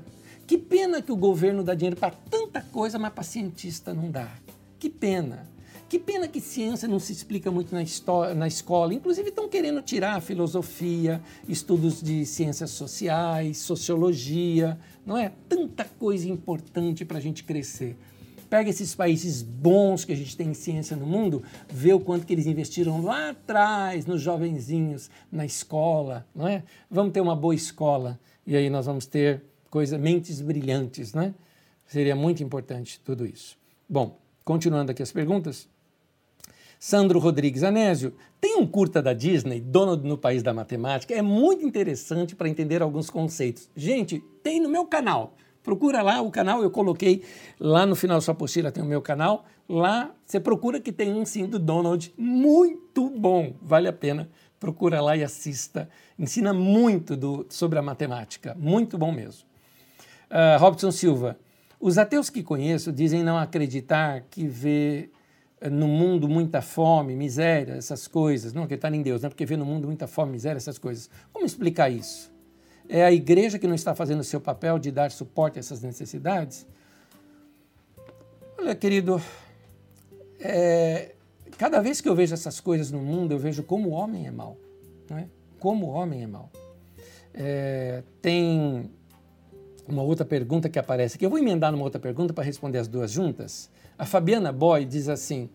Que 0.48 0.58
pena 0.58 1.02
que 1.02 1.12
o 1.12 1.16
governo 1.16 1.64
dá 1.64 1.74
dinheiro 1.74 1.96
para 1.96 2.12
tanta 2.12 2.62
coisa, 2.62 3.00
mas 3.00 3.12
para 3.12 3.24
cientista 3.24 3.94
não 3.94 4.12
dá. 4.12 4.32
Que 4.78 4.90
pena! 4.90 5.50
Que 5.88 6.00
pena 6.00 6.28
que 6.28 6.42
ciência 6.42 6.88
não 6.88 7.00
se 7.00 7.14
explica 7.14 7.52
muito 7.52 7.74
na, 7.74 7.84
história, 7.84 8.34
na 8.34 8.48
escola. 8.48 8.94
Inclusive 8.94 9.30
estão 9.30 9.48
querendo 9.48 9.84
tirar 9.84 10.20
filosofia, 10.20 11.22
estudos 11.48 12.02
de 12.02 12.26
ciências 12.26 12.72
sociais, 12.72 13.60
sociologia, 13.60 14.80
não 15.06 15.16
é? 15.16 15.32
Tanta 15.48 15.86
coisa 15.86 16.28
importante 16.28 17.06
para 17.06 17.20
a 17.20 17.22
gente 17.22 17.44
crescer. 17.44 17.96
Pega 18.50 18.70
esses 18.70 18.96
países 18.96 19.44
bons 19.44 20.04
que 20.06 20.12
a 20.12 20.16
gente 20.16 20.36
tem 20.36 20.50
em 20.50 20.54
ciência 20.56 20.96
no 20.96 21.06
mundo, 21.06 21.44
vê 21.70 21.94
o 21.94 22.00
quanto 22.00 22.26
que 22.26 22.34
eles 22.34 22.48
investiram 22.48 23.04
lá 23.04 23.30
atrás 23.30 24.08
nos 24.08 24.22
jovenzinhos, 24.22 25.10
na 25.32 25.46
escola, 25.46 26.26
não 26.34 26.48
é? 26.48 26.64
Vamos 26.90 27.14
ter 27.14 27.22
uma 27.22 27.36
boa 27.36 27.54
escola 27.54 28.20
e 28.46 28.56
aí 28.56 28.70
nós 28.72 28.88
vamos 28.88 29.06
ter 29.06 29.44
coisas, 29.70 30.00
mentes 30.00 30.42
brilhantes, 30.42 31.14
né? 31.14 31.34
Seria 31.86 32.16
muito 32.16 32.42
importante 32.42 33.00
tudo 33.02 33.26
isso. 33.26 33.58
Bom, 33.88 34.18
continuando 34.44 34.92
aqui 34.92 35.04
as 35.04 35.12
perguntas. 35.12 35.68
Sandro 36.80 37.20
Rodrigues 37.20 37.64
Anésio, 37.64 38.14
tem 38.40 38.58
um 38.58 38.68
curta 38.68 39.02
da 39.02 39.14
Disney, 39.14 39.60
Donald 39.60 40.08
no 40.08 40.18
País 40.18 40.44
da 40.44 40.54
Matemática, 40.54 41.14
é 41.14 41.22
muito 41.22 41.66
interessante 41.66 42.36
para 42.36 42.50
entender 42.50 42.82
alguns 42.82 43.10
conceitos. 43.10 43.70
Gente, 43.76 44.24
tem 44.44 44.60
no 44.60 44.70
meu 44.70 44.86
canal. 44.86 45.36
Procura 45.64 46.04
lá 46.04 46.22
o 46.22 46.30
canal, 46.30 46.62
eu 46.62 46.70
coloquei 46.70 47.24
lá 47.60 47.88
no 47.88 47.96
final 47.96 48.18
da 48.18 48.22
sua 48.22 48.34
apostila, 48.34 48.72
tem 48.72 48.84
o 48.84 48.88
meu 48.88 49.02
canal. 49.02 49.46
Lá 49.68 50.12
você 50.24 50.40
procura 50.40 50.80
que 50.80 50.92
tem 50.92 51.12
um 51.12 51.26
sim 51.26 51.48
do 51.48 51.58
Donald, 51.58 52.14
muito 52.16 53.10
bom, 53.10 53.56
vale 53.62 53.88
a 53.88 53.94
pena. 53.94 54.30
Procura 54.60 55.02
lá 55.02 55.18
e 55.18 55.24
assista. 55.24 55.90
Ensina 56.20 56.54
muito 56.54 57.18
do, 57.18 57.48
sobre 57.50 57.80
a 57.80 57.82
matemática, 57.82 58.56
muito 58.60 58.96
bom 58.96 59.12
mesmo. 59.12 59.48
Uh, 60.30 60.60
Robson 60.60 60.92
Silva, 60.92 61.38
os 61.80 61.98
ateus 61.98 62.30
que 62.30 62.44
conheço 62.44 62.92
dizem 62.92 63.24
não 63.24 63.38
acreditar 63.38 64.22
que 64.30 64.48
vê 64.48 65.10
eh, 65.10 65.15
no 65.72 65.88
mundo 65.88 66.28
muita 66.28 66.62
fome, 66.62 67.16
miséria, 67.16 67.74
essas 67.74 68.08
coisas. 68.08 68.54
Não 68.54 68.64
acreditar 68.64 68.94
em 68.94 69.02
Deus, 69.02 69.22
né? 69.22 69.30
porque 69.30 69.46
vê 69.46 69.56
no 69.56 69.66
mundo 69.66 69.88
muita 69.88 70.08
fome, 70.08 70.34
miséria, 70.34 70.58
essas 70.58 70.78
coisas. 70.78 71.10
Como 71.32 71.46
explicar 71.46 71.90
isso? 71.90 72.32
É 72.88 73.04
a 73.04 73.12
igreja 73.12 73.58
que 73.58 73.68
não 73.68 73.76
está 73.76 73.96
fazendo 73.96 74.20
o 74.20 74.24
seu 74.24 74.40
papel 74.40 74.78
de 74.78 74.92
dar 74.92 75.12
suporte 75.12 75.58
a 75.58 75.60
essas 75.60 75.82
necessidades? 75.82 76.68
Olha, 78.58 78.76
querido, 78.76 79.22
é, 80.40 81.16
cada 81.58 81.82
vez 81.82 82.00
que 82.00 82.08
eu 82.08 82.16
vejo 82.16 82.34
essas 82.34 82.60
coisas 82.60 82.92
no 82.92 83.00
mundo, 83.00 83.32
eu 83.32 83.40
vejo 83.40 83.64
como 83.64 83.90
o 83.90 83.92
homem 83.94 84.28
é 84.28 84.32
mau. 84.32 84.58
Não 85.10 85.18
é? 85.18 85.28
Como 85.60 85.88
o 85.88 85.90
homem 85.90 86.24
é 86.24 86.28
mau. 86.28 86.52
É, 87.34 88.04
tem 88.22 88.90
uma 89.88 90.04
outra 90.04 90.26
pergunta 90.26 90.70
que 90.70 90.78
aparece 90.78 91.16
aqui. 91.16 91.26
Eu 91.26 91.30
vou 91.30 91.40
emendar 91.40 91.72
numa 91.72 91.84
outra 91.84 92.00
pergunta 92.00 92.34
para 92.34 92.44
responder 92.44 92.78
as 92.78 92.88
duas 92.88 93.12
juntas. 93.12 93.70
A 93.98 94.06
Fabiana 94.06 94.52
Boy 94.52 94.86
diz 94.86 95.10
assim: 95.10 95.50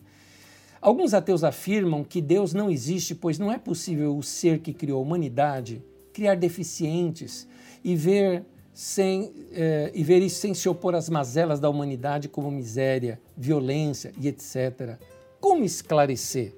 Alguns 0.80 1.14
ateus 1.14 1.44
afirmam 1.44 2.02
que 2.02 2.20
Deus 2.20 2.54
não 2.54 2.70
existe, 2.70 3.14
pois 3.14 3.38
não 3.38 3.52
é 3.52 3.58
possível 3.58 4.16
o 4.16 4.22
ser 4.22 4.60
que 4.60 4.72
criou 4.72 4.98
a 4.98 5.02
humanidade 5.02 5.82
criar 6.12 6.34
deficientes 6.34 7.46
e 7.84 7.94
ver, 7.94 8.44
sem, 8.74 9.32
eh, 9.52 9.90
e 9.94 10.02
ver 10.02 10.20
isso 10.20 10.40
sem 10.40 10.52
se 10.52 10.68
opor 10.68 10.94
às 10.94 11.08
mazelas 11.08 11.60
da 11.60 11.70
humanidade 11.70 12.28
como 12.28 12.50
miséria, 12.50 13.20
violência 13.36 14.12
e 14.20 14.26
etc. 14.28 14.98
Como 15.40 15.64
esclarecer? 15.64 16.52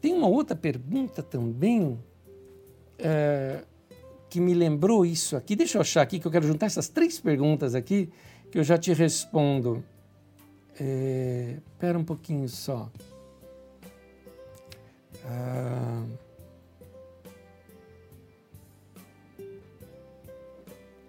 Tem 0.00 0.12
uma 0.12 0.28
outra 0.28 0.56
pergunta 0.56 1.22
também. 1.22 1.98
Eh, 2.98 3.64
que 4.34 4.40
me 4.40 4.52
lembrou 4.52 5.06
isso 5.06 5.36
aqui. 5.36 5.54
Deixa 5.54 5.78
eu 5.78 5.80
achar 5.80 6.02
aqui 6.02 6.18
que 6.18 6.26
eu 6.26 6.30
quero 6.32 6.44
juntar 6.44 6.66
essas 6.66 6.88
três 6.88 7.20
perguntas 7.20 7.72
aqui 7.72 8.08
que 8.50 8.58
eu 8.58 8.64
já 8.64 8.76
te 8.76 8.92
respondo. 8.92 9.84
É, 10.80 11.58
espera 11.72 11.98
um 11.98 12.04
pouquinho 12.04 12.48
só. 12.48 12.90
Ah, 15.24 16.04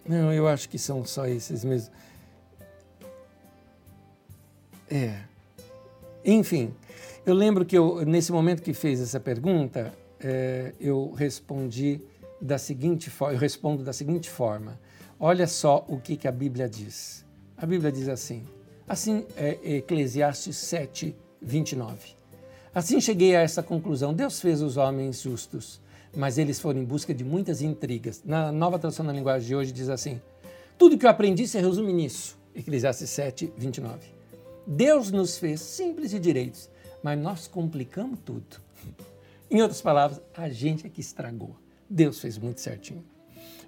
não, 0.07 0.31
eu 0.31 0.47
acho 0.47 0.69
que 0.69 0.77
são 0.77 1.03
só 1.03 1.25
esses 1.25 1.65
mesmo. 1.65 1.93
É. 4.89 5.23
Enfim, 6.23 6.73
eu 7.25 7.33
lembro 7.33 7.65
que 7.65 7.77
eu, 7.77 8.05
nesse 8.05 8.31
momento 8.31 8.61
que 8.61 8.73
fez 8.73 9.01
essa 9.01 9.19
pergunta, 9.19 9.93
é, 10.19 10.73
eu 10.79 11.11
respondi 11.11 12.01
da 12.39 12.57
seguinte 12.57 13.11
eu 13.19 13.37
respondo 13.37 13.83
da 13.83 13.93
seguinte 13.93 14.29
forma. 14.29 14.79
Olha 15.19 15.47
só 15.47 15.83
o 15.87 15.99
que, 15.99 16.15
que 16.17 16.27
a 16.27 16.31
Bíblia 16.31 16.69
diz. 16.69 17.25
A 17.57 17.65
Bíblia 17.65 17.91
diz 17.91 18.07
assim, 18.07 18.45
assim 18.87 19.25
é 19.35 19.77
Eclesiastes 19.77 20.57
7, 20.57 21.15
29. 21.41 22.15
Assim 22.73 22.99
cheguei 22.99 23.35
a 23.35 23.41
essa 23.41 23.63
conclusão, 23.63 24.13
Deus 24.13 24.41
fez 24.41 24.61
os 24.61 24.77
homens 24.77 25.21
justos, 25.21 25.79
mas 26.15 26.37
eles 26.37 26.59
foram 26.59 26.81
em 26.81 26.85
busca 26.85 27.13
de 27.13 27.23
muitas 27.23 27.61
intrigas. 27.61 28.21
Na 28.25 28.51
nova 28.51 28.77
tradução 28.77 29.05
na 29.05 29.13
linguagem 29.13 29.47
de 29.47 29.55
hoje 29.55 29.71
diz 29.71 29.89
assim, 29.89 30.19
tudo 30.77 30.97
que 30.97 31.05
eu 31.05 31.09
aprendi 31.09 31.47
se 31.47 31.59
resume 31.59 31.93
nisso. 31.93 32.37
Eclesiastes 32.53 33.09
7, 33.09 33.53
29. 33.57 33.99
Deus 34.67 35.11
nos 35.11 35.37
fez 35.37 35.61
simples 35.61 36.13
e 36.13 36.19
direitos, 36.19 36.69
mas 37.03 37.19
nós 37.19 37.47
complicamos 37.47 38.19
tudo. 38.25 38.61
Em 39.49 39.61
outras 39.61 39.81
palavras, 39.81 40.21
a 40.35 40.49
gente 40.49 40.85
é 40.85 40.89
que 40.89 41.01
estragou. 41.01 41.55
Deus 41.89 42.19
fez 42.19 42.37
muito 42.37 42.59
certinho. 42.59 43.03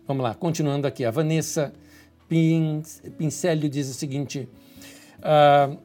Vamos 0.07 0.23
lá, 0.23 0.33
continuando 0.33 0.87
aqui. 0.87 1.05
A 1.05 1.11
Vanessa 1.11 1.71
Pincelli 2.27 3.69
diz 3.69 3.89
o 3.89 3.93
seguinte: 3.93 4.49
uh, 5.19 5.77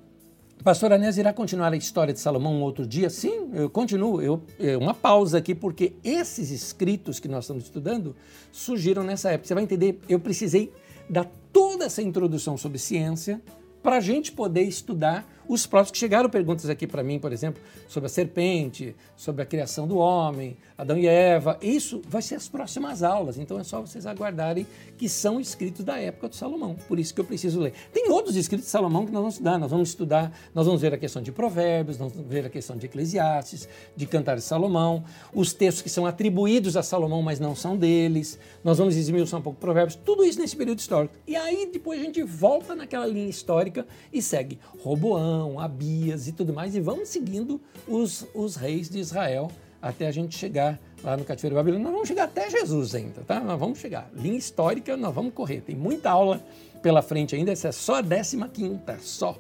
Pastor 0.63 0.93
Anés 0.93 1.19
irá 1.19 1.33
continuar 1.33 1.73
a 1.73 1.77
história 1.77 2.15
de 2.15 2.21
Salomão 2.21 2.55
um 2.55 2.63
outro 2.63 2.87
dia? 2.87 3.11
Sim, 3.11 3.51
eu 3.53 3.69
continuo. 3.69 4.23
Eu, 4.23 4.43
é 4.61 4.77
uma 4.77 4.95
pausa 4.95 5.39
aqui, 5.39 5.57
porque 5.57 5.95
esses 6.05 6.51
escritos 6.53 7.19
que 7.19 7.27
nós 7.27 7.45
estamos 7.45 7.65
estudando 7.65 8.15
surgiram 8.53 9.03
nessa 9.03 9.31
época. 9.33 9.49
Você 9.49 9.55
vai 9.55 9.65
entender, 9.65 9.99
eu 10.09 10.21
precisei 10.21 10.73
dar 11.11 11.29
toda 11.53 11.87
essa 11.87 12.01
introdução 12.01 12.57
sobre 12.57 12.79
ciência 12.79 13.43
para 13.83 13.97
a 13.97 14.01
gente 14.01 14.31
poder 14.31 14.63
estudar 14.63 15.27
os 15.49 15.67
próprios 15.67 15.93
que 15.93 15.99
chegaram 15.99 16.29
perguntas 16.29 16.69
aqui 16.69 16.87
para 16.87 17.03
mim, 17.03 17.19
por 17.19 17.33
exemplo, 17.33 17.63
sobre 17.89 18.07
a 18.07 18.09
serpente, 18.09 18.95
sobre 19.17 19.43
a 19.43 19.47
criação 19.47 19.87
do 19.87 19.99
homem, 19.99 20.57
Adão 20.77 20.97
e 20.97 21.07
Eva. 21.07 21.59
Isso 21.61 22.03
vai 22.09 22.23
ser 22.23 22.37
as 22.37 22.49
próximas 22.49 23.03
aulas, 23.03 23.39
então 23.39 23.59
é 23.59 23.65
só 23.65 23.81
vocês 23.81 24.07
aguardarem 24.07 24.67
que 24.97 25.09
são 25.09 25.41
escritos 25.41 25.85
da 25.85 25.99
época 25.99 26.29
de 26.29 26.37
Salomão. 26.37 26.77
Por 26.89 26.99
isso 26.99 27.15
que 27.15 27.21
eu 27.21 27.25
preciso 27.25 27.61
ler. 27.61 27.73
Tem 27.93 28.11
outros 28.11 28.37
escritos 28.37 28.67
de 28.67 28.71
Salomão 28.71 29.05
que 29.07 29.13
nós 29.13 29.21
vamos 29.21 29.35
estudar. 29.35 29.59
Nós 29.59 29.71
vamos 29.71 29.89
estudar, 29.89 30.33
nós 30.55 30.67
vamos 30.67 30.81
ver 30.81 30.95
a 30.95 30.99
questão 30.99 31.23
de 31.23 31.33
Provérbios, 31.33 31.99
nós 31.99 32.13
vamos 32.13 32.29
ver 32.29 32.47
a 32.47 32.51
questão 32.51 32.77
de 32.77 32.87
Eclesiastes, 32.87 33.69
de 33.97 34.07
Cantar 34.07 34.37
de 34.37 34.43
Salomão, 34.43 35.05
os 35.35 35.53
textos 35.53 35.83
que 35.83 35.91
são 35.91 36.07
atribuídos 36.07 36.77
a 36.77 36.83
Salomão, 36.83 37.23
mas 37.23 37.41
não 37.41 37.55
são 37.55 37.77
deles. 37.77 38.39
Nós 38.63 38.79
vamos 38.79 38.97
esmiuçar 38.97 39.41
um 39.41 39.43
pouco 39.43 39.59
Provérbios, 39.59 39.97
tudo 39.97 40.25
isso 40.25 40.39
nesse 40.39 40.57
período 40.57 40.79
histórico. 40.79 41.15
E 41.27 41.37
aí 41.37 41.69
depois 41.73 42.01
a 42.01 42.05
gente 42.05 42.23
volta 42.23 42.75
naquela 42.75 43.07
linha 43.07 43.29
histórica 43.29 43.87
e 44.13 44.21
segue 44.21 44.59
Roboão 44.83 45.32
Abias 45.59 46.29
e 46.29 46.33
tudo 46.33 46.53
mais, 46.53 46.75
e 46.75 46.81
vamos 46.81 47.09
seguindo 47.09 47.61
os, 47.87 48.27
os 48.35 48.57
reis 48.57 48.89
de 48.89 48.99
Israel 48.99 49.51
até 49.81 50.07
a 50.07 50.13
gente 50.13 50.39
chegar 50.39 50.79
lá 51.03 51.17
no 51.17 51.25
cativeiro 51.25 51.57
babilônico. 51.57 51.85
Nós 51.85 51.93
vamos 51.93 52.09
chegar 52.09 52.25
até 52.25 52.49
Jesus 52.49 52.95
ainda, 52.95 53.23
tá? 53.23 53.41
Nós 53.41 53.59
vamos 53.59 53.79
chegar. 53.79 54.09
Linha 54.15 54.39
histórica, 54.39 54.97
nós 54.97 55.13
vamos 55.13 55.35
correr. 55.35 55.61
Tem 55.61 55.75
muita 55.75 56.11
aula 56.11 56.41
pela 56.81 57.03
frente 57.03 57.35
ainda, 57.35 57.53
essa 57.53 57.69
é 57.69 57.73
só 57.73 57.97
a 57.97 58.03
15 58.03 58.37
quinta, 58.53 58.99
só. 59.01 59.37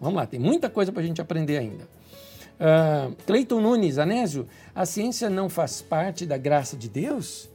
Vamos 0.00 0.16
lá, 0.16 0.26
tem 0.26 0.40
muita 0.40 0.68
coisa 0.68 0.90
para 0.92 1.02
a 1.02 1.04
gente 1.06 1.20
aprender 1.20 1.58
ainda. 1.58 1.84
Uh, 2.62 3.14
Cleiton 3.24 3.60
Nunes, 3.60 3.98
Anésio, 3.98 4.46
a 4.74 4.84
ciência 4.84 5.30
não 5.30 5.48
faz 5.48 5.80
parte 5.80 6.26
da 6.26 6.36
graça 6.36 6.76
de 6.76 6.88
Deus? 6.88 7.48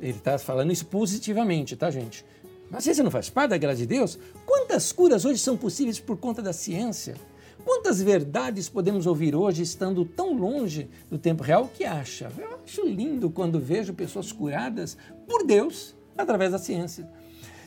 Ele 0.00 0.12
está 0.12 0.38
falando 0.38 0.72
isso 0.72 0.86
positivamente, 0.86 1.76
tá, 1.76 1.90
gente? 1.90 2.24
A 2.72 2.80
ciência 2.80 3.02
não 3.02 3.10
faz 3.10 3.28
parte 3.28 3.50
da 3.50 3.58
graça 3.58 3.78
de 3.78 3.86
Deus? 3.86 4.18
Quantas 4.46 4.92
curas 4.92 5.24
hoje 5.24 5.38
são 5.38 5.56
possíveis 5.56 5.98
por 5.98 6.16
conta 6.16 6.40
da 6.40 6.52
ciência? 6.52 7.16
Quantas 7.64 8.00
verdades 8.00 8.68
podemos 8.68 9.06
ouvir 9.06 9.34
hoje 9.34 9.62
estando 9.62 10.04
tão 10.04 10.36
longe 10.36 10.88
do 11.10 11.18
tempo 11.18 11.42
real? 11.42 11.68
Que 11.74 11.84
acha? 11.84 12.30
Eu 12.38 12.58
acho 12.64 12.86
lindo 12.86 13.28
quando 13.30 13.58
vejo 13.58 13.92
pessoas 13.92 14.32
curadas 14.32 14.96
por 15.28 15.44
Deus 15.44 15.94
através 16.16 16.52
da 16.52 16.58
ciência. 16.58 17.08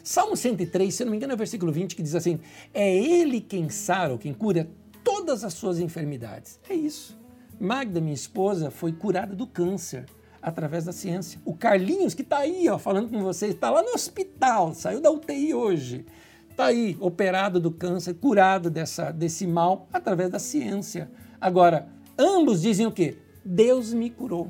Salmo 0.04 0.36
103, 0.36 0.94
se 0.94 1.04
não 1.04 1.12
me 1.12 1.18
engano, 1.18 1.34
é 1.34 1.36
o 1.36 1.38
versículo 1.38 1.72
20 1.72 1.96
que 1.96 2.04
diz 2.04 2.16
assim: 2.16 2.40
É 2.74 2.96
Ele 2.96 3.40
quem 3.40 3.70
sara 3.70 4.18
quem 4.18 4.34
cura 4.34 4.70
todas 5.04 5.44
as 5.44 5.54
suas 5.54 5.80
enfermidades. 5.80 6.60
É 6.70 6.74
isso. 6.74 7.18
Magda, 7.60 8.02
minha 8.02 8.14
esposa, 8.14 8.72
foi 8.72 8.92
curada 8.92 9.36
do 9.36 9.46
câncer 9.46 10.06
através 10.44 10.86
da 10.86 10.91
ciência. 10.91 11.41
O 11.44 11.56
Carlinhos, 11.56 12.14
que 12.14 12.22
está 12.22 12.40
aí 12.40 12.70
ó, 12.70 12.78
falando 12.78 13.10
com 13.10 13.24
vocês, 13.24 13.56
está 13.56 13.72
lá 13.72 13.82
no 13.82 13.94
hospital, 13.94 14.74
saiu 14.76 15.02
da 15.02 15.10
UTI 15.10 15.53
hoje 15.53 16.06
está 16.53 16.65
aí, 16.65 16.95
operado 16.99 17.60
do 17.60 17.72
câncer, 17.72 18.14
curado 18.14 18.70
dessa, 18.70 19.11
desse 19.11 19.45
mal 19.45 19.88
através 19.91 20.30
da 20.30 20.40
ciência. 20.40 21.11
Agora, 21.41 21.88
ambos 22.18 22.61
dizem 22.61 22.86
o 22.86 22.91
quê? 22.91 23.18
Deus 23.44 23.94
me 23.94 24.10
curou. 24.10 24.49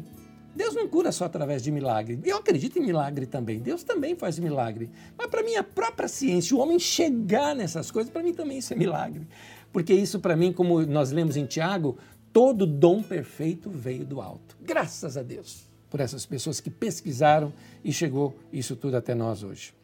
Deus 0.56 0.76
não 0.76 0.88
cura 0.88 1.12
só 1.12 1.26
através 1.26 1.64
de 1.64 1.72
milagre. 1.72 2.20
Eu 2.24 2.38
acredito 2.38 2.78
em 2.78 2.86
milagre 2.86 3.26
também. 3.26 3.60
Deus 3.60 3.84
também 3.84 4.16
faz 4.16 4.38
milagre. 4.38 4.92
Mas 5.18 5.28
para 5.28 5.42
mim, 5.42 5.56
a 5.56 5.64
própria 5.64 6.08
ciência, 6.08 6.56
o 6.56 6.60
homem 6.60 6.78
chegar 6.78 7.56
nessas 7.56 7.90
coisas, 7.90 8.12
para 8.12 8.22
mim 8.22 8.34
também 8.34 8.60
isso 8.60 8.74
é 8.74 8.76
milagre. 8.76 9.28
Porque 9.72 9.94
isso, 9.94 10.20
para 10.20 10.36
mim, 10.36 10.54
como 10.54 10.86
nós 10.86 11.12
lemos 11.12 11.36
em 11.36 11.46
Tiago, 11.46 11.98
todo 12.32 12.68
dom 12.68 13.02
perfeito 13.02 13.72
veio 13.72 14.06
do 14.06 14.22
alto. 14.22 14.56
Graças 14.62 15.18
a 15.18 15.24
Deus 15.24 15.73
por 15.94 16.00
essas 16.00 16.26
pessoas 16.26 16.60
que 16.60 16.72
pesquisaram 16.72 17.54
e 17.84 17.94
chegou 17.94 18.36
isso 18.52 18.76
tudo 18.76 18.98
até 18.98 19.14
nós 19.14 19.44
hoje. 19.44 19.76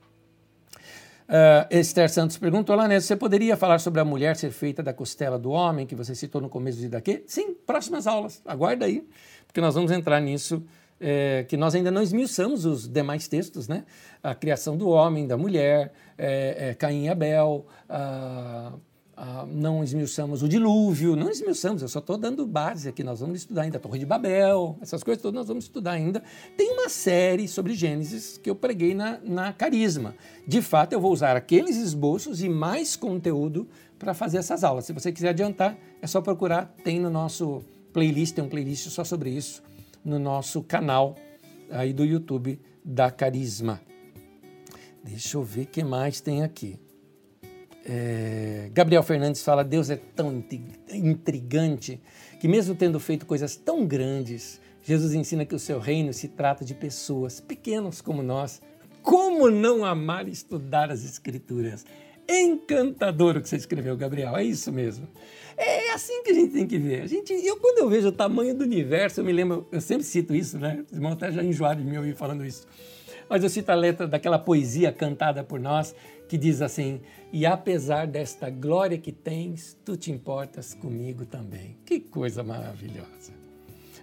Uh, 1.30 1.70
Esther 1.70 2.10
Santos 2.10 2.36
perguntou, 2.36 2.76
lá, 2.76 2.88
né, 2.88 3.00
você 3.00 3.16
poderia 3.16 3.56
falar 3.56 3.78
sobre 3.78 4.02
a 4.02 4.04
mulher 4.04 4.36
ser 4.36 4.50
feita 4.50 4.82
da 4.82 4.92
costela 4.92 5.38
do 5.38 5.52
homem, 5.52 5.86
que 5.86 5.94
você 5.94 6.16
citou 6.16 6.42
no 6.42 6.50
começo 6.50 6.80
de 6.80 6.90
daqui? 6.90 7.24
Sim, 7.28 7.54
próximas 7.54 8.08
aulas, 8.08 8.42
aguarda 8.44 8.88
aí, 8.88 9.08
porque 9.46 9.62
nós 9.62 9.76
vamos 9.76 9.92
entrar 9.92 10.20
nisso, 10.20 10.64
é, 11.00 11.46
que 11.48 11.56
nós 11.56 11.76
ainda 11.76 11.92
não 11.92 12.02
esmiuçamos 12.02 12.66
os 12.66 12.88
demais 12.88 13.28
textos, 13.28 13.68
né? 13.68 13.86
A 14.24 14.34
criação 14.34 14.76
do 14.76 14.90
homem, 14.90 15.28
da 15.28 15.38
mulher, 15.38 15.94
é, 16.18 16.70
é, 16.70 16.74
Caim 16.74 17.04
e 17.04 17.10
Abel, 17.10 17.68
a, 17.88 18.74
Uh, 19.20 19.46
não 19.48 19.84
esmiuçamos 19.84 20.42
o 20.42 20.48
dilúvio, 20.48 21.14
não 21.14 21.30
esmiuçamos, 21.30 21.82
eu 21.82 21.90
só 21.90 22.00
estou 22.00 22.18
dando 22.18 22.48
base 22.48 22.88
aqui, 22.88 23.04
nós 23.04 23.20
vamos 23.20 23.40
estudar 23.40 23.64
ainda 23.64 23.76
a 23.76 23.80
Torre 23.80 24.00
de 24.00 24.06
Babel, 24.06 24.78
essas 24.80 25.04
coisas 25.04 25.22
todas 25.22 25.36
nós 25.36 25.46
vamos 25.46 25.66
estudar 25.66 25.92
ainda. 25.92 26.24
Tem 26.56 26.72
uma 26.72 26.88
série 26.88 27.46
sobre 27.46 27.74
Gênesis 27.74 28.38
que 28.38 28.50
eu 28.50 28.56
preguei 28.56 28.96
na, 28.96 29.20
na 29.22 29.52
Carisma. 29.52 30.16
De 30.48 30.62
fato, 30.62 30.94
eu 30.94 31.02
vou 31.02 31.12
usar 31.12 31.36
aqueles 31.36 31.76
esboços 31.76 32.42
e 32.42 32.48
mais 32.48 32.96
conteúdo 32.96 33.68
para 33.98 34.14
fazer 34.14 34.38
essas 34.38 34.64
aulas. 34.64 34.86
Se 34.86 34.94
você 34.94 35.12
quiser 35.12 35.30
adiantar, 35.30 35.78
é 36.02 36.08
só 36.08 36.22
procurar, 36.22 36.74
tem 36.82 36.98
no 36.98 37.10
nosso 37.10 37.62
playlist, 37.92 38.36
tem 38.36 38.46
um 38.46 38.48
playlist 38.48 38.88
só 38.88 39.04
sobre 39.04 39.32
isso, 39.32 39.62
no 40.02 40.18
nosso 40.18 40.64
canal 40.64 41.18
aí 41.70 41.92
do 41.92 42.06
YouTube 42.06 42.58
da 42.86 43.12
Carisma. 43.12 43.82
Deixa 45.04 45.36
eu 45.36 45.44
ver 45.44 45.64
o 45.64 45.68
que 45.68 45.84
mais 45.84 46.22
tem 46.22 46.42
aqui. 46.42 46.80
É, 47.86 48.70
Gabriel 48.74 49.04
Fernandes 49.04 49.44
fala: 49.44 49.64
Deus 49.64 49.90
é 49.90 49.96
tão 49.96 50.44
intrigante 50.92 52.00
que, 52.40 52.48
mesmo 52.48 52.76
tendo 52.76 53.00
feito 53.00 53.26
coisas 53.26 53.56
tão 53.56 53.86
grandes, 53.86 54.60
Jesus 54.84 55.14
ensina 55.14 55.46
que 55.46 55.56
o 55.56 55.60
seu 55.60 55.80
reino 55.80 56.14
se 56.14 56.28
trata 56.28 56.64
de 56.66 56.74
pessoas 56.74 57.40
pequenas 57.40 58.02
como 58.02 58.24
nós. 58.24 58.62
Como 59.02 59.50
não 59.50 59.86
amar 59.86 60.28
estudar 60.28 60.92
as 60.92 61.04
Escrituras? 61.04 61.86
Encantador 62.28 63.38
o 63.38 63.42
que 63.42 63.50
você 63.50 63.56
escreveu, 63.56 63.98
Gabriel. 63.98 64.36
É 64.38 64.44
isso 64.44 64.72
mesmo. 64.72 65.08
É 65.58 65.92
assim 65.94 66.22
que 66.22 66.32
a 66.32 66.34
gente 66.34 66.54
tem 66.54 66.68
que 66.68 66.78
ver. 66.78 67.02
A 67.02 67.08
gente, 67.08 67.34
eu, 67.34 67.58
quando 67.58 67.80
eu 67.80 67.90
vejo 67.90 68.10
o 68.10 68.12
tamanho 68.12 68.54
do 68.54 68.64
universo, 68.64 69.20
eu 69.20 69.26
me 69.26 69.34
lembro, 69.34 69.68
eu 69.72 69.82
sempre 69.82 70.04
cito 70.04 70.36
isso, 70.36 70.60
né? 70.60 70.84
Os 70.86 70.94
irmãos 70.94 71.14
até 71.14 71.32
já 71.32 71.44
enjoaram 71.44 71.82
de 71.82 71.88
me 71.88 71.98
ouvir 71.98 72.16
falando 72.16 72.46
isso. 72.46 72.68
Mas 73.28 73.44
eu 73.44 73.50
cito 73.50 73.72
a 73.72 73.76
letra 73.76 74.08
daquela 74.08 74.38
poesia 74.40 74.92
cantada 74.92 75.44
por 75.44 75.60
nós, 75.60 75.96
que 76.30 76.38
diz 76.38 76.62
assim: 76.62 77.02
E 77.34 77.46
apesar 77.46 78.08
desta 78.08 78.50
glória 78.50 78.98
que 78.98 79.12
tens, 79.12 79.76
tu 79.84 79.98
te 79.98 80.12
importas 80.12 80.74
comigo 80.76 81.26
também. 81.26 81.76
Que 81.84 82.00
coisa 82.00 82.44
maravilhosa. 82.44 83.34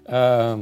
Ah, 0.05 0.59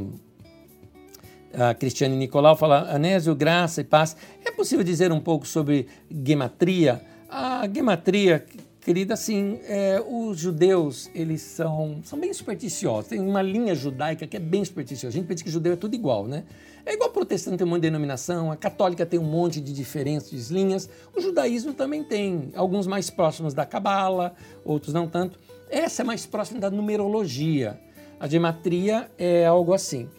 a 1.55 1.75
Cristiane 1.75 2.17
Nicolau 2.17 2.55
fala: 2.55 2.95
Anésio, 2.95 3.35
graça 3.35 3.81
e 3.81 3.85
paz. 3.85 4.17
É 4.45 4.51
possível 4.51 4.85
dizer 4.85 5.11
um 5.11 5.21
pouco 5.21 5.47
sobre 5.47 5.89
gematria? 6.25 7.01
A 7.29 7.69
gematria, 7.73 8.45
querida, 8.81 9.15
assim, 9.15 9.59
é, 9.65 10.01
os 10.07 10.39
judeus, 10.39 11.11
eles 11.15 11.41
são, 11.41 12.01
são 12.05 12.21
bem 12.21 12.33
supersticiosos. 12.33 13.09
Tem 13.09 13.19
uma 13.19 13.43
linha 13.43 13.75
judaica 13.75 14.27
que 14.27 14.37
é 14.37 14.41
bem 14.41 14.65
supersticiosa. 14.65 15.17
A 15.17 15.19
gente 15.19 15.27
pensa 15.27 15.43
que 15.43 15.51
judeu 15.51 15.73
é 15.73 15.77
tudo 15.77 15.95
igual, 15.95 16.27
né? 16.29 16.45
É 16.87 16.93
igual 16.93 17.11
protestante 17.11 17.57
tem 17.57 17.67
um 17.67 17.75
de 17.75 17.81
denominação, 17.81 18.53
a 18.53 18.57
católica 18.57 19.07
tem 19.07 19.19
um 19.19 19.25
monte 19.25 19.61
de 19.61 19.73
diferentes 19.73 20.51
linhas, 20.51 20.89
o 21.17 21.21
judaísmo 21.21 21.73
também 21.73 22.05
tem, 22.05 22.51
alguns 22.55 22.87
mais 22.87 23.09
próximos 23.09 23.55
da 23.55 23.65
cabala, 23.65 24.35
outros 24.65 24.93
não 24.93 25.09
tanto. 25.09 25.39
Essa 25.71 26.03
é 26.03 26.05
mais 26.05 26.27
próxima 26.27 26.61
da 26.61 26.71
numerologia. 26.71 27.81
A 28.21 28.29
gematria 28.29 29.11
é 29.19 29.47
algo 29.47 29.73
assim, 29.73 30.11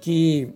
que 0.00 0.48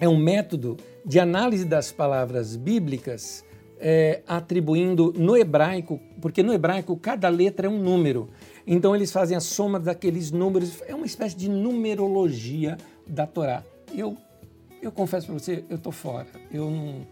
é 0.00 0.08
um 0.08 0.16
método 0.16 0.76
de 1.04 1.20
análise 1.20 1.66
das 1.66 1.92
palavras 1.92 2.56
bíblicas 2.56 3.44
é, 3.78 4.22
atribuindo 4.26 5.12
no 5.16 5.36
hebraico, 5.36 6.00
porque 6.20 6.42
no 6.42 6.52
hebraico 6.52 6.96
cada 6.96 7.28
letra 7.28 7.66
é 7.66 7.70
um 7.70 7.78
número. 7.78 8.30
Então 8.66 8.96
eles 8.96 9.12
fazem 9.12 9.36
a 9.36 9.40
soma 9.40 9.78
daqueles 9.78 10.30
números, 10.30 10.82
é 10.86 10.94
uma 10.94 11.04
espécie 11.04 11.36
de 11.36 11.50
numerologia 11.50 12.78
da 13.06 13.26
Torá. 13.26 13.62
Eu 13.94 14.16
eu 14.86 14.92
confesso 14.92 15.26
para 15.26 15.34
você, 15.34 15.64
eu 15.68 15.78
tô 15.78 15.90
fora. 15.90 16.26
Eu 16.50 16.70
não, 16.70 17.06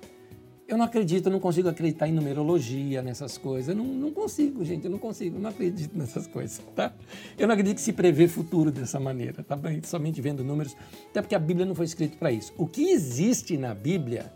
eu 0.68 0.76
não 0.76 0.84
acredito, 0.84 1.26
eu 1.26 1.32
não 1.32 1.40
consigo 1.40 1.68
acreditar 1.68 2.08
em 2.08 2.12
numerologia, 2.12 3.02
nessas 3.02 3.36
coisas. 3.36 3.68
Eu 3.68 3.74
não, 3.74 3.84
não 3.84 4.10
consigo, 4.10 4.64
gente, 4.64 4.84
eu 4.84 4.90
não 4.90 4.98
consigo, 4.98 5.36
eu 5.36 5.40
não 5.40 5.50
acredito 5.50 5.92
nessas 5.96 6.26
coisas, 6.26 6.60
tá? 6.74 6.92
Eu 7.38 7.46
não 7.46 7.54
acredito 7.54 7.76
que 7.76 7.82
se 7.82 7.92
prevê 7.92 8.28
futuro 8.28 8.70
dessa 8.70 8.98
maneira, 8.98 9.42
tá 9.42 9.56
bem? 9.56 9.82
Somente 9.82 10.20
vendo 10.20 10.44
números, 10.44 10.76
até 11.10 11.20
porque 11.20 11.34
a 11.34 11.38
Bíblia 11.38 11.66
não 11.66 11.74
foi 11.74 11.84
escrita 11.84 12.16
para 12.16 12.30
isso. 12.30 12.52
O 12.56 12.66
que 12.66 12.90
existe 12.90 13.56
na 13.56 13.74
Bíblia 13.74 14.32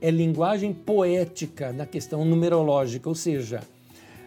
é 0.00 0.10
linguagem 0.10 0.72
poética 0.72 1.72
na 1.72 1.86
questão 1.86 2.24
numerológica, 2.24 3.08
ou 3.08 3.14
seja, 3.14 3.60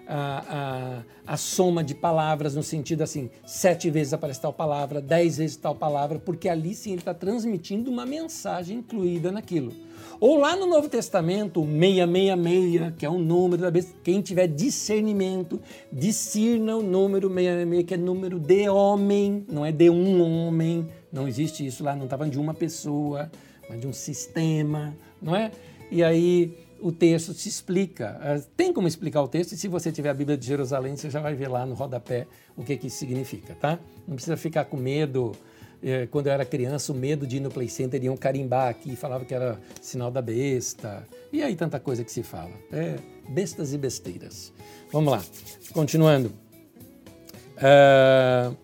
a, 0.09 1.03
a, 1.27 1.33
a, 1.33 1.37
soma 1.37 1.83
de 1.83 1.93
palavras 1.93 2.55
no 2.55 2.63
sentido 2.63 3.03
assim, 3.03 3.29
sete 3.45 3.91
vezes 3.91 4.11
aparece 4.11 4.41
tal 4.41 4.51
palavra, 4.51 4.99
dez 4.99 5.37
vezes 5.37 5.55
tal 5.55 5.75
palavra, 5.75 6.17
porque 6.17 6.49
ali 6.49 6.73
sim 6.73 6.93
ele 6.93 7.01
está 7.01 7.13
transmitindo 7.13 7.91
uma 7.91 8.07
mensagem 8.07 8.79
incluída 8.79 9.31
naquilo. 9.31 9.71
Ou 10.19 10.39
lá 10.39 10.55
no 10.55 10.65
Novo 10.65 10.89
Testamento, 10.89 11.61
666, 11.61 12.93
que 12.97 13.05
é 13.05 13.09
um 13.09 13.19
número 13.19 13.61
da 13.61 13.69
besta, 13.69 13.93
quem 14.03 14.19
tiver 14.19 14.47
discernimento, 14.47 15.61
discirna 15.93 16.75
o 16.75 16.81
número 16.81 17.29
666, 17.29 17.85
que 17.85 17.93
é 17.93 17.97
número 17.97 18.39
de 18.39 18.67
homem, 18.67 19.45
não 19.47 19.63
é 19.63 19.71
de 19.71 19.91
um 19.91 20.21
homem, 20.21 20.89
não 21.13 21.27
existe 21.27 21.63
isso 21.63 21.83
lá, 21.83 21.95
não 21.95 22.05
estava 22.05 22.27
de 22.27 22.39
uma 22.39 22.55
pessoa, 22.55 23.31
mas 23.69 23.79
de 23.79 23.85
um 23.85 23.93
sistema, 23.93 24.97
não 25.21 25.35
é? 25.35 25.51
E 25.91 26.03
aí 26.03 26.57
o 26.81 26.91
texto 26.91 27.33
se 27.33 27.49
explica. 27.49 28.17
Ah, 28.21 28.41
tem 28.55 28.73
como 28.73 28.87
explicar 28.87 29.21
o 29.21 29.27
texto, 29.27 29.53
e 29.53 29.57
se 29.57 29.67
você 29.67 29.91
tiver 29.91 30.09
a 30.09 30.13
Bíblia 30.13 30.37
de 30.37 30.45
Jerusalém, 30.45 30.95
você 30.95 31.09
já 31.09 31.19
vai 31.19 31.35
ver 31.35 31.47
lá 31.47 31.65
no 31.65 31.75
rodapé 31.75 32.27
o 32.55 32.63
que, 32.63 32.77
que 32.77 32.87
isso 32.87 32.97
significa, 32.97 33.55
tá? 33.55 33.79
Não 34.07 34.15
precisa 34.15 34.37
ficar 34.37 34.65
com 34.65 34.77
medo. 34.77 35.33
É, 35.81 36.07
quando 36.07 36.27
eu 36.27 36.33
era 36.33 36.43
criança, 36.43 36.91
o 36.91 36.95
medo 36.95 37.25
de 37.25 37.37
ir 37.37 37.39
no 37.39 37.49
Play 37.49 37.69
Center, 37.69 38.03
iam 38.03 38.17
carimbar 38.17 38.67
aqui, 38.67 38.95
falava 38.95 39.23
que 39.23 39.33
era 39.33 39.59
sinal 39.81 40.11
da 40.11 40.21
besta. 40.21 41.07
E 41.31 41.41
aí 41.41 41.55
tanta 41.55 41.79
coisa 41.79 42.03
que 42.03 42.11
se 42.11 42.21
fala. 42.21 42.51
É, 42.71 42.97
bestas 43.29 43.73
e 43.73 43.77
besteiras. 43.77 44.51
Vamos 44.91 45.13
lá, 45.13 45.23
continuando. 45.71 46.33
Uh, 47.55 48.55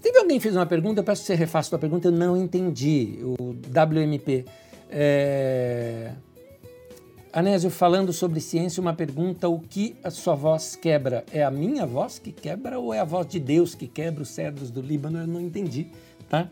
teve 0.00 0.18
alguém 0.18 0.38
que 0.38 0.42
fez 0.42 0.56
uma 0.56 0.66
pergunta, 0.66 1.00
eu 1.00 1.04
peço 1.04 1.22
que 1.22 1.26
você 1.26 1.34
refaça 1.34 1.74
a 1.76 1.78
pergunta, 1.78 2.08
eu 2.08 2.12
não 2.12 2.36
entendi. 2.36 3.18
O 3.22 3.50
WMP. 3.52 4.44
É... 4.90 6.12
Anésio, 7.34 7.68
falando 7.68 8.12
sobre 8.12 8.40
ciência, 8.40 8.80
uma 8.80 8.94
pergunta: 8.94 9.48
o 9.48 9.58
que 9.58 9.96
a 10.04 10.10
sua 10.10 10.36
voz 10.36 10.76
quebra? 10.76 11.24
É 11.32 11.42
a 11.42 11.50
minha 11.50 11.84
voz 11.84 12.16
que 12.16 12.30
quebra 12.30 12.78
ou 12.78 12.94
é 12.94 13.00
a 13.00 13.04
voz 13.04 13.26
de 13.26 13.40
Deus 13.40 13.74
que 13.74 13.88
quebra 13.88 14.22
os 14.22 14.28
cedros 14.28 14.70
do 14.70 14.80
Líbano? 14.80 15.18
Eu 15.18 15.26
não 15.26 15.40
entendi, 15.40 15.88
tá? 16.28 16.48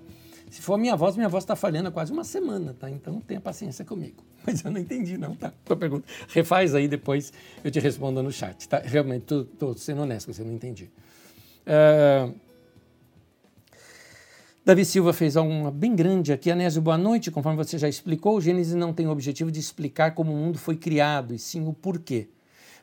Se 0.50 0.60
for 0.60 0.74
a 0.74 0.78
minha 0.78 0.96
voz, 0.96 1.14
minha 1.14 1.28
voz 1.28 1.44
está 1.44 1.54
falhando 1.54 1.88
há 1.88 1.92
quase 1.92 2.12
uma 2.12 2.24
semana, 2.24 2.74
tá? 2.76 2.90
Então 2.90 3.20
tenha 3.20 3.40
paciência 3.40 3.84
comigo. 3.84 4.24
Mas 4.44 4.64
eu 4.64 4.72
não 4.72 4.80
entendi, 4.80 5.16
não, 5.16 5.36
tá? 5.36 5.52
Tua 5.64 5.76
pergunta. 5.76 6.04
Refaz 6.26 6.74
aí, 6.74 6.88
depois 6.88 7.32
eu 7.62 7.70
te 7.70 7.78
respondo 7.78 8.20
no 8.20 8.32
chat, 8.32 8.68
tá? 8.68 8.82
Realmente, 8.84 9.32
estou 9.32 9.76
sendo 9.76 10.02
honesto, 10.02 10.34
você 10.34 10.42
não 10.42 10.52
entendi. 10.52 10.90
Uh, 11.64 12.34
Davi 14.64 14.84
Silva 14.84 15.12
fez 15.12 15.34
uma 15.34 15.72
bem 15.72 15.92
grande 15.92 16.32
aqui. 16.32 16.48
Anésio, 16.48 16.80
boa 16.80 16.96
noite. 16.96 17.32
Conforme 17.32 17.56
você 17.56 17.76
já 17.76 17.88
explicou, 17.88 18.36
o 18.36 18.40
Gênesis 18.40 18.74
não 18.74 18.92
tem 18.92 19.08
o 19.08 19.10
objetivo 19.10 19.50
de 19.50 19.58
explicar 19.58 20.14
como 20.14 20.32
o 20.32 20.36
mundo 20.36 20.56
foi 20.56 20.76
criado, 20.76 21.34
e 21.34 21.38
sim 21.38 21.66
o 21.66 21.72
porquê. 21.72 22.28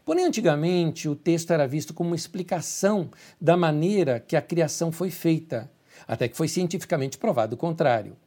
Porém, 0.03 0.26
antigamente, 0.26 1.07
o 1.07 1.15
texto 1.15 1.51
era 1.51 1.65
visto 1.65 1.93
como 1.93 2.10
uma 2.10 2.18
explicação 2.18 3.10
da 3.39 3.56
maneira 3.56 4.19
que 4.19 4.35
a 4.35 4.41
criação 4.41 4.91
foi 4.91 5.10
feita, 5.10 5.72
até 6.06 6.27
que 6.27 6.35
foi 6.35 6.49
cientificamente 6.49 7.18
provado 7.18 7.56
o 7.56 7.57
contrário. 7.57 8.18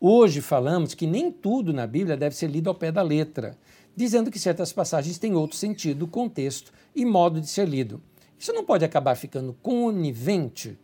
Hoje 0.00 0.40
falamos 0.40 0.94
que 0.94 1.04
nem 1.08 1.32
tudo 1.32 1.72
na 1.72 1.88
Bíblia 1.88 2.16
deve 2.16 2.36
ser 2.36 2.46
lido 2.46 2.70
ao 2.70 2.76
pé 2.76 2.92
da 2.92 3.02
letra, 3.02 3.58
dizendo 3.96 4.30
que 4.30 4.38
certas 4.38 4.72
passagens 4.72 5.18
têm 5.18 5.34
outro 5.34 5.56
sentido, 5.56 6.06
contexto 6.06 6.72
e 6.94 7.04
modo 7.04 7.40
de 7.40 7.48
ser 7.48 7.66
lido. 7.66 8.00
Isso 8.38 8.52
não 8.52 8.64
pode 8.64 8.84
acabar 8.84 9.16
ficando 9.16 9.52
conivente 9.60 10.78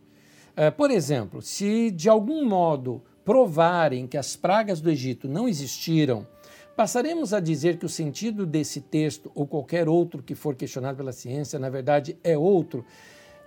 por 0.77 0.91
exemplo, 0.91 1.41
se 1.41 1.91
de 1.91 2.09
algum 2.09 2.45
modo 2.45 3.01
provarem 3.23 4.07
que 4.07 4.17
as 4.17 4.35
pragas 4.35 4.81
do 4.81 4.89
Egito 4.89 5.27
não 5.27 5.47
existiram, 5.47 6.27
passaremos 6.75 7.33
a 7.33 7.39
dizer 7.39 7.77
que 7.77 7.85
o 7.85 7.89
sentido 7.89 8.45
desse 8.45 8.81
texto 8.81 9.31
ou 9.35 9.45
qualquer 9.45 9.87
outro 9.87 10.23
que 10.23 10.35
for 10.35 10.55
questionado 10.55 10.97
pela 10.97 11.11
ciência, 11.11 11.59
na 11.59 11.69
verdade, 11.69 12.17
é 12.23 12.37
outro. 12.37 12.83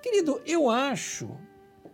Querido, 0.03 0.41
eu 0.47 0.71
acho 0.71 1.31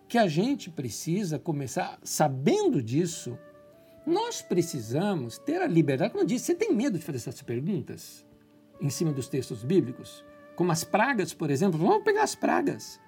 que 0.09 0.19
a 0.19 0.27
gente 0.27 0.69
precisa 0.69 1.39
começar, 1.39 1.99
sabendo 2.03 2.83
disso, 2.83 3.39
nós 4.05 4.43
precisamos 4.43 5.39
ter 5.39 5.63
a 5.63 5.67
liberdade. 5.67 6.11
Como 6.11 6.25
eu 6.25 6.27
disse, 6.27 6.47
você 6.47 6.55
tem 6.55 6.75
medo 6.75 6.99
de 6.99 7.05
fazer 7.05 7.19
essas 7.19 7.41
perguntas 7.43 8.27
em 8.81 8.91
cima 8.91 9.13
dos 9.13 9.29
textos 9.29 9.63
bíblicos? 9.63 10.25
Como 10.57 10.73
as 10.73 10.83
pragas, 10.83 11.33
por 11.33 11.51
exemplo. 11.51 11.79
Vamos 11.79 12.03
pegar 12.03 12.25
as 12.25 12.35
pragas. 12.35 12.99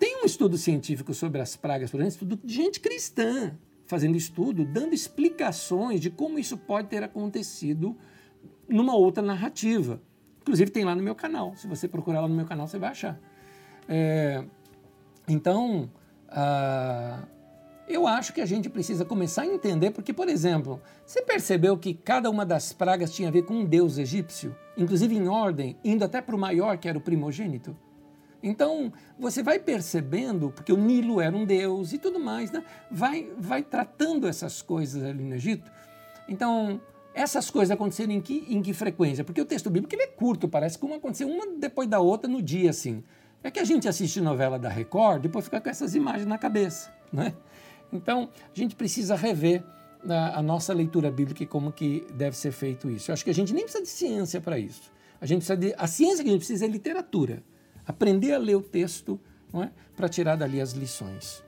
Tem 0.00 0.22
um 0.22 0.24
estudo 0.24 0.56
científico 0.56 1.12
sobre 1.12 1.42
as 1.42 1.56
pragas, 1.56 1.90
por 1.90 2.00
exemplo, 2.00 2.38
de 2.42 2.54
gente 2.54 2.80
cristã 2.80 3.54
fazendo 3.84 4.16
estudo, 4.16 4.64
dando 4.64 4.94
explicações 4.94 6.00
de 6.00 6.08
como 6.08 6.38
isso 6.38 6.56
pode 6.56 6.88
ter 6.88 7.02
acontecido 7.02 7.94
numa 8.66 8.96
outra 8.96 9.22
narrativa. 9.22 10.00
Inclusive 10.40 10.70
tem 10.70 10.84
lá 10.84 10.94
no 10.94 11.02
meu 11.02 11.14
canal. 11.14 11.54
Se 11.54 11.66
você 11.66 11.86
procurar 11.86 12.22
lá 12.22 12.28
no 12.28 12.34
meu 12.34 12.46
canal, 12.46 12.66
você 12.66 12.78
vai 12.78 12.90
achar. 12.90 13.20
É, 13.86 14.42
então, 15.28 15.90
ah, 16.28 17.24
eu 17.86 18.06
acho 18.06 18.32
que 18.32 18.40
a 18.40 18.46
gente 18.46 18.70
precisa 18.70 19.04
começar 19.04 19.42
a 19.42 19.46
entender, 19.46 19.90
porque, 19.90 20.14
por 20.14 20.30
exemplo, 20.30 20.80
você 21.04 21.20
percebeu 21.20 21.76
que 21.76 21.92
cada 21.92 22.30
uma 22.30 22.46
das 22.46 22.72
pragas 22.72 23.12
tinha 23.12 23.28
a 23.28 23.32
ver 23.32 23.42
com 23.42 23.54
um 23.54 23.64
deus 23.66 23.98
egípcio, 23.98 24.56
inclusive 24.78 25.14
em 25.14 25.28
ordem, 25.28 25.76
indo 25.84 26.04
até 26.04 26.22
para 26.22 26.34
o 26.34 26.38
maior, 26.38 26.78
que 26.78 26.88
era 26.88 26.96
o 26.96 27.02
primogênito? 27.02 27.76
Então, 28.42 28.92
você 29.18 29.42
vai 29.42 29.58
percebendo, 29.58 30.50
porque 30.50 30.72
o 30.72 30.76
Nilo 30.76 31.20
era 31.20 31.36
um 31.36 31.44
deus 31.44 31.92
e 31.92 31.98
tudo 31.98 32.18
mais, 32.18 32.50
né? 32.50 32.64
vai, 32.90 33.30
vai 33.38 33.62
tratando 33.62 34.26
essas 34.26 34.62
coisas 34.62 35.02
ali 35.02 35.22
no 35.22 35.34
Egito. 35.34 35.70
Então, 36.28 36.80
essas 37.12 37.50
coisas 37.50 37.70
aconteceram 37.70 38.12
em 38.12 38.20
que, 38.20 38.46
em 38.48 38.62
que 38.62 38.72
frequência? 38.72 39.24
Porque 39.24 39.40
o 39.40 39.44
texto 39.44 39.68
bíblico 39.68 39.94
ele 39.94 40.04
é 40.04 40.06
curto, 40.06 40.48
parece 40.48 40.78
que 40.78 40.84
uma 40.84 40.96
aconteceu 40.96 41.28
uma 41.28 41.46
depois 41.58 41.88
da 41.88 42.00
outra 42.00 42.30
no 42.30 42.40
dia, 42.40 42.70
assim. 42.70 43.02
É 43.42 43.50
que 43.50 43.58
a 43.58 43.64
gente 43.64 43.88
assiste 43.88 44.20
novela 44.20 44.58
da 44.58 44.68
Record, 44.68 45.22
depois 45.22 45.44
fica 45.44 45.60
com 45.60 45.68
essas 45.68 45.94
imagens 45.94 46.26
na 46.26 46.38
cabeça, 46.38 46.92
né? 47.12 47.34
Então, 47.92 48.28
a 48.54 48.58
gente 48.58 48.76
precisa 48.76 49.16
rever 49.16 49.64
a, 50.08 50.38
a 50.38 50.42
nossa 50.42 50.72
leitura 50.72 51.10
bíblica 51.10 51.42
e 51.42 51.46
como 51.46 51.72
que 51.72 52.06
deve 52.14 52.36
ser 52.36 52.52
feito 52.52 52.88
isso. 52.88 53.10
Eu 53.10 53.14
acho 53.14 53.24
que 53.24 53.30
a 53.30 53.34
gente 53.34 53.52
nem 53.52 53.64
precisa 53.64 53.82
de 53.82 53.88
ciência 53.90 54.40
para 54.40 54.58
isso. 54.58 54.92
A 55.20 55.26
gente 55.26 55.38
precisa 55.38 55.56
de, 55.56 55.74
a 55.76 55.86
ciência 55.86 56.22
que 56.22 56.30
a 56.30 56.32
gente 56.32 56.40
precisa 56.40 56.64
é 56.64 56.68
literatura. 56.68 57.42
Aprender 57.86 58.34
a 58.34 58.38
ler 58.38 58.56
o 58.56 58.62
texto 58.62 59.18
não 59.52 59.62
é? 59.62 59.70
para 59.96 60.08
tirar 60.08 60.36
dali 60.36 60.60
as 60.60 60.72
lições. 60.72 61.42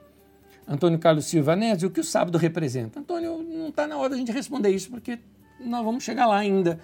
Antônio 0.67 0.99
Carlos 0.99 1.27
Silva 1.27 1.57
Nézio, 1.57 1.89
o 1.89 1.91
que 1.91 2.01
o 2.01 2.05
sábado 2.05 2.39
representa? 2.39 3.01
Antônio, 3.01 3.43
não 3.43 3.69
está 3.69 3.87
na 3.87 3.97
hora 3.97 4.11
da 4.11 4.17
gente 4.17 4.33
responder 4.33 4.71
isso, 4.71 4.91
porque 4.91 5.19
nós 5.61 5.85
vamos 5.85 6.05
chegar 6.05 6.27
lá 6.27 6.39
ainda. 6.39 6.79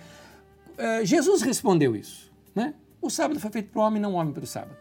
É, 0.77 1.05
Jesus 1.05 1.43
respondeu 1.43 1.95
isso. 1.95 2.31
Né? 2.55 2.75
O 3.01 3.11
sábado 3.11 3.39
foi 3.39 3.51
feito 3.51 3.71
para 3.71 3.81
o 3.81 3.85
homem, 3.85 4.01
não 4.01 4.15
o 4.15 4.17
homem 4.17 4.33
para 4.33 4.45
o 4.45 4.47
sábado. 4.47 4.77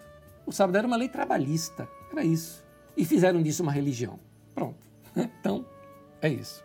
O 0.46 0.52
sábado 0.52 0.78
era 0.78 0.88
uma 0.88 0.96
lei 0.96 1.10
trabalhista, 1.10 1.88
era 2.12 2.24
isso. 2.24 2.66
E 2.96 3.06
fizeram 3.06 3.42
disso 3.42 3.62
uma 3.62 3.72
religião. 3.72 4.20
Pronto. 4.54 4.88
Então, 5.40 5.66
é 6.22 6.30
isso. 6.30 6.64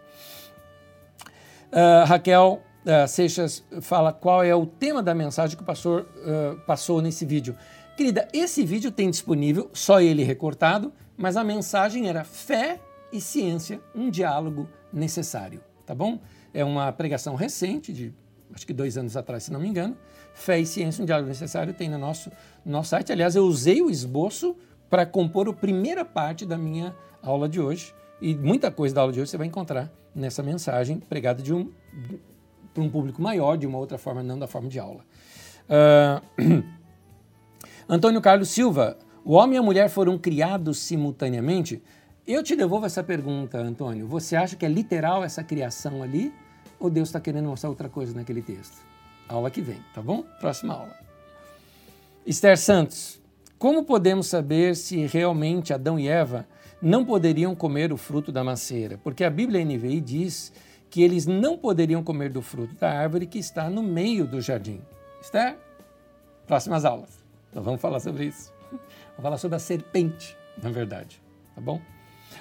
Uh, 1.73 2.05
Raquel 2.07 2.63
uh, 2.85 3.09
Seixas 3.09 3.65
fala 3.81 4.13
qual 4.13 4.43
é 4.43 4.55
o 4.55 4.67
tema 4.67 5.03
da 5.03 5.15
mensagem 5.15 5.57
que 5.57 5.63
o 5.63 5.67
pastor 5.67 6.03
uh, 6.03 6.61
passou 6.67 7.01
nesse 7.01 7.25
vídeo. 7.25 7.57
Querida, 7.97 8.27
esse 8.33 8.65
vídeo 8.65 8.91
tem 8.91 9.11
disponível, 9.11 9.71
só 9.73 10.01
ele 10.01 10.23
recortado, 10.23 10.93
mas 11.17 11.37
a 11.37 11.45
mensagem 11.45 12.09
era 12.09 12.25
fé 12.25 12.81
e 13.13 13.21
ciência, 13.21 13.81
um 13.95 14.11
diálogo 14.11 14.67
necessário, 14.91 15.61
tá 15.85 15.95
bom? 15.95 16.19
É 16.55 16.65
uma 16.65 16.91
pregação 16.91 17.35
recente, 17.35 17.93
de 17.93 18.15
acho 18.55 18.67
que 18.67 18.73
dois 18.73 18.97
anos 18.97 19.17
atrás, 19.17 19.45
se 19.45 19.53
não 19.53 19.61
me 19.61 19.69
engano. 19.69 19.97
Fé 20.35 20.59
e 20.59 20.67
ciência, 20.67 21.03
um 21.03 21.07
diálogo 21.07 21.29
necessário, 21.29 21.75
tem 21.75 21.89
no 21.89 21.99
nosso, 21.99 22.31
no 22.65 22.73
nosso 22.73 22.91
site. 22.91 23.13
Aliás, 23.13 23.37
eu 23.37 23.45
usei 23.45 23.83
o 23.83 23.91
esboço 23.91 24.57
para 24.89 25.05
compor 25.05 25.49
a 25.49 25.53
primeira 25.53 26.05
parte 26.05 26.47
da 26.47 26.57
minha 26.57 26.95
aula 27.23 27.49
de 27.49 27.61
hoje. 27.61 27.95
E 28.21 28.35
muita 28.35 28.71
coisa 28.71 28.95
da 28.95 29.01
aula 29.03 29.13
de 29.13 29.21
hoje 29.21 29.31
você 29.31 29.39
vai 29.39 29.47
encontrar 29.47 29.93
nessa 30.15 30.43
mensagem 30.43 30.99
pregada 30.99 31.43
de 31.43 31.53
um, 31.53 31.71
para 32.73 32.83
um 32.83 32.91
público 32.91 33.21
maior, 33.21 33.57
de 33.57 33.67
uma 33.67 33.79
outra 33.79 33.99
forma, 33.99 34.23
não 34.23 34.39
da 34.39 34.47
forma 34.47 34.69
de 34.69 34.79
aula. 34.79 35.05
Uh, 35.69 36.63
Antônio 37.95 38.23
Carlos 38.23 38.49
Silva, 38.49 38.97
o 39.23 39.35
homem 39.35 39.57
e 39.57 39.59
a 39.59 39.63
mulher 39.63 39.91
foram 39.91 40.17
criados 40.17 40.79
simultaneamente? 40.79 41.83
Eu 42.27 42.43
te 42.43 42.57
devolvo 42.57 42.87
essa 42.87 43.05
pergunta, 43.05 43.59
Antônio. 43.59 44.09
Você 44.09 44.35
acha 44.35 44.57
que 44.57 44.65
é 44.65 44.69
literal 44.71 45.23
essa 45.23 45.45
criação 45.45 46.03
ali? 46.03 46.33
Ou 46.81 46.89
Deus 46.89 47.11
está 47.11 47.21
querendo 47.21 47.51
mostrar 47.51 47.69
outra 47.69 47.91
coisa 47.91 48.15
naquele 48.15 48.41
texto? 48.41 48.79
Aula 49.29 49.51
que 49.51 49.61
vem, 49.61 49.79
tá 49.93 50.01
bom? 50.01 50.25
Próxima 50.41 50.73
aula. 50.73 50.97
Esther 52.25 52.57
Santos, 52.57 53.21
como 53.59 53.85
podemos 53.85 54.27
saber 54.27 54.75
se 54.75 55.05
realmente 55.05 55.75
Adão 55.75 55.99
e 55.99 56.09
Eva 56.09 56.47
não 56.81 57.05
poderiam 57.05 57.55
comer 57.55 57.93
o 57.93 57.99
fruto 57.99 58.33
da 58.33 58.43
macieira? 58.43 58.99
Porque 59.05 59.23
a 59.23 59.29
Bíblia 59.29 59.63
NVI 59.63 60.01
diz 60.01 60.51
que 60.89 61.03
eles 61.03 61.27
não 61.27 61.59
poderiam 61.59 62.03
comer 62.03 62.33
do 62.33 62.41
fruto 62.41 62.75
da 62.75 62.91
árvore 62.91 63.27
que 63.27 63.39
está 63.39 63.69
no 63.69 63.83
meio 63.83 64.27
do 64.27 64.41
jardim. 64.41 64.81
Esther? 65.21 65.59
Próximas 66.47 66.87
aulas. 66.87 67.22
Nós 67.55 67.65
vamos 67.65 67.81
falar 67.81 68.01
sobre 68.01 68.27
isso. 68.27 68.53
Vamos 68.71 69.23
falar 69.23 69.39
sobre 69.39 69.57
a 69.57 69.61
serpente, 69.61 70.37
na 70.63 70.71
verdade. 70.71 71.23
Tá 71.55 71.61
bom? 71.61 71.81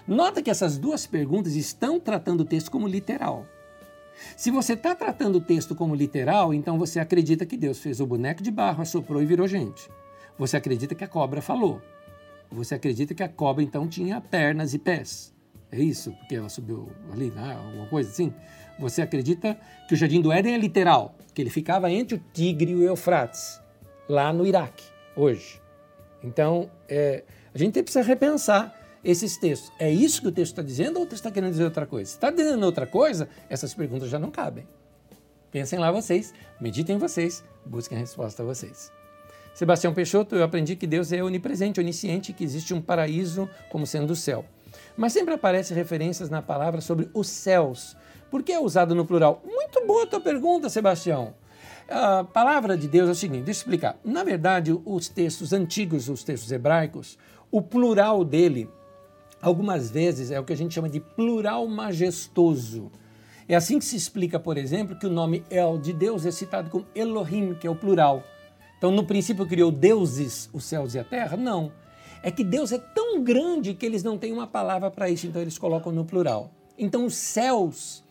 Nota 0.08 0.42
que 0.42 0.50
essas 0.50 0.78
duas 0.78 1.06
perguntas 1.06 1.56
estão 1.56 2.00
tratando 2.00 2.42
o 2.42 2.46
texto 2.46 2.72
como 2.72 2.88
literal. 2.88 3.46
Se 4.38 4.52
você 4.52 4.74
está 4.74 4.96
tratando 4.96 5.38
o 5.38 5.42
texto 5.42 5.76
como 5.76 5.96
literal, 5.96 6.54
então 6.54 6.78
você 6.78 7.00
acredita 7.00 7.46
que 7.46 7.58
Deus 7.58 7.80
fez 7.80 8.00
o 8.00 8.06
boneco 8.06 8.42
de 8.42 8.52
barro, 8.52 8.82
assoprou 8.82 9.22
e 9.22 9.26
virou 9.26 9.48
gente. 9.48 9.90
Você 10.38 10.56
acredita 10.56 10.96
que 10.96 11.04
a 11.04 11.08
cobra 11.08 11.42
falou. 11.42 11.82
Você 12.50 12.76
acredita 12.76 13.14
que 13.14 13.24
a 13.24 13.30
cobra 13.30 13.64
então 13.64 13.88
tinha 13.88 14.22
pernas 14.22 14.74
e 14.74 14.80
pés. 14.80 15.34
É 15.72 15.80
isso? 15.80 16.12
Porque 16.12 16.36
ela 16.36 16.50
subiu 16.50 16.90
ali, 17.12 17.32
né? 17.32 17.56
alguma 17.56 17.88
coisa 17.88 18.10
assim? 18.10 18.34
Você 18.80 19.02
acredita 19.02 19.58
que 19.88 19.94
o 19.94 19.98
Jardim 19.98 20.22
do 20.22 20.32
Éden 20.32 20.54
é 20.54 20.58
literal, 20.58 21.16
que 21.34 21.42
ele 21.42 21.50
ficava 21.50 21.90
entre 21.90 22.16
o 22.16 22.22
Tigre 22.34 22.72
e 22.72 22.76
o 22.76 22.84
Eufrates, 22.84 23.62
lá 24.08 24.34
no 24.34 24.46
Iraque 24.46 24.91
hoje. 25.16 25.62
Então, 26.24 26.70
é, 26.88 27.24
a 27.54 27.58
gente 27.58 27.82
precisa 27.82 28.06
repensar 28.06 28.76
esses 29.04 29.38
textos. 29.38 29.72
É 29.80 29.90
isso 29.90 30.22
que 30.22 30.28
o 30.28 30.32
texto 30.32 30.52
está 30.52 30.62
dizendo 30.62 30.98
ou 30.98 31.04
o 31.04 31.06
texto 31.06 31.26
está 31.26 31.32
querendo 31.32 31.52
dizer 31.52 31.64
outra 31.64 31.86
coisa? 31.86 32.10
Se 32.10 32.16
está 32.16 32.30
dizendo 32.30 32.66
outra 32.66 32.86
coisa, 32.86 33.28
essas 33.50 33.74
perguntas 33.74 34.10
já 34.10 34.20
não 34.20 34.30
cabem. 34.30 34.68
Pensem 35.52 35.80
lá 35.80 35.92
vocês, 35.92 36.34
meditem 36.60 36.98
vocês, 36.98 37.44
busquem 37.66 37.98
a 37.98 38.02
resposta 38.02 38.42
a 38.42 38.46
vocês. 38.46 38.92
Sebastião 39.54 39.94
Peixoto, 39.94 40.36
eu 40.36 40.44
aprendi 40.44 40.78
que 40.78 40.88
Deus 40.88 41.12
é 41.12 41.22
onipresente, 41.22 41.80
onisciente, 41.80 42.32
que 42.32 42.44
existe 42.44 42.74
um 42.74 42.82
paraíso 42.82 43.50
como 43.70 43.86
sendo 43.86 44.12
o 44.12 44.16
céu. 44.16 44.46
Mas 44.96 45.12
sempre 45.12 45.34
aparecem 45.34 45.76
referências 45.76 46.30
na 46.30 46.42
palavra 46.42 46.80
sobre 46.80 47.10
os 47.14 47.28
céus. 47.28 47.98
Por 48.30 48.44
que 48.44 48.54
é 48.54 48.60
usado 48.60 48.96
no 48.96 49.06
plural? 49.06 49.44
Muito 49.46 49.86
boa 49.86 50.04
a 50.04 50.08
tua 50.08 50.22
pergunta, 50.22 50.70
Sebastião. 50.70 51.34
A 51.94 52.24
palavra 52.24 52.78
de 52.78 52.88
Deus 52.88 53.10
é 53.10 53.12
o 53.12 53.16
seguinte, 53.16 53.44
deixa 53.44 53.60
eu 53.60 53.64
explicar. 53.64 54.00
Na 54.02 54.24
verdade, 54.24 54.72
os 54.86 55.10
textos 55.10 55.52
antigos, 55.52 56.08
os 56.08 56.24
textos 56.24 56.50
hebraicos, 56.50 57.18
o 57.52 57.62
plural 57.62 58.24
dele, 58.24 58.70
algumas 59.42 59.92
vezes, 59.92 60.32
é 60.32 60.40
o 60.40 60.46
que 60.46 60.54
a 60.54 60.56
gente 60.56 60.74
chama 60.74 60.88
de 60.88 61.02
plural 61.02 61.68
majestoso. 61.68 62.90
É 63.46 63.56
assim 63.56 63.78
que 63.78 63.84
se 63.84 63.98
explica, 63.98 64.40
por 64.40 64.58
exemplo, 64.58 64.96
que 64.96 65.06
o 65.06 65.10
nome 65.10 65.44
El 65.50 65.78
de 65.80 65.92
Deus 65.92 66.26
é 66.26 66.32
citado 66.32 66.70
como 66.70 66.88
Elohim, 66.96 67.56
que 67.56 67.68
é 67.68 67.70
o 67.70 67.76
plural. 67.76 68.24
Então, 68.78 68.90
no 68.90 69.04
princípio, 69.04 69.46
criou 69.46 69.70
deuses, 69.70 70.50
os 70.54 70.64
céus 70.64 70.96
e 70.96 71.00
a 71.00 71.04
terra? 71.04 71.36
Não. 71.36 71.74
É 72.24 72.32
que 72.32 72.46
Deus 72.46 72.72
é 72.72 72.78
tão 72.78 73.22
grande 73.22 73.74
que 73.74 73.86
eles 73.86 74.02
não 74.02 74.18
têm 74.18 74.32
uma 74.32 74.48
palavra 74.48 74.90
para 74.90 75.10
isso, 75.10 75.28
então 75.28 75.42
eles 75.42 75.58
colocam 75.58 75.92
no 75.92 76.06
plural. 76.06 76.52
Então, 76.78 77.06
os 77.06 77.16
céus 77.16 78.02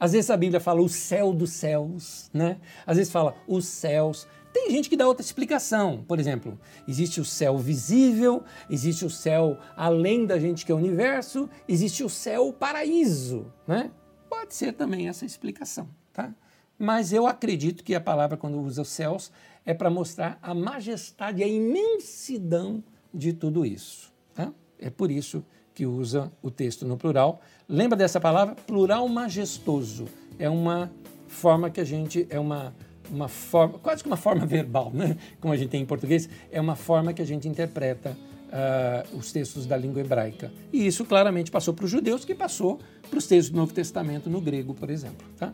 às 0.00 0.12
vezes 0.12 0.30
a 0.30 0.36
Bíblia 0.36 0.58
fala 0.58 0.80
o 0.80 0.88
céu 0.88 1.34
dos 1.34 1.50
céus, 1.50 2.30
né? 2.32 2.58
Às 2.86 2.96
vezes 2.96 3.12
fala 3.12 3.36
os 3.46 3.66
céus. 3.66 4.26
Tem 4.50 4.70
gente 4.70 4.88
que 4.88 4.96
dá 4.96 5.06
outra 5.06 5.22
explicação. 5.22 6.02
Por 6.08 6.18
exemplo, 6.18 6.58
existe 6.88 7.20
o 7.20 7.24
céu 7.24 7.58
visível, 7.58 8.42
existe 8.70 9.04
o 9.04 9.10
céu 9.10 9.58
além 9.76 10.24
da 10.24 10.38
gente 10.38 10.64
que 10.64 10.72
é 10.72 10.74
o 10.74 10.78
universo, 10.78 11.50
existe 11.68 12.02
o 12.02 12.08
céu 12.08 12.50
paraíso, 12.50 13.52
né? 13.68 13.90
Pode 14.30 14.54
ser 14.54 14.72
também 14.72 15.06
essa 15.06 15.26
explicação, 15.26 15.86
tá? 16.14 16.34
Mas 16.78 17.12
eu 17.12 17.26
acredito 17.26 17.84
que 17.84 17.94
a 17.94 18.00
palavra 18.00 18.38
quando 18.38 18.58
usa 18.58 18.80
os 18.80 18.88
céus 18.88 19.30
é 19.66 19.74
para 19.74 19.90
mostrar 19.90 20.38
a 20.40 20.54
majestade, 20.54 21.44
a 21.44 21.46
imensidão 21.46 22.82
de 23.12 23.34
tudo 23.34 23.66
isso, 23.66 24.10
tá? 24.34 24.50
É 24.78 24.88
por 24.88 25.10
isso 25.10 25.44
que 25.44 25.50
usa 25.86 26.30
o 26.42 26.50
texto 26.50 26.86
no 26.86 26.96
plural. 26.96 27.40
Lembra 27.68 27.96
dessa 27.96 28.20
palavra? 28.20 28.54
Plural 28.54 29.06
majestoso. 29.08 30.06
É 30.38 30.48
uma 30.48 30.90
forma 31.28 31.70
que 31.70 31.80
a 31.80 31.84
gente. 31.84 32.26
É 32.30 32.38
uma, 32.38 32.74
uma 33.10 33.28
forma, 33.28 33.78
quase 33.78 34.02
que 34.02 34.08
uma 34.08 34.16
forma 34.16 34.44
verbal, 34.46 34.90
né? 34.92 35.16
como 35.40 35.52
a 35.54 35.56
gente 35.56 35.70
tem 35.70 35.82
em 35.82 35.86
português, 35.86 36.28
é 36.50 36.60
uma 36.60 36.76
forma 36.76 37.12
que 37.12 37.22
a 37.22 37.26
gente 37.26 37.48
interpreta 37.48 38.16
uh, 38.50 39.16
os 39.16 39.32
textos 39.32 39.66
da 39.66 39.76
língua 39.76 40.00
hebraica. 40.00 40.52
E 40.72 40.86
isso 40.86 41.04
claramente 41.04 41.50
passou 41.50 41.72
para 41.72 41.84
os 41.84 41.90
judeus, 41.90 42.24
que 42.24 42.34
passou 42.34 42.80
para 43.08 43.18
os 43.18 43.26
textos 43.26 43.50
do 43.50 43.56
Novo 43.56 43.72
Testamento 43.72 44.28
no 44.28 44.40
grego, 44.40 44.74
por 44.74 44.90
exemplo. 44.90 45.26
Tá? 45.38 45.52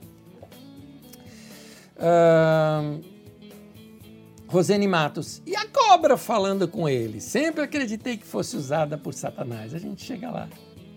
Uh, 1.97 3.01
Matos. 4.89 5.43
E 5.47 5.57
a 5.57 5.65
cobra 5.97 6.18
falando 6.18 6.68
com 6.68 6.86
ele? 6.86 7.23
Sempre 7.23 7.62
acreditei 7.62 8.18
que 8.18 8.27
fosse 8.27 8.55
usada 8.55 8.98
por 8.98 9.14
Satanás. 9.14 9.73
A 9.73 9.78
gente 9.78 10.05
chega 10.05 10.31
lá. 10.31 10.47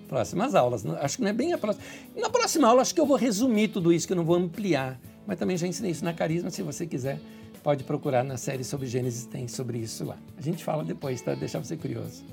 Próximas 0.10 0.54
aulas. 0.54 0.86
Acho 0.86 1.18
que 1.18 1.24
não 1.24 1.30
é 1.30 1.34
bem 1.34 1.54
a 1.54 1.58
próxima. 1.58 1.86
Na 2.18 2.30
próxima 2.30 2.68
aula, 2.68 2.82
acho 2.82 2.94
que 2.94 3.00
eu 3.00 3.06
vou 3.06 3.16
resumir 3.16 3.70
tudo 3.70 3.94
isso, 3.94 4.06
que 4.06 4.12
eu 4.12 4.18
não 4.18 4.26
vou 4.26 4.36
ampliar. 4.36 5.00
Mas 5.26 5.40
também 5.40 5.56
já 5.56 5.66
ensinei 5.66 5.92
isso 5.92 6.04
na 6.04 6.14
Carisma. 6.14 6.50
Se 6.50 6.62
você 6.62 6.86
quiser, 6.86 7.18
pode 7.64 7.86
procurar 7.86 8.26
na 8.26 8.36
série 8.36 8.66
sobre 8.66 8.88
Gênesis, 8.88 9.26
tem 9.26 9.48
sobre 9.48 9.78
isso 9.78 10.04
lá. 10.04 10.18
A 10.38 10.42
gente 10.42 10.66
fala 10.66 10.84
depois, 10.84 11.22
tá? 11.22 11.34
Deixar 11.34 11.60
você 11.60 11.78
curioso. 11.78 12.26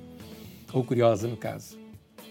Ou 0.73 0.83
curiosa, 0.83 1.29
no 1.29 1.37
caso. 1.37 1.79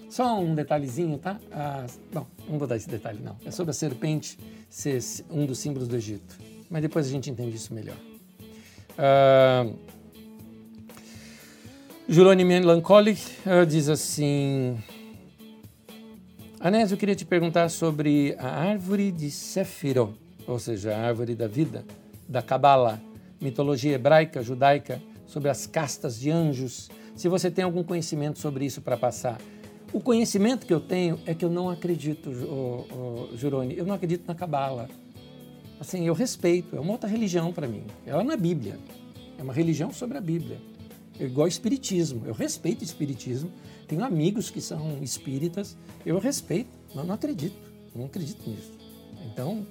Só 0.09 0.37
um 0.37 0.53
detalhezinho, 0.53 1.17
tá? 1.17 1.39
Ah, 1.49 1.85
bom, 2.11 2.27
não 2.49 2.59
vou 2.59 2.67
dar 2.67 2.75
esse 2.75 2.89
detalhe, 2.89 3.21
não. 3.23 3.37
É 3.45 3.51
sobre 3.51 3.71
a 3.71 3.73
serpente 3.73 4.37
ser 4.69 5.01
um 5.31 5.45
dos 5.45 5.59
símbolos 5.59 5.87
do 5.87 5.95
Egito. 5.95 6.37
Mas 6.69 6.81
depois 6.81 7.07
a 7.07 7.09
gente 7.09 7.29
entende 7.29 7.55
isso 7.55 7.73
melhor. 7.73 7.95
Uh, 8.97 9.94
Jerônimo 12.07 12.49
Melancholic 12.49 13.19
uh, 13.47 13.65
diz 13.65 13.89
assim: 13.89 14.77
Anésio, 16.59 16.93
eu 16.93 16.99
queria 16.99 17.15
te 17.15 17.25
perguntar 17.25 17.67
sobre 17.69 18.35
a 18.37 18.47
árvore 18.47 19.11
de 19.11 19.31
Séfiro, 19.31 20.15
ou 20.45 20.59
seja, 20.59 20.95
a 20.95 20.99
árvore 20.99 21.33
da 21.33 21.47
vida, 21.47 21.83
da 22.29 22.43
Cabala, 22.43 23.01
mitologia 23.41 23.95
hebraica, 23.95 24.43
judaica, 24.43 25.01
sobre 25.25 25.49
as 25.49 25.65
castas 25.65 26.19
de 26.19 26.29
anjos, 26.29 26.91
se 27.15 27.27
você 27.27 27.49
tem 27.49 27.65
algum 27.65 27.83
conhecimento 27.83 28.37
sobre 28.37 28.65
isso 28.65 28.83
para 28.83 28.95
passar. 28.95 29.39
O 29.91 29.99
conhecimento 29.99 30.67
que 30.67 30.73
eu 30.73 30.79
tenho 30.79 31.19
é 31.25 31.33
que 31.33 31.43
eu 31.43 31.49
não 31.49 31.71
acredito, 31.71 32.31
Jurone, 33.35 33.75
eu 33.75 33.85
não 33.85 33.95
acredito 33.95 34.27
na 34.27 34.35
Cabala. 34.35 34.87
Assim, 35.79 36.05
eu 36.05 36.13
respeito, 36.13 36.75
é 36.75 36.79
uma 36.79 36.91
outra 36.91 37.09
religião 37.09 37.51
para 37.51 37.67
mim. 37.67 37.83
Ela 38.05 38.23
não 38.23 38.31
é 38.31 38.37
Bíblia, 38.37 38.77
é 39.39 39.41
uma 39.41 39.53
religião 39.53 39.91
sobre 39.91 40.19
a 40.19 40.21
Bíblia. 40.21 40.74
É 41.19 41.25
igual 41.25 41.47
espiritismo, 41.47 42.23
eu 42.25 42.33
respeito 42.33 42.83
espiritismo, 42.83 43.49
tenho 43.87 44.03
amigos 44.03 44.49
que 44.49 44.59
são 44.59 45.01
espíritas, 45.01 45.77
eu 46.05 46.19
respeito, 46.19 46.69
mas 46.93 47.05
não 47.05 47.15
acredito, 47.15 47.55
não 47.95 48.05
acredito 48.05 48.49
nisso. 48.49 48.71
Então, 49.31 49.65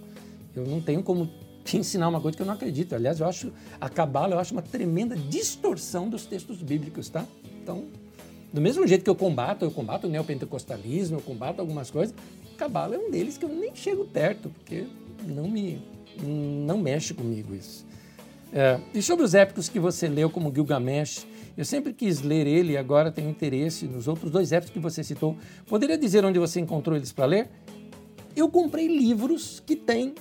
eu 0.55 0.67
não 0.67 0.81
tenho 0.81 1.03
como 1.03 1.31
te 1.65 1.77
ensinar 1.79 2.09
uma 2.09 2.21
coisa 2.21 2.37
que 2.37 2.43
eu 2.43 2.47
não 2.47 2.55
acredito. 2.55 2.95
Aliás, 2.95 3.21
eu 3.21 3.27
acho 3.27 3.53
a 3.81 3.89
cabala, 3.89 4.35
eu 4.35 4.39
acho 4.39 4.53
uma 4.53 4.63
tremenda 4.63 5.17
distorção 5.17 6.09
dos 6.09 6.25
textos 6.25 6.63
bíblicos, 6.63 7.09
tá? 7.09 7.27
Então, 7.63 7.85
do 8.53 8.61
mesmo 8.61 8.87
jeito 8.87 9.03
que 9.03 9.11
eu 9.11 9.17
combato, 9.17 9.65
eu 9.65 9.71
combato 9.71 10.07
o 10.07 10.11
neopentecostalismo, 10.11 11.17
eu 11.17 11.23
combato 11.23 11.61
algumas 11.61 11.91
coisas, 11.91 12.15
cabala 12.57 12.95
é 12.95 12.99
um 12.99 13.11
deles 13.11 13.37
que 13.37 13.45
eu 13.45 13.49
nem 13.49 13.75
chego 13.75 14.05
perto, 14.05 14.49
porque 14.49 14.87
não 15.27 15.49
me 15.49 15.83
não 16.23 16.79
mexe 16.79 17.13
comigo 17.13 17.55
isso. 17.55 17.85
É, 18.53 18.79
e 18.95 19.03
sobre 19.03 19.25
os 19.25 19.35
épicos 19.35 19.69
que 19.69 19.81
você 19.81 20.07
leu, 20.07 20.31
como 20.31 20.55
Gilgamesh, 20.55 21.27
eu 21.57 21.65
sempre 21.65 21.93
quis 21.93 22.21
ler 22.23 22.47
ele 22.47 22.73
e 22.73 22.77
agora 22.77 23.13
tenho 23.13 23.31
interesse 23.31 23.87
nos 23.87 24.09
outros 24.09 24.31
dois 24.31 24.53
épicos 24.53 24.73
que 24.73 24.81
você 24.81 25.05
citou. 25.05 25.37
Poderia 25.67 25.97
dizer 25.97 26.25
onde 26.25 26.39
você 26.39 26.61
encontrou 26.61 26.97
eles 26.97 27.13
para 27.13 27.27
ler? 27.27 27.49
Eu 28.35 28.49
comprei 28.49 28.89
livros 28.89 29.63
que 29.65 29.77
têm 29.77 30.15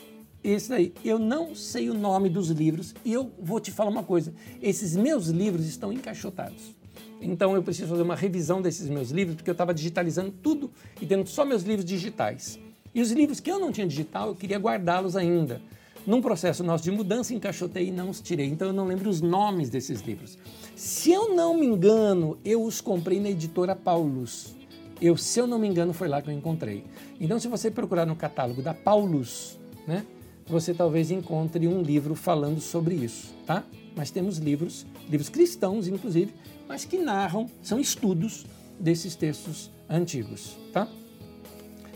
esse 0.43 0.69
daí. 0.69 0.93
Eu 1.03 1.17
não 1.17 1.55
sei 1.55 1.89
o 1.89 1.93
nome 1.93 2.29
dos 2.29 2.49
livros 2.49 2.93
e 3.03 3.11
eu 3.11 3.31
vou 3.39 3.59
te 3.59 3.71
falar 3.71 3.89
uma 3.89 4.03
coisa: 4.03 4.33
esses 4.61 4.95
meus 4.95 5.27
livros 5.27 5.65
estão 5.65 5.91
encaixotados. 5.91 6.75
Então 7.19 7.55
eu 7.55 7.63
preciso 7.63 7.87
fazer 7.87 8.01
uma 8.03 8.15
revisão 8.15 8.61
desses 8.61 8.89
meus 8.89 9.09
livros, 9.09 9.37
porque 9.37 9.49
eu 9.49 9.53
estava 9.53 9.73
digitalizando 9.73 10.31
tudo 10.31 10.69
e 11.01 11.05
tendo 11.05 11.27
só 11.27 11.45
meus 11.45 11.63
livros 11.63 11.85
digitais. 11.85 12.59
E 12.93 13.01
os 13.01 13.11
livros 13.11 13.39
que 13.39 13.49
eu 13.49 13.57
não 13.57 13.71
tinha 13.71 13.87
digital, 13.87 14.27
eu 14.27 14.35
queria 14.35 14.59
guardá-los 14.59 15.15
ainda. 15.15 15.61
Num 16.05 16.21
processo 16.21 16.63
nosso 16.63 16.83
de 16.83 16.91
mudança, 16.91 17.33
encaixotei 17.33 17.87
e 17.87 17.91
não 17.91 18.09
os 18.09 18.19
tirei. 18.19 18.47
Então 18.47 18.67
eu 18.67 18.73
não 18.73 18.85
lembro 18.85 19.09
os 19.09 19.21
nomes 19.21 19.69
desses 19.69 20.01
livros. 20.01 20.37
Se 20.75 21.11
eu 21.11 21.33
não 21.33 21.57
me 21.57 21.65
engano, 21.65 22.37
eu 22.43 22.63
os 22.63 22.81
comprei 22.81 23.19
na 23.19 23.29
editora 23.29 23.75
Paulus. 23.75 24.55
Eu, 25.01 25.17
se 25.17 25.39
eu 25.39 25.47
não 25.47 25.59
me 25.59 25.67
engano, 25.67 25.93
foi 25.93 26.07
lá 26.07 26.21
que 26.21 26.29
eu 26.29 26.33
encontrei. 26.33 26.83
Então, 27.19 27.39
se 27.39 27.47
você 27.47 27.69
procurar 27.69 28.05
no 28.05 28.15
catálogo 28.15 28.61
da 28.61 28.73
Paulus, 28.73 29.57
né, 29.85 30.05
você 30.47 30.73
talvez 30.73 31.11
encontre 31.11 31.67
um 31.67 31.81
livro 31.81 32.15
falando 32.15 32.61
sobre 32.61 32.95
isso, 32.95 33.33
tá? 33.45 33.63
Mas 33.95 34.11
temos 34.11 34.37
livros, 34.37 34.85
livros 35.09 35.29
cristãos, 35.29 35.87
inclusive, 35.87 36.33
mas 36.67 36.85
que 36.85 36.97
narram, 36.97 37.49
são 37.61 37.79
estudos 37.79 38.45
desses 38.79 39.15
textos 39.15 39.69
antigos, 39.89 40.57
tá? 40.71 40.87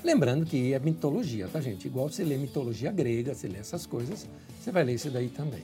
Lembrando 0.07 0.45
que 0.45 0.73
é 0.73 0.79
mitologia, 0.79 1.49
tá, 1.49 1.59
gente? 1.59 1.85
Igual 1.85 2.07
você 2.07 2.23
lê 2.23 2.37
mitologia 2.37 2.89
grega, 2.89 3.35
você 3.35 3.45
lê 3.45 3.57
essas 3.57 3.85
coisas, 3.85 4.25
você 4.57 4.71
vai 4.71 4.81
ler 4.85 4.93
isso 4.93 5.09
daí 5.09 5.27
também. 5.27 5.63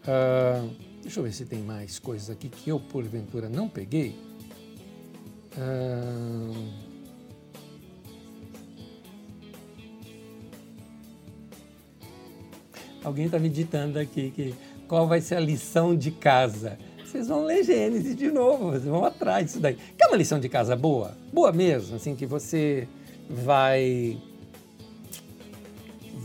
Uh, 0.00 0.70
deixa 1.02 1.20
eu 1.20 1.24
ver 1.24 1.32
se 1.34 1.44
tem 1.44 1.58
mais 1.58 1.98
coisas 1.98 2.30
aqui 2.30 2.48
que 2.48 2.70
eu, 2.70 2.80
porventura, 2.80 3.50
não 3.50 3.68
peguei. 3.68 4.16
Uh, 5.58 6.70
alguém 13.04 13.26
está 13.26 13.38
me 13.38 13.50
ditando 13.50 13.98
aqui 13.98 14.30
que 14.30 14.54
qual 14.88 15.06
vai 15.06 15.20
ser 15.20 15.34
a 15.34 15.40
lição 15.40 15.94
de 15.94 16.10
casa. 16.10 16.78
Vocês 17.04 17.28
vão 17.28 17.44
ler 17.44 17.62
Gênesis 17.62 18.16
de 18.16 18.30
novo, 18.30 18.70
vocês 18.70 18.84
vão 18.84 19.04
atrás 19.04 19.44
disso 19.44 19.60
daí. 19.60 19.74
Que 19.74 20.02
é 20.02 20.06
uma 20.06 20.16
lição 20.16 20.40
de 20.40 20.48
casa 20.48 20.74
boa, 20.74 21.14
boa 21.30 21.52
mesmo, 21.52 21.96
assim, 21.96 22.16
que 22.16 22.24
você 22.24 22.88
vai 23.30 24.20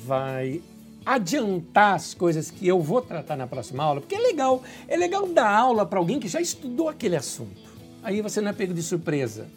vai 0.03 0.61
adiantar 1.06 1.94
as 1.94 2.15
coisas 2.15 2.49
que 2.49 2.68
eu 2.68 2.82
vou 2.82 3.02
tratar 3.02 3.36
na 3.36 3.45
próxima 3.45 3.84
aula, 3.84 4.02
porque 4.02 4.15
é 4.15 4.19
legal, 4.19 4.64
é 4.88 4.98
legal 4.98 5.27
dar 5.27 5.49
aula 5.49 5.86
para 5.86 5.99
alguém 5.99 6.19
que 6.19 6.27
já 6.27 6.41
estudou 6.41 6.90
aquele 6.90 7.15
assunto. 7.15 7.61
Aí 8.02 8.22
você 8.22 8.41
não 8.41 8.49
é 8.49 8.53
pego 8.53 8.73
de 8.73 8.82
surpresa. 8.82 9.48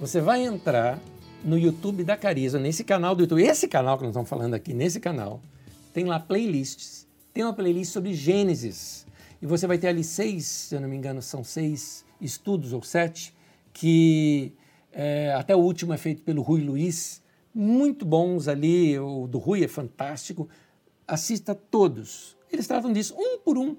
Você 0.00 0.20
vai 0.20 0.42
entrar 0.42 0.98
no 1.44 1.58
YouTube 1.58 2.02
da 2.02 2.16
Cariza, 2.16 2.58
nesse 2.58 2.82
canal 2.82 3.14
do 3.14 3.22
YouTube, 3.22 3.42
esse 3.42 3.68
canal 3.68 3.96
que 3.96 4.04
nós 4.04 4.10
estamos 4.10 4.28
falando 4.28 4.54
aqui, 4.54 4.72
nesse 4.72 5.00
canal, 5.00 5.40
tem 5.92 6.04
lá 6.04 6.18
playlists. 6.18 7.06
Tem 7.32 7.44
uma 7.44 7.52
playlist 7.52 7.92
sobre 7.92 8.14
Gênesis. 8.14 9.06
E 9.40 9.46
você 9.46 9.66
vai 9.66 9.78
ter 9.78 9.88
ali 9.88 10.02
seis, 10.02 10.46
se 10.46 10.74
eu 10.74 10.80
não 10.80 10.88
me 10.88 10.96
engano, 10.96 11.20
são 11.20 11.44
seis 11.44 12.04
estudos 12.20 12.72
ou 12.72 12.82
sete, 12.82 13.34
que 13.72 14.52
é, 14.98 15.34
até 15.34 15.54
o 15.54 15.58
último 15.58 15.92
é 15.92 15.98
feito 15.98 16.22
pelo 16.22 16.40
Rui 16.40 16.62
Luiz, 16.62 17.22
muito 17.54 18.06
bons 18.06 18.48
ali, 18.48 18.98
o 18.98 19.26
do 19.26 19.36
Rui 19.36 19.62
é 19.62 19.68
fantástico. 19.68 20.48
Assista 21.06 21.54
todos. 21.54 22.34
Eles 22.50 22.66
tratam 22.66 22.90
disso 22.90 23.14
um 23.14 23.38
por 23.38 23.58
um. 23.58 23.76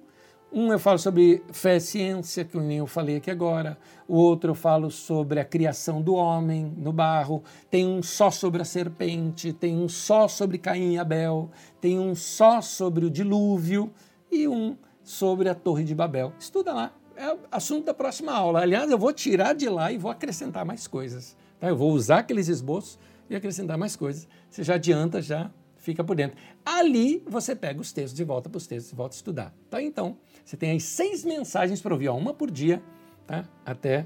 Um 0.53 0.71
eu 0.71 0.77
falo 0.77 0.99
sobre 0.99 1.43
fé 1.51 1.77
e 1.77 1.79
ciência, 1.79 2.45
que 2.45 2.55
nem 2.59 2.77
eu 2.77 2.85
falei 2.85 3.15
aqui 3.15 3.31
agora. 3.31 3.79
O 4.07 4.15
outro 4.15 4.51
eu 4.51 4.55
falo 4.55 4.91
sobre 4.91 5.39
a 5.39 5.45
criação 5.45 6.03
do 6.03 6.13
homem 6.13 6.71
no 6.77 6.93
barro. 6.93 7.43
Tem 7.67 7.87
um 7.87 8.03
só 8.03 8.29
sobre 8.29 8.61
a 8.61 8.65
serpente, 8.65 9.51
tem 9.51 9.75
um 9.75 9.89
só 9.89 10.27
sobre 10.27 10.59
Caim 10.59 10.93
e 10.93 10.99
Abel, 10.99 11.49
tem 11.81 11.99
um 11.99 12.13
só 12.13 12.61
sobre 12.61 13.05
o 13.05 13.09
dilúvio 13.09 13.91
e 14.31 14.47
um 14.47 14.77
sobre 15.03 15.49
a 15.49 15.55
Torre 15.55 15.83
de 15.83 15.95
Babel. 15.95 16.31
Estuda 16.39 16.73
lá, 16.73 16.93
é 17.17 17.37
assunto 17.51 17.85
da 17.85 17.93
próxima 17.93 18.31
aula. 18.31 18.61
Aliás, 18.61 18.89
eu 18.91 18.97
vou 18.97 19.11
tirar 19.11 19.53
de 19.53 19.67
lá 19.67 19.91
e 19.91 19.97
vou 19.97 20.11
acrescentar 20.11 20.63
mais 20.63 20.87
coisas. 20.87 21.35
Tá? 21.59 21.67
Eu 21.67 21.75
vou 21.75 21.91
usar 21.91 22.19
aqueles 22.19 22.47
esboços 22.47 22.99
e 23.27 23.35
acrescentar 23.35 23.77
mais 23.77 23.95
coisas. 23.95 24.27
Você 24.49 24.63
já 24.63 24.75
adianta, 24.75 25.21
já 25.21 25.51
fica 25.77 26.03
por 26.03 26.15
dentro. 26.15 26.37
Ali 26.63 27.23
você 27.25 27.55
pega 27.55 27.81
os 27.81 27.91
textos 27.91 28.15
de 28.15 28.23
volta 28.23 28.49
para 28.49 28.57
os 28.57 28.67
textos 28.67 28.91
e 28.91 28.95
volta 28.95 29.15
a 29.15 29.17
estudar. 29.17 29.53
Tá? 29.69 29.81
Então, 29.81 30.17
você 30.45 30.55
tem 30.55 30.71
aí 30.71 30.79
seis 30.79 31.25
mensagens 31.25 31.81
para 31.81 31.93
ouvir, 31.93 32.07
ó, 32.07 32.15
uma 32.15 32.33
por 32.33 32.51
dia, 32.51 32.83
tá? 33.25 33.45
até 33.65 34.05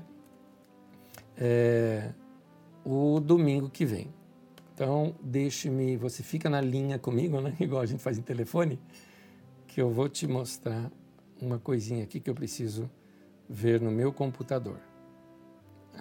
é, 1.35 2.11
o 2.85 3.19
domingo 3.19 3.69
que 3.69 3.85
vem. 3.85 4.07
Então, 4.73 5.13
deixe-me, 5.21 5.97
você 5.97 6.23
fica 6.23 6.49
na 6.49 6.61
linha 6.61 6.97
comigo, 6.97 7.41
né? 7.41 7.55
igual 7.59 7.81
a 7.81 7.85
gente 7.85 8.01
faz 8.01 8.17
em 8.17 8.21
telefone, 8.21 8.79
que 9.67 9.81
eu 9.81 9.89
vou 9.89 10.07
te 10.07 10.25
mostrar 10.27 10.89
uma 11.41 11.59
coisinha 11.59 12.03
aqui 12.03 12.19
que 12.19 12.29
eu 12.29 12.35
preciso 12.35 12.89
ver 13.51 13.81
no 13.81 13.91
meu 13.91 14.13
computador. 14.13 14.79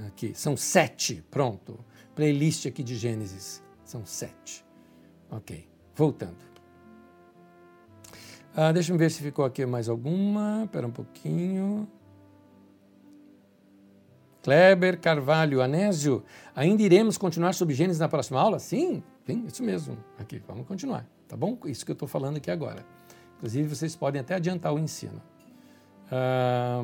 Aqui, 0.06 0.32
são 0.34 0.56
sete, 0.56 1.22
pronto. 1.30 1.84
Playlist 2.14 2.66
aqui 2.66 2.82
de 2.82 2.96
Gênesis, 2.96 3.62
são 3.84 4.06
sete. 4.06 4.64
Ok, 5.30 5.68
voltando. 5.94 6.50
Ah, 8.54 8.72
deixa 8.72 8.92
eu 8.92 8.98
ver 8.98 9.10
se 9.10 9.22
ficou 9.22 9.44
aqui 9.44 9.64
mais 9.66 9.88
alguma. 9.88 10.62
Espera 10.64 10.86
um 10.86 10.90
pouquinho. 10.90 11.88
Kleber 14.42 14.98
Carvalho, 14.98 15.60
Anésio, 15.60 16.24
ainda 16.54 16.82
iremos 16.82 17.18
continuar 17.18 17.52
sobre 17.52 17.74
Gênesis 17.74 18.00
na 18.00 18.08
próxima 18.08 18.40
aula? 18.40 18.58
Sim, 18.58 19.02
sim, 19.26 19.44
isso 19.46 19.62
mesmo. 19.62 19.98
Aqui, 20.18 20.42
vamos 20.46 20.66
continuar, 20.66 21.06
tá 21.28 21.36
bom? 21.36 21.58
Isso 21.66 21.84
que 21.84 21.90
eu 21.90 21.94
estou 21.94 22.08
falando 22.08 22.38
aqui 22.38 22.50
agora. 22.50 22.84
Inclusive, 23.36 23.68
vocês 23.68 23.94
podem 23.94 24.20
até 24.20 24.34
adiantar 24.34 24.72
o 24.72 24.78
ensino. 24.78 25.20
Ah, 26.10 26.82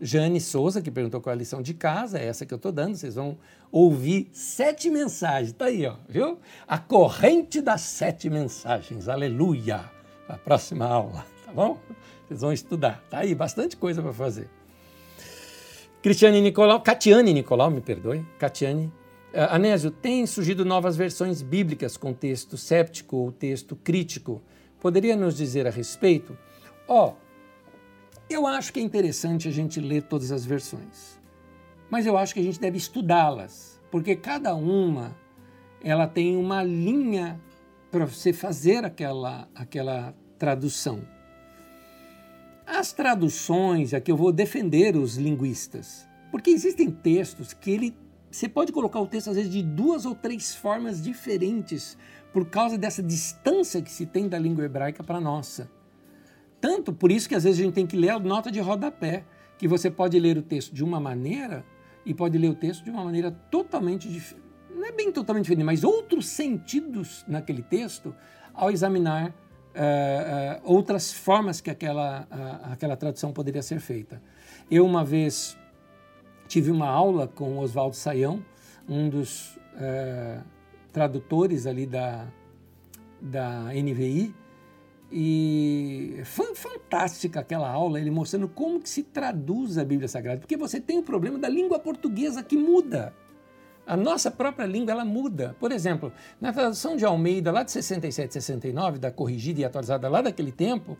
Jane 0.00 0.40
Souza, 0.40 0.80
que 0.80 0.90
perguntou 0.90 1.20
qual 1.20 1.32
é 1.32 1.36
a 1.36 1.38
lição 1.38 1.60
de 1.60 1.74
casa, 1.74 2.18
é 2.18 2.26
essa 2.26 2.46
que 2.46 2.54
eu 2.54 2.56
estou 2.56 2.72
dando. 2.72 2.96
Vocês 2.96 3.16
vão 3.16 3.36
ouvir 3.70 4.28
sete 4.32 4.90
mensagens. 4.90 5.50
Está 5.50 5.66
aí, 5.66 5.86
ó, 5.86 5.96
viu? 6.08 6.38
A 6.66 6.78
corrente 6.78 7.60
das 7.60 7.80
sete 7.82 8.30
mensagens. 8.30 9.08
Aleluia! 9.08 9.90
A 10.28 10.36
próxima 10.36 10.86
aula, 10.86 11.26
tá 11.44 11.52
bom? 11.52 11.78
Vocês 12.26 12.40
vão 12.40 12.52
estudar. 12.52 13.02
Tá 13.08 13.18
aí, 13.18 13.34
bastante 13.34 13.76
coisa 13.76 14.02
para 14.02 14.12
fazer. 14.12 14.48
Cristiane 16.02 16.40
Nicolau, 16.40 16.80
Catiane 16.80 17.32
Nicolau, 17.32 17.70
me 17.70 17.80
perdoe. 17.80 18.24
Catiane. 18.38 18.92
Uh, 19.32 19.50
Anésio, 19.50 19.90
tem 19.90 20.26
surgido 20.26 20.64
novas 20.64 20.96
versões 20.96 21.42
bíblicas 21.42 21.96
com 21.96 22.14
texto 22.14 22.56
séptico 22.56 23.16
ou 23.16 23.32
texto 23.32 23.76
crítico. 23.76 24.40
Poderia 24.80 25.16
nos 25.16 25.36
dizer 25.36 25.66
a 25.66 25.70
respeito? 25.70 26.36
Ó, 26.86 27.08
oh, 27.08 27.14
eu 28.28 28.46
acho 28.46 28.72
que 28.72 28.80
é 28.80 28.82
interessante 28.82 29.48
a 29.48 29.50
gente 29.50 29.80
ler 29.80 30.02
todas 30.02 30.30
as 30.30 30.44
versões, 30.44 31.18
mas 31.90 32.06
eu 32.06 32.16
acho 32.16 32.34
que 32.34 32.40
a 32.40 32.42
gente 32.42 32.60
deve 32.60 32.76
estudá-las, 32.76 33.80
porque 33.90 34.14
cada 34.14 34.54
uma 34.54 35.16
ela 35.82 36.06
tem 36.06 36.36
uma 36.36 36.62
linha 36.62 37.40
para 37.90 38.04
você 38.04 38.32
fazer 38.32 38.84
aquela, 38.84 39.48
aquela 39.54 40.14
tradução. 40.38 41.00
As 42.66 42.92
traduções, 42.92 43.94
aqui 43.94 44.12
eu 44.12 44.16
vou 44.16 44.30
defender 44.30 44.94
os 44.94 45.16
linguistas, 45.16 46.06
porque 46.30 46.50
existem 46.50 46.90
textos 46.90 47.54
que 47.54 47.70
ele, 47.70 47.96
você 48.30 48.46
pode 48.46 48.72
colocar 48.72 49.00
o 49.00 49.06
texto 49.06 49.30
às 49.30 49.36
vezes 49.36 49.50
de 49.50 49.62
duas 49.62 50.04
ou 50.04 50.14
três 50.14 50.54
formas 50.54 51.02
diferentes 51.02 51.96
por 52.30 52.50
causa 52.50 52.76
dessa 52.76 53.02
distância 53.02 53.80
que 53.80 53.90
se 53.90 54.04
tem 54.04 54.28
da 54.28 54.38
língua 54.38 54.64
hebraica 54.64 55.02
para 55.02 55.16
a 55.16 55.20
nossa. 55.20 55.70
Tanto 56.60 56.92
por 56.92 57.10
isso 57.10 57.28
que 57.28 57.34
às 57.34 57.44
vezes 57.44 57.60
a 57.60 57.64
gente 57.64 57.74
tem 57.74 57.86
que 57.86 57.96
ler 57.96 58.10
a 58.10 58.18
nota 58.18 58.50
de 58.50 58.60
rodapé, 58.60 59.24
que 59.56 59.68
você 59.68 59.90
pode 59.90 60.18
ler 60.18 60.36
o 60.38 60.42
texto 60.42 60.72
de 60.72 60.82
uma 60.84 61.00
maneira 61.00 61.64
e 62.04 62.14
pode 62.14 62.38
ler 62.38 62.48
o 62.48 62.54
texto 62.54 62.84
de 62.84 62.90
uma 62.90 63.04
maneira 63.04 63.30
totalmente 63.30 64.08
diferente. 64.08 64.46
Não 64.74 64.86
é 64.86 64.92
bem 64.92 65.10
totalmente 65.10 65.44
diferente, 65.44 65.64
mas 65.64 65.82
outros 65.84 66.26
sentidos 66.26 67.24
naquele 67.26 67.62
texto 67.62 68.14
ao 68.54 68.70
examinar 68.70 69.30
uh, 69.30 69.30
uh, 69.30 70.60
outras 70.64 71.12
formas 71.12 71.60
que 71.60 71.70
aquela, 71.70 72.22
uh, 72.22 72.72
aquela 72.72 72.96
tradução 72.96 73.32
poderia 73.32 73.62
ser 73.62 73.80
feita. 73.80 74.20
Eu, 74.70 74.84
uma 74.84 75.04
vez, 75.04 75.56
tive 76.46 76.70
uma 76.70 76.88
aula 76.88 77.28
com 77.28 77.58
Oswaldo 77.58 77.96
Saião, 77.96 78.44
um 78.88 79.08
dos 79.08 79.56
tradutores 80.92 81.68
ali 81.68 81.86
da, 81.86 82.26
da 83.20 83.66
NVI, 83.72 84.34
e 85.10 86.20
foi 86.24 86.54
fantástica 86.54 87.40
aquela 87.40 87.70
aula, 87.70 87.98
ele 87.98 88.10
mostrando 88.10 88.46
como 88.46 88.80
que 88.80 88.88
se 88.88 89.02
traduz 89.02 89.78
a 89.78 89.84
Bíblia 89.84 90.06
Sagrada, 90.06 90.40
porque 90.40 90.56
você 90.56 90.78
tem 90.80 90.98
o 90.98 91.02
problema 91.02 91.38
da 91.38 91.48
língua 91.48 91.78
portuguesa 91.78 92.42
que 92.42 92.56
muda. 92.56 93.14
A 93.86 93.96
nossa 93.96 94.30
própria 94.30 94.66
língua 94.66 94.92
ela 94.92 95.04
muda. 95.06 95.56
Por 95.58 95.72
exemplo, 95.72 96.12
na 96.38 96.52
tradução 96.52 96.94
de 96.94 97.06
Almeida, 97.06 97.50
lá 97.50 97.62
de 97.62 97.72
67, 97.72 98.34
69, 98.34 98.98
da 98.98 99.10
corrigida 99.10 99.62
e 99.62 99.64
atualizada 99.64 100.10
lá 100.10 100.20
daquele 100.20 100.52
tempo, 100.52 100.98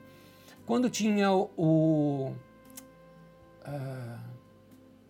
quando 0.65 0.89
tinha 0.89 1.31
o, 1.31 2.33
uh, 3.67 4.19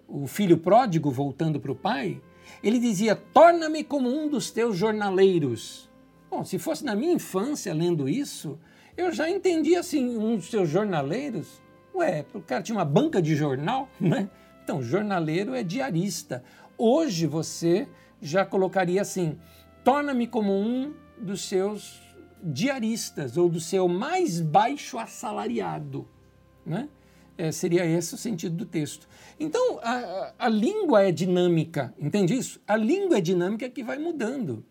o 0.08 0.26
filho 0.26 0.58
pródigo 0.58 1.08
voltando 1.08 1.60
para 1.60 1.70
o 1.70 1.76
pai, 1.76 2.20
ele 2.64 2.80
dizia: 2.80 3.14
Torna-me 3.14 3.84
como 3.84 4.08
um 4.08 4.28
dos 4.28 4.50
teus 4.50 4.76
jornaleiros. 4.76 5.88
Bom, 6.28 6.44
se 6.44 6.58
fosse 6.58 6.84
na 6.84 6.96
minha 6.96 7.12
infância 7.12 7.72
lendo 7.72 8.08
isso, 8.08 8.58
eu 8.98 9.12
já 9.12 9.30
entendi 9.30 9.76
assim, 9.76 10.18
um 10.18 10.34
dos 10.34 10.50
seus 10.50 10.68
jornaleiros. 10.68 11.62
Ué, 11.94 12.26
o 12.34 12.40
cara 12.40 12.62
tinha 12.62 12.76
uma 12.76 12.84
banca 12.84 13.22
de 13.22 13.36
jornal, 13.36 13.88
né? 13.98 14.28
Então, 14.64 14.82
jornaleiro 14.82 15.54
é 15.54 15.62
diarista. 15.62 16.42
Hoje 16.76 17.26
você 17.26 17.88
já 18.20 18.44
colocaria 18.44 19.00
assim: 19.00 19.38
torna-me 19.84 20.26
como 20.26 20.52
um 20.52 20.92
dos 21.16 21.48
seus 21.48 22.02
diaristas 22.42 23.36
ou 23.36 23.48
do 23.48 23.60
seu 23.60 23.86
mais 23.86 24.40
baixo 24.40 24.98
assalariado. 24.98 26.06
Né? 26.66 26.88
É, 27.36 27.52
seria 27.52 27.86
esse 27.86 28.14
o 28.14 28.18
sentido 28.18 28.56
do 28.56 28.66
texto. 28.66 29.08
Então, 29.38 29.78
a, 29.80 30.34
a 30.38 30.48
língua 30.48 31.04
é 31.04 31.12
dinâmica, 31.12 31.94
entende 31.98 32.34
isso? 32.34 32.60
A 32.66 32.76
língua 32.76 33.18
é 33.18 33.20
dinâmica 33.20 33.70
que 33.70 33.82
vai 33.82 33.96
mudando 33.96 34.64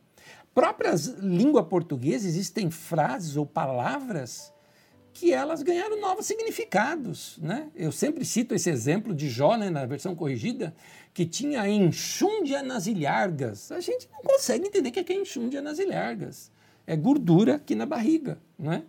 própria 0.57 0.95
língua 1.19 1.63
portuguesa 1.63 2.27
existem 2.27 2.71
frases 2.71 3.37
ou 3.37 3.45
palavras 3.45 4.51
que 5.13 5.31
elas 5.31 5.61
ganharam 5.61 6.01
novos 6.01 6.25
significados. 6.25 7.37
Né? 7.37 7.69
Eu 7.75 7.91
sempre 7.91 8.25
cito 8.25 8.55
esse 8.55 8.67
exemplo 8.67 9.13
de 9.13 9.29
Jó, 9.29 9.55
né, 9.55 9.69
na 9.69 9.85
versão 9.85 10.15
corrigida, 10.15 10.75
que 11.13 11.27
tinha 11.27 11.69
enxúndia 11.69 12.63
nas 12.63 12.87
ilhargas. 12.87 13.71
A 13.71 13.79
gente 13.79 14.09
não 14.11 14.23
consegue 14.23 14.65
entender 14.67 14.89
o 14.89 14.91
que 14.91 15.13
é 15.13 15.15
enxúndia 15.15 15.61
nas 15.61 15.77
ilhargas. 15.77 16.51
É 16.87 16.95
gordura 16.95 17.57
aqui 17.57 17.75
na 17.75 17.85
barriga. 17.85 18.39
Né? 18.57 18.81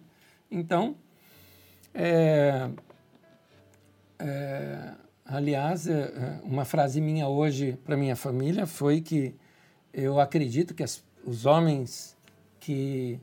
Então, 0.50 0.96
é, 1.92 2.70
é, 4.18 4.92
aliás, 5.22 5.86
é, 5.86 6.00
é 6.00 6.40
uma 6.44 6.64
frase 6.64 6.98
minha 6.98 7.28
hoje 7.28 7.78
para 7.84 7.94
minha 7.94 8.16
família 8.16 8.64
foi 8.64 9.02
que 9.02 9.34
eu 9.92 10.18
acredito 10.18 10.74
que 10.74 10.82
as 10.82 11.06
os 11.24 11.46
homens 11.46 12.16
que 12.60 13.20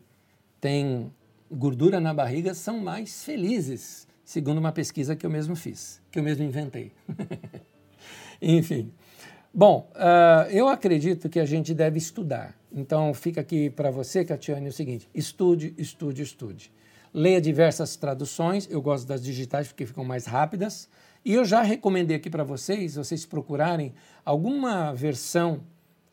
têm 0.60 1.12
gordura 1.52 2.00
na 2.00 2.14
barriga 2.14 2.54
são 2.54 2.80
mais 2.80 3.24
felizes, 3.24 4.08
segundo 4.24 4.58
uma 4.58 4.72
pesquisa 4.72 5.16
que 5.16 5.26
eu 5.26 5.30
mesmo 5.30 5.56
fiz, 5.56 6.02
que 6.12 6.20
eu 6.20 6.24
mesmo 6.24 6.44
inventei. 6.44 6.92
Enfim. 8.42 8.92
Bom, 9.54 9.90
uh, 9.96 10.50
eu 10.50 10.68
acredito 10.68 11.30
que 11.30 11.40
a 11.40 11.46
gente 11.46 11.74
deve 11.74 11.98
estudar. 11.98 12.56
Então, 12.72 13.14
fica 13.14 13.40
aqui 13.40 13.70
para 13.70 13.90
você, 13.90 14.26
Catiane, 14.26 14.68
o 14.68 14.74
seguinte: 14.74 15.08
estude, 15.14 15.74
estude, 15.78 16.22
estude. 16.22 16.72
Leia 17.14 17.40
diversas 17.40 17.96
traduções, 17.96 18.68
eu 18.70 18.82
gosto 18.82 19.08
das 19.08 19.24
digitais 19.24 19.70
porque 19.70 19.86
ficam 19.86 20.04
mais 20.04 20.26
rápidas. 20.26 20.90
E 21.24 21.34
eu 21.34 21.46
já 21.46 21.62
recomendei 21.62 22.18
aqui 22.18 22.30
para 22.30 22.44
vocês, 22.44 22.96
vocês 22.96 23.26
procurarem 23.26 23.94
alguma 24.26 24.94
versão 24.94 25.62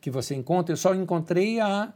que 0.03 0.11
você 0.11 0.35
encontra, 0.35 0.73
eu 0.73 0.77
só 0.77 0.93
encontrei 0.93 1.61
a 1.61 1.93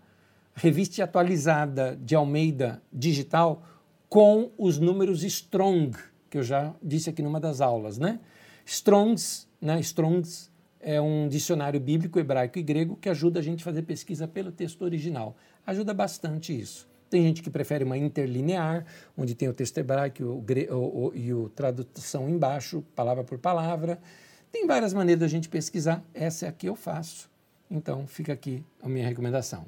revista 0.56 1.04
atualizada 1.04 2.00
de 2.02 2.16
Almeida 2.16 2.82
digital 2.92 3.62
com 4.08 4.50
os 4.58 4.80
números 4.80 5.26
Strong, 5.26 5.92
que 6.30 6.38
eu 6.38 6.44
já 6.44 6.74
disse 6.82 7.10
aqui 7.10 7.22
numa 7.22 7.38
das 7.38 7.60
aulas, 7.60 7.98
né? 7.98 8.22
Strongs, 8.66 9.46
né? 9.60 9.78
Strongs 9.82 10.50
é 10.80 11.02
um 11.02 11.28
dicionário 11.28 11.82
bíblico 11.82 12.18
hebraico 12.18 12.58
e 12.58 12.64
grego 12.64 12.96
que 12.96 13.10
ajuda 13.10 13.42
a 13.42 13.44
gente 13.44 13.60
a 13.60 13.66
fazer 13.66 13.82
pesquisa 13.82 14.26
pelo 14.26 14.54
texto 14.54 14.84
original. 14.84 15.36
Ajuda 15.66 15.94
bastante 15.94 16.58
isso. 16.58 16.88
Tem 17.10 17.22
gente 17.24 17.44
que 17.44 17.50
prefere 17.50 17.84
uma 17.84 17.98
interlinear, 17.98 18.86
onde 19.18 19.36
tem 19.36 19.50
o 19.50 19.54
texto 19.54 19.80
hebraico 19.80 20.24
o, 20.24 20.46
o, 20.72 21.08
o, 21.08 21.12
e 21.14 21.30
a 21.30 21.50
tradução 21.50 22.30
embaixo, 22.30 22.82
palavra 22.96 23.26
por 23.26 23.38
palavra. 23.38 24.00
Tem 24.50 24.66
várias 24.66 24.94
maneiras 24.94 25.20
da 25.20 25.28
gente 25.28 25.50
pesquisar. 25.50 26.02
Essa 26.14 26.46
é 26.46 26.50
a 26.50 26.54
que 26.54 26.70
eu 26.70 26.76
faço. 26.76 27.30
Então, 27.70 28.08
fica 28.08 28.34
aqui 28.34 28.64
a 28.82 28.88
minha 28.88 29.06
recomendação. 29.08 29.66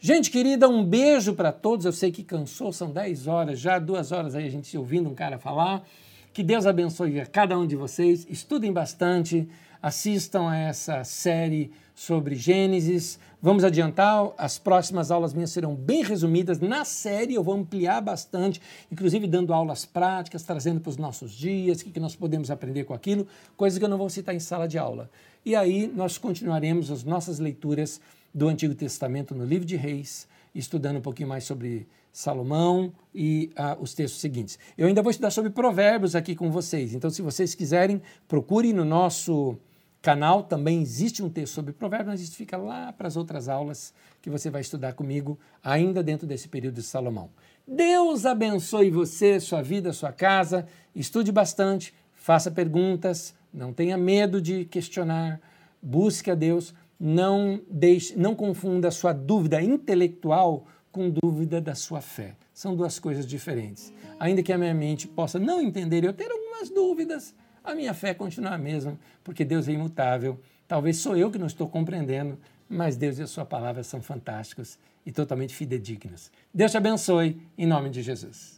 Gente 0.00 0.30
querida, 0.30 0.68
um 0.68 0.84
beijo 0.84 1.34
para 1.34 1.50
todos. 1.50 1.84
Eu 1.84 1.92
sei 1.92 2.12
que 2.12 2.22
cansou, 2.22 2.72
são 2.72 2.90
10 2.90 3.26
horas, 3.26 3.58
já 3.58 3.78
duas 3.78 4.12
horas 4.12 4.34
aí 4.34 4.46
a 4.46 4.50
gente 4.50 4.76
ouvindo 4.78 5.08
um 5.08 5.14
cara 5.14 5.38
falar. 5.38 5.84
Que 6.32 6.42
Deus 6.42 6.66
abençoe 6.66 7.20
a 7.20 7.26
cada 7.26 7.58
um 7.58 7.66
de 7.66 7.74
vocês. 7.74 8.26
Estudem 8.30 8.72
bastante, 8.72 9.48
assistam 9.82 10.48
a 10.48 10.56
essa 10.56 11.04
série 11.04 11.70
sobre 11.94 12.36
Gênesis. 12.36 13.18
Vamos 13.42 13.64
adiantar, 13.64 14.32
as 14.38 14.58
próximas 14.58 15.10
aulas 15.10 15.34
minhas 15.34 15.50
serão 15.50 15.74
bem 15.74 16.02
resumidas. 16.02 16.60
Na 16.60 16.84
série 16.84 17.34
eu 17.34 17.42
vou 17.42 17.54
ampliar 17.54 18.00
bastante, 18.00 18.60
inclusive 18.90 19.26
dando 19.26 19.52
aulas 19.52 19.84
práticas, 19.84 20.42
trazendo 20.42 20.80
para 20.80 20.90
os 20.90 20.96
nossos 20.96 21.32
dias, 21.32 21.80
o 21.80 21.84
que, 21.84 22.00
nós 22.00 22.14
podemos 22.14 22.50
aprender 22.50 22.84
com 22.84 22.94
aquilo, 22.94 23.26
coisas 23.56 23.78
que 23.78 23.84
eu 23.84 23.88
não 23.88 23.98
vou 23.98 24.08
citar 24.08 24.34
em 24.34 24.40
sala 24.40 24.68
de 24.68 24.78
aula. 24.78 25.10
E 25.44 25.56
aí 25.56 25.86
nós 25.86 26.18
continuaremos 26.18 26.90
as 26.90 27.04
nossas 27.04 27.38
leituras 27.38 28.00
do 28.32 28.48
Antigo 28.48 28.74
Testamento 28.74 29.34
no 29.34 29.44
livro 29.44 29.66
de 29.66 29.76
Reis, 29.76 30.28
estudando 30.54 30.98
um 30.98 31.02
pouquinho 31.02 31.28
mais 31.28 31.44
sobre 31.44 31.86
Salomão 32.12 32.92
e 33.14 33.50
uh, 33.56 33.80
os 33.80 33.94
textos 33.94 34.20
seguintes. 34.20 34.58
Eu 34.76 34.88
ainda 34.88 35.02
vou 35.02 35.10
estudar 35.10 35.30
sobre 35.30 35.50
provérbios 35.50 36.16
aqui 36.16 36.34
com 36.34 36.50
vocês, 36.50 36.94
então 36.94 37.10
se 37.10 37.22
vocês 37.22 37.54
quiserem, 37.54 38.02
procurem 38.26 38.72
no 38.72 38.84
nosso 38.84 39.56
canal, 40.00 40.42
também 40.42 40.80
existe 40.80 41.22
um 41.22 41.28
texto 41.28 41.54
sobre 41.54 41.72
provérbios, 41.72 42.12
mas 42.12 42.20
isso 42.20 42.36
fica 42.36 42.56
lá 42.56 42.92
para 42.92 43.08
as 43.08 43.16
outras 43.16 43.48
aulas 43.48 43.92
que 44.22 44.30
você 44.30 44.50
vai 44.50 44.60
estudar 44.60 44.92
comigo, 44.92 45.38
ainda 45.62 46.02
dentro 46.02 46.26
desse 46.26 46.48
período 46.48 46.76
de 46.76 46.82
Salomão. 46.82 47.30
Deus 47.66 48.24
abençoe 48.24 48.90
você, 48.90 49.40
sua 49.40 49.62
vida, 49.62 49.92
sua 49.92 50.12
casa, 50.12 50.66
estude 50.94 51.32
bastante, 51.32 51.92
faça 52.14 52.50
perguntas, 52.50 53.34
não 53.52 53.72
tenha 53.72 53.96
medo 53.96 54.40
de 54.40 54.64
questionar, 54.64 55.40
busque 55.82 56.30
a 56.30 56.34
Deus, 56.34 56.74
não 56.98 57.60
deixe, 57.70 58.16
não 58.16 58.34
confunda 58.34 58.88
a 58.88 58.92
sua 58.92 59.12
dúvida 59.12 59.62
intelectual 59.62 60.66
com 60.90 61.10
dúvida 61.10 61.60
da 61.60 61.74
sua 61.74 62.00
fé. 62.00 62.34
São 62.52 62.74
duas 62.74 62.98
coisas 62.98 63.26
diferentes. 63.26 63.92
Ainda 64.18 64.42
que 64.42 64.52
a 64.52 64.58
minha 64.58 64.74
mente 64.74 65.06
possa 65.06 65.38
não 65.38 65.60
entender, 65.60 66.04
eu 66.04 66.12
ter 66.12 66.30
algumas 66.30 66.70
dúvidas, 66.70 67.34
a 67.62 67.74
minha 67.74 67.94
fé 67.94 68.14
continua 68.14 68.52
a 68.52 68.58
mesma, 68.58 68.98
porque 69.22 69.44
Deus 69.44 69.68
é 69.68 69.72
imutável. 69.72 70.40
Talvez 70.66 70.98
sou 70.98 71.16
eu 71.16 71.30
que 71.30 71.38
não 71.38 71.46
estou 71.46 71.68
compreendendo, 71.68 72.38
mas 72.68 72.96
Deus 72.96 73.18
e 73.18 73.22
a 73.22 73.26
sua 73.26 73.44
palavra 73.44 73.82
são 73.82 74.02
fantásticos 74.02 74.78
e 75.04 75.12
totalmente 75.12 75.54
fidedignos. 75.54 76.30
Deus 76.52 76.70
te 76.70 76.76
abençoe, 76.76 77.40
em 77.56 77.66
nome 77.66 77.90
de 77.90 78.02
Jesus. 78.02 78.57